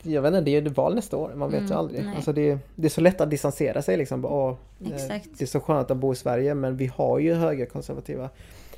jag 0.04 0.22
vet 0.22 0.30
inte, 0.30 0.41
det 0.41 0.52
är 0.56 0.62
ju 0.62 0.70
val 0.70 0.96
nästa 0.96 1.18
år. 1.18 1.32
Man 1.36 1.52
vet 1.52 1.70
ju 1.70 1.74
aldrig. 1.74 2.02
Mm. 2.02 2.16
Alltså 2.16 2.34
det, 2.34 2.58
det 2.76 2.88
är 2.88 2.89
så 2.89 3.02
lätt 3.02 3.22
att 3.22 3.30
distansera 3.30 3.82
sig 3.82 3.98
liksom. 3.98 4.26
Åh, 4.26 4.56
eh, 4.86 4.93
Exakt. 4.96 5.30
Det 5.38 5.43
är 5.43 5.48
så 5.48 5.60
skönt 5.60 5.91
att 5.91 5.98
bo 5.98 6.14
i 6.14 6.16
Sverige 6.16 6.56
men 6.56 6.78
vi 6.78 6.91
har 6.96 7.20
ju 7.20 7.34
högerkonservativa 7.34 8.30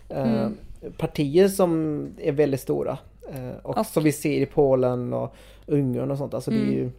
eh, 0.10 0.22
Mm. 0.34 0.58
partier 0.98 1.48
som 1.48 2.02
är 2.18 2.32
väldigt 2.32 2.62
stora. 2.62 2.98
Eh, 3.34 3.58
och, 3.64 3.78
Och- 3.78 3.86
som 3.86 4.04
vi 4.04 4.12
ser 4.12 4.42
i 4.42 4.46
Polen 4.46 5.14
och 5.14 5.36
Ungern 5.66 6.12
och 6.12 6.18
sånt. 6.18 6.34
Alltså 6.34 6.52
det 6.52 6.58
är 6.58 6.72
ju, 6.72 6.92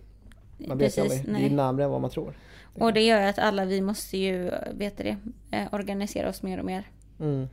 man 0.59 0.79
vet 0.79 0.99
ju 0.99 1.03
Precis, 1.03 1.19
aldrig. 1.21 1.35
Det 1.37 1.41
är 1.47 1.51
ju 1.51 1.57
närmare 1.57 1.85
än 1.85 1.91
vad 1.91 2.01
man 2.01 2.11
tror. 2.11 2.33
Och 2.79 2.93
det 2.93 3.01
gör 3.01 3.23
att 3.23 3.39
alla 3.39 3.65
vi 3.65 3.81
måste 3.81 4.19
ju, 4.19 4.51
vet 4.73 4.97
det, 4.97 5.17
eh, 5.51 5.63
organisera 5.73 6.29
oss 6.29 6.43
mer 6.43 6.59
och 6.59 6.65
mer. 6.65 6.85
Mm. 7.21 7.49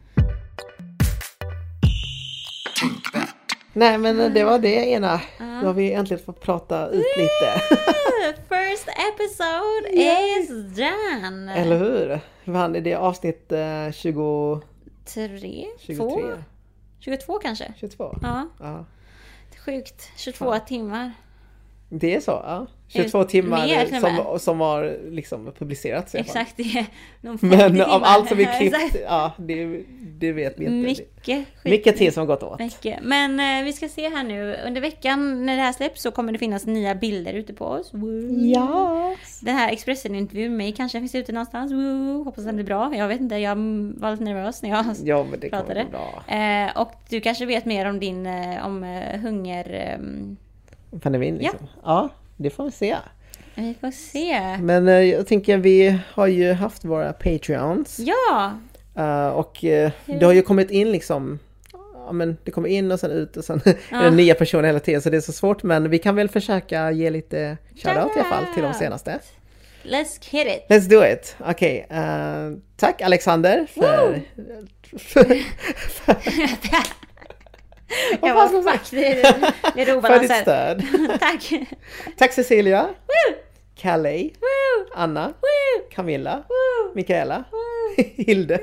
Nej 3.74 3.98
men 3.98 4.34
det 4.34 4.44
var 4.44 4.60
det 4.60 4.90
ena. 4.90 5.22
Då 5.40 5.68
har 5.68 5.74
vi 5.74 5.94
äntligen 5.94 6.24
fått 6.26 6.42
prata 6.42 6.88
ut 6.88 7.06
lite. 7.18 7.62
First 8.50 8.88
episode 8.88 9.90
is 9.94 10.50
done! 10.76 11.54
Eller 11.56 11.78
hur? 11.78 12.20
Vann 12.52 12.74
det 12.74 12.92
är 12.92 12.98
avsnitt 12.98 13.52
eh, 13.52 13.92
20, 13.92 14.62
Tre? 15.06 15.66
23? 15.80 15.96
Två? 15.96 16.22
22 17.00 17.40
kanske? 17.40 17.74
22? 17.78 18.18
Ja, 18.22 18.50
Ja. 18.60 18.86
sjukt. 19.66 20.10
22 20.18 20.60
timmar. 20.60 21.12
Det 21.90 22.16
är 22.16 22.20
så? 22.20 22.32
Ja. 22.32 22.68
22 22.88 23.18
Mer 23.18 23.26
timmar 23.26 23.68
med. 23.68 24.02
som, 24.02 24.40
som 24.40 24.60
har 24.60 24.98
liksom 25.12 25.52
publicerats. 25.60 26.16
Exakt, 26.16 26.54
det 26.58 26.64
är 26.64 26.86
50 27.22 27.46
Men 27.46 27.82
av 27.82 28.02
allt 28.04 28.30
som 28.30 28.40
är 28.40 28.58
klippt, 28.60 28.96
ja 29.06 29.32
det, 29.38 29.84
det 30.02 30.32
vet 30.32 30.60
vi 30.60 30.66
inte. 30.66 30.88
Mycket. 30.88 31.46
Mycket 31.64 31.98
tid 31.98 32.14
som 32.14 32.22
har 32.22 32.28
gått 32.28 32.44
åt. 32.44 32.60
Mycket. 32.60 33.00
Men 33.04 33.40
eh, 33.60 33.66
vi 33.66 33.74
ska 33.74 33.90
se 33.90 34.10
här 34.10 34.24
nu. 34.24 34.56
Under 34.68 34.82
veckan 34.82 35.46
när 35.46 35.56
det 35.56 35.62
här 35.62 35.74
släpps 35.74 36.02
så 36.02 36.12
kommer 36.12 36.32
det 36.34 36.40
finnas 36.40 36.66
nya 36.66 36.96
bilder 36.96 37.34
ute 37.34 37.54
på 37.54 37.66
oss. 37.66 37.94
Woo. 37.94 38.46
Ja! 38.46 39.16
Den 39.42 39.56
här 39.56 39.72
Expressen-intervjun 39.72 40.50
med 40.52 40.58
mig 40.58 40.72
kanske 40.72 41.00
finns 41.00 41.16
ute 41.16 41.32
någonstans. 41.32 41.72
Woo. 41.72 42.24
Hoppas 42.24 42.44
den 42.46 42.56
blir 42.56 42.66
bra. 42.66 42.96
Jag 42.96 43.08
vet 43.08 43.22
inte, 43.22 43.36
jag 43.36 43.56
var 43.98 44.12
lite 44.12 44.24
nervös 44.24 44.62
när 44.62 44.70
jag 44.70 44.86
Ja 45.04 45.24
men 45.32 45.40
det 45.40 45.50
pratade. 45.50 45.86
bra. 45.92 46.36
Eh, 46.36 46.78
och 46.82 46.92
du 47.10 47.22
kanske 47.22 47.46
vet 47.46 47.66
mer 47.66 47.86
om 47.90 48.00
din 48.00 48.26
eh, 48.26 48.66
om 48.66 48.84
eh, 48.84 49.20
hunger... 49.20 49.70
ehm, 49.74 50.38
Pandemin 51.02 51.38
liksom. 51.38 51.60
Ja. 51.84 52.10
det 52.38 52.50
får 52.50 52.66
vi 52.66 52.72
se. 52.72 52.96
vi 53.56 53.76
får 53.82 53.92
se. 53.92 54.58
Men 54.58 54.88
eh, 54.88 54.94
jag 54.94 55.28
tänker 55.28 55.58
vi 55.58 56.00
har 56.14 56.28
ju 56.28 56.54
haft 56.54 56.86
våra 56.86 57.14
Patreons. 57.14 58.00
Ja! 58.00 58.54
Eh, 58.96 59.28
och 59.28 59.64
eh, 59.64 59.92
det 60.06 60.26
har 60.26 60.34
ju 60.34 60.42
kommit 60.42 60.72
in 60.72 60.92
liksom 60.92 61.40
Ja 62.08 62.12
men 62.12 62.38
det 62.44 62.52
kommer 62.52 62.70
in 62.70 62.92
och 62.92 63.00
sen 63.00 63.12
ut 63.12 63.38
och 63.38 63.46
sen 63.46 63.62
är 63.90 64.04
det 64.04 64.12
nya 64.12 64.36
personer 64.36 64.64
hela 64.64 64.80
tiden 64.80 65.02
så 65.02 65.10
det 65.10 65.18
är 65.18 65.22
så 65.22 65.34
svårt 65.34 65.64
men 65.64 65.90
vi 65.90 66.00
kan 66.00 66.16
väl 66.16 66.30
försöka 66.30 66.92
ge 66.92 67.10
lite 67.10 67.58
shoutout 67.76 68.16
i 68.16 68.20
alla 68.20 68.30
fall 68.30 68.46
till 68.54 68.64
de 68.64 68.74
senaste. 68.74 69.20
Let's 69.84 70.30
hit 70.32 70.48
it! 70.48 70.66
Let's 70.70 70.90
do 70.90 71.06
it! 71.06 71.36
Okej, 71.40 71.88
eh, 71.90 72.52
tack 72.78 73.02
Alexander 73.02 73.66
för... 73.70 74.22
ska 78.18 78.34
var 78.34 78.48
det 78.92 79.06
är, 79.12 79.54
det 79.76 79.82
är 79.82 80.02
för 80.02 80.20
ditt 80.20 80.36
stöd. 80.42 80.84
Tack! 81.20 81.54
Tack 82.18 82.34
Cecilia, 82.34 82.84
Woo! 82.84 83.36
Calais, 83.76 84.24
Woo! 84.24 84.86
Anna, 84.96 85.28
Woo! 85.28 85.90
Camilla! 85.92 86.44
Mikaela! 86.96 87.44
Hilde. 87.98 88.60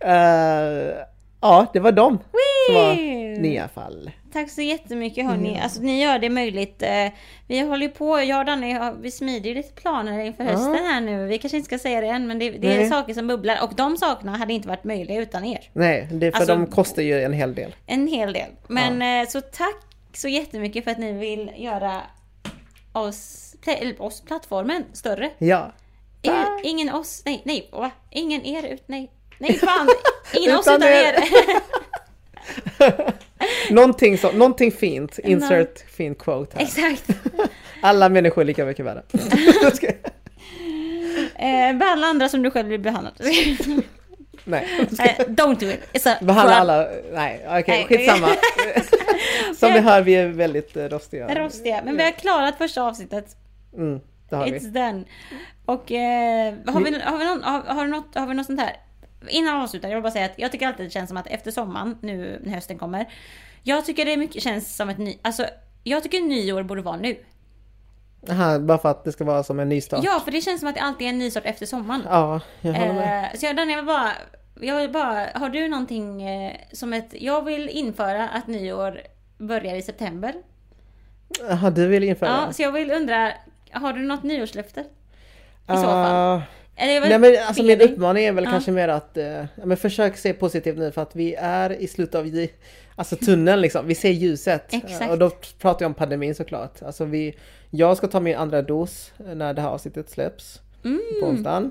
Eh, 0.00 0.96
ja, 1.40 1.66
det 1.72 1.80
var 1.80 1.92
de 1.92 2.18
som 2.66 2.74
var 2.74 2.94
nya 3.40 3.68
fall. 3.68 4.10
Tack 4.32 4.50
så 4.50 4.62
jättemycket 4.62 5.26
hörni. 5.26 5.60
Alltså 5.62 5.80
ni 5.82 6.02
gör 6.02 6.18
det 6.18 6.28
möjligt. 6.30 6.82
Eh, 6.82 7.06
Vi 7.46 7.60
håller 7.60 7.86
ju 7.86 7.92
på, 7.92 8.20
jag 8.20 8.38
och 8.38 8.44
Danny, 8.44 8.72
har- 8.72 8.92
vi 8.92 9.10
smider 9.10 9.48
ju 9.48 9.54
lite 9.54 9.72
planer 9.72 10.20
inför 10.24 10.44
hösten 10.44 10.74
här 10.86 11.00
nu. 11.00 11.26
Vi 11.26 11.38
kanske 11.38 11.56
inte 11.56 11.66
ska 11.66 11.78
säga 11.78 12.00
det 12.00 12.06
än, 12.06 12.26
men 12.26 12.38
det, 12.38 12.50
det 12.50 12.72
är 12.82 12.88
saker 12.88 13.14
som 13.14 13.26
bubblar. 13.26 13.58
Och 13.62 13.74
de 13.74 13.96
sakerna 13.96 14.36
hade 14.36 14.52
inte 14.52 14.68
varit 14.68 14.84
möjliga 14.84 15.20
utan 15.20 15.44
er. 15.44 15.70
Nej, 15.72 16.08
det 16.12 16.26
är 16.26 16.30
för 16.30 16.38
Alltså- 16.38 16.54
de 16.54 16.66
kostar 16.66 17.02
ju 17.02 17.22
en 17.22 17.32
hel 17.32 17.54
del. 17.54 17.74
En 17.86 18.08
hel 18.08 18.32
del. 18.32 18.48
Men 18.68 19.22
eh, 19.22 19.28
så 19.28 19.40
tack 19.40 19.76
så 20.12 20.28
jättemycket 20.28 20.84
för 20.84 20.90
att 20.90 20.98
ni 20.98 21.12
vill 21.12 21.50
göra 21.56 22.00
oss, 22.92 23.54
oss 23.98 24.20
plattformen 24.20 24.84
större. 24.92 25.30
Ja. 25.38 25.72
Ingen, 26.22 26.46
ingen 26.64 26.94
oss, 26.94 27.22
nej, 27.24 27.42
nej, 27.44 27.68
va? 27.72 27.90
Ingen 28.10 28.44
er, 28.46 28.62
ut, 28.66 28.82
nej. 28.86 29.10
Nej 29.38 29.58
fan, 29.58 29.88
ingen 30.40 30.56
oss 30.58 30.66
utan 30.66 30.82
er. 30.82 31.14
Någonting, 33.70 34.18
så, 34.18 34.32
någonting 34.32 34.72
fint. 34.72 35.18
Insert 35.18 35.90
fin 35.90 36.14
quote 36.14 36.56
här. 36.56 36.64
Exakt. 36.64 37.10
Alla 37.80 38.08
människor 38.08 38.42
är 38.42 38.46
lika 38.46 38.64
mycket 38.64 38.86
värda. 38.86 39.02
Eh, 41.34 41.76
behandla 41.76 42.06
andra 42.06 42.28
som 42.28 42.42
du 42.42 42.50
själv 42.50 42.68
blir 42.68 42.78
behandlad. 42.78 43.14
Nej. 44.44 44.66
Eh, 44.98 45.26
don't 45.26 45.60
do 45.60 45.66
it. 45.66 45.80
It's 45.92 46.10
a 46.10 46.16
Behandla 46.20 46.54
alla... 46.54 46.88
Nej, 47.12 47.46
okej, 47.48 47.62
Nej. 47.66 47.84
skitsamma. 47.84 48.28
Som 49.56 49.72
ni 49.72 49.80
hör, 49.80 50.02
vi 50.02 50.14
är 50.14 50.28
väldigt 50.28 50.76
eh, 50.76 50.84
rostiga. 50.84 51.44
Rostiga. 51.44 51.82
Men 51.84 51.96
vi 51.96 52.02
har 52.02 52.10
klarat 52.10 52.58
första 52.58 52.82
avsnittet. 52.82 53.36
Mm. 53.76 54.00
det 54.30 54.36
har 54.36 54.44
vi. 54.44 54.50
It's 54.50 54.70
done. 54.70 55.04
Och 55.64 55.92
eh, 55.92 56.54
har, 56.66 56.80
vi, 56.80 57.00
har, 57.00 57.18
vi 57.18 57.24
någon, 57.24 57.42
har, 57.42 57.60
har, 57.74 57.86
något, 57.86 58.14
har 58.14 58.26
vi 58.26 58.34
något 58.34 58.46
sånt 58.46 58.60
här? 58.60 58.76
Innan 59.28 59.56
vi 59.58 59.62
avslutar, 59.64 59.88
jag 59.88 59.96
vill 59.96 60.02
bara 60.02 60.12
säga 60.12 60.24
att 60.26 60.32
jag 60.38 60.52
tycker 60.52 60.66
alltid 60.68 60.86
det 60.86 60.90
känns 60.90 61.08
som 61.08 61.16
att 61.16 61.26
efter 61.26 61.50
sommaren, 61.50 61.98
nu 62.00 62.40
när 62.44 62.54
hösten 62.54 62.78
kommer. 62.78 63.08
Jag 63.62 63.84
tycker 63.86 64.04
det 64.04 64.16
mycket 64.16 64.42
känns 64.42 64.76
som 64.76 64.88
ett 64.88 64.98
ny, 64.98 65.18
alltså 65.22 65.46
jag 65.84 66.02
tycker 66.02 66.20
nyår 66.20 66.62
borde 66.62 66.82
vara 66.82 66.96
nu. 66.96 67.16
Aha, 68.30 68.58
bara 68.58 68.78
för 68.78 68.88
att 68.90 69.04
det 69.04 69.12
ska 69.12 69.24
vara 69.24 69.42
som 69.42 69.60
en 69.60 69.68
nystart. 69.68 70.00
Ja, 70.04 70.20
för 70.24 70.30
det 70.30 70.40
känns 70.40 70.60
som 70.60 70.68
att 70.68 70.74
det 70.74 70.80
alltid 70.80 71.06
är 71.06 71.10
en 71.10 71.18
nystart 71.18 71.44
efter 71.46 71.66
sommaren. 71.66 72.02
Ja, 72.04 72.40
jag 72.60 72.72
håller 72.72 72.94
med. 72.94 73.24
Eh, 73.32 73.38
så 73.38 73.46
jag, 73.46 73.56
Daniel, 73.56 73.76
jag 73.76 73.86
bara, 73.86 74.12
jag 74.60 74.76
vill 74.76 74.90
bara, 74.90 75.26
har 75.34 75.48
du 75.48 75.68
någonting 75.68 76.22
eh, 76.22 76.52
som 76.72 76.92
ett, 76.92 77.08
jag 77.12 77.44
vill 77.44 77.68
införa 77.68 78.28
att 78.28 78.46
nyår 78.46 79.00
börjar 79.38 79.74
i 79.74 79.82
september. 79.82 80.34
Jaha, 81.48 81.70
du 81.70 81.86
vill 81.86 82.04
införa 82.04 82.28
Ja, 82.46 82.52
så 82.52 82.62
jag 82.62 82.72
vill 82.72 82.90
undra, 82.90 83.32
har 83.72 83.92
du 83.92 84.00
något 84.00 84.22
nyårslöfte? 84.22 84.80
I 84.80 84.84
så 85.66 85.72
Ah, 85.72 85.76
fall. 85.82 86.42
Eller 86.80 87.00
Nej 87.08 87.18
men 87.18 87.34
alltså 87.46 87.62
min 87.62 87.80
uppmaning 87.80 88.24
är 88.24 88.32
väl 88.32 88.44
Ja. 88.44 88.50
kanske 88.50 88.70
mer 88.70 88.88
att 88.88 89.16
eh, 89.16 89.44
men 89.64 89.76
försök 89.76 90.16
se 90.16 90.32
positivt 90.32 90.78
nu 90.78 90.92
för 90.92 91.02
att 91.02 91.16
vi 91.16 91.34
är 91.34 91.72
i 91.72 91.86
slutet 91.88 92.14
av 92.14 92.46
alltså 92.96 93.16
tunneln 93.16 93.60
liksom. 93.60 93.86
Vi 93.86 93.94
ser 93.94 94.10
ljuset. 94.10 94.74
Exakt. 94.74 95.10
Och 95.10 95.18
då 95.18 95.30
pratar 95.58 95.84
jag 95.84 95.88
om 95.90 95.94
pandemin 95.94 96.34
såklart. 96.34 96.82
Alltså 96.82 97.04
vi, 97.04 97.34
jag 97.70 97.96
ska 97.96 98.06
ta 98.06 98.20
min 98.20 98.36
andra 98.36 98.62
dos 98.62 99.12
när 99.34 99.54
det 99.54 99.62
här 99.62 99.68
avsnittet 99.68 100.10
släpps 100.10 100.60
på 101.20 101.26
onsdagen. 101.26 101.70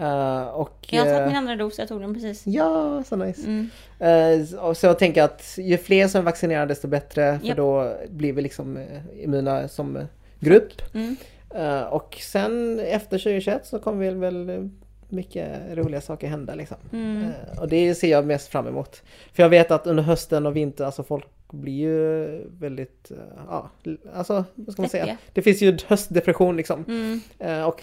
Eh, 0.00 0.42
och, 0.48 0.76
Mm. 0.92 1.06
Jag 1.06 1.12
har 1.12 1.18
tagit 1.18 1.20
eh, 1.20 1.26
min 1.26 1.36
andra 1.36 1.56
dos, 1.56 1.78
jag 1.78 1.88
tog 1.88 2.00
den 2.00 2.14
precis. 2.14 2.42
Ja, 2.46 3.02
så 3.08 3.16
nice. 3.16 3.42
Mm. 3.46 3.70
Eh, 3.98 4.58
och 4.58 4.76
så 4.76 4.86
jag 4.86 4.98
tänker 4.98 5.22
att 5.22 5.54
ju 5.58 5.78
fler 5.78 6.08
som 6.08 6.24
vaccinerar 6.24 6.66
desto 6.66 6.88
bättre 6.88 7.38
för 7.38 7.46
Japp. 7.46 7.56
då 7.56 7.96
blir 8.08 8.32
vi 8.32 8.42
liksom 8.42 8.76
eh, 8.76 9.22
immuna 9.24 9.68
som 9.68 9.96
eh, 9.96 10.02
grupp. 10.40 10.94
Mm. 10.94 11.16
Eh, 11.54 11.82
och 11.82 12.16
sen 12.20 12.80
efter 12.80 13.18
2021 13.18 13.66
så 13.66 13.78
kommer 13.78 14.10
väl 14.10 14.50
eh, 14.50 14.64
mycket 15.08 15.60
roliga 15.72 16.00
saker 16.00 16.28
hända 16.28 16.54
liksom. 16.54 16.76
Mm. 16.92 17.22
Eh, 17.22 17.60
och 17.60 17.68
det 17.68 17.94
ser 17.94 18.10
jag 18.10 18.26
mest 18.26 18.48
fram 18.48 18.66
emot. 18.66 19.02
För 19.32 19.42
jag 19.42 19.50
vet 19.50 19.70
att 19.70 19.86
under 19.86 20.02
hösten 20.02 20.46
och 20.46 20.56
vintern, 20.56 20.86
alltså 20.86 21.02
folk 21.02 21.26
blir 21.50 21.78
ju 21.78 22.26
väldigt, 22.58 23.10
eh, 23.10 23.16
ja, 23.48 23.70
alltså 24.14 24.44
vad 24.54 24.72
ska 24.72 24.82
man 24.82 24.88
säga? 24.88 25.16
Det 25.32 25.42
finns 25.42 25.62
ju 25.62 25.78
höstdepression 25.86 26.56
liksom. 26.56 26.84
Mm. 26.88 27.64
Och 27.66 27.82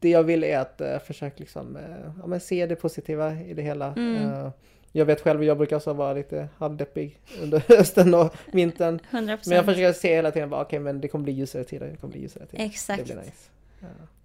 det 0.00 0.08
jag 0.08 0.22
vill 0.22 0.44
är 0.44 0.58
att 0.58 1.04
försöka 1.06 1.36
liksom, 1.38 1.78
ja, 2.20 2.26
men 2.26 2.40
se 2.40 2.66
det 2.66 2.76
positiva 2.76 3.34
i 3.34 3.54
det 3.54 3.62
hela. 3.62 3.94
Mm. 3.96 4.50
Eh, 4.96 4.98
jag 4.98 5.06
vet 5.06 5.20
själv, 5.20 5.44
jag 5.44 5.56
brukar 5.56 5.76
också 5.76 5.92
vara 5.92 6.12
lite 6.12 6.48
halvdeppig 6.58 7.18
under 7.42 7.62
hösten 7.68 8.14
och 8.14 8.34
vintern. 8.52 9.00
100%. 9.10 9.38
Men 9.46 9.56
jag 9.56 9.64
försöker 9.64 9.92
se 9.92 10.14
hela 10.14 10.30
tiden, 10.30 10.52
okej 10.52 10.78
men 10.78 11.00
det 11.00 11.08
kommer 11.08 11.22
bli 11.24 11.32
ljusare 11.32 11.64
tider, 11.64 11.86
det 11.86 11.96
kommer 11.96 12.12
bli 12.12 12.20
ljusare 12.20 12.46
tider. 12.46 12.64
Exakt. 12.64 12.98
Det 12.98 13.14
blir 13.14 13.22
nice. 13.22 13.50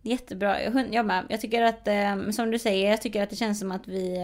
Jättebra. 0.01 0.57
Jag, 0.91 1.05
med. 1.05 1.25
Jag 1.29 1.41
tycker 1.41 1.61
att, 1.61 1.87
eh, 1.87 2.29
som 2.31 2.51
du 2.51 2.59
säger, 2.59 2.89
jag 2.89 3.01
tycker 3.01 3.23
att 3.23 3.29
det 3.29 3.35
känns 3.35 3.59
som 3.59 3.71
att 3.71 3.87
vi... 3.87 4.17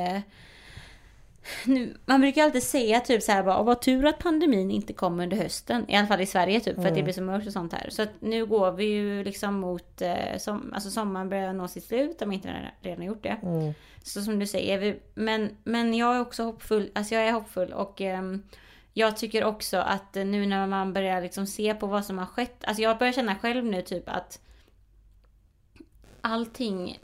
Eh, 1.48 1.70
nu, 1.70 1.98
man 2.06 2.22
brukar 2.22 2.44
alltid 2.44 2.64
säga 2.64 3.00
typ 3.00 3.24
så 3.24 3.32
här 3.32 3.44
bara, 3.44 3.60
"Åh, 3.60 3.66
vad 3.66 3.82
tur 3.82 4.06
att 4.06 4.20
pandemin 4.20 4.72
inte 4.72 4.94
kom 4.94 5.20
under 5.20 5.38
hösten. 5.38 5.86
I 5.90 5.96
alla 5.96 6.08
fall 6.08 6.22
i 6.22 6.26
Sverige 6.26 6.60
typ, 6.60 6.76
för 6.76 6.88
att 6.88 6.96
det 6.96 7.04
blir 7.04 7.14
så 7.14 7.22
mörkt 7.22 7.48
och 7.48 7.54
sånt 7.54 7.74
här. 7.74 7.90
Så 7.90 8.02
att 8.02 8.10
nu 8.20 8.46
går 8.46 8.72
vi 8.72 8.86
ju 8.86 9.24
liksom 9.24 9.60
mot, 9.60 10.02
eh, 10.02 10.38
som, 10.38 10.74
alltså 10.74 10.90
sommaren 10.90 11.30
börjar 11.30 11.54
nå 11.54 11.68
sitt 11.68 11.84
slut, 11.84 12.22
om 12.22 12.32
inte 12.32 12.72
redan 12.82 13.06
gjort 13.06 13.24
det. 13.24 13.38
Mm. 13.44 13.74
Så 14.04 14.22
som 14.22 14.40
du 14.40 14.48
säger, 14.48 14.78
vi, 14.78 15.00
men, 15.14 15.58
men 15.64 15.94
jag 15.94 16.16
är 16.16 16.22
också 16.22 16.44
hoppfull, 16.44 16.92
alltså 16.96 17.16
jag 17.16 17.24
är 17.24 17.32
hoppfull 17.32 17.74
och 17.74 18.02
ehm, 18.02 18.44
jag 18.94 19.18
tycker 19.18 19.44
också 19.44 19.78
att 19.78 20.18
eh, 20.18 20.26
nu 20.26 20.46
när 20.46 20.68
man 20.68 20.94
börjar 20.94 21.22
liksom 21.22 21.48
se 21.48 21.74
på 21.74 21.88
vad 21.88 22.06
som 22.06 22.18
har 22.18 22.26
skett, 22.26 22.64
alltså 22.64 22.84
jag 22.84 22.98
börjar 22.98 23.14
känna 23.14 23.36
själv 23.36 23.66
nu 23.66 23.82
typ 23.82 24.10
att 24.10 24.40
allting, 26.22 27.00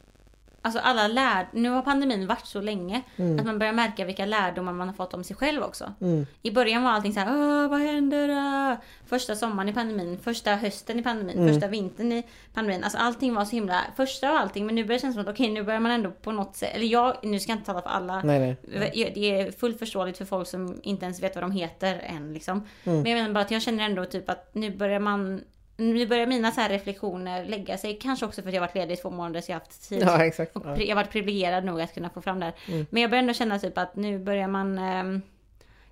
alltså 0.63 0.79
alla 0.79 1.07
lärd, 1.07 1.45
nu 1.51 1.69
har 1.69 1.81
pandemin 1.81 2.27
varit 2.27 2.45
så 2.45 2.61
länge 2.61 3.01
att 3.39 3.45
man 3.45 3.59
börjar 3.59 3.73
märka 3.73 4.05
vilka 4.05 4.25
lärdomar 4.25 4.73
man 4.73 4.87
har 4.87 4.95
fått 4.95 5.13
om 5.13 5.23
sig 5.23 5.35
själv 5.35 5.63
också. 5.63 5.93
Mm. 6.01 6.25
I 6.41 6.51
början 6.51 6.83
var 6.83 6.91
allting 6.91 7.13
så 7.13 7.19
här, 7.19 7.67
vad 7.67 7.79
händer? 7.79 8.29
ah?" 8.29 8.77
Första 9.05 9.35
sommaren 9.35 9.69
i 9.69 9.73
pandemin, 9.73 10.17
första 10.23 10.55
hösten 10.55 10.99
i 10.99 11.03
pandemin, 11.03 11.37
Mm. 11.37 11.53
första 11.53 11.67
vintern 11.67 12.11
i 12.11 12.23
pandemin. 12.53 12.83
Alltså 12.83 12.97
allting 12.97 13.33
var 13.33 13.45
så 13.45 13.51
himla, 13.51 13.81
första 13.95 14.29
av 14.29 14.35
allting, 14.35 14.65
men 14.65 14.75
nu 14.75 14.83
börjar 14.83 14.97
det 14.97 15.01
kännas 15.01 15.15
som 15.15 15.21
att 15.23 15.29
okej, 15.29 15.51
nu 15.51 15.63
börjar 15.63 15.79
man 15.79 15.91
ändå 15.91 16.11
på 16.11 16.31
något 16.31 16.55
sätt, 16.55 16.75
eller 16.75 16.85
jag, 16.85 17.17
nu 17.23 17.39
ska 17.39 17.51
jag 17.51 17.57
inte 17.57 17.65
tala 17.65 17.81
för 17.81 17.89
alla. 17.89 18.21
Nej 18.23 18.39
nej. 18.39 19.11
Det 19.15 19.31
är 19.39 19.51
fullt 19.51 19.79
förståeligt 19.79 20.17
för 20.17 20.25
folk 20.25 20.47
som 20.47 20.79
inte 20.83 21.05
ens 21.05 21.23
vet 21.23 21.35
vad 21.35 21.43
de 21.43 21.51
heter 21.51 21.99
än 22.03 22.33
liksom. 22.33 22.67
Mm. 22.83 23.01
Men 23.01 23.11
jag 23.11 23.17
menar 23.19 23.33
bara 23.33 23.43
att 23.43 23.51
jag 23.51 23.61
känner 23.61 23.83
ändå 23.85 24.05
typ 24.05 24.29
att 24.29 24.49
nu 24.55 24.75
börjar 24.77 24.99
man 24.99 25.41
nu 25.77 26.07
börjar 26.07 26.27
mina 26.27 26.51
så 26.51 26.61
här 26.61 26.69
reflektioner 26.69 27.45
lägga 27.45 27.77
sig. 27.77 27.97
Kanske 28.01 28.25
också 28.25 28.41
för 28.41 28.49
att 28.49 28.53
jag 28.53 28.61
varit 28.61 28.75
ledig 28.75 28.93
i 28.93 28.97
två 28.97 29.09
månader 29.09 29.41
så 29.41 29.51
jag 29.51 29.55
har 29.55 29.59
haft 29.59 29.89
tid. 29.89 30.01
Ja 30.01 30.25
exakt. 30.25 30.55
Och 30.55 30.65
Ja. 30.65 30.77
jag 30.77 30.87
har 30.87 31.03
varit 31.03 31.11
privilegierad 31.11 31.65
nog 31.65 31.81
att 31.81 31.93
kunna 31.93 32.09
få 32.09 32.21
fram 32.21 32.39
det 32.39 32.45
här. 32.45 32.53
Mm. 32.67 32.85
Men 32.89 33.01
jag 33.01 33.11
börjar 33.11 33.21
ändå 33.21 33.33
känna 33.33 33.59
typ 33.59 33.77
att 33.77 33.95
nu 33.95 34.19
börjar 34.19 34.47
man... 34.47 34.77
ehm, 34.79 35.21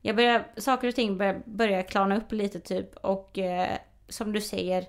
jag 0.01 0.15
börjar, 0.15 0.47
saker 0.57 0.87
och 0.87 0.95
ting 0.95 1.17
börjar, 1.17 1.41
börjar 1.45 1.81
klarna 1.81 2.17
upp 2.17 2.31
lite 2.31 2.59
typ. 2.59 2.95
Och 2.97 3.37
eh, 3.37 3.69
som 4.09 4.31
du 4.33 4.41
säger, 4.41 4.85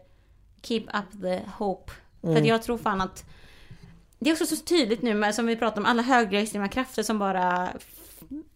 keep 0.62 0.80
up 0.94 1.22
the 1.22 1.40
hope. 1.58 1.92
För 2.20 2.28
Mm. 2.28 2.42
att 2.42 2.48
jag 2.48 2.62
tror 2.62 2.78
fan 2.78 3.00
att... 3.00 3.24
Det 4.18 4.30
är 4.30 4.34
också 4.34 4.46
så 4.46 4.56
tydligt 4.56 5.02
nu 5.02 5.14
med, 5.14 5.34
som 5.34 5.46
vi 5.46 5.56
pratar 5.56 5.80
om, 5.80 5.86
alla 5.86 6.02
högerextrema 6.02 6.68
krafter 6.68 7.02
som 7.02 7.18
bara 7.18 7.68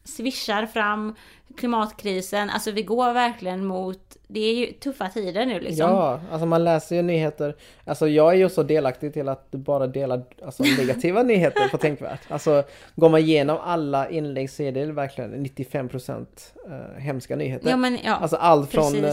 svischar 0.05 0.66
fram. 0.66 1.14
Klimatkrisen, 1.57 2.51
alltså 2.51 2.70
vi 2.70 2.82
går 2.82 3.12
verkligen 3.12 3.64
mot... 3.66 4.16
Det 4.29 4.41
är 4.41 4.55
ju 4.55 4.72
tuffa 4.72 5.09
tider 5.09 5.47
nu 5.47 5.61
liksom. 5.61 5.91
Ja, 5.91 6.20
alltså 6.33 6.47
man 6.47 6.64
läser 6.64 6.97
ju 6.97 7.03
nyheter. 7.03 7.57
Alltså 7.85 8.09
jag 8.09 8.33
är 8.33 8.37
ju 8.37 8.49
så 8.49 8.62
delaktig 8.62 9.12
till 9.12 9.29
att 9.29 9.51
bara 9.51 9.87
delar 9.87 10.22
alltså, 10.45 10.62
negativa 10.79 11.22
nyheter 11.22 11.68
på 11.68 11.79
Tänkvärt. 11.79 12.20
Alltså 12.29 12.62
går 12.95 13.09
man 13.09 13.20
igenom 13.20 13.59
alla 13.62 14.09
inlägg 14.11 14.51
så 14.51 14.62
är 14.62 14.72
det 14.72 14.87
verkligen 14.87 15.47
95% 15.47 16.27
eh, 16.66 17.03
hemska 17.03 17.37
nyheter. 17.37 17.70
Ja, 17.70 17.77
men, 17.77 17.99
ja. 18.05 18.14
Alltså 18.16 18.37
allt 18.37 18.70
från 18.70 19.05
eh, 19.05 19.11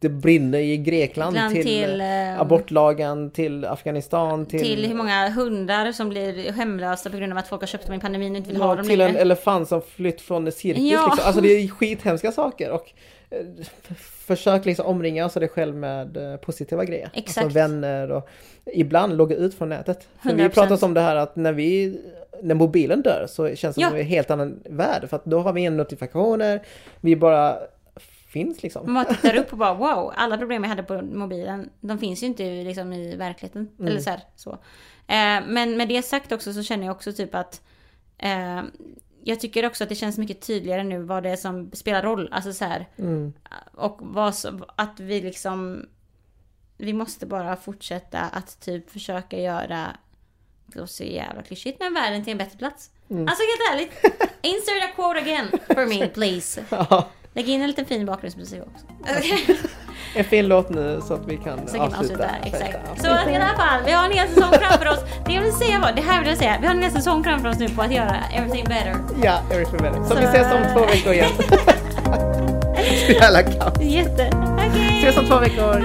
det 0.00 0.08
brinner 0.08 0.58
i 0.58 0.76
Grekland 0.76 1.36
till, 1.54 1.62
till, 1.62 2.00
eh, 2.00 2.32
eh, 2.34 2.40
abortlagen 2.40 3.30
till 3.30 3.64
Afghanistan 3.64 4.46
till, 4.46 4.60
Till 4.60 4.86
hur 4.86 4.94
många 4.94 5.28
hundar 5.30 5.92
som 5.92 6.08
blir 6.08 6.52
hemlösa 6.52 7.10
på 7.10 7.16
grund 7.16 7.32
av 7.32 7.38
att 7.38 7.48
folk 7.48 7.62
har 7.62 7.66
köpt 7.66 7.86
dem 7.86 7.96
i 7.96 8.00
pandemin 8.00 8.32
och 8.32 8.36
inte 8.36 8.48
vill 8.48 8.60
ha 8.62 8.68
Ja, 8.68 8.74
dem 8.74 8.86
till 8.88 9.00
en 9.00 9.06
längre. 9.06 9.20
elefant 9.20 9.68
som 9.68 9.82
flytt 9.82 10.20
från 10.20 10.46
en 10.46 10.52
cirkus. 10.52 10.82
Ja. 10.82 11.06
Liksom. 11.06 11.26
Alltså 11.26 11.40
det 11.40 11.48
är 11.48 11.68
skithemska 11.78 12.32
saker. 12.32 12.70
Och 12.70 12.92
försök 14.26 14.64
liksom 14.64 14.86
omringa 14.86 15.26
oss 15.26 15.34
dig 15.34 15.48
själv 15.48 15.76
med 15.76 16.16
eh, 16.16 16.36
positiva 16.36 16.84
grejer. 16.84 17.10
Exakt. 17.14 17.44
Alltså 17.44 17.58
vänner 17.58 18.10
och 18.10 18.28
ibland 18.72 19.16
logga 19.16 19.36
ut 19.36 19.54
från 19.54 19.68
nätet. 19.68 20.08
För 20.22 20.34
vi 20.34 20.42
100%. 20.42 20.48
pratar 20.48 20.84
om 20.84 20.94
det 20.94 21.00
här 21.00 21.16
att 21.16 21.36
när 21.36 21.52
vi 21.52 22.00
när 22.42 22.54
mobilen 22.54 23.02
dör 23.02 23.26
så 23.28 23.54
känns 23.54 23.76
det 23.76 23.82
Ja. 23.82 23.88
som 23.88 23.98
en 23.98 24.04
helt 24.06 24.30
annan 24.30 24.60
värld. 24.64 25.08
För 25.08 25.16
att 25.16 25.24
då 25.24 25.40
har 25.40 25.52
vi 25.52 25.60
inga 25.60 25.70
notifikationer. 25.70 26.62
Vi 27.00 27.16
bara 27.16 27.56
finns 28.28 28.62
liksom. 28.62 28.92
Man 28.92 29.06
tittar 29.06 29.36
upp 29.36 29.52
och 29.52 29.58
bara 29.58 29.74
wow, 29.84 30.12
alla 30.16 30.38
problem 30.38 30.62
jag 30.62 30.68
hade 30.68 30.82
på 30.82 31.02
mobilen, 31.02 31.70
de 31.80 31.98
finns 31.98 32.22
ju 32.22 32.26
inte 32.26 32.42
liksom 32.42 32.92
i 32.92 33.16
verkligheten. 33.16 33.68
Mm. 33.78 33.88
Eller 33.90 34.00
så 34.00 34.10
här, 34.10 34.20
så. 34.36 34.50
Eh, 35.06 35.40
men 35.48 35.76
med 35.76 35.88
det 35.88 36.02
sagt 36.02 36.32
också 36.32 36.52
så 36.52 36.62
känner 36.62 36.86
jag 36.86 36.94
också 36.96 37.12
typ 37.12 37.34
att 37.34 37.62
eh, 38.18 38.60
jag 39.26 39.40
tycker 39.40 39.66
också 39.66 39.84
att 39.84 39.88
det 39.90 39.94
känns 39.94 40.18
mycket 40.18 40.40
tydligare 40.46 40.82
nu 40.84 40.98
vad 41.02 41.22
det 41.22 41.30
är 41.30 41.36
som 41.36 41.70
spelar 41.72 42.02
roll. 42.02 42.28
Alltså 42.32 42.52
så 42.52 42.64
här, 42.64 42.88
Mm. 42.98 43.32
och 43.74 43.98
vad 44.00 44.34
att 44.76 45.00
vi 45.00 45.20
liksom 45.20 45.86
vi 46.76 46.92
måste 46.92 47.26
bara 47.26 47.56
fortsätta 47.56 48.20
att 48.20 48.60
typ 48.60 48.90
försöka 48.90 49.38
göra 49.40 49.96
det 50.66 50.78
låter 50.78 50.92
så 50.92 51.04
jävla 51.04 51.42
klyschigt 51.42 51.80
men 51.80 51.94
världen 51.94 52.24
till 52.24 52.30
en 52.32 52.38
bättre 52.38 52.58
plats. 52.58 52.90
Mm. 53.10 53.28
Alltså 53.28 53.42
helt 53.42 53.72
ärligt. 53.72 54.14
Insert 54.42 54.84
a 54.84 54.92
quote 54.96 55.18
again 55.20 55.48
for 55.66 55.86
me 55.86 56.08
please. 56.08 56.64
Ja, 56.70 57.08
Lägg 57.34 57.48
in 57.48 57.60
en 57.62 57.66
liten 57.68 57.86
fin 57.86 58.06
bakgrundsmusik 58.06 58.62
också. 58.62 58.86
en 60.18 60.24
fin 60.24 60.48
låt 60.48 60.68
nu 60.70 61.00
så 61.08 61.14
att 61.14 61.20
vi 61.26 61.36
kan 61.36 61.58
Så 61.68 61.76
kan 61.76 61.88
vi 61.88 61.94
avsluta. 61.94 62.24
avsluta. 62.24 62.28
Exakt. 62.44 63.02
Så 63.02 63.10
att 63.10 63.28
i 63.28 63.34
alla 63.34 63.46
fall, 63.56 63.80
vi 63.86 63.92
har 63.92 64.04
en 64.04 64.12
hel 64.12 64.28
säsong 64.28 64.52
framför 64.52 64.88
oss. 64.88 64.98
Det 65.26 65.32
jag 65.32 65.42
vill 65.42 65.52
säga 65.52 65.78
var, 65.80 65.92
det 65.92 66.02
här 66.02 66.18
vill 66.20 66.28
jag 66.28 66.38
säga, 66.38 66.56
vi 66.60 66.66
har 66.66 66.74
en 66.74 66.82
hel 66.82 66.92
säsong 66.92 67.24
framför 67.24 67.48
oss 67.48 67.58
nu 67.58 67.68
på 67.68 67.82
att 67.82 67.92
göra 67.92 68.16
everything 68.36 68.64
better. 68.64 68.94
Ja, 69.22 69.38
everything 69.52 69.78
better. 69.82 70.02
Så, 70.02 70.08
Så- 70.08 70.20
vi 70.20 70.24
ses 70.24 70.46
om 70.52 70.62
två 70.74 70.86
veckor 70.86 71.12
igen. 71.12 71.30
Så 73.06 73.12
jävla 73.12 73.42
kaos. 73.42 73.80
Jätte. 73.80 74.30
Okej. 74.68 74.98
Ses 75.02 75.16
om 75.18 75.26
två 75.26 75.38
veckor. 75.38 75.84